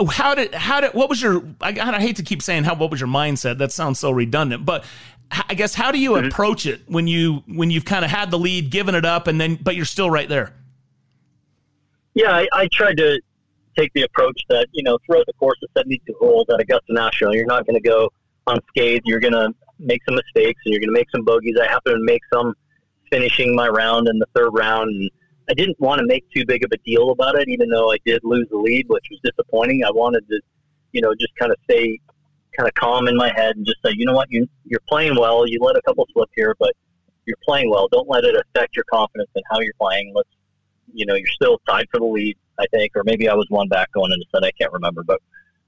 how 0.08 0.36
did 0.36 0.54
how 0.54 0.80
did 0.80 0.94
what 0.94 1.08
was 1.08 1.20
your? 1.20 1.42
I, 1.60 1.70
I 1.70 2.00
hate 2.00 2.14
to 2.16 2.22
keep 2.22 2.42
saying 2.42 2.62
how 2.62 2.76
what 2.76 2.92
was 2.92 3.00
your 3.00 3.08
mindset. 3.08 3.58
That 3.58 3.72
sounds 3.72 3.98
so 3.98 4.12
redundant, 4.12 4.64
but 4.64 4.84
I 5.48 5.54
guess 5.54 5.74
how 5.74 5.90
do 5.90 5.98
you 5.98 6.12
mm-hmm. 6.12 6.28
approach 6.28 6.66
it 6.66 6.82
when 6.86 7.06
you 7.08 7.42
when 7.46 7.70
you've 7.70 7.84
kind 7.84 8.04
of 8.04 8.10
had 8.10 8.30
the 8.30 8.38
lead, 8.38 8.70
given 8.70 8.94
it 8.94 9.04
up, 9.04 9.26
and 9.26 9.40
then 9.40 9.58
but 9.60 9.74
you're 9.74 9.84
still 9.84 10.10
right 10.10 10.28
there? 10.28 10.52
Yeah, 12.14 12.30
I, 12.30 12.46
I 12.52 12.68
tried 12.68 12.96
to 12.98 13.20
take 13.76 13.92
the 13.94 14.02
approach 14.02 14.40
that 14.50 14.68
you 14.72 14.82
know 14.82 14.98
throughout 15.04 15.26
the 15.26 15.32
course 15.34 15.58
of 15.62 15.70
72 15.76 16.14
holes 16.20 16.46
at 16.52 16.60
Augusta 16.60 16.92
National, 16.92 17.34
you're 17.34 17.46
not 17.46 17.66
going 17.66 17.74
to 17.74 17.88
go 17.88 18.10
unscathed. 18.46 19.02
You're 19.06 19.20
going 19.20 19.32
to 19.32 19.52
make 19.78 20.02
some 20.04 20.14
mistakes 20.14 20.60
and 20.64 20.72
you're 20.72 20.80
going 20.80 20.94
to 20.94 20.98
make 20.98 21.10
some 21.10 21.24
bogeys. 21.24 21.56
I 21.60 21.66
happened 21.66 21.96
to 21.96 22.04
make 22.04 22.22
some 22.32 22.54
finishing 23.14 23.54
my 23.54 23.68
round 23.68 24.08
in 24.08 24.18
the 24.18 24.26
third 24.34 24.50
round, 24.50 24.90
and 24.90 25.10
I 25.48 25.54
didn't 25.54 25.78
want 25.78 26.00
to 26.00 26.06
make 26.06 26.24
too 26.34 26.44
big 26.46 26.64
of 26.64 26.70
a 26.72 26.78
deal 26.78 27.10
about 27.10 27.36
it, 27.36 27.48
even 27.48 27.68
though 27.68 27.92
I 27.92 27.98
did 28.04 28.20
lose 28.24 28.48
the 28.50 28.56
lead, 28.56 28.86
which 28.88 29.06
was 29.10 29.20
disappointing. 29.22 29.84
I 29.84 29.90
wanted 29.90 30.26
to, 30.28 30.40
you 30.92 31.00
know, 31.00 31.14
just 31.14 31.34
kind 31.36 31.52
of 31.52 31.58
stay 31.64 32.00
kind 32.56 32.68
of 32.68 32.74
calm 32.74 33.08
in 33.08 33.16
my 33.16 33.32
head 33.36 33.56
and 33.56 33.66
just 33.66 33.78
say, 33.84 33.92
you 33.96 34.06
know 34.06 34.14
what, 34.14 34.30
you 34.30 34.48
you're 34.64 34.82
playing 34.88 35.16
well. 35.16 35.46
You 35.46 35.58
let 35.60 35.76
a 35.76 35.82
couple 35.82 36.06
slip 36.12 36.28
here, 36.34 36.56
but 36.58 36.72
you're 37.26 37.38
playing 37.44 37.70
well. 37.70 37.88
Don't 37.88 38.08
let 38.08 38.24
it 38.24 38.34
affect 38.34 38.76
your 38.76 38.84
confidence 38.92 39.30
in 39.34 39.42
how 39.50 39.60
you're 39.60 39.74
playing. 39.80 40.12
Let's, 40.14 40.28
you 40.92 41.06
know, 41.06 41.14
you're 41.14 41.26
still 41.28 41.60
tied 41.68 41.86
for 41.90 41.98
the 41.98 42.06
lead, 42.06 42.36
I 42.58 42.66
think, 42.72 42.92
or 42.96 43.02
maybe 43.04 43.28
I 43.28 43.34
was 43.34 43.46
one 43.48 43.68
back 43.68 43.92
going 43.92 44.12
into 44.12 44.26
set. 44.34 44.44
I 44.44 44.50
can't 44.52 44.72
remember, 44.72 45.02
but 45.04 45.20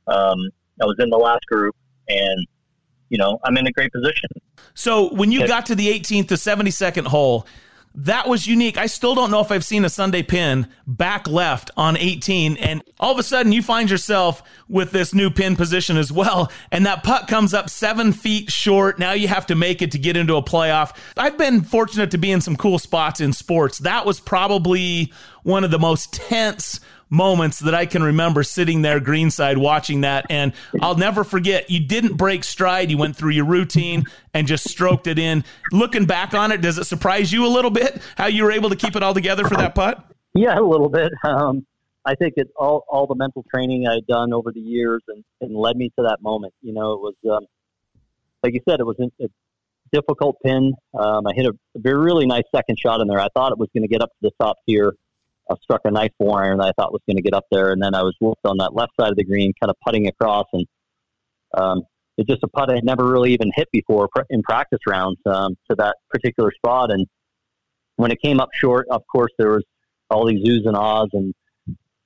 um, 0.06 0.38
I 0.80 0.84
was 0.84 0.96
in 0.98 1.10
the 1.10 1.16
last 1.16 1.46
group 1.46 1.74
and 2.08 2.46
you 3.08 3.18
know, 3.18 3.38
I'm 3.44 3.56
in 3.56 3.66
a 3.66 3.72
great 3.72 3.92
position. 3.92 4.28
So 4.74 5.14
when 5.14 5.32
you 5.32 5.46
got 5.46 5.66
to 5.66 5.74
the 5.74 5.88
18th 5.88 6.28
to 6.28 6.34
72nd 6.34 7.06
hole, 7.06 7.46
that 7.98 8.28
was 8.28 8.46
unique. 8.46 8.76
I 8.76 8.86
still 8.86 9.14
don't 9.14 9.30
know 9.30 9.40
if 9.40 9.50
I've 9.50 9.64
seen 9.64 9.82
a 9.84 9.88
Sunday 9.88 10.22
pin 10.22 10.68
back 10.86 11.26
left 11.26 11.70
on 11.78 11.96
18. 11.96 12.58
And 12.58 12.82
all 13.00 13.10
of 13.10 13.18
a 13.18 13.22
sudden, 13.22 13.52
you 13.52 13.62
find 13.62 13.90
yourself 13.90 14.42
with 14.68 14.90
this 14.90 15.14
new 15.14 15.30
pin 15.30 15.56
position 15.56 15.96
as 15.96 16.12
well. 16.12 16.52
And 16.70 16.84
that 16.84 17.02
putt 17.02 17.26
comes 17.26 17.54
up 17.54 17.70
seven 17.70 18.12
feet 18.12 18.52
short. 18.52 18.98
Now 18.98 19.12
you 19.12 19.28
have 19.28 19.46
to 19.46 19.54
make 19.54 19.80
it 19.80 19.92
to 19.92 19.98
get 19.98 20.14
into 20.14 20.36
a 20.36 20.42
playoff. 20.42 20.94
I've 21.16 21.38
been 21.38 21.62
fortunate 21.62 22.10
to 22.10 22.18
be 22.18 22.30
in 22.30 22.42
some 22.42 22.56
cool 22.56 22.78
spots 22.78 23.20
in 23.20 23.32
sports. 23.32 23.78
That 23.78 24.04
was 24.04 24.20
probably 24.20 25.10
one 25.42 25.64
of 25.64 25.70
the 25.70 25.78
most 25.78 26.12
tense 26.12 26.80
moments 27.08 27.60
that 27.60 27.74
I 27.74 27.86
can 27.86 28.02
remember 28.02 28.42
sitting 28.42 28.82
there 28.82 29.00
greenside 29.00 29.58
watching 29.58 30.02
that. 30.02 30.26
And 30.30 30.52
I'll 30.80 30.96
never 30.96 31.24
forget, 31.24 31.70
you 31.70 31.80
didn't 31.80 32.16
break 32.16 32.44
stride. 32.44 32.90
You 32.90 32.98
went 32.98 33.16
through 33.16 33.30
your 33.30 33.44
routine 33.44 34.04
and 34.34 34.46
just 34.46 34.68
stroked 34.68 35.06
it 35.06 35.18
in. 35.18 35.44
Looking 35.72 36.06
back 36.06 36.34
on 36.34 36.52
it, 36.52 36.60
does 36.60 36.78
it 36.78 36.84
surprise 36.84 37.32
you 37.32 37.46
a 37.46 37.48
little 37.48 37.70
bit 37.70 38.00
how 38.16 38.26
you 38.26 38.44
were 38.44 38.52
able 38.52 38.70
to 38.70 38.76
keep 38.76 38.96
it 38.96 39.02
all 39.02 39.14
together 39.14 39.44
for 39.44 39.56
that 39.56 39.74
putt? 39.74 40.04
Yeah, 40.34 40.58
a 40.58 40.60
little 40.60 40.88
bit. 40.88 41.12
Um, 41.26 41.66
I 42.04 42.14
think 42.14 42.34
it's 42.36 42.52
all, 42.56 42.84
all 42.88 43.08
the 43.08 43.16
mental 43.16 43.44
training 43.52 43.88
I'd 43.88 44.06
done 44.06 44.32
over 44.32 44.52
the 44.52 44.60
years 44.60 45.02
and, 45.08 45.24
and 45.40 45.56
led 45.56 45.76
me 45.76 45.90
to 45.98 46.04
that 46.04 46.22
moment. 46.22 46.54
You 46.62 46.72
know, 46.72 46.92
it 46.92 47.00
was, 47.00 47.14
um, 47.28 47.46
like 48.44 48.54
you 48.54 48.60
said, 48.68 48.78
it 48.78 48.86
was 48.86 48.96
a 49.00 49.28
difficult 49.92 50.36
pin. 50.44 50.72
Um, 50.96 51.26
I 51.26 51.32
hit 51.34 51.46
a, 51.46 51.52
a 51.74 51.98
really 51.98 52.26
nice 52.26 52.44
second 52.54 52.78
shot 52.78 53.00
in 53.00 53.08
there. 53.08 53.18
I 53.18 53.26
thought 53.34 53.50
it 53.50 53.58
was 53.58 53.68
going 53.74 53.82
to 53.82 53.88
get 53.88 54.02
up 54.02 54.10
to 54.10 54.16
the 54.22 54.30
top 54.40 54.58
tier 54.68 54.94
I 55.50 55.54
struck 55.62 55.82
a 55.84 55.90
nice 55.90 56.10
four 56.18 56.42
iron 56.42 56.58
that 56.58 56.68
I 56.68 56.72
thought 56.72 56.92
was 56.92 57.02
going 57.06 57.16
to 57.16 57.22
get 57.22 57.34
up 57.34 57.46
there, 57.50 57.72
and 57.72 57.82
then 57.82 57.94
I 57.94 58.02
was 58.02 58.14
whooped 58.20 58.44
on 58.44 58.58
that 58.58 58.74
left 58.74 58.92
side 58.98 59.10
of 59.10 59.16
the 59.16 59.24
green, 59.24 59.52
kind 59.60 59.70
of 59.70 59.76
putting 59.84 60.08
across, 60.08 60.46
and 60.52 60.66
um, 61.56 61.82
it's 62.16 62.28
just 62.28 62.42
a 62.42 62.48
putt 62.48 62.70
I 62.70 62.76
had 62.76 62.84
never 62.84 63.04
really 63.10 63.32
even 63.32 63.50
hit 63.54 63.68
before 63.72 64.08
in 64.30 64.42
practice 64.42 64.80
rounds 64.86 65.18
um, 65.26 65.56
to 65.70 65.76
that 65.76 65.96
particular 66.10 66.50
spot. 66.52 66.90
And 66.90 67.06
when 67.96 68.10
it 68.10 68.20
came 68.22 68.40
up 68.40 68.48
short, 68.54 68.86
of 68.90 69.02
course, 69.06 69.32
there 69.38 69.50
was 69.50 69.64
all 70.10 70.26
these 70.26 70.46
oohs 70.48 70.66
and 70.66 70.76
ahs, 70.76 71.08
and 71.12 71.34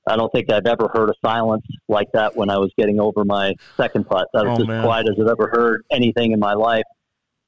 I 0.07 0.17
don't 0.17 0.33
think 0.33 0.51
I've 0.51 0.67
ever 0.67 0.89
heard 0.93 1.11
a 1.11 1.15
silence 1.25 1.65
like 1.89 2.09
that 2.15 2.37
when 2.37 2.51
I 2.51 2.59
was 2.59 2.73
getting 2.77 3.01
over 3.01 3.25
my 3.25 3.55
second 3.77 4.09
putt. 4.09 4.29
That 4.33 4.47
was 4.47 4.59
oh, 4.59 4.63
as 4.63 4.69
man. 4.69 4.85
quiet 4.85 5.07
as 5.09 5.17
I've 5.21 5.31
ever 5.31 5.49
heard 5.53 5.83
anything 5.91 6.33
in 6.33 6.41
my 6.41 6.55
life. 6.55 6.85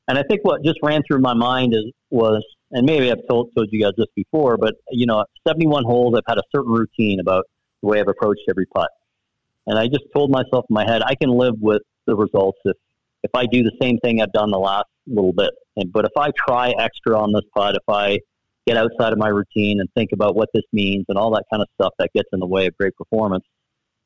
And 0.09 0.19
I 0.19 0.23
think 0.23 0.45
what 0.45 0.63
just 0.65 0.79
ran 0.83 1.03
through 1.07 1.21
my 1.21 1.35
mind 1.35 1.75
is 1.75 1.85
was 2.11 2.45
and 2.73 2.87
maybe 2.87 3.11
I've 3.11 3.27
told 3.29 3.51
told 3.57 3.69
you 3.71 3.83
guys 3.83 3.93
this 3.97 4.07
before, 4.17 4.57
but 4.57 4.75
you 4.91 5.07
know, 5.07 5.25
71 5.47 5.85
holes, 5.85 6.15
I've 6.17 6.25
had 6.27 6.39
a 6.39 6.43
certain 6.55 6.73
routine 6.73 7.21
about 7.21 7.45
the 7.83 7.89
way 7.89 8.01
I've 8.01 8.09
approached 8.09 8.43
every 8.51 8.67
putt, 8.67 8.91
and 9.67 9.79
I 9.79 9.87
just 9.87 10.05
told 10.15 10.31
myself 10.31 10.65
in 10.69 10.75
my 10.75 10.85
head, 10.85 11.03
I 11.05 11.15
can 11.15 11.31
live 11.31 11.55
with 11.61 11.83
the 12.07 12.17
results 12.17 12.59
if 12.65 12.77
if 13.23 13.31
I 13.35 13.47
do 13.47 13.63
the 13.63 13.73
same 13.81 13.99
thing 13.99 14.21
I've 14.21 14.33
done 14.33 14.51
the 14.51 14.59
last 14.59 14.87
little 15.07 15.33
bit. 15.33 15.51
And 15.77 15.93
but 15.93 16.05
if 16.05 16.13
I 16.17 16.31
try 16.47 16.71
extra 16.79 17.19
on 17.19 17.33
this 17.33 17.45
putt, 17.55 17.77
if 17.77 17.89
I 17.89 18.19
get 18.67 18.77
outside 18.77 19.13
of 19.13 19.19
my 19.19 19.29
routine 19.29 19.81
and 19.81 19.89
think 19.95 20.11
about 20.13 20.35
what 20.35 20.49
this 20.55 20.65
means 20.73 21.05
and 21.09 21.19
all 21.19 21.33
that 21.33 21.45
kind 21.53 21.63
of 21.63 21.69
stuff 21.75 21.93
that 21.99 22.11
gets 22.15 22.29
in 22.33 22.41
the 22.41 22.47
way 22.47 22.67
of 22.67 22.77
great 22.77 22.95
performance, 22.97 23.45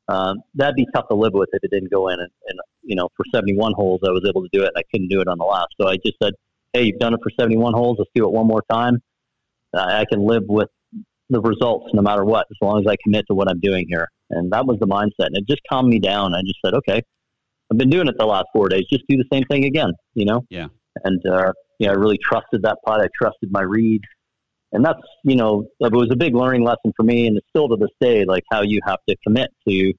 um, 0.07 0.37
that'd 0.55 0.75
be 0.75 0.87
tough 0.95 1.07
to 1.09 1.15
live 1.15 1.33
with 1.33 1.49
if 1.53 1.63
it 1.63 1.71
didn't 1.71 1.91
go 1.91 2.09
in. 2.09 2.19
And, 2.19 2.29
and 2.47 2.59
you 2.83 2.95
know, 2.95 3.09
for 3.15 3.23
71 3.33 3.73
holes, 3.73 4.01
I 4.05 4.11
was 4.11 4.23
able 4.27 4.41
to 4.41 4.49
do 4.51 4.63
it, 4.63 4.71
and 4.73 4.77
I 4.77 4.83
couldn't 4.91 5.09
do 5.09 5.21
it 5.21 5.27
on 5.27 5.37
the 5.37 5.45
last. 5.45 5.69
So 5.79 5.87
I 5.87 5.97
just 5.97 6.15
said, 6.21 6.33
hey, 6.77 6.85
you've 6.85 6.99
done 6.99 7.13
it 7.13 7.19
for 7.23 7.31
71 7.39 7.73
holes. 7.73 7.97
Let's 7.97 8.11
do 8.13 8.25
it 8.25 8.31
one 8.31 8.47
more 8.47 8.63
time. 8.69 8.99
Uh, 9.75 9.81
I 9.81 10.05
can 10.11 10.25
live 10.25 10.43
with 10.47 10.69
the 11.29 11.41
results 11.41 11.87
no 11.93 12.01
matter 12.01 12.23
what, 12.23 12.45
as 12.51 12.57
long 12.61 12.79
as 12.79 12.85
I 12.87 12.95
commit 13.03 13.25
to 13.29 13.35
what 13.35 13.49
I'm 13.49 13.59
doing 13.59 13.85
here. 13.89 14.07
And 14.29 14.51
that 14.51 14.65
was 14.65 14.77
the 14.79 14.87
mindset. 14.87 15.27
And 15.27 15.37
it 15.37 15.47
just 15.47 15.61
calmed 15.69 15.89
me 15.89 15.99
down. 15.99 16.33
I 16.33 16.41
just 16.41 16.59
said, 16.63 16.73
okay, 16.75 17.01
I've 17.71 17.77
been 17.77 17.89
doing 17.89 18.07
it 18.07 18.15
the 18.17 18.25
last 18.25 18.45
four 18.53 18.69
days. 18.69 18.85
Just 18.91 19.03
do 19.09 19.17
the 19.17 19.25
same 19.31 19.43
thing 19.49 19.65
again, 19.65 19.91
you 20.13 20.25
know? 20.25 20.45
Yeah. 20.49 20.67
And, 21.03 21.21
uh, 21.27 21.51
yeah, 21.79 21.89
I 21.89 21.93
really 21.93 22.17
trusted 22.17 22.61
that 22.63 22.77
putt. 22.85 23.01
I 23.01 23.07
trusted 23.19 23.51
my 23.51 23.61
read. 23.61 24.01
And 24.71 24.85
that's, 24.85 24.99
you 25.23 25.35
know, 25.35 25.67
it 25.79 25.93
was 25.93 26.09
a 26.11 26.15
big 26.15 26.35
learning 26.35 26.63
lesson 26.63 26.91
for 26.95 27.03
me. 27.03 27.27
And 27.27 27.37
it's 27.37 27.47
still 27.49 27.67
to 27.69 27.77
this 27.77 27.89
day, 27.99 28.25
like 28.25 28.43
how 28.51 28.61
you 28.61 28.79
have 28.85 28.99
to 29.09 29.15
commit 29.25 29.49
to 29.67 29.93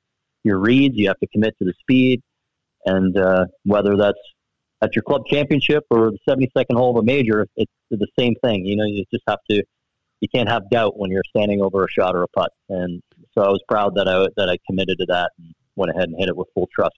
your 0.45 0.59
reads, 0.59 0.95
you 0.97 1.09
have 1.09 1.19
to 1.21 1.27
commit 1.29 1.55
to 1.59 1.65
the 1.65 1.75
speed. 1.81 2.21
And 2.87 3.17
uh, 3.19 3.47
whether 3.65 3.97
that's 3.97 4.19
at 4.83 4.95
your 4.95 5.03
club 5.03 5.23
championship 5.27 5.85
or 5.91 6.13
the 6.13 6.19
72nd 6.29 6.77
hole 6.77 6.97
of 6.97 7.03
a 7.03 7.05
major, 7.05 7.47
it's 7.57 7.73
the 7.91 8.07
same 8.19 8.35
thing. 8.43 8.65
You 8.65 8.77
know, 8.77 8.85
you 8.85 9.05
just 9.13 9.25
have 9.27 9.41
to, 9.51 9.63
you 10.21 10.29
can't 10.33 10.49
have 10.49 10.71
doubt 10.71 10.99
when 10.99 11.11
you're 11.11 11.23
standing 11.29 11.61
over 11.61 11.85
a 11.85 11.89
shot 11.89 12.15
or 12.15 12.23
a 12.23 12.29
putt. 12.29 12.53
And 12.69 13.03
so 13.33 13.43
I 13.43 13.49
was 13.49 13.63
proud 13.69 13.95
that 13.97 14.09
I, 14.09 14.27
that 14.37 14.49
I 14.49 14.59
committed 14.67 14.99
to 14.99 15.07
that 15.07 15.33
and 15.39 15.55
went 15.77 15.91
ahead 15.91 16.09
and 16.09 16.17
hit 16.19 16.29
it 16.29 16.37
with 16.37 16.49
full 16.55 16.69
trust. 16.73 16.97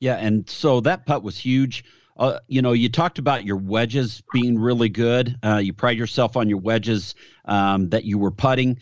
Yeah. 0.00 0.16
And 0.16 0.48
so 0.48 0.80
that 0.80 1.06
putt 1.06 1.22
was 1.22 1.38
huge. 1.38 1.84
Uh, 2.16 2.38
you 2.46 2.62
know, 2.62 2.72
you 2.72 2.88
talked 2.88 3.18
about 3.18 3.44
your 3.44 3.56
wedges 3.56 4.22
being 4.32 4.58
really 4.58 4.88
good. 4.88 5.36
Uh, 5.42 5.56
you 5.56 5.72
pride 5.72 5.96
yourself 5.96 6.36
on 6.36 6.48
your 6.48 6.58
wedges 6.58 7.14
um, 7.44 7.88
that 7.90 8.04
you 8.04 8.18
were 8.18 8.30
putting. 8.30 8.78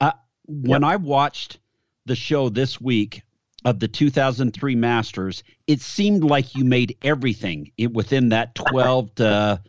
Uh, 0.00 0.12
when 0.46 0.82
yep. 0.82 0.90
I 0.90 0.96
watched 0.96 1.58
the 2.06 2.14
show 2.14 2.50
this 2.50 2.80
week, 2.80 3.22
of 3.64 3.80
the 3.80 3.88
2003 3.88 4.74
Masters, 4.74 5.42
it 5.66 5.80
seemed 5.80 6.22
like 6.22 6.54
you 6.54 6.64
made 6.64 6.96
everything 7.02 7.70
within 7.92 8.28
that 8.30 8.54
12 8.54 9.14
to 9.16 9.62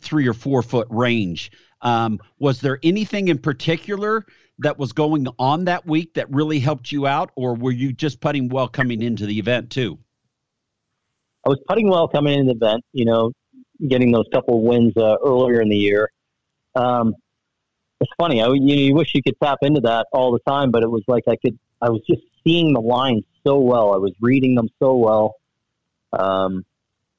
three 0.00 0.26
or 0.26 0.34
four 0.34 0.62
foot 0.62 0.88
range. 0.90 1.52
Um, 1.82 2.20
was 2.38 2.60
there 2.60 2.78
anything 2.82 3.28
in 3.28 3.38
particular 3.38 4.24
that 4.58 4.78
was 4.78 4.92
going 4.92 5.26
on 5.38 5.64
that 5.64 5.86
week 5.86 6.14
that 6.14 6.30
really 6.30 6.60
helped 6.60 6.92
you 6.92 7.06
out, 7.06 7.30
or 7.34 7.54
were 7.54 7.72
you 7.72 7.92
just 7.92 8.20
putting 8.20 8.48
well 8.48 8.68
coming 8.68 9.02
into 9.02 9.26
the 9.26 9.38
event 9.38 9.70
too? 9.70 9.98
I 11.44 11.50
was 11.50 11.58
putting 11.66 11.88
well 11.88 12.08
coming 12.08 12.38
into 12.38 12.54
the 12.54 12.64
event. 12.64 12.84
You 12.92 13.04
know, 13.04 13.32
getting 13.88 14.12
those 14.12 14.26
couple 14.32 14.62
wins 14.62 14.96
uh, 14.96 15.16
earlier 15.24 15.60
in 15.60 15.68
the 15.68 15.76
year. 15.76 16.10
Um, 16.74 17.14
it's 18.00 18.12
funny. 18.18 18.42
I, 18.42 18.46
you, 18.48 18.74
you 18.74 18.94
wish 18.94 19.14
you 19.14 19.22
could 19.22 19.36
tap 19.42 19.58
into 19.62 19.80
that 19.82 20.06
all 20.12 20.32
the 20.32 20.40
time, 20.50 20.70
but 20.70 20.82
it 20.82 20.90
was 20.90 21.02
like 21.08 21.24
I 21.28 21.36
could. 21.36 21.58
I 21.80 21.90
was 21.90 22.00
just 22.08 22.22
seeing 22.44 22.72
the 22.72 22.80
lines 22.80 23.24
so 23.46 23.58
well. 23.58 23.94
I 23.94 23.98
was 23.98 24.12
reading 24.20 24.54
them 24.54 24.68
so 24.78 24.96
well. 24.96 25.34
Um, 26.12 26.64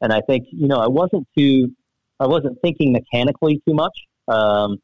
and 0.01 0.11
I 0.11 0.21
think, 0.21 0.47
you 0.51 0.67
know, 0.67 0.77
I 0.77 0.87
wasn't 0.87 1.27
too, 1.37 1.71
I 2.19 2.27
wasn't 2.27 2.61
thinking 2.61 2.91
mechanically 2.91 3.61
too 3.67 3.73
much. 3.73 3.97
Um, 4.27 4.77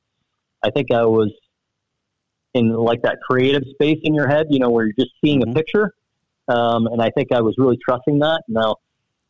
I 0.64 0.72
think 0.72 0.92
I 0.92 1.06
was 1.06 1.32
in 2.54 2.74
like 2.74 3.02
that 3.04 3.20
creative 3.22 3.64
space 3.74 4.00
in 4.04 4.14
your 4.14 4.28
head, 4.28 4.48
you 4.50 4.60
know, 4.60 4.70
where 4.70 4.86
you're 4.86 4.96
just 4.98 5.12
seeing 5.24 5.42
mm-hmm. 5.42 5.52
a 5.52 5.54
picture. 5.54 5.94
Um, 6.48 6.88
and 6.88 7.02
I 7.02 7.12
think 7.12 7.32
I 7.32 7.42
was 7.42 7.56
really 7.58 7.78
trusting 7.78 8.20
that. 8.20 8.42
Now, 8.48 8.78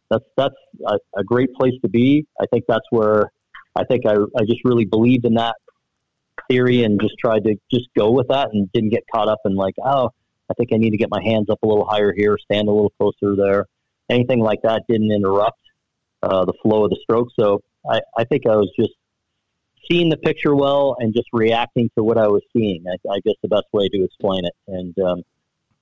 that's 0.09 0.25
that's 0.37 0.55
a, 0.87 0.97
a, 1.17 1.23
great 1.23 1.53
place 1.53 1.73
to 1.83 1.89
be. 1.89 2.25
I 2.41 2.45
think 2.51 2.63
that's 2.67 2.85
where 2.89 3.31
I 3.75 3.83
think 3.83 4.05
I, 4.05 4.13
I 4.13 4.45
just 4.47 4.61
really 4.63 4.85
believed 4.85 5.25
in 5.25 5.35
that 5.35 5.55
theory 6.49 6.83
and 6.83 6.99
just 6.99 7.15
tried 7.19 7.43
to 7.43 7.55
just 7.69 7.87
go 7.95 8.11
with 8.11 8.27
that 8.29 8.49
and 8.53 8.71
didn't 8.71 8.89
get 8.89 9.03
caught 9.13 9.27
up 9.27 9.39
in 9.45 9.55
like, 9.55 9.75
oh, 9.83 10.11
I 10.49 10.53
think 10.55 10.69
I 10.73 10.77
need 10.77 10.91
to 10.91 10.97
get 10.97 11.09
my 11.09 11.21
hands 11.23 11.49
up 11.49 11.59
a 11.63 11.67
little 11.67 11.85
higher 11.85 12.13
here, 12.15 12.37
stand 12.37 12.67
a 12.67 12.71
little 12.71 12.93
closer 12.99 13.35
there. 13.35 13.65
Anything 14.09 14.39
like 14.39 14.61
that 14.63 14.83
didn't 14.89 15.11
interrupt 15.11 15.61
uh, 16.23 16.45
the 16.45 16.53
flow 16.61 16.85
of 16.85 16.89
the 16.89 16.97
stroke. 17.03 17.29
So 17.39 17.61
I, 17.89 18.01
I 18.17 18.23
think 18.23 18.47
I 18.47 18.55
was 18.55 18.71
just 18.77 18.93
seeing 19.89 20.09
the 20.09 20.17
picture 20.17 20.55
well 20.55 20.95
and 20.99 21.13
just 21.13 21.27
reacting 21.31 21.89
to 21.95 22.03
what 22.03 22.17
I 22.17 22.27
was 22.27 22.41
seeing. 22.53 22.83
I, 22.87 22.95
I 23.09 23.19
guess 23.23 23.35
the 23.41 23.47
best 23.47 23.65
way 23.71 23.87
to 23.89 24.03
explain 24.03 24.45
it. 24.45 24.53
And 24.67 24.97
um, 24.99 25.23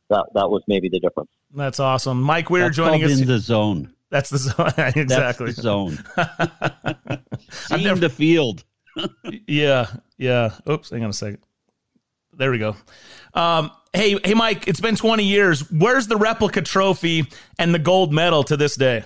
that, 0.10 0.26
that 0.34 0.50
was 0.50 0.64
maybe 0.68 0.90
the 0.90 1.00
difference. 1.00 1.30
That's 1.54 1.80
awesome. 1.80 2.22
Mike 2.22 2.50
Weir 2.50 2.66
That's 2.66 2.76
joining 2.76 3.04
us. 3.04 3.20
in 3.20 3.28
the 3.28 3.40
zone. 3.40 3.94
That's 4.10 4.30
the 4.30 4.38
zone. 4.38 4.72
exactly. 4.96 5.46
That's 5.52 5.56
the 5.58 5.62
zone. 5.62 5.98
Seeing 7.50 7.84
never, 7.84 8.00
the 8.00 8.10
field. 8.10 8.64
yeah, 9.48 9.88
yeah. 10.18 10.52
Oops, 10.70 10.90
hang 10.90 11.04
on 11.04 11.10
a 11.10 11.14
second. 11.14 11.40
There 12.38 12.52
we 12.52 12.60
go. 12.60 12.76
Um, 13.34 13.72
hey, 13.94 14.20
hey, 14.24 14.36
Mike. 14.36 14.68
It's 14.68 14.80
been 14.80 14.96
20 14.96 15.24
years. 15.24 15.70
Where's 15.72 16.06
the 16.06 16.18
replica 16.18 16.62
trophy 16.62 17.26
and 17.58 17.74
the 17.74 17.80
gold 17.80 18.14
medal 18.14 18.44
to 18.44 18.56
this 18.56 18.76
day? 18.76 19.04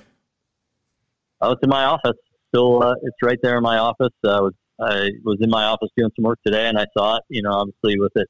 Oh, 1.39 1.51
it's 1.51 1.63
in 1.63 1.69
my 1.69 1.85
office. 1.85 2.17
Still, 2.49 2.83
uh, 2.83 2.93
it's 3.03 3.15
right 3.23 3.39
there 3.41 3.57
in 3.57 3.63
my 3.63 3.77
office. 3.77 4.13
Uh, 4.23 4.29
I 4.29 4.41
was 4.41 4.53
I 4.81 5.09
was 5.23 5.37
in 5.41 5.49
my 5.49 5.63
office 5.63 5.89
doing 5.95 6.11
some 6.15 6.23
work 6.23 6.39
today, 6.45 6.67
and 6.67 6.77
I 6.77 6.85
saw 6.97 7.17
it. 7.17 7.23
You 7.29 7.41
know, 7.41 7.51
obviously 7.51 7.99
with 7.99 8.11
it 8.15 8.27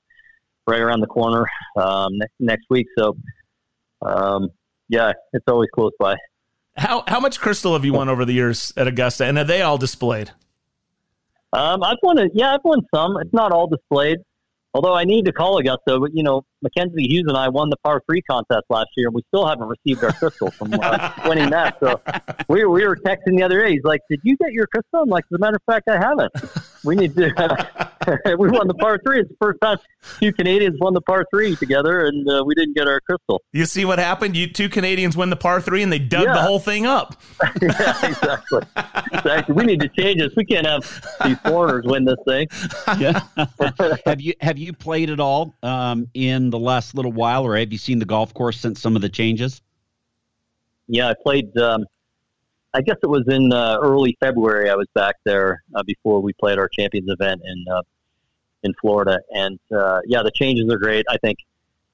right 0.68 0.80
around 0.82 1.00
the 1.00 1.08
corner 1.08 1.46
um, 1.76 2.18
next, 2.18 2.34
next 2.40 2.66
week. 2.70 2.86
So, 2.98 3.18
um, 4.02 4.50
yeah, 4.88 5.14
it's 5.34 5.46
always 5.48 5.70
close 5.74 5.94
by. 6.00 6.16
How 6.78 7.04
how 7.08 7.20
much 7.20 7.40
crystal 7.40 7.74
have 7.74 7.84
you 7.84 7.94
won 7.94 8.08
over 8.08 8.24
the 8.24 8.34
years 8.34 8.72
at 8.78 8.88
Augusta, 8.88 9.26
and 9.26 9.38
are 9.40 9.44
they 9.44 9.64
all 9.64 9.80
displayed? 9.80 10.32
Um, 11.54 11.84
I've 11.84 11.98
won 12.04 12.20
it. 12.20 12.32
Yeah, 12.36 12.54
I've 12.54 12.64
won 12.64 12.82
some. 12.94 13.18
It's 13.20 13.34
not 13.34 13.52
all 13.52 13.68
displayed. 13.68 14.20
Although 14.74 14.94
I 14.94 15.04
need 15.04 15.26
to 15.26 15.34
call 15.34 15.58
Augusta, 15.58 16.00
but 16.00 16.12
you 16.14 16.24
know, 16.24 16.44
Mackenzie 16.62 17.04
Hughes 17.04 17.26
and 17.28 17.38
I 17.38 17.50
won 17.50 17.70
the 17.70 17.78
par 17.84 18.02
three 18.10 18.22
contest 18.22 18.64
last 18.70 18.88
year, 18.96 19.08
and 19.08 19.16
we 19.16 19.22
still 19.28 19.46
haven't 19.46 19.68
received 19.68 20.04
our 20.04 20.14
crystal 20.14 20.50
from 20.52 20.74
uh, 20.74 21.12
winning 21.28 21.50
that. 21.50 21.78
So 21.82 22.02
we, 22.48 22.64
we 22.66 22.86
were 22.86 22.96
texting 22.96 23.38
the 23.38 23.44
other 23.44 23.64
day. 23.64 23.74
He's 23.74 23.84
like, 23.84 24.02
"Did 24.10 24.22
you 24.24 24.38
get 24.38 24.54
your 24.54 24.68
crystal?" 24.68 25.02
I'm 25.02 25.10
like, 25.10 25.26
"As 25.32 25.36
a 25.36 25.40
matter 25.40 25.58
of 25.58 25.74
fact, 25.74 25.90
I 25.90 25.98
haven't. 25.98 26.32
We 26.86 26.96
need 26.96 27.16
to. 27.16 27.91
we 28.38 28.50
won 28.50 28.68
the 28.68 28.74
par 28.74 29.00
three. 29.06 29.20
It's 29.22 29.30
the 29.30 29.36
first 29.40 29.60
time 29.62 29.78
two 30.20 30.34
Canadians 30.34 30.78
won 30.80 30.94
the 30.94 31.02
par 31.02 31.26
three 31.34 31.56
together, 31.56 32.06
and 32.06 32.28
uh, 32.30 32.44
we 32.46 32.56
didn't 32.56 32.76
get 32.76 32.88
our 32.88 33.00
crystal. 33.02 33.42
You 33.54 33.66
see 33.66 33.86
what 33.86 34.00
happened? 34.00 34.36
You 34.36 34.48
two 34.52 34.70
Canadians 34.70 35.16
win 35.16 35.30
the 35.30 35.36
par 35.36 35.62
three, 35.62 35.84
and 35.84 35.92
they 35.92 36.00
dug 36.00 36.26
Yeah. 36.26 36.34
the 36.34 36.42
whole 36.42 36.60
thing 36.60 36.86
up. 36.86 37.16
yeah, 37.62 38.06
exactly. 38.06 38.62
Exactly. 39.14 39.56
We 39.56 39.64
need 39.66 39.80
to 39.82 39.90
change 39.90 40.20
this. 40.22 40.34
We 40.36 40.46
can't 40.46 40.66
have 40.66 40.84
these 41.26 41.38
foreigners 41.40 41.86
win 41.86 42.06
this 42.06 42.18
thing. 42.28 42.48
Yeah. 43.00 43.22
have 44.06 44.22
you 44.22 44.34
have 44.42 44.58
you 44.58 44.74
played 44.74 45.10
at 45.10 45.20
all 45.20 45.56
um, 45.64 46.08
in 46.14 46.50
the 46.50 46.60
last 46.60 46.96
little 46.96 47.12
while, 47.12 47.46
or 47.46 47.58
have 47.58 47.72
you 47.72 47.78
seen 47.78 48.00
the 48.00 48.06
golf 48.06 48.34
course 48.34 48.60
since 48.60 48.82
some 48.82 48.96
of 48.96 49.02
the 49.02 49.10
changes? 49.10 49.62
Yeah, 50.88 51.10
I 51.10 51.14
played. 51.22 51.56
Um, 51.58 51.86
I 52.74 52.82
guess 52.82 52.96
it 53.04 53.10
was 53.10 53.24
in 53.28 53.52
uh, 53.52 53.78
early 53.82 54.18
February. 54.22 54.70
I 54.70 54.76
was 54.76 54.88
back 54.94 55.16
there 55.26 55.64
uh, 55.76 55.84
before 55.84 56.22
we 56.22 56.34
played 56.34 56.58
our 56.58 56.70
Champions 56.70 57.10
event 57.10 57.42
in 57.44 57.66
uh, 57.72 57.82
in 58.64 58.74
Florida, 58.80 59.20
and 59.32 59.60
uh, 59.76 60.00
yeah, 60.06 60.22
the 60.24 60.32
changes 60.32 60.72
are 60.72 60.78
great. 60.78 61.06
I 61.10 61.18
think, 61.18 61.40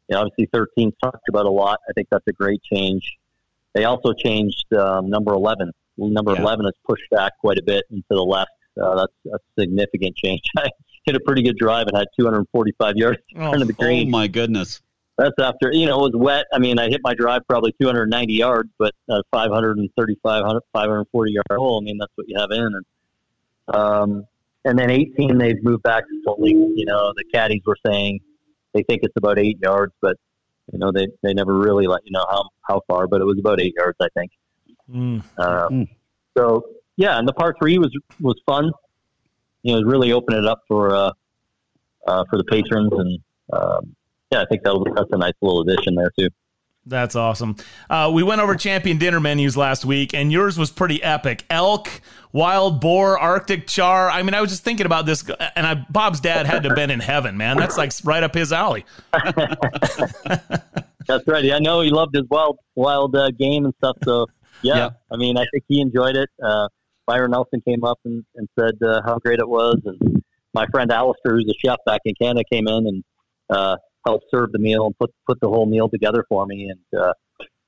you 0.07 0.15
know, 0.15 0.21
obviously 0.21 0.49
13 0.53 0.91
talked 1.01 1.27
about 1.29 1.45
a 1.45 1.49
lot. 1.49 1.79
I 1.89 1.93
think 1.93 2.09
that's 2.11 2.27
a 2.27 2.33
great 2.33 2.61
change. 2.61 3.17
They 3.73 3.85
also 3.85 4.13
changed 4.13 4.65
um, 4.73 5.09
number 5.09 5.33
11. 5.33 5.71
Number 5.97 6.33
Yeah. 6.33 6.41
11 6.41 6.65
is 6.65 6.73
pushed 6.87 7.09
back 7.09 7.33
quite 7.39 7.57
a 7.57 7.63
bit 7.63 7.85
into 7.89 8.03
the 8.09 8.23
left. 8.23 8.51
Uh, 8.79 8.95
that's 8.95 9.35
a 9.35 9.61
significant 9.61 10.15
change. 10.15 10.41
I 10.57 10.67
hit 11.05 11.15
a 11.15 11.19
pretty 11.21 11.41
good 11.41 11.57
drive 11.57 11.87
and 11.87 11.97
had 11.97 12.07
245 12.19 12.97
yards 12.97 13.19
in 13.29 13.39
front 13.39 13.61
the 13.67 13.73
green. 13.73 14.09
Oh 14.09 14.11
my 14.11 14.27
goodness! 14.27 14.81
That's 15.17 15.33
after 15.39 15.71
you 15.73 15.87
know 15.87 16.05
it 16.05 16.13
was 16.13 16.15
wet. 16.15 16.45
I 16.53 16.59
mean, 16.59 16.77
I 16.77 16.89
hit 16.89 17.01
my 17.03 17.15
drive 17.15 17.41
probably 17.49 17.73
290 17.81 18.33
yards, 18.33 18.69
but 18.77 18.93
uh, 19.09 19.21
535, 19.31 20.43
540 20.73 21.31
yard 21.31 21.45
hole. 21.51 21.81
I 21.81 21.83
mean, 21.83 21.97
that's 21.97 22.11
what 22.15 22.27
you 22.29 22.39
have 22.39 22.51
in. 22.51 22.59
And 22.63 22.85
um, 23.75 24.27
and 24.63 24.77
then 24.77 24.91
18, 24.91 25.37
they've 25.37 25.63
moved 25.63 25.83
back 25.83 26.03
to 26.03 26.23
only. 26.27 26.51
You 26.51 26.85
know, 26.85 27.13
the 27.15 27.23
caddies 27.33 27.61
were 27.65 27.77
saying 27.85 28.19
they 28.73 28.83
think 28.83 29.01
it's 29.03 29.15
about 29.17 29.39
eight 29.39 29.57
yards, 29.59 29.93
but 30.01 30.17
you 30.71 30.77
know 30.77 30.91
they 30.91 31.07
they 31.23 31.33
never 31.33 31.57
really 31.57 31.87
let 31.87 32.05
you 32.05 32.11
know 32.11 32.25
how 32.29 32.49
how 32.61 32.81
far, 32.87 33.07
but 33.07 33.19
it 33.21 33.25
was 33.25 33.39
about 33.39 33.59
eight 33.59 33.73
yards, 33.77 33.97
I 33.99 34.09
think. 34.15 34.31
Mm. 34.91 35.23
Um, 35.39 35.87
So 36.37 36.63
yeah, 36.97 37.17
and 37.17 37.27
the 37.27 37.33
par 37.33 37.55
three 37.59 37.79
was 37.79 37.91
was 38.19 38.39
fun. 38.45 38.71
You 39.63 39.75
know, 39.75 39.81
really 39.81 40.11
opened 40.11 40.37
it 40.37 40.45
up 40.45 40.61
for 40.67 40.95
uh, 40.95 41.11
uh, 42.07 42.23
for 42.29 42.37
the 42.37 42.43
patrons, 42.43 42.91
and 42.93 43.19
um, 43.51 43.95
yeah, 44.31 44.41
I 44.41 44.45
think 44.45 44.63
that'll 44.63 44.83
that's 44.95 45.11
a 45.11 45.17
nice 45.17 45.33
little 45.41 45.61
addition 45.61 45.95
there 45.95 46.11
too. 46.17 46.29
That's 46.85 47.15
awesome. 47.15 47.57
Uh, 47.89 48.09
we 48.13 48.23
went 48.23 48.39
over 48.39 48.55
champion 48.55 48.97
dinner 48.97 49.19
menus 49.19 49.57
last 49.57 49.83
week, 49.83 50.13
and 50.13 50.31
yours 50.31 50.57
was 50.57 50.71
pretty 50.71 51.03
epic. 51.03 51.43
Elk, 51.49 51.89
wild 52.31 52.79
boar, 52.79 53.19
Arctic 53.19 53.67
char. 53.67 54.09
I 54.09 54.23
mean, 54.23 54.33
I 54.33 54.39
was 54.39 54.49
just 54.51 54.63
thinking 54.63 54.85
about 54.85 55.05
this, 55.05 55.29
and 55.57 55.67
I, 55.67 55.85
Bob's 55.89 56.21
dad 56.21 56.45
had 56.45 56.63
to 56.63 56.69
have 56.69 56.77
been 56.77 56.89
in 56.89 57.01
heaven, 57.01 57.35
man. 57.35 57.57
That's 57.57 57.77
like 57.77 57.91
right 58.05 58.23
up 58.23 58.33
his 58.33 58.53
alley. 58.53 58.85
That's 61.07 61.25
right. 61.27 61.51
I 61.51 61.59
know 61.59 61.81
he 61.81 61.89
loved 61.89 62.15
his 62.15 62.25
wild 62.29 62.57
wild 62.75 63.15
uh, 63.15 63.31
game 63.31 63.65
and 63.65 63.73
stuff. 63.79 63.97
So 64.03 64.27
yeah, 64.61 64.75
Yeah. 64.75 64.89
I 65.11 65.17
mean, 65.17 65.37
I 65.37 65.45
think 65.51 65.63
he 65.67 65.81
enjoyed 65.81 66.15
it. 66.15 66.29
Uh, 66.41 66.67
Byron 67.05 67.31
Nelson 67.31 67.61
came 67.65 67.83
up 67.83 67.99
and, 68.05 68.23
and 68.35 68.47
said 68.59 68.75
uh, 68.85 69.01
how 69.05 69.17
great 69.19 69.39
it 69.39 69.47
was, 69.47 69.79
and 69.85 70.23
my 70.53 70.65
friend 70.67 70.91
Alistair, 70.91 71.35
who's 71.35 71.49
a 71.49 71.53
chef 71.65 71.77
back 71.85 72.01
in 72.05 72.13
Canada, 72.19 72.43
came 72.51 72.67
in 72.67 72.87
and 72.87 73.03
uh, 73.49 73.77
helped 74.05 74.25
serve 74.31 74.51
the 74.51 74.59
meal 74.59 74.85
and 74.85 74.97
put 74.97 75.11
put 75.25 75.39
the 75.41 75.47
whole 75.47 75.65
meal 75.65 75.89
together 75.89 76.25
for 76.29 76.45
me, 76.45 76.69
and 76.69 77.01
uh, 77.01 77.13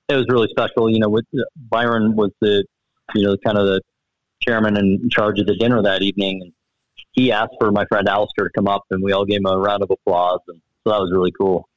it 0.08 0.16
was 0.16 0.26
really 0.30 0.48
special. 0.50 0.90
You 0.90 1.00
know, 1.00 1.10
with, 1.10 1.26
Byron 1.56 2.16
was 2.16 2.32
the 2.42 2.66
you 3.16 3.26
know 3.26 3.38
kind 3.46 3.58
of 3.58 3.66
the 3.66 3.82
chairman 4.42 4.78
and 4.78 5.02
in 5.02 5.10
charge 5.10 5.40
of 5.40 5.48
the 5.48 5.56
dinner 5.56 5.82
that 5.82 6.02
evening, 6.02 6.42
and 6.42 6.54
he 7.12 7.32
asked 7.32 7.56
for 7.60 7.72
my 7.72 7.86
friend 7.86 8.08
Alistair 8.08 8.46
to 8.46 8.52
come 8.56 8.68
up, 8.68 8.84
and 8.92 9.04
we 9.04 9.12
all 9.12 9.26
gave 9.26 9.40
him 9.40 9.46
a 9.46 9.58
round 9.58 9.84
of 9.84 9.92
applause, 9.92 10.40
and 10.48 10.62
so 10.84 10.92
that 10.92 11.00
was 11.00 11.12
really 11.12 11.32
cool, 11.32 11.68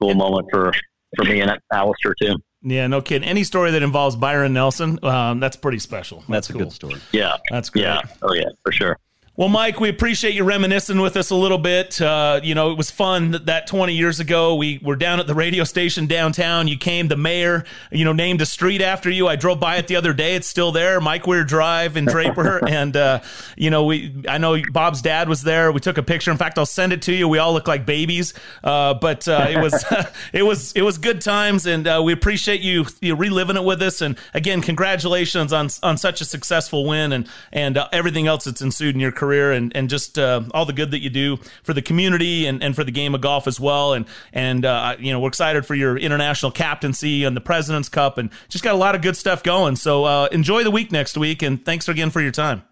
cool 0.00 0.14
moment 0.14 0.48
for 0.50 0.72
for 1.16 1.24
me 1.24 1.40
and 1.40 1.58
Alistair 1.72 2.14
too. 2.20 2.36
Yeah, 2.62 2.86
no 2.86 3.02
kidding. 3.02 3.28
Any 3.28 3.42
story 3.44 3.72
that 3.72 3.82
involves 3.82 4.14
Byron 4.14 4.52
Nelson, 4.52 5.04
um, 5.04 5.40
that's 5.40 5.56
pretty 5.56 5.80
special. 5.80 6.22
That's, 6.28 6.48
a 6.48 6.52
cool. 6.52 6.62
good 6.62 6.72
story. 6.72 7.00
Yeah, 7.10 7.36
That's 7.50 7.70
great. 7.70 7.82
Yeah, 7.82 8.02
oh 8.22 8.34
yeah, 8.34 8.48
for 8.62 8.70
sure. 8.70 8.98
Well, 9.34 9.48
Mike, 9.48 9.80
we 9.80 9.88
appreciate 9.88 10.34
you 10.34 10.44
reminiscing 10.44 11.00
with 11.00 11.16
us 11.16 11.30
a 11.30 11.34
little 11.34 11.56
bit. 11.56 11.98
Uh, 12.02 12.40
you 12.42 12.54
know, 12.54 12.70
it 12.70 12.76
was 12.76 12.90
fun 12.90 13.30
that, 13.30 13.46
that 13.46 13.66
20 13.66 13.94
years 13.94 14.20
ago 14.20 14.56
we 14.56 14.78
were 14.82 14.94
down 14.94 15.20
at 15.20 15.26
the 15.26 15.34
radio 15.34 15.64
station 15.64 16.06
downtown. 16.06 16.68
You 16.68 16.76
came, 16.76 17.08
the 17.08 17.16
mayor, 17.16 17.64
you 17.90 18.04
know, 18.04 18.12
named 18.12 18.42
a 18.42 18.46
street 18.46 18.82
after 18.82 19.08
you. 19.08 19.28
I 19.28 19.36
drove 19.36 19.58
by 19.58 19.76
it 19.76 19.86
the 19.86 19.96
other 19.96 20.12
day. 20.12 20.34
It's 20.34 20.46
still 20.46 20.70
there, 20.70 21.00
Mike 21.00 21.26
Weir 21.26 21.44
Drive 21.44 21.96
in 21.96 22.04
Draper. 22.04 22.62
and, 22.68 22.94
uh, 22.94 23.20
you 23.56 23.70
know, 23.70 23.86
we 23.86 24.14
I 24.28 24.36
know 24.36 24.60
Bob's 24.70 25.00
dad 25.00 25.30
was 25.30 25.40
there. 25.40 25.72
We 25.72 25.80
took 25.80 25.96
a 25.96 26.02
picture. 26.02 26.30
In 26.30 26.36
fact, 26.36 26.58
I'll 26.58 26.66
send 26.66 26.92
it 26.92 27.00
to 27.02 27.14
you. 27.14 27.26
We 27.26 27.38
all 27.38 27.54
look 27.54 27.66
like 27.66 27.86
babies. 27.86 28.34
Uh, 28.62 28.92
but 28.92 29.26
uh, 29.28 29.46
it 29.48 29.56
was 29.56 29.82
it 30.34 30.42
was 30.42 30.72
it 30.72 30.82
was 30.82 30.98
good 30.98 31.22
times, 31.22 31.64
and 31.64 31.88
uh, 31.88 32.02
we 32.04 32.12
appreciate 32.12 32.60
you, 32.60 32.84
you 33.00 33.16
reliving 33.16 33.56
it 33.56 33.64
with 33.64 33.80
us. 33.80 34.02
And 34.02 34.18
again, 34.34 34.60
congratulations 34.60 35.54
on 35.54 35.70
on 35.82 35.96
such 35.96 36.20
a 36.20 36.26
successful 36.26 36.84
win 36.84 37.12
and 37.12 37.26
and 37.50 37.78
uh, 37.78 37.88
everything 37.92 38.26
else 38.26 38.44
that's 38.44 38.60
ensued 38.60 38.94
in 38.94 39.00
your 39.00 39.10
career, 39.10 39.21
and 39.30 39.74
and 39.76 39.88
just 39.88 40.18
uh, 40.18 40.42
all 40.52 40.64
the 40.64 40.72
good 40.72 40.90
that 40.90 41.00
you 41.00 41.10
do 41.10 41.36
for 41.62 41.72
the 41.72 41.82
community 41.82 42.46
and, 42.46 42.62
and 42.62 42.74
for 42.74 42.84
the 42.84 42.90
game 42.90 43.14
of 43.14 43.20
golf 43.20 43.46
as 43.46 43.60
well. 43.60 43.92
And 43.92 44.06
and 44.32 44.64
uh, 44.64 44.96
you 44.98 45.12
know 45.12 45.20
we're 45.20 45.28
excited 45.28 45.64
for 45.66 45.74
your 45.74 45.96
international 45.96 46.50
captaincy 46.50 47.24
and 47.24 47.36
the 47.36 47.40
President's 47.40 47.88
Cup, 47.88 48.18
and 48.18 48.30
just 48.48 48.64
got 48.64 48.74
a 48.74 48.78
lot 48.78 48.94
of 48.94 49.02
good 49.02 49.16
stuff 49.16 49.42
going. 49.42 49.76
So 49.76 50.04
uh, 50.04 50.28
enjoy 50.32 50.64
the 50.64 50.70
week 50.70 50.90
next 50.90 51.16
week, 51.16 51.42
and 51.42 51.64
thanks 51.64 51.88
again 51.88 52.10
for 52.10 52.20
your 52.20 52.32
time. 52.32 52.62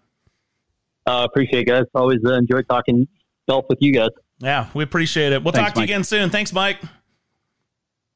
Uh, 1.05 1.27
appreciate 1.29 1.61
it, 1.61 1.67
guys. 1.67 1.85
Always 1.95 2.19
uh, 2.25 2.33
enjoy 2.33 2.61
talking 2.63 3.07
golf 3.49 3.65
with 3.69 3.79
you 3.81 3.93
guys. 3.93 4.09
Yeah, 4.39 4.69
we 4.73 4.83
appreciate 4.83 5.33
it. 5.33 5.43
We'll 5.43 5.51
Thanks, 5.51 5.69
talk 5.69 5.75
to 5.75 5.81
you 5.81 5.85
again 5.85 6.03
soon. 6.03 6.29
Thanks, 6.29 6.51
Mike. 6.51 6.79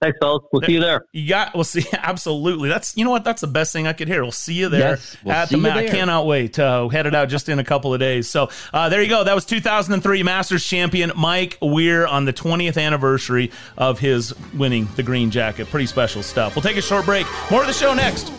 Thanks, 0.02 0.18
fellas. 0.22 0.44
We'll 0.52 0.62
see 0.64 0.74
you 0.74 0.82
there. 0.82 1.06
You 1.14 1.30
got. 1.30 1.56
We'll 1.56 1.64
see. 1.64 1.86
Absolutely. 1.94 2.68
That's. 2.70 2.96
You 2.98 3.06
know 3.06 3.12
what? 3.12 3.24
That's 3.24 3.42
the 3.42 3.48
best 3.48 3.72
thing 3.72 3.88
I 3.88 3.94
could 3.94 4.08
hear. 4.10 4.22
We'll 4.24 4.32
see 4.34 4.54
you 4.54 4.68
there 4.70 4.92
Yes, 4.92 5.18
we'll 5.24 5.34
at 5.34 5.50
the. 5.50 5.58
you 5.58 5.68
I 5.70 5.88
cannot 5.88 6.26
wait. 6.28 6.54
to 6.54 6.66
Uh, 6.66 6.90
headed 6.90 7.16
out 7.16 7.30
just 7.30 7.48
in 7.48 7.60
a 7.60 7.64
couple 7.64 7.94
of 7.94 8.00
days. 8.00 8.28
So 8.30 8.50
uh, 8.74 8.90
there 8.90 9.02
you 9.02 9.08
go. 9.08 9.24
That 9.24 9.34
was 9.34 9.46
2003 9.46 10.22
Masters 10.24 10.66
champion 10.66 11.14
Mike 11.16 11.58
Weir 11.62 12.06
on 12.06 12.26
the 12.26 12.34
20th 12.34 12.80
anniversary 12.82 13.52
of 13.78 13.98
his 14.00 14.34
winning 14.54 14.88
the 14.98 15.04
green 15.04 15.32
jacket. 15.32 15.68
Pretty 15.70 15.86
special 15.88 16.22
stuff. 16.24 16.56
We'll 16.56 16.64
take 16.64 16.78
a 16.78 16.82
short 16.82 17.06
break. 17.06 17.26
More 17.50 17.62
of 17.62 17.68
the 17.68 17.74
show 17.74 17.94
next. 17.94 18.32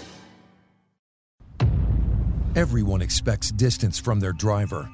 Everyone 2.55 3.03
expects 3.03 3.51
distance 3.51 3.99
from 3.99 4.21
their 4.21 4.33
driver. 4.33 4.89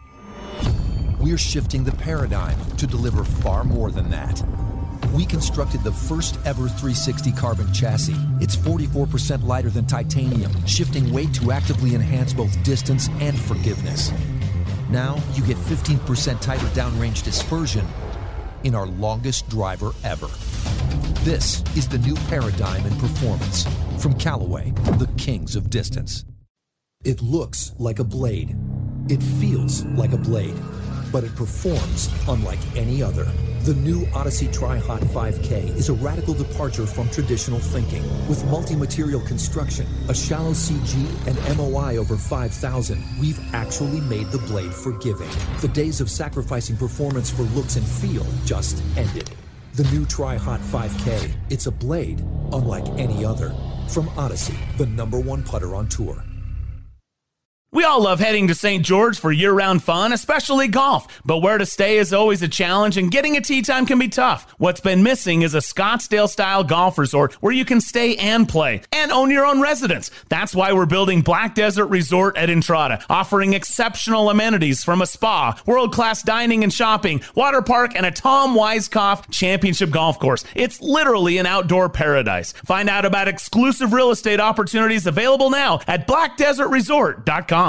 We're 1.20 1.38
shifting 1.38 1.84
the 1.84 1.92
paradigm 1.92 2.58
to 2.76 2.86
deliver 2.86 3.22
far 3.24 3.62
more 3.62 3.90
than 3.92 4.10
that. 4.10 4.42
We 5.12 5.26
constructed 5.26 5.82
the 5.84 5.92
first 5.92 6.38
ever 6.46 6.68
360 6.68 7.32
carbon 7.32 7.70
chassis. 7.70 8.16
It's 8.40 8.56
44% 8.56 9.44
lighter 9.44 9.68
than 9.68 9.84
titanium, 9.84 10.50
shifting 10.66 11.12
weight 11.12 11.34
to 11.34 11.52
actively 11.52 11.94
enhance 11.94 12.32
both 12.32 12.62
distance 12.64 13.08
and 13.20 13.38
forgiveness. 13.38 14.10
Now 14.88 15.22
you 15.34 15.44
get 15.44 15.58
15% 15.58 16.40
tighter 16.40 16.66
downrange 16.68 17.24
dispersion 17.24 17.86
in 18.64 18.74
our 18.74 18.86
longest 18.86 19.50
driver 19.50 19.92
ever. 20.02 20.28
This 21.24 21.62
is 21.76 21.86
the 21.86 21.98
new 21.98 22.14
paradigm 22.28 22.86
in 22.86 22.96
performance 22.96 23.66
from 23.98 24.14
Callaway, 24.14 24.70
the 24.96 25.10
kings 25.18 25.56
of 25.56 25.68
distance. 25.68 26.24
It 27.04 27.20
looks 27.20 27.74
like 27.78 27.98
a 27.98 28.04
blade. 28.04 28.56
It 29.10 29.22
feels 29.22 29.84
like 29.84 30.12
a 30.12 30.16
blade, 30.16 30.56
but 31.12 31.22
it 31.22 31.36
performs 31.36 32.08
unlike 32.26 32.58
any 32.74 33.02
other. 33.02 33.30
The 33.64 33.74
new 33.74 34.08
Odyssey 34.12 34.48
Tri-Hot 34.48 35.02
5K 35.02 35.76
is 35.76 35.88
a 35.88 35.92
radical 35.92 36.34
departure 36.34 36.84
from 36.86 37.08
traditional 37.10 37.60
thinking. 37.60 38.02
With 38.28 38.44
multi-material 38.46 39.20
construction, 39.20 39.86
a 40.08 40.14
shallow 40.14 40.50
CG, 40.50 41.06
and 41.28 41.56
MOI 41.56 41.96
over 41.98 42.16
5,000, 42.16 43.00
we've 43.20 43.38
actually 43.54 44.00
made 44.00 44.26
the 44.32 44.38
blade 44.38 44.74
forgiving. 44.74 45.30
The 45.60 45.68
days 45.68 46.00
of 46.00 46.10
sacrificing 46.10 46.76
performance 46.76 47.30
for 47.30 47.42
looks 47.42 47.76
and 47.76 47.86
feel 47.86 48.26
just 48.44 48.82
ended. 48.96 49.30
The 49.74 49.84
new 49.84 50.06
Tri-Hot 50.06 50.60
5K, 50.60 51.32
it's 51.50 51.66
a 51.66 51.70
blade 51.70 52.20
unlike 52.52 52.88
any 52.98 53.24
other. 53.24 53.54
From 53.88 54.08
Odyssey, 54.18 54.58
the 54.76 54.86
number 54.86 55.20
one 55.20 55.44
putter 55.44 55.74
on 55.76 55.88
tour. 55.88 56.24
We 57.74 57.84
all 57.84 58.02
love 58.02 58.20
heading 58.20 58.48
to 58.48 58.54
St. 58.54 58.84
George 58.84 59.18
for 59.18 59.32
year 59.32 59.50
round 59.50 59.82
fun, 59.82 60.12
especially 60.12 60.68
golf. 60.68 61.06
But 61.24 61.38
where 61.38 61.56
to 61.56 61.64
stay 61.64 61.96
is 61.96 62.12
always 62.12 62.42
a 62.42 62.48
challenge, 62.48 62.98
and 62.98 63.10
getting 63.10 63.34
a 63.38 63.40
tee 63.40 63.62
time 63.62 63.86
can 63.86 63.98
be 63.98 64.08
tough. 64.08 64.44
What's 64.58 64.82
been 64.82 65.02
missing 65.02 65.40
is 65.40 65.54
a 65.54 65.58
Scottsdale 65.60 66.28
style 66.28 66.64
golf 66.64 66.98
resort 66.98 67.32
where 67.40 67.54
you 67.54 67.64
can 67.64 67.80
stay 67.80 68.14
and 68.16 68.46
play 68.46 68.82
and 68.92 69.10
own 69.10 69.30
your 69.30 69.46
own 69.46 69.62
residence. 69.62 70.10
That's 70.28 70.54
why 70.54 70.74
we're 70.74 70.84
building 70.84 71.22
Black 71.22 71.54
Desert 71.54 71.86
Resort 71.86 72.36
at 72.36 72.50
Entrada, 72.50 73.02
offering 73.08 73.54
exceptional 73.54 74.28
amenities 74.28 74.84
from 74.84 75.00
a 75.00 75.06
spa, 75.06 75.58
world 75.64 75.94
class 75.94 76.22
dining 76.22 76.64
and 76.64 76.72
shopping, 76.74 77.22
water 77.34 77.62
park, 77.62 77.92
and 77.96 78.04
a 78.04 78.10
Tom 78.10 78.54
Weiskopf 78.54 79.30
championship 79.30 79.88
golf 79.88 80.18
course. 80.18 80.44
It's 80.54 80.78
literally 80.82 81.38
an 81.38 81.46
outdoor 81.46 81.88
paradise. 81.88 82.52
Find 82.52 82.90
out 82.90 83.06
about 83.06 83.28
exclusive 83.28 83.94
real 83.94 84.10
estate 84.10 84.40
opportunities 84.40 85.06
available 85.06 85.48
now 85.48 85.80
at 85.86 86.06
blackdesertresort.com. 86.06 87.61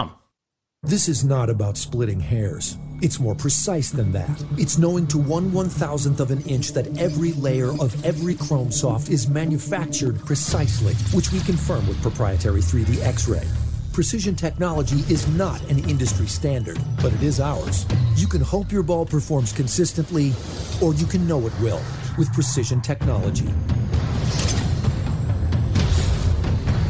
This 0.85 1.07
is 1.07 1.23
not 1.23 1.49
about 1.49 1.77
splitting 1.77 2.19
hairs. 2.19 2.77
It's 3.01 3.17
more 3.17 3.35
precise 3.35 3.89
than 3.89 4.11
that. 4.11 4.43
It's 4.57 4.77
knowing 4.77 5.07
to 5.07 5.17
one 5.17 5.53
one 5.53 5.69
thousandth 5.69 6.19
of 6.19 6.29
an 6.29 6.41
inch 6.41 6.73
that 6.73 6.97
every 6.97 7.31
layer 7.31 7.69
of 7.79 8.03
every 8.03 8.35
chrome 8.35 8.69
soft 8.69 9.07
is 9.07 9.29
manufactured 9.29 10.19
precisely, 10.25 10.93
which 11.15 11.31
we 11.31 11.39
confirm 11.39 11.87
with 11.87 12.01
proprietary 12.01 12.59
3D 12.59 13.01
X-ray. 13.01 13.47
Precision 13.93 14.35
technology 14.35 14.97
is 15.09 15.25
not 15.37 15.61
an 15.69 15.79
industry 15.89 16.27
standard, 16.27 16.77
but 17.01 17.13
it 17.13 17.23
is 17.23 17.39
ours. 17.39 17.85
You 18.17 18.27
can 18.27 18.41
hope 18.41 18.69
your 18.69 18.83
ball 18.83 19.05
performs 19.05 19.53
consistently, 19.53 20.33
or 20.81 20.93
you 20.95 21.05
can 21.05 21.25
know 21.25 21.47
it 21.47 21.53
will 21.61 21.81
with 22.17 22.33
precision 22.33 22.81
technology. 22.81 23.47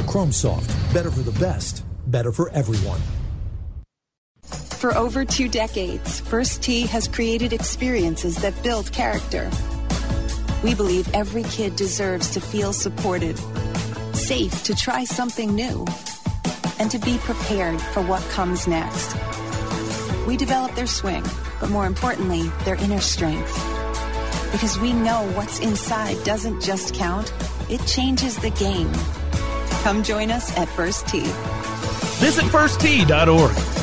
Chrome 0.08 0.32
Soft, 0.32 0.68
better 0.96 1.12
for 1.12 1.22
the 1.22 1.40
best, 1.40 1.86
better 2.08 2.32
for 2.32 2.50
everyone. 2.54 3.00
For 4.46 4.96
over 4.96 5.24
two 5.24 5.48
decades, 5.48 6.20
First 6.20 6.62
Tee 6.62 6.86
has 6.88 7.08
created 7.08 7.54
experiences 7.54 8.36
that 8.38 8.62
build 8.64 8.92
character. 8.92 9.50
We 10.64 10.76
believe 10.76 11.10
every 11.14 11.44
kid 11.44 11.76
deserves 11.76 12.32
to 12.32 12.42
feel 12.42 12.74
supported, 12.74 13.38
safe 14.14 14.64
to 14.64 14.76
try 14.76 15.06
something 15.06 15.56
new, 15.56 15.86
and 16.80 16.92
to 16.92 17.00
be 17.00 17.18
prepared 17.20 17.82
for 17.82 18.02
what 18.02 18.22
comes 18.30 18.68
next. 18.68 19.16
We 20.28 20.38
develop 20.38 20.76
their 20.76 20.88
swing, 20.88 21.24
but 21.60 21.70
more 21.70 21.86
importantly, 21.86 22.50
their 22.66 22.76
inner 22.76 23.02
strength. 23.02 23.54
Because 24.52 24.80
we 24.80 24.94
know 24.94 25.30
what's 25.36 25.60
inside 25.60 26.24
doesn't 26.24 26.62
just 26.62 26.94
count, 26.94 27.34
it 27.70 27.86
changes 27.88 28.38
the 28.38 28.52
game. 28.52 28.92
Come 29.84 30.04
join 30.04 30.32
us 30.32 30.56
at 30.58 30.70
First 30.70 31.08
Tee. 31.08 31.24
Visit 32.20 32.46
firsttee.org. 32.46 33.83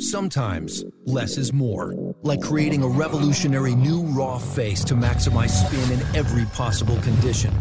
Sometimes 0.00 0.82
less 1.04 1.36
is 1.36 1.52
more, 1.52 1.92
like 2.22 2.40
creating 2.40 2.82
a 2.82 2.88
revolutionary 2.88 3.74
new 3.74 4.00
raw 4.00 4.38
face 4.38 4.82
to 4.84 4.94
maximize 4.94 5.50
spin 5.50 5.92
in 5.92 6.16
every 6.16 6.46
possible 6.46 6.96
condition. 7.02 7.52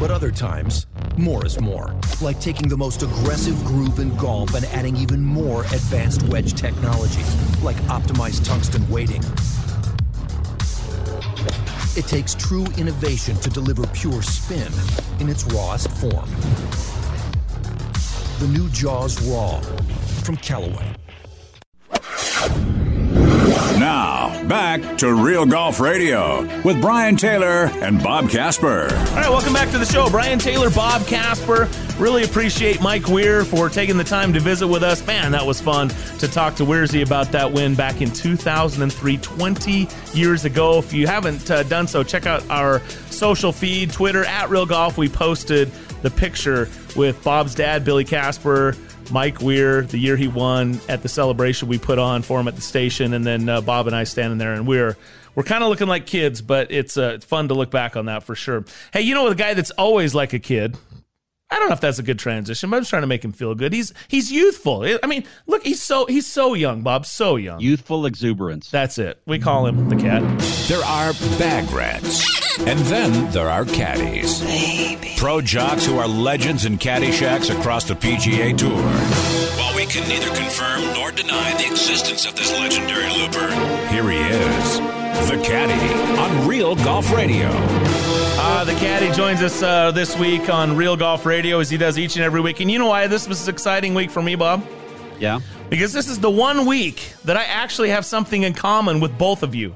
But 0.00 0.10
other 0.10 0.32
times, 0.32 0.88
more 1.16 1.46
is 1.46 1.60
more, 1.60 1.94
like 2.20 2.40
taking 2.40 2.66
the 2.66 2.76
most 2.76 3.04
aggressive 3.04 3.54
groove 3.64 4.00
in 4.00 4.12
golf 4.16 4.54
and 4.56 4.64
adding 4.66 4.96
even 4.96 5.22
more 5.22 5.62
advanced 5.66 6.24
wedge 6.24 6.54
technology, 6.54 7.22
like 7.62 7.76
optimized 7.86 8.44
tungsten 8.44 8.86
weighting. 8.90 9.22
It 11.96 12.08
takes 12.08 12.34
true 12.34 12.66
innovation 12.76 13.36
to 13.36 13.50
deliver 13.50 13.86
pure 13.86 14.20
spin 14.20 14.72
in 15.20 15.28
its 15.28 15.44
rawest 15.44 15.88
form. 15.92 16.28
The 18.40 18.48
new 18.48 18.68
Jaws 18.70 19.22
Raw 19.22 19.60
from 20.24 20.36
Callaway. 20.38 20.96
Now, 23.78 24.42
back 24.48 24.98
to 24.98 25.12
Real 25.14 25.46
Golf 25.46 25.80
Radio 25.80 26.42
with 26.62 26.80
Brian 26.80 27.16
Taylor 27.16 27.66
and 27.82 28.02
Bob 28.02 28.30
Casper. 28.30 28.88
All 28.94 29.14
right, 29.14 29.28
welcome 29.28 29.52
back 29.52 29.70
to 29.70 29.78
the 29.78 29.84
show. 29.84 30.08
Brian 30.08 30.38
Taylor, 30.38 30.70
Bob 30.70 31.06
Casper. 31.06 31.68
Really 31.98 32.24
appreciate 32.24 32.80
Mike 32.80 33.08
Weir 33.08 33.44
for 33.44 33.68
taking 33.68 33.96
the 33.96 34.04
time 34.04 34.32
to 34.32 34.40
visit 34.40 34.66
with 34.66 34.82
us. 34.82 35.04
Man, 35.06 35.32
that 35.32 35.44
was 35.44 35.60
fun 35.60 35.88
to 36.18 36.28
talk 36.28 36.54
to 36.56 36.64
Weirzy 36.64 37.04
about 37.04 37.30
that 37.32 37.52
win 37.52 37.74
back 37.74 38.00
in 38.00 38.10
2003, 38.10 39.16
20 39.18 39.88
years 40.12 40.44
ago. 40.44 40.78
If 40.78 40.92
you 40.92 41.06
haven't 41.06 41.50
uh, 41.50 41.62
done 41.64 41.86
so, 41.86 42.02
check 42.02 42.26
out 42.26 42.48
our 42.50 42.80
social 43.10 43.52
feed, 43.52 43.92
Twitter, 43.92 44.24
at 44.24 44.50
Real 44.50 44.66
Golf. 44.66 44.98
We 44.98 45.08
posted 45.08 45.70
the 46.02 46.10
picture 46.10 46.68
with 46.96 47.22
Bob's 47.24 47.54
dad, 47.54 47.84
Billy 47.84 48.04
Casper, 48.04 48.74
Mike 49.10 49.40
Weir, 49.40 49.82
the 49.82 49.98
year 49.98 50.16
he 50.16 50.28
won 50.28 50.80
at 50.88 51.02
the 51.02 51.08
celebration 51.08 51.68
we 51.68 51.78
put 51.78 51.98
on 51.98 52.22
for 52.22 52.40
him 52.40 52.48
at 52.48 52.56
the 52.56 52.62
station, 52.62 53.14
and 53.14 53.24
then 53.24 53.48
uh, 53.48 53.60
Bob 53.60 53.86
and 53.86 53.96
I 53.96 54.04
standing 54.04 54.38
there, 54.38 54.54
and 54.54 54.66
we're 54.66 54.96
we're 55.34 55.42
kind 55.42 55.64
of 55.64 55.70
looking 55.70 55.88
like 55.88 56.06
kids, 56.06 56.40
but 56.40 56.70
it's 56.70 56.96
uh, 56.96 57.12
it's 57.14 57.24
fun 57.24 57.48
to 57.48 57.54
look 57.54 57.70
back 57.70 57.96
on 57.96 58.06
that 58.06 58.22
for 58.22 58.34
sure. 58.34 58.64
Hey, 58.92 59.02
you 59.02 59.14
know 59.14 59.28
the 59.28 59.34
guy 59.34 59.54
that's 59.54 59.70
always 59.72 60.14
like 60.14 60.32
a 60.32 60.38
kid. 60.38 60.76
I 61.50 61.58
don't 61.58 61.68
know 61.68 61.74
if 61.74 61.80
that's 61.80 61.98
a 61.98 62.02
good 62.02 62.18
transition, 62.18 62.70
but 62.70 62.76
I'm 62.76 62.82
just 62.82 62.90
trying 62.90 63.02
to 63.02 63.06
make 63.06 63.24
him 63.24 63.32
feel 63.32 63.54
good. 63.54 63.72
He's 63.72 63.92
he's 64.08 64.32
youthful. 64.32 64.84
I 65.02 65.06
mean, 65.06 65.24
look, 65.46 65.62
he's 65.62 65.82
so 65.82 66.06
he's 66.06 66.26
so 66.26 66.54
young, 66.54 66.82
Bob, 66.82 67.06
so 67.06 67.36
young. 67.36 67.60
Youthful 67.60 68.06
exuberance. 68.06 68.70
That's 68.70 68.98
it. 68.98 69.20
We 69.26 69.38
call 69.38 69.66
him 69.66 69.88
the 69.88 69.96
cat. 69.96 70.22
There 70.68 70.82
are 70.82 71.12
bag 71.38 71.70
rats, 71.70 72.24
and 72.60 72.78
then 72.80 73.30
there 73.30 73.48
are 73.48 73.64
caddies. 73.64 74.42
Pro 75.18 75.40
jocks 75.40 75.84
who 75.86 75.98
are 75.98 76.08
legends 76.08 76.64
in 76.64 76.78
caddy 76.78 77.12
shacks 77.12 77.50
across 77.50 77.84
the 77.84 77.94
PGA 77.94 78.56
Tour. 78.56 78.70
While 79.58 79.74
we 79.74 79.86
can 79.86 80.08
neither 80.08 80.34
confirm 80.34 80.82
nor 80.94 81.10
deny 81.12 81.54
the 81.56 81.66
existence 81.66 82.26
of 82.26 82.36
this 82.36 82.52
legendary 82.52 83.10
looper, 83.10 83.50
here 83.88 84.08
he 84.10 84.18
is, 84.18 84.78
the 85.28 85.42
caddy 85.44 86.18
on 86.18 86.48
Real 86.48 86.76
Golf 86.76 87.12
Radio. 87.12 87.48
Uh, 88.46 88.64
the 88.64 88.74
caddy 88.74 89.10
joins 89.14 89.42
us 89.42 89.62
uh, 89.62 89.90
this 89.90 90.18
week 90.18 90.48
on 90.48 90.76
Real 90.76 90.96
Golf 90.96 91.24
Radio 91.26 91.60
as 91.60 91.70
he 91.70 91.76
does 91.76 91.98
each 91.98 92.16
and 92.16 92.24
every 92.24 92.40
week. 92.40 92.60
And 92.60 92.70
you 92.70 92.78
know 92.78 92.88
why 92.88 93.06
this 93.06 93.26
was 93.26 93.48
an 93.48 93.54
exciting 93.54 93.94
week 93.94 94.10
for 94.10 94.22
me, 94.22 94.34
Bob? 94.34 94.64
Yeah. 95.18 95.40
Because 95.70 95.92
this 95.92 96.08
is 96.08 96.20
the 96.20 96.30
one 96.30 96.66
week 96.66 97.14
that 97.24 97.36
I 97.36 97.44
actually 97.44 97.88
have 97.90 98.04
something 98.04 98.42
in 98.42 98.52
common 98.54 99.00
with 99.00 99.16
both 99.16 99.42
of 99.42 99.54
you. 99.54 99.74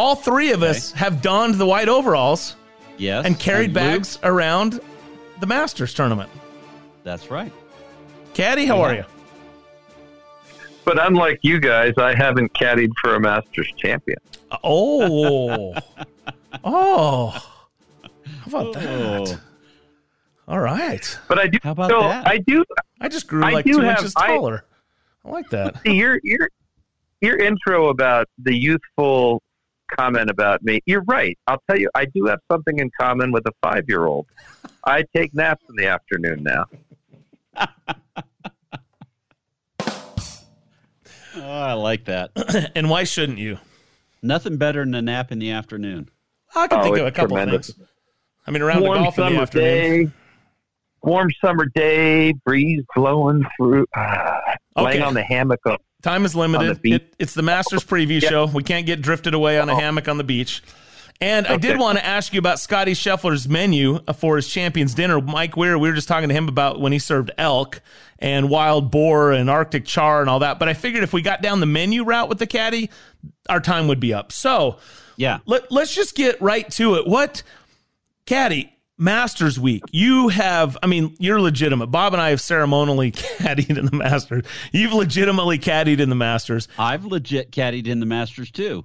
All 0.00 0.14
three 0.14 0.52
of 0.52 0.62
us 0.62 0.92
have 0.92 1.20
donned 1.20 1.56
the 1.56 1.66
white 1.66 1.90
overalls 1.90 2.56
Yes. 2.96 3.26
and 3.26 3.38
carried 3.38 3.74
Luke, 3.74 3.74
bags 3.74 4.18
around 4.22 4.80
the 5.40 5.46
Masters 5.46 5.92
tournament. 5.92 6.30
That's 7.04 7.30
right. 7.30 7.52
Caddy, 8.32 8.64
how 8.64 8.80
are 8.80 8.94
you? 8.94 9.04
But 10.86 11.06
unlike 11.06 11.40
you 11.42 11.60
guys, 11.60 11.92
I 11.98 12.14
haven't 12.14 12.50
caddied 12.54 12.88
for 12.98 13.16
a 13.16 13.20
Masters 13.20 13.70
champion. 13.76 14.16
Uh, 14.50 14.56
oh. 14.64 15.74
oh. 16.64 17.28
How 17.28 18.46
about 18.46 18.66
oh. 18.68 19.24
that? 19.26 19.40
All 20.48 20.60
right. 20.60 21.18
But 21.28 21.38
I 21.38 21.46
do. 21.46 21.58
How 21.62 21.72
about 21.72 21.90
so 21.90 22.00
that? 22.00 22.26
I 22.26 22.38
do. 22.38 22.64
I 23.02 23.08
just 23.08 23.26
grew 23.26 23.44
I 23.44 23.50
like 23.50 23.66
two 23.66 23.80
have- 23.80 23.98
inches 23.98 24.14
I- 24.16 24.28
taller. 24.28 24.64
I, 25.26 25.30
like 25.30 25.50
that. 25.50 25.82
See, 25.82 25.92
your 25.92 26.18
your 26.24 26.48
your 27.20 27.36
intro 27.36 27.90
about 27.90 28.28
the 28.38 28.54
youthful 28.54 29.42
comment 29.96 30.30
about 30.30 30.62
me. 30.62 30.80
You're 30.86 31.02
right. 31.02 31.36
I'll 31.46 31.62
tell 31.68 31.78
you. 31.78 31.88
I 31.94 32.04
do 32.06 32.26
have 32.26 32.38
something 32.50 32.78
in 32.78 32.90
common 33.00 33.32
with 33.32 33.44
a 33.46 33.52
five 33.62 33.84
year 33.88 34.06
old. 34.06 34.26
I 34.84 35.04
take 35.14 35.34
naps 35.34 35.64
in 35.68 35.76
the 35.76 35.86
afternoon 35.86 36.42
now. 36.42 36.64
Oh, 41.36 41.42
I 41.42 41.72
like 41.74 42.06
that. 42.06 42.30
and 42.74 42.90
why 42.90 43.04
shouldn't 43.04 43.38
you? 43.38 43.58
Nothing 44.22 44.56
better 44.56 44.84
than 44.84 44.94
a 44.94 45.02
nap 45.02 45.30
in 45.32 45.38
the 45.38 45.52
afternoon. 45.52 46.10
I 46.56 46.66
can 46.66 46.80
Oh, 46.80 46.82
think 46.82 46.98
of 46.98 47.06
a 47.06 47.12
couple 47.12 47.36
tremendous. 47.36 47.68
of 47.70 47.76
things. 47.76 47.88
I 48.46 48.50
mean, 48.50 48.62
around 48.62 48.82
warm 48.82 48.98
the 48.98 49.02
golf 49.04 49.18
in 49.20 49.34
the 49.36 49.40
afternoon. 49.40 50.06
day. 50.06 50.12
Warm 51.02 51.30
summer 51.42 51.66
day, 51.66 52.32
breeze 52.44 52.82
blowing 52.96 53.44
through. 53.56 53.86
Ah, 53.96 54.40
laying 54.76 55.02
on 55.02 55.14
the 55.14 55.22
hammock. 55.22 55.60
Time 56.02 56.24
is 56.24 56.34
limited. 56.34 56.80
It, 56.82 57.14
it's 57.18 57.34
the 57.34 57.42
Masters 57.42 57.84
preview 57.84 58.22
show. 58.22 58.46
We 58.46 58.62
can't 58.62 58.86
get 58.86 59.02
drifted 59.02 59.34
away 59.34 59.58
on 59.58 59.68
a 59.68 59.74
hammock 59.78 60.08
on 60.08 60.16
the 60.16 60.24
beach. 60.24 60.62
And 61.22 61.46
I 61.46 61.58
did 61.58 61.78
want 61.78 61.98
to 61.98 62.06
ask 62.06 62.32
you 62.32 62.38
about 62.38 62.58
Scottie 62.58 62.94
Scheffler's 62.94 63.46
menu 63.46 64.00
uh, 64.08 64.14
for 64.14 64.36
his 64.36 64.48
Champions 64.48 64.94
Dinner. 64.94 65.20
Mike 65.20 65.54
Weir, 65.54 65.76
we 65.76 65.90
were 65.90 65.94
just 65.94 66.08
talking 66.08 66.30
to 66.30 66.34
him 66.34 66.48
about 66.48 66.80
when 66.80 66.92
he 66.92 66.98
served 66.98 67.30
elk 67.36 67.82
and 68.18 68.48
wild 68.48 68.90
boar 68.90 69.30
and 69.32 69.50
Arctic 69.50 69.84
char 69.84 70.22
and 70.22 70.30
all 70.30 70.38
that. 70.38 70.58
But 70.58 70.70
I 70.70 70.74
figured 70.74 71.04
if 71.04 71.12
we 71.12 71.20
got 71.20 71.42
down 71.42 71.60
the 71.60 71.66
menu 71.66 72.04
route 72.04 72.30
with 72.30 72.38
the 72.38 72.46
caddy, 72.46 72.88
our 73.50 73.60
time 73.60 73.86
would 73.88 74.00
be 74.00 74.14
up. 74.14 74.32
So 74.32 74.78
yeah, 75.18 75.40
let, 75.44 75.70
let's 75.70 75.94
just 75.94 76.14
get 76.14 76.40
right 76.40 76.68
to 76.70 76.94
it. 76.94 77.06
What 77.06 77.42
caddy? 78.24 78.74
Masters 79.00 79.58
Week. 79.58 79.82
You 79.90 80.28
have, 80.28 80.76
I 80.82 80.86
mean, 80.86 81.16
you're 81.18 81.40
legitimate. 81.40 81.86
Bob 81.88 82.12
and 82.12 82.20
I 82.20 82.30
have 82.30 82.40
ceremonially 82.40 83.12
caddied 83.38 83.78
in 83.78 83.86
the 83.86 83.96
Masters. 83.96 84.44
You've 84.72 84.92
legitimately 84.92 85.58
caddied 85.58 86.00
in 86.00 86.10
the 86.10 86.14
Masters. 86.14 86.68
I've 86.78 87.04
legit 87.06 87.50
caddied 87.50 87.86
in 87.88 87.98
the 88.00 88.06
Masters 88.06 88.50
too 88.50 88.84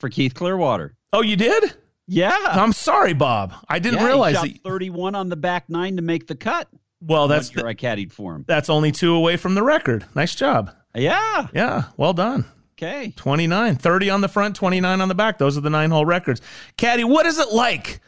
for 0.00 0.08
Keith 0.10 0.34
Clearwater. 0.34 0.96
Oh, 1.12 1.22
you 1.22 1.36
did? 1.36 1.74
Yeah. 2.06 2.36
I'm 2.42 2.72
sorry, 2.72 3.14
Bob. 3.14 3.54
I 3.68 3.78
didn't 3.78 3.94
Yeah, 3.94 4.00
he 4.00 4.06
realize 4.06 4.34
shot 4.34 4.42
that. 4.48 4.62
31 4.64 5.14
on 5.14 5.28
the 5.28 5.36
back 5.36 5.70
nine 5.70 5.96
to 5.96 6.02
make 6.02 6.26
the 6.26 6.34
cut. 6.34 6.68
Well, 7.00 7.28
that's 7.28 7.54
year 7.54 7.66
I 7.66 7.74
caddied 7.74 8.12
for 8.12 8.34
him. 8.34 8.44
That's 8.48 8.68
only 8.68 8.90
two 8.90 9.14
away 9.14 9.36
from 9.36 9.54
the 9.54 9.62
record. 9.62 10.04
Nice 10.14 10.34
job. 10.34 10.74
Yeah. 10.94 11.46
Yeah. 11.54 11.84
Well 11.96 12.14
done. 12.14 12.46
Okay. 12.76 13.12
29, 13.16 13.76
30 13.76 14.10
on 14.10 14.20
the 14.20 14.28
front, 14.28 14.56
29 14.56 15.00
on 15.00 15.08
the 15.08 15.14
back. 15.14 15.38
Those 15.38 15.56
are 15.56 15.60
the 15.60 15.70
nine 15.70 15.90
hole 15.90 16.04
records. 16.04 16.40
Caddy, 16.76 17.04
what 17.04 17.24
is 17.26 17.38
it 17.38 17.50
like 17.52 18.00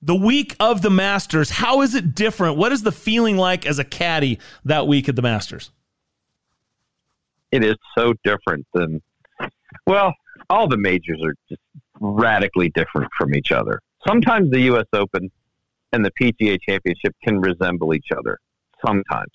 the 0.00 0.14
week 0.14 0.54
of 0.60 0.82
the 0.82 0.90
Masters? 0.90 1.50
How 1.50 1.82
is 1.82 1.94
it 1.94 2.14
different? 2.14 2.56
What 2.56 2.72
is 2.72 2.82
the 2.82 2.92
feeling 2.92 3.36
like 3.36 3.66
as 3.66 3.78
a 3.78 3.84
caddy 3.84 4.38
that 4.64 4.86
week 4.86 5.08
at 5.08 5.16
the 5.16 5.22
Masters? 5.22 5.70
it 7.50 7.64
is 7.64 7.76
so 7.96 8.12
different 8.24 8.66
than 8.74 9.00
well 9.86 10.12
all 10.50 10.68
the 10.68 10.76
majors 10.76 11.20
are 11.22 11.34
just 11.48 11.60
radically 12.00 12.70
different 12.70 13.10
from 13.16 13.34
each 13.34 13.52
other 13.52 13.80
sometimes 14.06 14.50
the 14.50 14.60
us 14.60 14.86
open 14.92 15.30
and 15.92 16.04
the 16.04 16.12
pga 16.20 16.58
championship 16.66 17.14
can 17.22 17.40
resemble 17.40 17.94
each 17.94 18.08
other 18.16 18.38
sometimes 18.84 19.32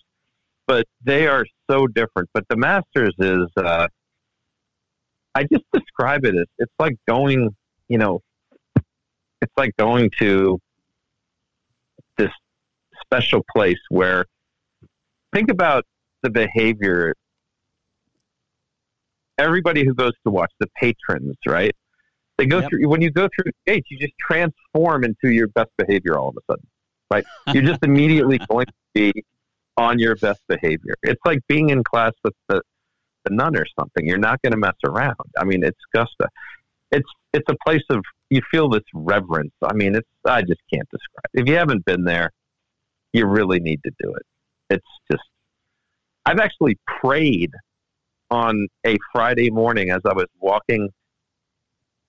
but 0.68 0.85
they 1.03 1.27
are 1.27 1.45
so 1.69 1.88
different 1.88 2.30
but 2.34 2.45
the 2.49 2.56
masters 2.56 3.14
is 3.19 3.48
uh, 3.57 3.88
i 5.35 5.44
just 5.44 5.65
describe 5.73 6.26
it 6.26 6.35
as 6.35 6.45
it's 6.60 6.73
like 6.80 6.95
going 7.07 7.53
you 7.90 7.98
know 7.98 8.22
it's 9.44 9.53
like 9.57 9.76
going 9.78 10.10
to 10.20 10.60
this 12.18 12.32
special 13.02 13.44
place 13.52 13.80
where 13.90 14.26
think 15.34 15.52
about 15.52 15.86
the 16.24 16.30
behavior 16.30 17.14
everybody 19.38 19.86
who 19.86 19.94
goes 19.94 20.14
to 20.26 20.32
watch 20.32 20.52
the 20.60 20.68
patrons, 20.80 21.36
right? 21.45 21.76
They 22.38 22.45
go 22.45 22.68
through 22.68 22.88
when 22.90 23.02
you 23.02 23.11
go 23.11 23.28
through 23.36 23.45
the 23.45 23.72
gates, 23.72 23.88
you 23.91 23.99
just 23.99 24.14
transform 24.20 25.03
into 25.03 25.32
your 25.32 25.48
best 25.49 25.70
behavior 25.78 26.18
all 26.18 26.30
of 26.30 26.38
a 26.38 26.52
sudden, 26.52 26.68
right? 27.11 27.26
You're 27.53 27.64
just 27.64 27.84
immediately 27.84 28.40
going 28.49 28.65
to 28.65 28.74
be 28.94 29.24
on 29.78 29.99
your 29.99 30.15
best 30.15 30.41
behavior. 30.48 30.95
It's 31.03 31.22
like 31.26 31.40
being 31.48 31.70
in 31.70 31.84
class 31.84 32.14
with 32.24 32.34
the, 32.49 32.61
the 33.26 33.36
nun 33.36 33.56
or 33.56 33.65
something. 33.80 34.06
You're 34.06 34.18
not 34.18 34.41
going 34.41 34.52
to 34.52 34.57
mess 34.57 34.76
around. 34.84 35.15
I 35.38 35.44
mean, 35.44 35.64
it's 35.64 35.78
Augusta. 35.94 36.28
It's 36.91 37.10
it's 37.34 37.48
a 37.49 37.56
place 37.65 37.84
of 37.90 38.03
you 38.34 38.41
feel 38.49 38.68
this 38.68 38.84
reverence. 38.93 39.53
I 39.64 39.73
mean, 39.73 39.95
it's 39.95 40.07
I 40.26 40.41
just 40.41 40.61
can't 40.73 40.88
describe. 40.89 41.30
If 41.34 41.47
you 41.47 41.55
haven't 41.55 41.85
been 41.85 42.03
there, 42.03 42.31
you 43.11 43.27
really 43.27 43.60
need 43.60 43.80
to 43.84 43.91
do 44.01 44.11
it. 44.14 44.26
It's 44.72 44.88
just 45.11 45.23
I've 46.26 46.39
actually 46.39 46.77
prayed 46.88 47.51
on 48.31 48.68
a 48.88 48.97
Friday 49.14 49.51
morning 49.51 49.91
as 49.91 50.01
I 50.05 50.14
was 50.14 50.26
walking 50.39 50.89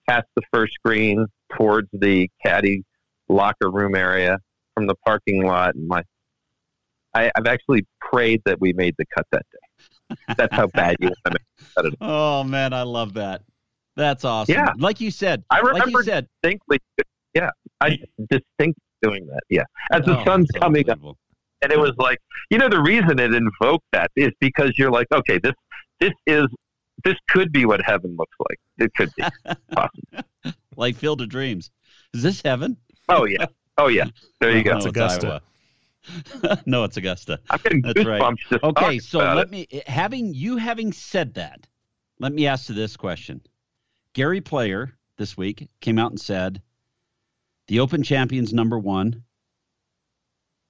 past 0.09 0.27
the 0.35 0.43
first 0.53 0.73
screen 0.75 1.27
towards 1.57 1.89
the 1.93 2.29
caddy 2.45 2.85
locker 3.29 3.71
room 3.71 3.95
area 3.95 4.39
from 4.75 4.87
the 4.87 4.95
parking 5.07 5.45
lot, 5.45 5.75
and 5.75 5.87
my 5.87 6.03
I, 7.15 7.31
I've 7.37 7.47
actually 7.47 7.87
prayed 8.01 8.41
that 8.47 8.61
we 8.61 8.73
made 8.73 8.95
the 8.99 9.05
cut 9.15 9.27
that 9.31 9.47
day. 9.53 10.17
That's 10.37 10.55
how 10.55 10.69
bad 10.69 10.97
you 11.01 11.09
want 11.09 11.19
to 11.27 11.33
make 11.33 11.75
cut. 11.75 11.95
Oh 12.01 12.45
man, 12.45 12.73
I 12.73 12.83
love 12.83 13.13
that. 13.15 13.43
That's 13.97 14.25
awesome. 14.25 14.55
Yeah. 14.55 14.73
Like 14.79 15.01
you 15.01 15.11
said. 15.11 15.45
I 15.51 15.57
like 15.61 15.73
remember 15.75 16.01
you 16.01 16.05
said. 16.05 16.29
distinctly. 16.43 16.79
Yeah, 17.35 17.51
I 17.81 17.99
distinctly 18.31 18.75
doing 19.03 19.27
that. 19.27 19.41
Yeah, 19.51 19.65
as 19.93 20.05
the 20.05 20.19
Oh, 20.19 20.25
sun's 20.25 20.49
coming 20.57 20.89
up, 20.89 20.99
and 21.63 21.73
it 21.73 21.79
was 21.79 21.93
like, 21.97 22.19
you 22.51 22.59
know, 22.59 22.69
the 22.69 22.81
reason 22.81 23.19
it 23.19 23.35
invoked 23.35 23.85
that 23.93 24.11
is 24.17 24.31
because 24.41 24.73
you're 24.79 24.91
like, 24.91 25.07
okay, 25.13 25.39
this 25.39 25.53
this 26.01 26.13
is 26.27 26.47
this 27.05 27.15
could 27.29 27.51
be 27.53 27.67
what 27.67 27.81
heaven 27.85 28.17
looks 28.19 28.37
like. 28.49 28.59
It 28.79 28.93
could 28.97 29.11
be. 29.17 29.25
possibly. 29.73 30.55
like 30.77 30.97
Field 30.97 31.21
of 31.23 31.29
Dreams. 31.29 31.71
Is 32.15 32.23
this 32.23 32.41
heaven? 32.43 32.77
Oh 33.09 33.25
yeah. 33.27 33.47
Oh 33.79 33.89
yeah. 33.89 34.05
There 34.41 34.57
you 34.57 34.63
go. 34.63 34.79
No, 34.79 34.87
it's 34.87 35.25
Iowa. 35.25 35.43
no, 36.67 36.85
it's 36.85 36.97
Augusta. 36.97 37.41
I'm 37.51 37.59
getting 37.63 37.81
That's 37.83 38.05
right. 38.05 38.21
goosebumps 38.21 38.37
just 38.51 38.63
Okay, 38.65 38.99
so 38.99 39.21
about 39.21 39.37
let 39.37 39.47
it. 39.47 39.51
me 39.51 39.67
having 39.87 40.35
you 40.35 40.57
having 40.57 40.93
said 40.93 41.35
that, 41.35 41.67
let 42.21 42.33
me 42.33 42.47
ask 42.47 42.69
you 42.69 42.75
this 42.75 42.97
question. 42.97 43.41
Gary 44.15 44.41
Player 44.41 44.97
this 45.19 45.37
week 45.37 45.69
came 45.81 45.99
out 45.99 46.13
and 46.13 46.21
said 46.21 46.63
the 47.67 47.81
Open 47.81 48.05
Champions 48.05 48.53
number 48.53 48.79
one, 48.79 49.25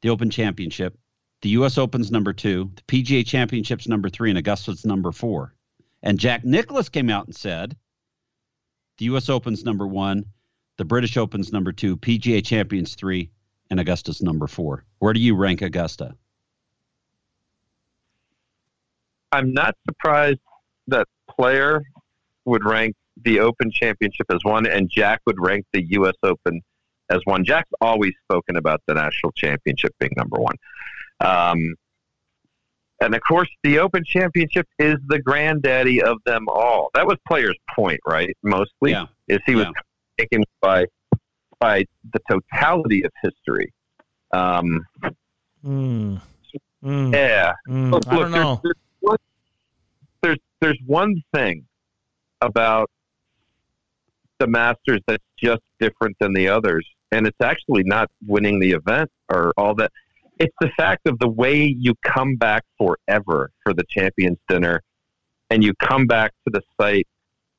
the 0.00 0.08
Open 0.08 0.30
Championship, 0.30 0.98
the 1.42 1.50
U.S. 1.50 1.76
Open's 1.76 2.10
number 2.10 2.32
two, 2.32 2.70
the 2.74 2.82
PGA 2.82 3.24
Championship's 3.24 3.86
number 3.86 4.08
three, 4.08 4.30
and 4.30 4.38
Augusta's 4.38 4.86
number 4.86 5.12
four. 5.12 5.54
And 6.02 6.18
Jack 6.18 6.44
Nicklaus 6.44 6.88
came 6.88 7.10
out 7.10 7.26
and 7.26 7.36
said 7.36 7.76
the 8.96 9.04
U.S. 9.06 9.28
Open's 9.28 9.62
number 9.62 9.86
one, 9.86 10.24
the 10.78 10.84
British 10.86 11.18
Open's 11.18 11.52
number 11.52 11.70
two, 11.70 11.98
PGA 11.98 12.44
Champions 12.44 12.94
three, 12.94 13.30
and 13.68 13.78
Augusta's 13.78 14.22
number 14.22 14.46
four. 14.46 14.86
Where 15.00 15.12
do 15.12 15.20
you 15.20 15.36
rank 15.36 15.60
Augusta? 15.60 16.14
I'm 19.32 19.52
not 19.52 19.76
surprised 19.86 20.40
that 20.86 21.06
player 21.28 21.82
would 22.46 22.64
rank 22.64 22.94
the 23.22 23.40
Open 23.40 23.70
Championship 23.70 24.26
as 24.30 24.40
one, 24.42 24.66
and 24.66 24.90
Jack 24.90 25.20
would 25.26 25.36
rank 25.38 25.66
the 25.72 25.84
U.S. 25.90 26.14
Open 26.22 26.62
as 27.10 27.20
one. 27.24 27.44
Jack's 27.44 27.70
always 27.80 28.12
spoken 28.24 28.56
about 28.56 28.80
the 28.86 28.94
national 28.94 29.32
championship 29.32 29.92
being 30.00 30.12
number 30.16 30.38
one. 30.38 30.56
Um, 31.20 31.74
and 33.00 33.14
of 33.14 33.20
course, 33.26 33.48
the 33.62 33.78
Open 33.78 34.04
Championship 34.04 34.66
is 34.78 34.96
the 35.08 35.18
granddaddy 35.20 36.02
of 36.02 36.18
them 36.26 36.46
all. 36.48 36.90
That 36.94 37.06
was 37.06 37.16
player's 37.28 37.58
point, 37.74 38.00
right? 38.06 38.34
Mostly, 38.42 38.92
Yeah. 38.92 39.06
is 39.28 39.38
he 39.46 39.54
was 39.54 39.66
taken 40.18 40.42
by 40.60 40.86
by 41.60 41.84
the 42.12 42.20
totality 42.30 43.04
of 43.04 43.12
history. 43.22 43.72
Um, 44.32 44.84
Mm. 45.64 46.20
Mm. 46.84 47.12
yeah. 47.14 47.54
Mm, 47.68 47.90
Look, 47.92 48.06
I 48.08 48.10
don't 48.16 48.20
look, 48.20 48.30
there's- 48.32 48.44
know. 48.44 48.60
There's, 48.62 48.76
one, 49.00 49.16
there's 50.22 50.38
there's 50.60 50.78
one 50.86 51.22
thing 51.34 51.66
about 52.42 52.90
the 54.38 54.46
Masters 54.46 55.00
that's 55.06 55.24
just 55.38 55.62
different 55.80 56.16
than 56.20 56.32
the 56.32 56.48
others, 56.48 56.86
and 57.12 57.26
it's 57.26 57.40
actually 57.40 57.84
not 57.84 58.10
winning 58.26 58.58
the 58.58 58.72
event 58.72 59.10
or 59.28 59.52
all 59.56 59.74
that. 59.76 59.92
It's 60.38 60.54
the 60.60 60.70
fact 60.76 61.06
of 61.08 61.18
the 61.20 61.28
way 61.28 61.64
you 61.64 61.94
come 62.02 62.36
back 62.36 62.64
forever 62.76 63.50
for 63.62 63.72
the 63.72 63.84
Champions 63.88 64.38
Dinner, 64.48 64.82
and 65.50 65.62
you 65.62 65.74
come 65.74 66.06
back 66.06 66.32
to 66.44 66.50
the 66.50 66.60
site 66.80 67.06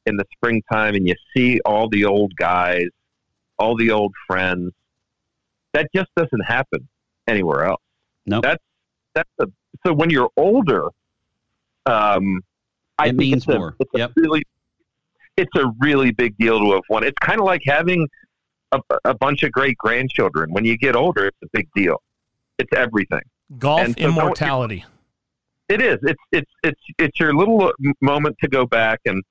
in 0.05 0.17
the 0.17 0.25
springtime, 0.35 0.95
and 0.95 1.07
you 1.07 1.15
see 1.35 1.59
all 1.65 1.87
the 1.89 2.05
old 2.05 2.35
guys, 2.35 2.87
all 3.57 3.77
the 3.77 3.91
old 3.91 4.13
friends. 4.27 4.73
That 5.73 5.87
just 5.95 6.09
doesn't 6.15 6.45
happen 6.45 6.87
anywhere 7.27 7.65
else. 7.65 7.81
No, 8.25 8.41
that's 8.41 8.63
that's 9.13 9.29
a, 9.39 9.47
so 9.85 9.93
when 9.93 10.09
you're 10.09 10.29
older, 10.35 10.87
um, 11.85 12.41
I 12.97 13.07
It 13.07 13.15
means 13.15 13.43
it's 13.43 13.47
a, 13.47 13.57
more. 13.57 13.75
It's 13.79 13.93
a 13.93 14.11
really, 14.15 14.43
it's 15.37 15.51
a 15.57 15.71
really 15.79 16.11
big 16.11 16.37
deal 16.37 16.59
to 16.59 16.73
have 16.73 16.83
won. 16.89 17.03
It's 17.03 17.17
kind 17.21 17.39
of 17.39 17.45
like 17.45 17.61
having 17.65 18.07
a, 18.71 18.79
a 19.03 19.13
bunch 19.13 19.43
of 19.43 19.51
great 19.51 19.77
grandchildren. 19.77 20.51
When 20.51 20.65
you 20.65 20.77
get 20.77 20.95
older, 20.95 21.27
it's 21.27 21.37
a 21.43 21.47
big 21.53 21.67
deal. 21.75 22.01
It's 22.57 22.71
everything. 22.75 23.21
Golf 23.57 23.87
so 23.87 23.93
immortality. 23.97 24.85
It 25.67 25.81
is. 25.81 25.97
It's 26.03 26.21
it's 26.31 26.51
it's 26.63 26.81
it's 26.97 27.19
your 27.19 27.33
little 27.33 27.67
uh, 27.67 27.71
moment 28.01 28.37
to 28.41 28.47
go 28.47 28.65
back 28.65 28.99
and 29.05 29.23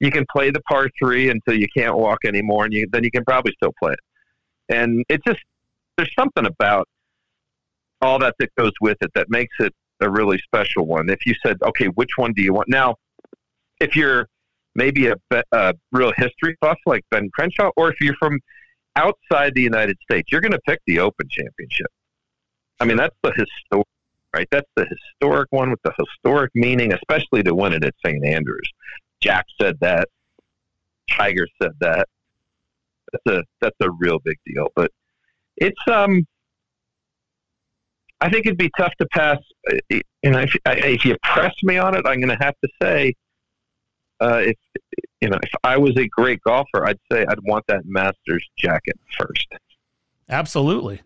you 0.00 0.10
can 0.10 0.24
play 0.30 0.50
the 0.50 0.60
par 0.62 0.88
three 0.98 1.30
until 1.30 1.54
you 1.54 1.66
can't 1.76 1.96
walk 1.96 2.24
anymore, 2.24 2.64
and 2.64 2.72
you, 2.72 2.86
then 2.92 3.04
you 3.04 3.10
can 3.10 3.24
probably 3.24 3.52
still 3.56 3.72
play 3.82 3.92
it. 3.92 4.74
And 4.74 5.04
it 5.08 5.20
just 5.26 5.40
there's 5.96 6.12
something 6.18 6.46
about 6.46 6.88
all 8.00 8.18
that 8.18 8.34
that 8.38 8.54
goes 8.56 8.72
with 8.80 8.98
it 9.00 9.10
that 9.14 9.30
makes 9.30 9.54
it 9.60 9.72
a 10.00 10.10
really 10.10 10.38
special 10.38 10.86
one. 10.86 11.08
If 11.08 11.24
you 11.26 11.34
said, 11.44 11.56
okay, 11.62 11.86
which 11.86 12.10
one 12.16 12.32
do 12.32 12.42
you 12.42 12.52
want 12.52 12.68
now? 12.68 12.96
If 13.80 13.96
you're 13.96 14.28
maybe 14.74 15.08
a, 15.08 15.14
a 15.52 15.74
real 15.92 16.12
history 16.16 16.56
buff 16.60 16.78
like 16.86 17.04
Ben 17.10 17.30
Crenshaw, 17.34 17.70
or 17.76 17.90
if 17.90 18.00
you're 18.00 18.16
from 18.16 18.38
outside 18.96 19.54
the 19.54 19.62
United 19.62 19.96
States, 20.02 20.30
you're 20.30 20.40
going 20.40 20.52
to 20.52 20.60
pick 20.66 20.80
the 20.86 21.00
Open 21.00 21.28
Championship. 21.28 21.88
I 22.80 22.84
mean, 22.84 22.96
that's 22.96 23.16
the 23.22 23.30
historic 23.30 23.86
right? 24.34 24.48
That's 24.50 24.68
the 24.74 24.84
historic 24.86 25.50
one 25.52 25.70
with 25.70 25.80
the 25.84 25.92
historic 25.98 26.50
meaning, 26.54 26.92
especially 26.92 27.42
to 27.44 27.54
win 27.54 27.72
it 27.72 27.84
at 27.84 27.94
St. 28.04 28.24
Andrews. 28.24 28.68
Jack 29.20 29.46
said 29.60 29.76
that. 29.80 30.08
Tiger 31.08 31.46
said 31.62 31.72
that. 31.80 32.08
That's 33.12 33.38
a 33.38 33.44
that's 33.60 33.76
a 33.80 33.90
real 33.92 34.18
big 34.18 34.38
deal. 34.44 34.68
But 34.74 34.90
it's 35.56 35.80
um, 35.86 36.26
I 38.20 38.30
think 38.30 38.46
it'd 38.46 38.58
be 38.58 38.70
tough 38.76 38.92
to 39.00 39.06
pass. 39.12 39.38
uh, 39.70 39.76
You 40.22 40.30
know, 40.30 40.40
if, 40.40 40.56
if 40.66 41.04
you 41.04 41.16
press 41.22 41.54
me 41.62 41.78
on 41.78 41.94
it, 41.94 42.02
I'm 42.06 42.20
going 42.20 42.36
to 42.36 42.44
have 42.44 42.54
to 42.64 42.68
say, 42.82 43.14
uh, 44.20 44.42
if 44.44 44.56
you 45.20 45.28
know, 45.28 45.38
if 45.42 45.50
I 45.62 45.76
was 45.76 45.96
a 45.96 46.06
great 46.06 46.40
golfer, 46.42 46.86
I'd 46.86 46.98
say 47.10 47.24
I'd 47.26 47.40
want 47.44 47.64
that 47.68 47.82
Masters 47.86 48.46
jacket 48.58 48.98
first. 49.18 49.48
Absolutely. 50.28 51.02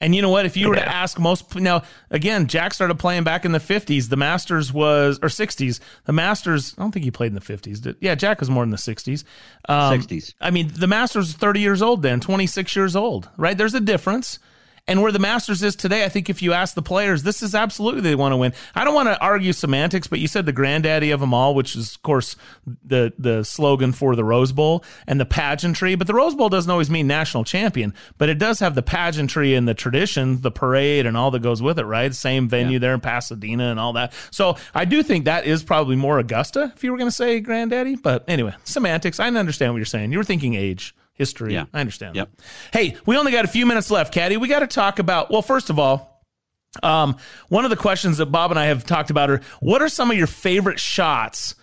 And 0.00 0.14
you 0.14 0.22
know 0.22 0.30
what? 0.30 0.46
If 0.46 0.56
you 0.56 0.68
were 0.68 0.76
to 0.76 0.88
ask 0.88 1.18
most 1.18 1.56
now, 1.56 1.82
again, 2.10 2.46
Jack 2.46 2.72
started 2.72 3.00
playing 3.00 3.24
back 3.24 3.44
in 3.44 3.50
the 3.50 3.58
fifties. 3.58 4.08
The 4.08 4.16
Masters 4.16 4.72
was 4.72 5.18
or 5.22 5.28
sixties. 5.28 5.80
The 6.04 6.12
Masters. 6.12 6.74
I 6.78 6.82
don't 6.82 6.92
think 6.92 7.04
he 7.04 7.10
played 7.10 7.28
in 7.28 7.34
the 7.34 7.40
fifties. 7.40 7.84
Yeah, 8.00 8.14
Jack 8.14 8.38
was 8.38 8.48
more 8.48 8.62
in 8.62 8.70
the 8.70 8.78
sixties. 8.78 9.24
Um, 9.68 10.00
60s. 10.00 10.34
I 10.40 10.52
mean, 10.52 10.68
the 10.72 10.86
Masters 10.86 11.26
was 11.26 11.34
thirty 11.34 11.60
years 11.60 11.82
old 11.82 12.02
then, 12.02 12.20
twenty 12.20 12.46
six 12.46 12.76
years 12.76 12.94
old. 12.94 13.28
Right? 13.36 13.58
There's 13.58 13.74
a 13.74 13.80
difference. 13.80 14.38
And 14.88 15.02
where 15.02 15.12
the 15.12 15.18
Masters 15.18 15.62
is 15.62 15.76
today, 15.76 16.04
I 16.04 16.08
think 16.08 16.30
if 16.30 16.40
you 16.40 16.54
ask 16.54 16.74
the 16.74 16.82
players, 16.82 17.22
this 17.22 17.42
is 17.42 17.54
absolutely 17.54 18.00
they 18.00 18.14
want 18.14 18.32
to 18.32 18.38
win. 18.38 18.54
I 18.74 18.84
don't 18.84 18.94
want 18.94 19.08
to 19.08 19.20
argue 19.20 19.52
semantics, 19.52 20.08
but 20.08 20.18
you 20.18 20.26
said 20.26 20.46
the 20.46 20.52
granddaddy 20.52 21.10
of 21.10 21.20
them 21.20 21.34
all, 21.34 21.54
which 21.54 21.76
is 21.76 21.94
of 21.94 22.02
course 22.02 22.36
the 22.82 23.12
the 23.18 23.44
slogan 23.44 23.92
for 23.92 24.16
the 24.16 24.24
Rose 24.24 24.50
Bowl 24.50 24.82
and 25.06 25.20
the 25.20 25.26
pageantry. 25.26 25.94
But 25.94 26.06
the 26.06 26.14
Rose 26.14 26.34
Bowl 26.34 26.48
doesn't 26.48 26.70
always 26.70 26.88
mean 26.88 27.06
national 27.06 27.44
champion, 27.44 27.92
but 28.16 28.30
it 28.30 28.38
does 28.38 28.60
have 28.60 28.74
the 28.74 28.82
pageantry 28.82 29.54
and 29.54 29.68
the 29.68 29.74
tradition, 29.74 30.40
the 30.40 30.50
parade, 30.50 31.04
and 31.04 31.18
all 31.18 31.30
that 31.32 31.42
goes 31.42 31.60
with 31.60 31.78
it. 31.78 31.84
Right? 31.84 32.14
Same 32.14 32.48
venue 32.48 32.78
there 32.78 32.94
in 32.94 33.00
Pasadena 33.00 33.70
and 33.70 33.78
all 33.78 33.92
that. 33.92 34.14
So 34.30 34.56
I 34.74 34.86
do 34.86 35.02
think 35.02 35.26
that 35.26 35.44
is 35.44 35.62
probably 35.62 35.96
more 35.96 36.18
Augusta 36.18 36.72
if 36.74 36.82
you 36.82 36.92
were 36.92 36.98
going 36.98 37.10
to 37.10 37.14
say 37.14 37.40
granddaddy. 37.40 37.96
But 37.96 38.24
anyway, 38.26 38.54
semantics. 38.64 39.20
I 39.20 39.28
understand 39.28 39.74
what 39.74 39.78
you're 39.78 39.84
saying. 39.84 40.12
You 40.12 40.18
were 40.18 40.24
thinking 40.24 40.54
age 40.54 40.94
history. 41.18 41.52
Yeah. 41.52 41.66
I 41.74 41.80
understand. 41.80 42.16
Yep. 42.16 42.30
That. 42.36 42.44
Hey, 42.72 42.96
we 43.04 43.16
only 43.16 43.32
got 43.32 43.44
a 43.44 43.48
few 43.48 43.66
minutes 43.66 43.90
left, 43.90 44.14
Caddy. 44.14 44.36
We 44.36 44.48
got 44.48 44.60
to 44.60 44.66
talk 44.66 44.98
about, 44.98 45.30
well, 45.30 45.42
first 45.42 45.68
of 45.68 45.78
all, 45.78 46.24
um, 46.82 47.16
one 47.48 47.64
of 47.64 47.70
the 47.70 47.76
questions 47.76 48.18
that 48.18 48.26
Bob 48.26 48.50
and 48.50 48.58
I 48.58 48.66
have 48.66 48.84
talked 48.84 49.10
about 49.10 49.30
are 49.30 49.40
what 49.60 49.82
are 49.82 49.88
some 49.88 50.10
of 50.10 50.16
your 50.16 50.26
favorite 50.26 50.78
shots 50.78 51.54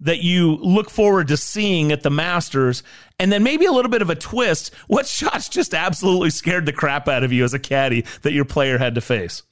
that 0.00 0.22
you 0.22 0.56
look 0.56 0.90
forward 0.90 1.28
to 1.28 1.36
seeing 1.36 1.92
at 1.92 2.02
the 2.02 2.10
Masters? 2.10 2.82
And 3.18 3.30
then 3.30 3.42
maybe 3.44 3.64
a 3.66 3.72
little 3.72 3.90
bit 3.90 4.02
of 4.02 4.10
a 4.10 4.16
twist. 4.16 4.74
What 4.88 5.06
shots 5.06 5.48
just 5.48 5.72
absolutely 5.72 6.30
scared 6.30 6.66
the 6.66 6.72
crap 6.72 7.08
out 7.08 7.22
of 7.22 7.32
you 7.32 7.44
as 7.44 7.54
a 7.54 7.58
caddy 7.58 8.04
that 8.22 8.32
your 8.32 8.44
player 8.44 8.78
had 8.78 8.96
to 8.96 9.00
face? 9.00 9.42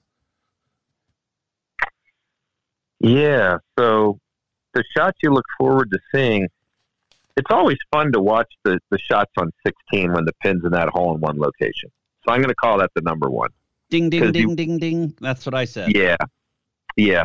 Yeah. 2.98 3.58
So 3.78 4.18
the 4.74 4.82
shots 4.96 5.18
you 5.22 5.32
look 5.32 5.44
forward 5.58 5.90
to 5.92 5.98
seeing, 6.14 6.48
it's 7.36 7.50
always 7.50 7.78
fun 7.92 8.12
to 8.12 8.20
watch 8.20 8.52
the, 8.64 8.78
the 8.90 8.98
shots 8.98 9.30
on 9.38 9.50
16 9.66 10.12
when 10.12 10.24
the 10.24 10.32
pin's 10.42 10.64
in 10.64 10.72
that 10.72 10.88
hole 10.88 11.14
in 11.14 11.20
one 11.20 11.38
location. 11.38 11.90
So 12.26 12.32
I'm 12.32 12.40
going 12.40 12.48
to 12.50 12.54
call 12.54 12.78
that 12.78 12.90
the 12.94 13.02
number 13.02 13.30
one. 13.30 13.50
Ding, 13.90 14.10
ding, 14.10 14.32
ding, 14.32 14.50
you- 14.50 14.56
ding, 14.56 14.78
ding. 14.78 15.14
That's 15.20 15.44
what 15.46 15.54
I 15.54 15.64
said. 15.64 15.94
Yeah. 15.96 16.16
Yeah. 16.96 17.24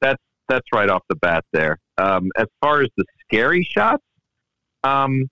That's 0.00 0.22
that's 0.48 0.66
right 0.74 0.90
off 0.90 1.02
the 1.08 1.16
bat 1.16 1.44
there. 1.52 1.78
Um, 1.96 2.28
as 2.36 2.46
far 2.60 2.82
as 2.82 2.88
the 2.98 3.04
scary 3.26 3.66
shots, 3.70 4.02
um, 4.82 5.24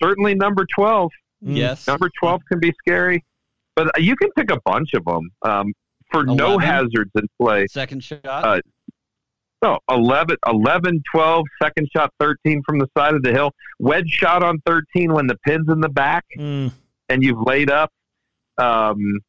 certainly 0.00 0.34
number 0.34 0.64
12. 0.72 1.10
Yes. 1.42 1.86
Number 1.88 2.10
12 2.20 2.42
can 2.48 2.60
be 2.60 2.72
scary, 2.78 3.24
but 3.74 3.90
you 4.00 4.14
can 4.16 4.30
pick 4.32 4.50
a 4.52 4.60
bunch 4.64 4.94
of 4.94 5.04
them. 5.04 5.30
Um, 5.42 5.72
for 6.12 6.24
no 6.24 6.58
hazards 6.58 7.10
in 7.16 7.26
play. 7.40 7.66
Second 7.68 8.02
shot. 8.02 8.20
Uh, 8.24 8.60
no, 9.62 9.78
11, 9.90 10.36
11, 10.46 11.02
12, 11.12 11.44
second 11.62 11.88
shot 11.94 12.12
13 12.20 12.62
from 12.64 12.78
the 12.78 12.86
side 12.96 13.14
of 13.14 13.22
the 13.22 13.30
hill. 13.32 13.52
Wedge 13.78 14.08
shot 14.08 14.42
on 14.42 14.58
13 14.66 15.12
when 15.12 15.26
the 15.26 15.36
pin's 15.46 15.68
in 15.68 15.80
the 15.80 15.88
back 15.88 16.24
Mm. 16.38 16.72
and 17.08 17.22
you've 17.22 17.40
laid 17.46 17.70
up. 17.70 17.90
Um, 18.58 19.20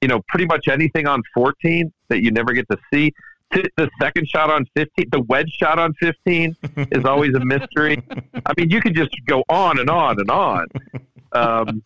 you 0.00 0.08
know, 0.08 0.20
pretty 0.28 0.46
much 0.46 0.68
anything 0.68 1.06
on 1.06 1.22
14 1.34 1.92
that 2.08 2.22
you 2.22 2.30
never 2.30 2.52
get 2.52 2.66
to 2.70 2.78
see. 2.92 3.12
The 3.50 3.88
second 4.00 4.28
shot 4.28 4.50
on 4.50 4.66
15, 4.76 5.06
the 5.10 5.20
wedge 5.22 5.50
shot 5.58 5.78
on 5.78 5.94
15 5.94 6.54
is 6.92 7.04
always 7.06 7.34
a 7.34 7.40
mystery. 7.44 8.02
I 8.46 8.52
mean, 8.58 8.68
you 8.70 8.80
could 8.82 8.94
just 8.94 9.16
go 9.26 9.42
on 9.48 9.78
and 9.80 9.88
on 9.88 10.20
and 10.20 10.30
on. 10.30 10.66
Um, 11.32 11.82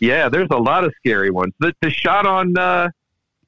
yeah, 0.00 0.28
there's 0.28 0.48
a 0.50 0.56
lot 0.58 0.84
of 0.84 0.92
scary 0.98 1.30
ones. 1.30 1.54
The, 1.60 1.72
the 1.80 1.88
shot 1.90 2.26
on 2.26 2.56
uh, 2.58 2.88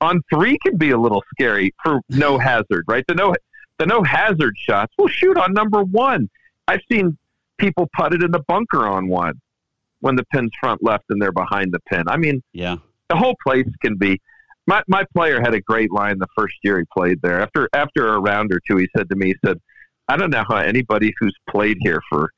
on 0.00 0.22
three 0.32 0.58
can 0.64 0.76
be 0.76 0.90
a 0.90 0.98
little 0.98 1.22
scary 1.34 1.74
for 1.82 2.00
no 2.08 2.38
hazard, 2.38 2.84
right? 2.86 3.04
The 3.06 3.14
no 3.14 3.34
the 3.78 3.86
no 3.86 4.02
hazard 4.02 4.56
shots. 4.56 4.92
Well, 4.98 5.08
shoot 5.08 5.36
on 5.36 5.52
number 5.52 5.82
one. 5.82 6.28
I've 6.68 6.80
seen 6.90 7.16
people 7.58 7.88
put 7.96 8.14
it 8.14 8.22
in 8.22 8.30
the 8.30 8.42
bunker 8.46 8.86
on 8.86 9.08
one 9.08 9.40
when 10.00 10.16
the 10.16 10.24
pin's 10.32 10.52
front 10.60 10.82
left 10.82 11.04
and 11.10 11.20
they're 11.20 11.32
behind 11.32 11.72
the 11.72 11.80
pin. 11.80 12.04
I 12.08 12.16
mean, 12.16 12.42
yeah, 12.52 12.76
the 13.08 13.16
whole 13.16 13.36
place 13.42 13.66
can 13.82 13.96
be. 13.96 14.20
My 14.66 14.82
my 14.88 15.04
player 15.12 15.40
had 15.40 15.54
a 15.54 15.60
great 15.60 15.92
line 15.92 16.18
the 16.18 16.26
first 16.36 16.56
year 16.62 16.78
he 16.78 16.84
played 16.92 17.20
there. 17.22 17.40
After 17.40 17.68
after 17.72 18.14
a 18.14 18.20
round 18.20 18.52
or 18.52 18.60
two, 18.66 18.76
he 18.76 18.88
said 18.96 19.08
to 19.10 19.16
me, 19.16 19.26
he 19.28 19.34
said, 19.44 19.60
"I 20.08 20.16
don't 20.16 20.30
know 20.30 20.44
how 20.48 20.56
anybody 20.56 21.12
who's 21.18 21.36
played 21.50 21.76
here 21.80 22.00
for 22.08 22.30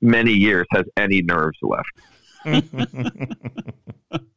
many 0.00 0.32
years 0.32 0.66
has 0.72 0.84
any 0.96 1.22
nerves 1.22 1.58
left." 1.62 1.92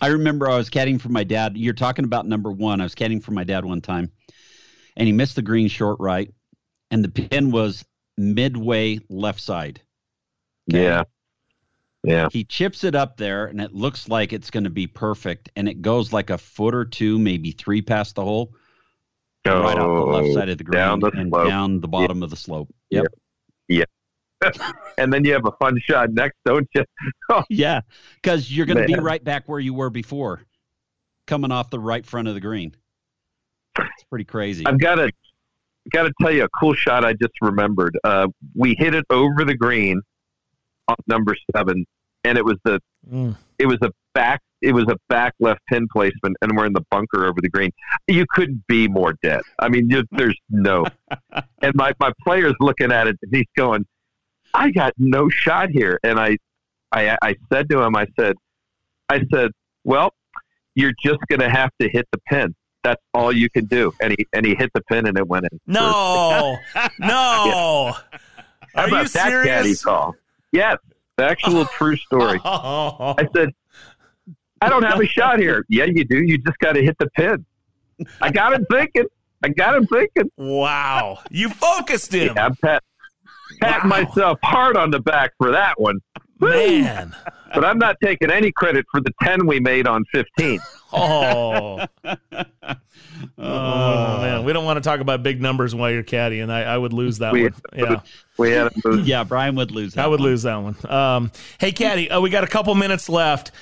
I 0.00 0.08
remember 0.08 0.48
I 0.48 0.56
was 0.56 0.70
caddying 0.70 1.00
for 1.00 1.08
my 1.08 1.24
dad. 1.24 1.56
You're 1.56 1.74
talking 1.74 2.04
about 2.04 2.26
number 2.26 2.50
one. 2.50 2.80
I 2.80 2.84
was 2.84 2.94
caddying 2.94 3.22
for 3.22 3.32
my 3.32 3.44
dad 3.44 3.64
one 3.64 3.80
time, 3.80 4.10
and 4.96 5.06
he 5.06 5.12
missed 5.12 5.36
the 5.36 5.42
green 5.42 5.68
short 5.68 5.98
right, 6.00 6.32
and 6.90 7.04
the 7.04 7.08
pin 7.10 7.50
was 7.50 7.84
midway 8.16 8.98
left 9.08 9.40
side. 9.40 9.80
Yeah. 10.66 11.04
Yeah. 12.04 12.28
He 12.32 12.44
chips 12.44 12.82
it 12.82 12.94
up 12.94 13.16
there, 13.16 13.46
and 13.46 13.60
it 13.60 13.72
looks 13.72 14.08
like 14.08 14.32
it's 14.32 14.50
going 14.50 14.64
to 14.64 14.70
be 14.70 14.86
perfect, 14.86 15.50
and 15.54 15.68
it 15.68 15.82
goes 15.82 16.12
like 16.12 16.30
a 16.30 16.38
foot 16.38 16.74
or 16.74 16.84
two, 16.84 17.18
maybe 17.18 17.52
three 17.52 17.80
past 17.80 18.16
the 18.16 18.24
hole, 18.24 18.52
right 19.46 19.78
off 19.78 20.06
the 20.06 20.12
left 20.12 20.26
oh, 20.28 20.34
side 20.34 20.48
of 20.48 20.58
the 20.58 20.64
green 20.64 20.80
down 20.80 21.00
the 21.00 21.12
and 21.14 21.30
slope. 21.30 21.48
down 21.48 21.80
the 21.80 21.88
bottom 21.88 22.22
of 22.22 22.30
the 22.30 22.36
slope. 22.36 22.68
Yep. 22.90 23.04
Yeah. 23.04 23.18
and 24.98 25.12
then 25.12 25.24
you 25.24 25.32
have 25.32 25.46
a 25.46 25.52
fun 25.52 25.78
shot 25.82 26.12
next, 26.12 26.36
don't 26.44 26.68
you? 26.74 26.84
yeah, 27.50 27.80
because 28.16 28.54
you're 28.54 28.66
going 28.66 28.78
to 28.78 28.84
be 28.84 28.94
right 28.94 29.22
back 29.22 29.48
where 29.48 29.60
you 29.60 29.74
were 29.74 29.90
before, 29.90 30.42
coming 31.26 31.52
off 31.52 31.70
the 31.70 31.80
right 31.80 32.04
front 32.04 32.28
of 32.28 32.34
the 32.34 32.40
green. 32.40 32.74
It's 33.78 34.04
pretty 34.10 34.24
crazy. 34.24 34.66
I've 34.66 34.78
got 34.78 34.96
to 34.96 35.10
got 35.90 36.04
to 36.04 36.12
tell 36.20 36.30
you 36.30 36.44
a 36.44 36.48
cool 36.60 36.74
shot 36.74 37.04
I 37.04 37.12
just 37.14 37.32
remembered. 37.40 37.98
Uh, 38.04 38.28
we 38.54 38.74
hit 38.78 38.94
it 38.94 39.04
over 39.10 39.44
the 39.44 39.54
green 39.54 40.00
on 40.88 40.96
number 41.06 41.34
seven, 41.54 41.86
and 42.24 42.38
it 42.38 42.44
was 42.44 42.56
the 42.64 42.80
Mm. 43.10 43.36
it 43.58 43.66
was 43.66 43.78
a 43.82 43.90
back 44.14 44.40
it 44.60 44.72
was 44.72 44.84
a 44.88 44.96
back 45.08 45.34
left 45.40 45.60
pin 45.68 45.88
placement, 45.92 46.36
and 46.40 46.56
we're 46.56 46.66
in 46.66 46.72
the 46.72 46.84
bunker 46.90 47.26
over 47.26 47.40
the 47.40 47.48
green. 47.48 47.70
You 48.06 48.24
couldn't 48.32 48.64
be 48.68 48.86
more 48.86 49.14
dead. 49.22 49.42
I 49.58 49.68
mean, 49.68 49.90
you, 49.90 50.04
there's 50.12 50.38
no. 50.50 50.84
and 51.62 51.74
my 51.74 51.92
my 51.98 52.12
player's 52.24 52.54
looking 52.60 52.92
at 52.92 53.08
it, 53.08 53.16
and 53.22 53.34
he's 53.34 53.46
going, 53.56 53.84
"I 54.54 54.70
got 54.70 54.92
no 54.98 55.28
shot 55.28 55.70
here." 55.70 55.98
And 56.02 56.18
I 56.18 56.38
I 56.92 57.16
I 57.22 57.36
said 57.52 57.68
to 57.70 57.80
him, 57.82 57.96
I 57.96 58.06
said, 58.18 58.36
I 59.08 59.20
said, 59.32 59.50
"Well, 59.84 60.14
you're 60.74 60.94
just 61.02 61.20
going 61.28 61.40
to 61.40 61.50
have 61.50 61.70
to 61.80 61.88
hit 61.88 62.06
the 62.12 62.18
pin." 62.28 62.54
That's 62.84 63.02
all 63.14 63.32
you 63.32 63.48
can 63.48 63.66
do. 63.66 63.92
And 64.00 64.12
he 64.18 64.26
and 64.32 64.44
he 64.44 64.54
hit 64.54 64.70
the 64.74 64.82
pin 64.82 65.06
and 65.06 65.16
it 65.16 65.26
went 65.26 65.46
in. 65.50 65.60
No, 65.66 66.56
no. 66.98 67.92
How 68.74 68.82
Are 68.82 68.88
about 68.88 69.02
you 69.02 69.08
that 69.08 69.28
serious? 69.28 69.84
call? 69.84 70.14
Yes, 70.50 70.78
the 71.16 71.24
actual 71.24 71.64
true 71.76 71.96
story. 71.96 72.40
Oh. 72.44 73.14
I 73.18 73.28
said, 73.34 73.50
I 74.60 74.68
don't 74.68 74.82
have 74.82 75.00
a 75.00 75.06
shot 75.06 75.38
here. 75.38 75.64
Yeah, 75.68 75.84
you 75.84 76.04
do. 76.04 76.22
You 76.22 76.38
just 76.38 76.58
got 76.58 76.72
to 76.72 76.82
hit 76.82 76.96
the 76.98 77.08
pin. 77.10 77.44
I 78.20 78.30
got 78.30 78.54
him 78.54 78.66
thinking. 78.70 79.06
I 79.44 79.48
got 79.48 79.74
him 79.76 79.86
thinking. 79.86 80.30
Wow, 80.36 81.18
you 81.30 81.48
focused 81.50 82.12
him. 82.12 82.34
Yeah, 82.36 82.48
pat, 83.62 83.82
patting 83.82 83.88
myself 83.88 84.38
hard 84.42 84.76
on 84.76 84.90
the 84.90 85.00
back 85.00 85.32
for 85.38 85.50
that 85.52 85.78
one. 85.80 86.00
Man. 86.40 87.14
But 87.54 87.64
I'm 87.64 87.78
not 87.78 87.96
taking 88.02 88.30
any 88.30 88.50
credit 88.50 88.84
for 88.90 89.00
the 89.00 89.12
10 89.22 89.46
we 89.46 89.60
made 89.60 89.86
on 89.86 90.04
15. 90.12 90.60
Oh. 90.94 91.86
oh 93.38 94.18
man, 94.20 94.44
we 94.44 94.52
don't 94.52 94.64
want 94.66 94.76
to 94.76 94.82
talk 94.82 95.00
about 95.00 95.22
big 95.22 95.40
numbers 95.40 95.74
while 95.74 95.90
you're 95.90 96.02
caddy, 96.02 96.40
and 96.40 96.52
I, 96.52 96.62
I 96.62 96.76
would 96.76 96.92
lose 96.92 97.16
that 97.18 97.32
We- 97.32 97.44
one. 97.44 97.54
Yeah, 97.74 98.00
we 98.36 98.50
had 98.50 98.66
a 98.84 98.96
yeah, 99.02 99.24
Brian 99.24 99.54
would 99.56 99.70
lose. 99.70 99.94
That 99.94 100.04
I 100.04 100.08
would 100.08 100.20
one. 100.20 100.28
lose 100.28 100.42
that 100.42 100.56
one. 100.56 100.76
Um, 100.88 101.30
hey, 101.58 101.72
caddy, 101.72 102.10
uh, 102.10 102.20
we 102.20 102.28
got 102.30 102.44
a 102.44 102.48
couple 102.48 102.74
minutes 102.74 103.08
left. 103.08 103.52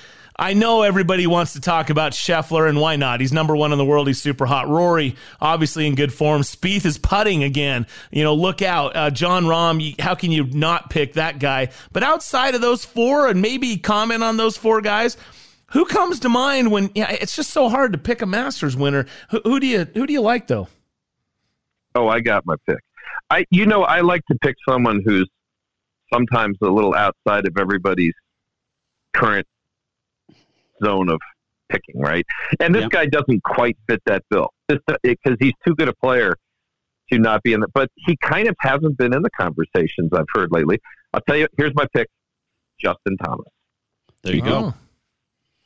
I 0.41 0.53
know 0.53 0.81
everybody 0.81 1.27
wants 1.27 1.53
to 1.53 1.61
talk 1.61 1.91
about 1.91 2.13
Scheffler, 2.13 2.67
and 2.67 2.79
why 2.81 2.95
not? 2.95 3.19
He's 3.19 3.31
number 3.31 3.55
one 3.55 3.71
in 3.71 3.77
the 3.77 3.85
world. 3.85 4.07
He's 4.07 4.19
super 4.19 4.47
hot. 4.47 4.67
Rory, 4.67 5.15
obviously 5.39 5.85
in 5.85 5.93
good 5.93 6.11
form. 6.11 6.41
Spieth 6.41 6.83
is 6.83 6.97
putting 6.97 7.43
again. 7.43 7.85
You 8.09 8.23
know, 8.23 8.33
look 8.33 8.63
out. 8.63 8.95
Uh, 8.95 9.11
Jon 9.11 9.45
Rahm, 9.45 10.01
how 10.01 10.15
can 10.15 10.31
you 10.31 10.45
not 10.45 10.89
pick 10.89 11.13
that 11.13 11.37
guy? 11.37 11.69
But 11.93 12.01
outside 12.01 12.55
of 12.55 12.61
those 12.61 12.83
four, 12.83 13.27
and 13.27 13.39
maybe 13.39 13.77
comment 13.77 14.23
on 14.23 14.37
those 14.37 14.57
four 14.57 14.81
guys, 14.81 15.15
Who 15.71 15.85
comes 15.85 16.19
to 16.21 16.29
mind 16.29 16.71
when? 16.71 16.91
Yeah, 16.95 17.11
it's 17.11 17.35
just 17.35 17.51
so 17.51 17.69
hard 17.69 17.93
to 17.93 17.97
pick 17.97 18.21
a 18.21 18.25
Masters 18.25 18.75
winner. 18.75 19.05
Who, 19.29 19.41
who 19.43 19.59
do 19.59 19.67
you 19.67 19.87
who 19.93 20.05
do 20.05 20.13
you 20.13 20.21
like 20.21 20.47
though? 20.47 20.67
Oh, 21.95 22.07
I 22.07 22.19
got 22.19 22.45
my 22.45 22.55
pick. 22.67 22.79
I 23.29 23.45
you 23.51 23.65
know 23.65 23.83
I 23.83 24.01
like 24.01 24.25
to 24.25 24.37
pick 24.41 24.55
someone 24.67 25.01
who's 25.05 25.29
sometimes 26.13 26.57
a 26.61 26.69
little 26.69 26.93
outside 26.93 27.47
of 27.47 27.57
everybody's 27.57 28.13
current 29.13 29.47
zone 30.83 31.09
of 31.09 31.19
picking, 31.69 31.99
right? 32.01 32.25
And 32.59 32.73
this 32.75 32.87
guy 32.87 33.05
doesn't 33.05 33.43
quite 33.43 33.77
fit 33.87 34.01
that 34.05 34.23
bill 34.29 34.49
because 34.67 34.83
uh, 34.89 35.35
he's 35.39 35.53
too 35.65 35.75
good 35.75 35.87
a 35.87 35.93
player 35.93 36.35
to 37.11 37.19
not 37.19 37.43
be 37.43 37.53
in 37.53 37.59
the. 37.61 37.67
But 37.73 37.89
he 37.95 38.17
kind 38.17 38.47
of 38.47 38.55
hasn't 38.59 38.97
been 38.97 39.13
in 39.13 39.21
the 39.21 39.29
conversations 39.31 40.09
I've 40.13 40.25
heard 40.33 40.49
lately. 40.51 40.79
I'll 41.13 41.21
tell 41.21 41.37
you. 41.37 41.47
Here's 41.57 41.73
my 41.75 41.85
pick: 41.93 42.07
Justin 42.79 43.17
Thomas. 43.17 43.47
There 44.23 44.35
you 44.35 44.41
Oh. 44.43 44.45
go. 44.45 44.73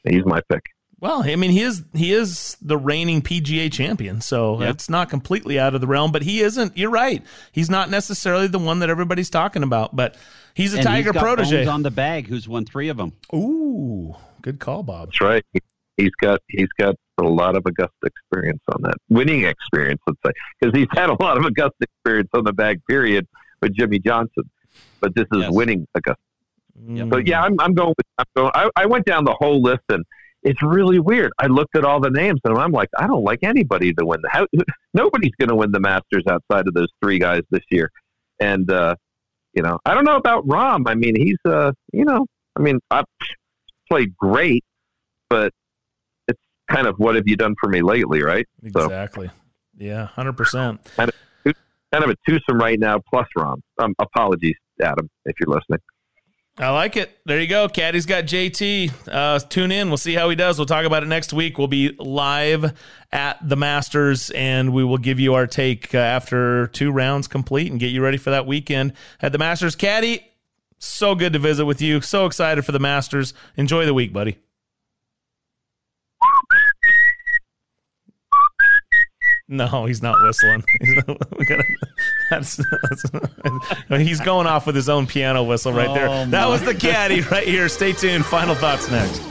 He's 0.09 0.25
my 0.25 0.41
pick. 0.49 0.61
Well, 1.01 1.23
I 1.23 1.35
mean, 1.35 1.51
he 1.51 1.61
is 1.61 1.83
he 1.93 2.13
is 2.13 2.55
the 2.61 2.77
reigning 2.77 3.21
PGA 3.21 3.71
champion, 3.71 4.21
so 4.21 4.61
Yeah. 4.61 4.69
it's 4.69 4.89
not 4.89 5.09
completely 5.09 5.59
out 5.59 5.75
of 5.75 5.81
the 5.81 5.87
realm. 5.87 6.11
But 6.11 6.21
he 6.23 6.41
isn't. 6.41 6.77
You're 6.77 6.89
right. 6.89 7.23
He's 7.51 7.69
not 7.69 7.89
necessarily 7.89 8.47
the 8.47 8.59
one 8.59 8.79
that 8.79 8.89
everybody's 8.89 9.29
talking 9.29 9.61
about. 9.61 9.95
But 9.95 10.15
he's 10.55 10.73
a 10.73 10.77
and 10.77 10.85
Tiger 10.87 11.11
he's 11.11 11.13
got 11.13 11.21
protege. 11.21 11.57
Bones 11.57 11.67
on 11.67 11.83
the 11.83 11.91
bag, 11.91 12.27
who's 12.27 12.47
won 12.47 12.65
three 12.65 12.89
of 12.89 12.97
them. 12.97 13.13
Ooh, 13.33 14.15
good 14.41 14.59
call, 14.59 14.81
Bob. 14.83 15.09
That's 15.09 15.21
right. 15.21 15.43
He- 15.53 15.59
He's 15.97 16.11
got 16.19 16.41
he's 16.49 16.67
got 16.77 16.95
a 17.19 17.23
lot 17.23 17.55
of 17.55 17.65
Augusta 17.65 17.93
experience 18.03 18.59
on 18.73 18.81
that 18.81 18.95
winning 19.07 19.45
experience, 19.45 20.01
let's 20.05 20.19
say, 20.25 20.33
because 20.59 20.77
he's 20.77 20.89
had 20.91 21.09
a 21.09 21.15
lot 21.23 21.37
of 21.37 21.45
Augusta 21.45 21.71
experience 21.83 22.27
on 22.33 22.43
the 22.43 22.51
bag. 22.51 22.81
Period 22.89 23.25
with 23.61 23.73
Jimmy 23.73 23.99
Johnson, 23.99 24.43
but 24.99 25.15
this 25.15 25.23
is 25.31 25.43
Yes. 25.43 25.51
winning 25.53 25.87
Augusta. 25.95 26.19
So 27.09 27.17
yeah, 27.19 27.41
I'm, 27.43 27.57
I'm 27.61 27.73
going. 27.73 27.93
With, 27.97 28.05
I'm 28.17 28.25
going. 28.35 28.51
I, 28.53 28.69
I 28.75 28.85
went 28.87 29.05
down 29.05 29.23
the 29.23 29.37
whole 29.39 29.61
list, 29.61 29.83
and 29.87 30.03
it's 30.43 30.61
really 30.61 30.99
weird. 30.99 31.31
I 31.39 31.47
looked 31.47 31.77
at 31.77 31.85
all 31.85 32.01
the 32.01 32.09
names, 32.09 32.41
and 32.43 32.57
I'm 32.57 32.73
like, 32.73 32.89
I 32.99 33.07
don't 33.07 33.23
like 33.23 33.39
anybody 33.43 33.93
to 33.93 34.05
win 34.05 34.19
the. 34.21 34.27
How, 34.29 34.45
nobody's 34.93 35.31
going 35.39 35.47
to 35.47 35.55
win 35.55 35.71
the 35.71 35.79
Masters 35.79 36.23
outside 36.29 36.67
of 36.67 36.73
those 36.73 36.89
three 37.01 37.19
guys 37.19 37.43
this 37.51 37.63
year, 37.71 37.89
and 38.41 38.69
uh, 38.69 38.95
you 39.55 39.63
know, 39.63 39.79
I 39.85 39.93
don't 39.93 40.03
know 40.03 40.17
about 40.17 40.45
Rahm. 40.47 40.83
I 40.87 40.95
mean, 40.95 41.15
he's 41.15 41.37
uh, 41.45 41.71
you 41.93 42.05
know, 42.05 42.25
I 42.55 42.61
mean, 42.61 42.79
I've 42.91 43.05
played 43.89 44.15
great, 44.17 44.63
but 45.29 45.53
it's 46.27 46.41
kind 46.69 46.87
of 46.87 46.95
what 46.97 47.15
have 47.15 47.27
you 47.27 47.35
done 47.35 47.55
for 47.59 47.69
me 47.69 47.81
lately, 47.81 48.21
right? 48.21 48.45
So 48.73 48.85
Exactly. 48.85 49.29
Yeah, 49.77 50.07
hundred 50.07 50.37
percent. 50.37 50.81
kind 50.95 51.09
of 51.09 51.55
kind 51.91 52.03
of 52.03 52.09
a 52.09 52.15
twosome 52.27 52.59
right 52.59 52.79
now, 52.79 52.99
plus 53.09 53.27
Rahm. 53.37 53.57
Um, 53.77 53.93
apologies, 53.99 54.55
Adam, 54.81 55.09
if 55.25 55.35
you're 55.39 55.53
listening. 55.53 55.79
I 56.57 56.69
like 56.69 56.95
it. 56.95 57.17
There 57.25 57.41
you 57.41 57.47
go. 57.47 57.67
Caddy's 57.67 58.05
got 58.05 58.23
JT. 58.23 59.09
Uh, 59.11 59.39
tune 59.39 59.73
in. 59.73 59.89
We'll 59.89 59.97
see 59.97 60.13
how 60.13 60.29
he 60.29 60.37
does. 60.37 60.57
We'll 60.57 60.65
talk 60.65 60.85
about 60.85 61.03
it 61.03 61.07
next 61.07 61.33
week. 61.33 61.57
We'll 61.57 61.67
be 61.67 61.93
live 61.99 62.73
at 63.11 63.37
the 63.47 63.57
Masters, 63.57 64.29
and 64.29 64.73
we 64.73 64.85
will 64.85 64.97
give 64.97 65.19
you 65.19 65.33
our 65.33 65.47
take 65.47 65.93
uh, 65.93 65.97
after 65.97 66.67
two 66.67 66.91
rounds 66.91 67.27
complete 67.27 67.71
and 67.71 67.79
get 67.79 67.87
you 67.87 68.01
ready 68.01 68.17
for 68.17 68.29
that 68.29 68.47
weekend 68.47 68.93
at 69.21 69.33
the 69.33 69.37
Masters. 69.37 69.75
Caddy, 69.75 70.25
so 70.79 71.13
good 71.13 71.33
to 71.33 71.39
visit 71.39 71.65
with 71.65 71.81
you. 71.81 71.99
So 71.99 72.25
excited 72.25 72.65
for 72.65 72.71
the 72.71 72.79
Masters. 72.79 73.33
Enjoy 73.57 73.85
the 73.85 73.93
week, 73.93 74.13
buddy. 74.13 74.37
No, 79.47 79.85
he's 79.85 80.01
not 80.01 80.15
whistling. 80.23 80.63
He's, 80.81 80.95
not- 81.07 81.37
we 81.39 81.45
gotta- 81.45 81.63
that's, 82.31 82.55
that's- 82.57 84.01
he's 84.01 84.19
going 84.19 84.47
off 84.47 84.65
with 84.65 84.75
his 84.75 84.89
own 84.89 85.05
piano 85.05 85.43
whistle 85.43 85.71
right 85.71 85.93
there. 85.93 86.07
Oh, 86.09 86.25
that 86.25 86.31
my. 86.31 86.47
was 86.47 86.63
the 86.63 86.73
caddy 86.73 87.21
right 87.21 87.47
here. 87.47 87.69
Stay 87.69 87.93
tuned. 87.93 88.25
Final 88.25 88.55
thoughts 88.55 88.89
next. 88.89 89.21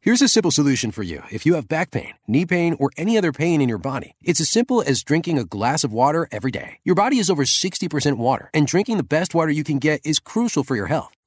Here's 0.00 0.22
a 0.22 0.28
simple 0.28 0.50
solution 0.50 0.90
for 0.90 1.02
you. 1.02 1.22
If 1.30 1.44
you 1.44 1.54
have 1.54 1.68
back 1.68 1.90
pain, 1.90 2.12
knee 2.26 2.46
pain, 2.46 2.76
or 2.78 2.90
any 2.96 3.18
other 3.18 3.32
pain 3.32 3.60
in 3.60 3.68
your 3.68 3.78
body, 3.78 4.12
it's 4.22 4.40
as 4.40 4.48
simple 4.48 4.82
as 4.86 5.02
drinking 5.02 5.38
a 5.38 5.44
glass 5.44 5.84
of 5.84 5.92
water 5.92 6.28
every 6.30 6.50
day. 6.50 6.78
Your 6.84 6.94
body 6.94 7.18
is 7.18 7.28
over 7.28 7.44
60% 7.44 8.16
water, 8.16 8.48
and 8.54 8.66
drinking 8.66 8.96
the 8.98 9.02
best 9.02 9.34
water 9.34 9.50
you 9.50 9.64
can 9.64 9.78
get 9.78 10.00
is 10.04 10.18
crucial 10.18 10.64
for 10.64 10.76
your 10.76 10.86
health. 10.86 11.12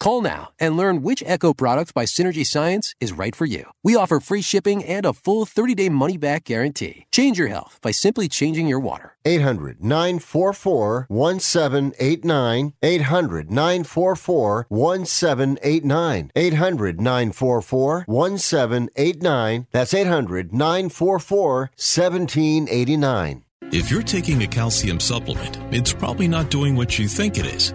Call 0.00 0.22
now 0.22 0.48
and 0.58 0.78
learn 0.78 1.02
which 1.02 1.22
Echo 1.26 1.52
product 1.52 1.92
by 1.92 2.06
Synergy 2.06 2.44
Science 2.44 2.94
is 3.00 3.12
right 3.12 3.36
for 3.36 3.44
you. 3.44 3.64
We 3.84 3.96
offer 3.96 4.18
free 4.18 4.40
shipping 4.40 4.82
and 4.82 5.04
a 5.04 5.12
full 5.12 5.44
30 5.44 5.74
day 5.74 5.90
money 5.90 6.16
back 6.16 6.44
guarantee. 6.44 7.04
Change 7.12 7.38
your 7.38 7.48
health 7.48 7.78
by 7.82 7.90
simply 7.90 8.26
changing 8.26 8.66
your 8.66 8.80
water. 8.80 9.16
800 9.26 9.84
944 9.84 11.04
1789. 11.08 12.72
800 12.82 13.50
944 13.50 14.66
1789. 14.70 16.30
800 16.34 17.00
944 17.00 18.04
1789. 18.06 19.66
That's 19.70 19.92
800 19.92 20.52
944 20.54 21.58
1789. 21.76 23.44
If 23.72 23.90
you're 23.90 24.02
taking 24.02 24.42
a 24.42 24.46
calcium 24.46 24.98
supplement, 24.98 25.58
it's 25.70 25.92
probably 25.92 26.26
not 26.26 26.50
doing 26.50 26.74
what 26.74 26.98
you 26.98 27.06
think 27.06 27.36
it 27.36 27.44
is. 27.44 27.74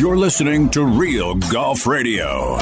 You're 0.00 0.16
listening 0.16 0.70
to 0.70 0.82
Real 0.82 1.34
Golf 1.34 1.86
Radio. 1.86 2.58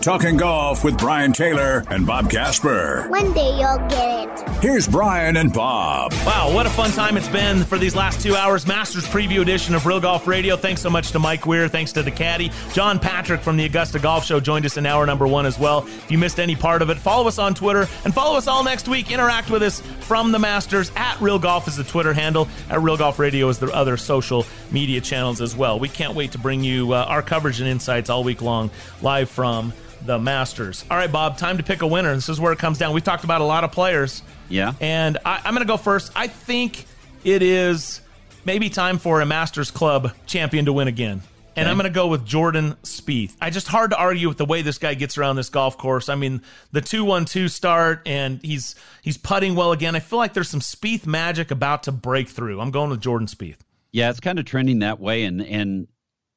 Talking 0.00 0.36
golf 0.36 0.84
with 0.84 0.96
Brian 0.96 1.32
Taylor 1.32 1.82
and 1.90 2.06
Bob 2.06 2.30
Casper. 2.30 3.06
One 3.08 3.32
day 3.32 3.50
you'll 3.58 3.78
get 3.88 4.28
it. 4.38 4.48
Here's 4.62 4.86
Brian 4.86 5.36
and 5.36 5.52
Bob. 5.52 6.12
Wow, 6.24 6.54
what 6.54 6.66
a 6.66 6.70
fun 6.70 6.92
time 6.92 7.16
it's 7.16 7.28
been 7.28 7.64
for 7.64 7.78
these 7.78 7.96
last 7.96 8.20
two 8.20 8.36
hours. 8.36 8.64
Masters 8.64 9.04
preview 9.06 9.42
edition 9.42 9.74
of 9.74 9.84
Real 9.84 10.00
Golf 10.00 10.28
Radio. 10.28 10.56
Thanks 10.56 10.80
so 10.80 10.88
much 10.88 11.10
to 11.10 11.18
Mike 11.18 11.46
Weir. 11.46 11.68
Thanks 11.68 11.90
to 11.92 12.02
the 12.04 12.12
caddy. 12.12 12.52
John 12.72 13.00
Patrick 13.00 13.40
from 13.40 13.56
the 13.56 13.64
Augusta 13.64 13.98
Golf 13.98 14.24
Show 14.24 14.38
joined 14.38 14.64
us 14.64 14.76
in 14.76 14.86
hour 14.86 15.04
number 15.04 15.26
one 15.26 15.46
as 15.46 15.58
well. 15.58 15.84
If 15.86 16.10
you 16.10 16.16
missed 16.16 16.38
any 16.38 16.54
part 16.54 16.80
of 16.80 16.90
it, 16.90 16.96
follow 16.96 17.26
us 17.26 17.38
on 17.40 17.52
Twitter 17.54 17.88
and 18.04 18.14
follow 18.14 18.38
us 18.38 18.46
all 18.46 18.62
next 18.62 18.86
week. 18.88 19.10
Interact 19.10 19.50
with 19.50 19.64
us 19.64 19.80
from 20.00 20.30
the 20.30 20.38
Masters. 20.38 20.92
At 20.94 21.20
Real 21.20 21.40
Golf 21.40 21.66
is 21.66 21.76
the 21.76 21.84
Twitter 21.84 22.12
handle. 22.12 22.48
At 22.70 22.80
Real 22.80 22.96
Golf 22.96 23.18
Radio 23.18 23.48
is 23.48 23.58
the 23.58 23.70
other 23.74 23.96
social 23.96 24.46
media 24.70 25.00
channels 25.00 25.40
as 25.40 25.56
well. 25.56 25.78
We 25.80 25.88
can't 25.88 26.14
wait 26.14 26.32
to 26.32 26.38
bring 26.38 26.62
you 26.62 26.92
uh, 26.94 27.04
our 27.08 27.20
coverage 27.22 27.60
and 27.60 27.68
insights 27.68 28.08
all 28.08 28.22
week 28.22 28.40
long 28.42 28.70
live 29.02 29.28
from 29.28 29.72
the 30.04 30.18
Masters. 30.18 30.84
All 30.90 30.96
right, 30.96 31.10
Bob, 31.10 31.38
time 31.38 31.56
to 31.58 31.62
pick 31.62 31.82
a 31.82 31.86
winner. 31.86 32.14
This 32.14 32.28
is 32.28 32.40
where 32.40 32.52
it 32.52 32.58
comes 32.58 32.78
down. 32.78 32.92
We've 32.94 33.04
talked 33.04 33.24
about 33.24 33.40
a 33.40 33.44
lot 33.44 33.64
of 33.64 33.72
players. 33.72 34.22
Yeah. 34.48 34.74
And 34.80 35.18
I, 35.24 35.40
I'm 35.44 35.54
going 35.54 35.66
to 35.66 35.70
go 35.70 35.76
first. 35.76 36.12
I 36.14 36.26
think 36.28 36.86
it 37.24 37.42
is 37.42 38.00
maybe 38.44 38.70
time 38.70 38.98
for 38.98 39.20
a 39.20 39.26
Masters 39.26 39.70
Club 39.70 40.12
champion 40.26 40.64
to 40.66 40.72
win 40.72 40.88
again. 40.88 41.22
And 41.56 41.64
Okay. 41.66 41.70
I'm 41.72 41.76
going 41.76 41.90
to 41.90 41.94
go 41.94 42.06
with 42.06 42.24
Jordan 42.24 42.76
Spieth. 42.84 43.34
I 43.40 43.50
just 43.50 43.66
hard 43.66 43.90
to 43.90 43.96
argue 43.98 44.28
with 44.28 44.38
the 44.38 44.44
way 44.44 44.62
this 44.62 44.78
guy 44.78 44.94
gets 44.94 45.18
around 45.18 45.34
this 45.34 45.48
golf 45.50 45.76
course. 45.76 46.08
I 46.08 46.14
mean, 46.14 46.40
the 46.70 46.80
2-1-2 46.80 47.50
start 47.50 48.02
and 48.06 48.40
he's 48.44 48.76
he's 49.02 49.16
putting 49.18 49.56
well 49.56 49.72
again. 49.72 49.96
I 49.96 49.98
feel 50.00 50.20
like 50.20 50.34
there's 50.34 50.48
some 50.48 50.60
Spieth 50.60 51.04
magic 51.04 51.50
about 51.50 51.82
to 51.84 51.92
break 51.92 52.28
through. 52.28 52.60
I'm 52.60 52.70
going 52.70 52.90
with 52.90 53.00
Jordan 53.00 53.26
Spieth. 53.26 53.58
Yeah, 53.90 54.10
it's 54.10 54.20
kind 54.20 54.38
of 54.38 54.44
trending 54.44 54.78
that 54.80 55.00
way, 55.00 55.24
and 55.24 55.42
and 55.42 55.88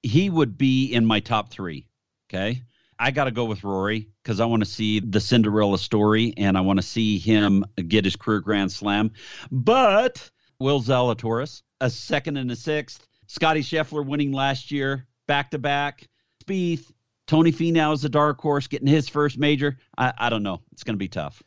he 0.02 0.30
would 0.30 0.58
be 0.58 0.86
in 0.92 1.06
my 1.06 1.20
top 1.20 1.52
three. 1.52 1.86
Okay, 2.30 2.64
I 3.02 3.10
got 3.10 3.23
to 3.23 3.32
go 3.32 3.45
with 3.45 3.64
Rory 3.64 4.10
because 4.22 4.40
I 4.40 4.45
want 4.45 4.64
to 4.64 4.69
see 4.69 4.99
the 4.99 5.19
Cinderella 5.19 5.80
story, 5.80 6.36
and 6.38 6.56
I 6.56 6.61
want 6.61 6.78
to 6.78 6.86
see 6.86 7.18
him 7.18 7.65
get 7.88 8.06
his 8.06 8.15
career 8.15 8.41
Grand 8.41 8.72
Slam. 8.72 9.11
But 9.52 10.30
Will 10.60 10.80
Zalatoris, 10.80 11.64
a 11.82 11.90
second 11.90 12.38
and 12.38 12.52
a 12.52 12.56
sixth. 12.56 13.07
Scottie 13.26 13.64
Scheffler 13.64 14.06
winning 14.06 14.32
last 14.32 14.72
year, 14.72 15.07
back 15.26 15.49
to 15.49 15.57
back. 15.57 16.07
Spieth, 16.44 16.91
Tony 17.26 17.52
Finau 17.52 17.91
is 17.91 18.06
a 18.06 18.10
dark 18.10 18.40
horse 18.40 18.68
getting 18.68 18.88
his 18.88 19.10
first 19.10 19.40
major. 19.40 19.78
I, 19.98 20.14
I 20.15 20.30
don't 20.30 20.44
know. 20.44 20.61
It's 20.72 20.84
going 20.84 20.95
to 20.95 20.99
be 20.99 21.07
tough. 21.07 21.41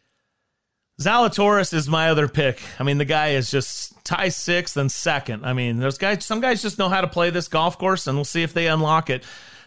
Zalatoris 1.00 1.72
is 1.72 1.88
my 1.88 2.10
other 2.10 2.26
pick. 2.26 2.60
I 2.80 2.82
mean, 2.82 2.98
the 2.98 3.04
guy 3.04 3.30
is 3.30 3.48
just 3.48 4.04
tie 4.04 4.28
sixth 4.28 4.76
and 4.76 4.90
second. 4.90 5.46
I 5.46 5.52
mean, 5.52 5.78
those 5.78 5.98
guys, 5.98 6.24
some 6.24 6.40
guys 6.40 6.62
just 6.62 6.78
know 6.78 6.88
how 6.88 7.00
to 7.00 7.08
play 7.08 7.30
this 7.30 7.46
golf 7.46 7.78
course, 7.78 8.08
and 8.08 8.16
we'll 8.16 8.24
see 8.24 8.42
if 8.42 8.54
they 8.54 8.66
unlock 8.66 9.08
it. 9.08 9.22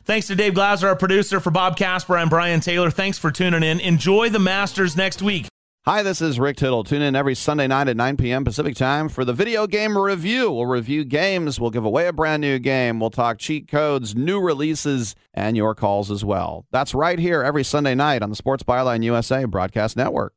Thanks 0.07 0.27
to 0.27 0.35
Dave 0.35 0.53
Glauser, 0.53 0.87
our 0.87 0.95
producer. 0.95 1.41
For 1.41 1.51
Bob 1.51 1.75
Casper, 1.75 2.15
I'm 2.17 2.29
Brian 2.29 2.61
Taylor. 2.61 2.89
Thanks 2.89 3.17
for 3.17 3.29
tuning 3.29 3.61
in. 3.61 3.81
Enjoy 3.81 4.29
the 4.29 4.39
Masters 4.39 4.95
next 4.95 5.21
week. 5.21 5.49
Hi, 5.85 6.01
this 6.01 6.21
is 6.21 6.39
Rick 6.39 6.55
Tittle. 6.55 6.85
Tune 6.85 7.01
in 7.01 7.13
every 7.13 7.35
Sunday 7.35 7.67
night 7.67 7.89
at 7.89 7.97
9 7.97 8.15
p.m. 8.15 8.45
Pacific 8.45 8.73
time 8.73 9.09
for 9.09 9.25
the 9.25 9.33
video 9.33 9.67
game 9.67 9.97
review. 9.97 10.49
We'll 10.49 10.65
review 10.65 11.03
games, 11.03 11.59
we'll 11.59 11.71
give 11.71 11.83
away 11.83 12.07
a 12.07 12.13
brand 12.13 12.39
new 12.39 12.57
game, 12.57 13.01
we'll 13.01 13.09
talk 13.09 13.37
cheat 13.37 13.67
codes, 13.67 14.15
new 14.15 14.39
releases, 14.39 15.13
and 15.33 15.57
your 15.57 15.75
calls 15.75 16.09
as 16.09 16.23
well. 16.23 16.65
That's 16.71 16.93
right 16.93 17.19
here 17.19 17.43
every 17.43 17.65
Sunday 17.65 17.93
night 17.93 18.21
on 18.21 18.29
the 18.29 18.37
Sports 18.37 18.63
Byline 18.63 19.03
USA 19.03 19.43
Broadcast 19.43 19.97
Network. 19.97 20.33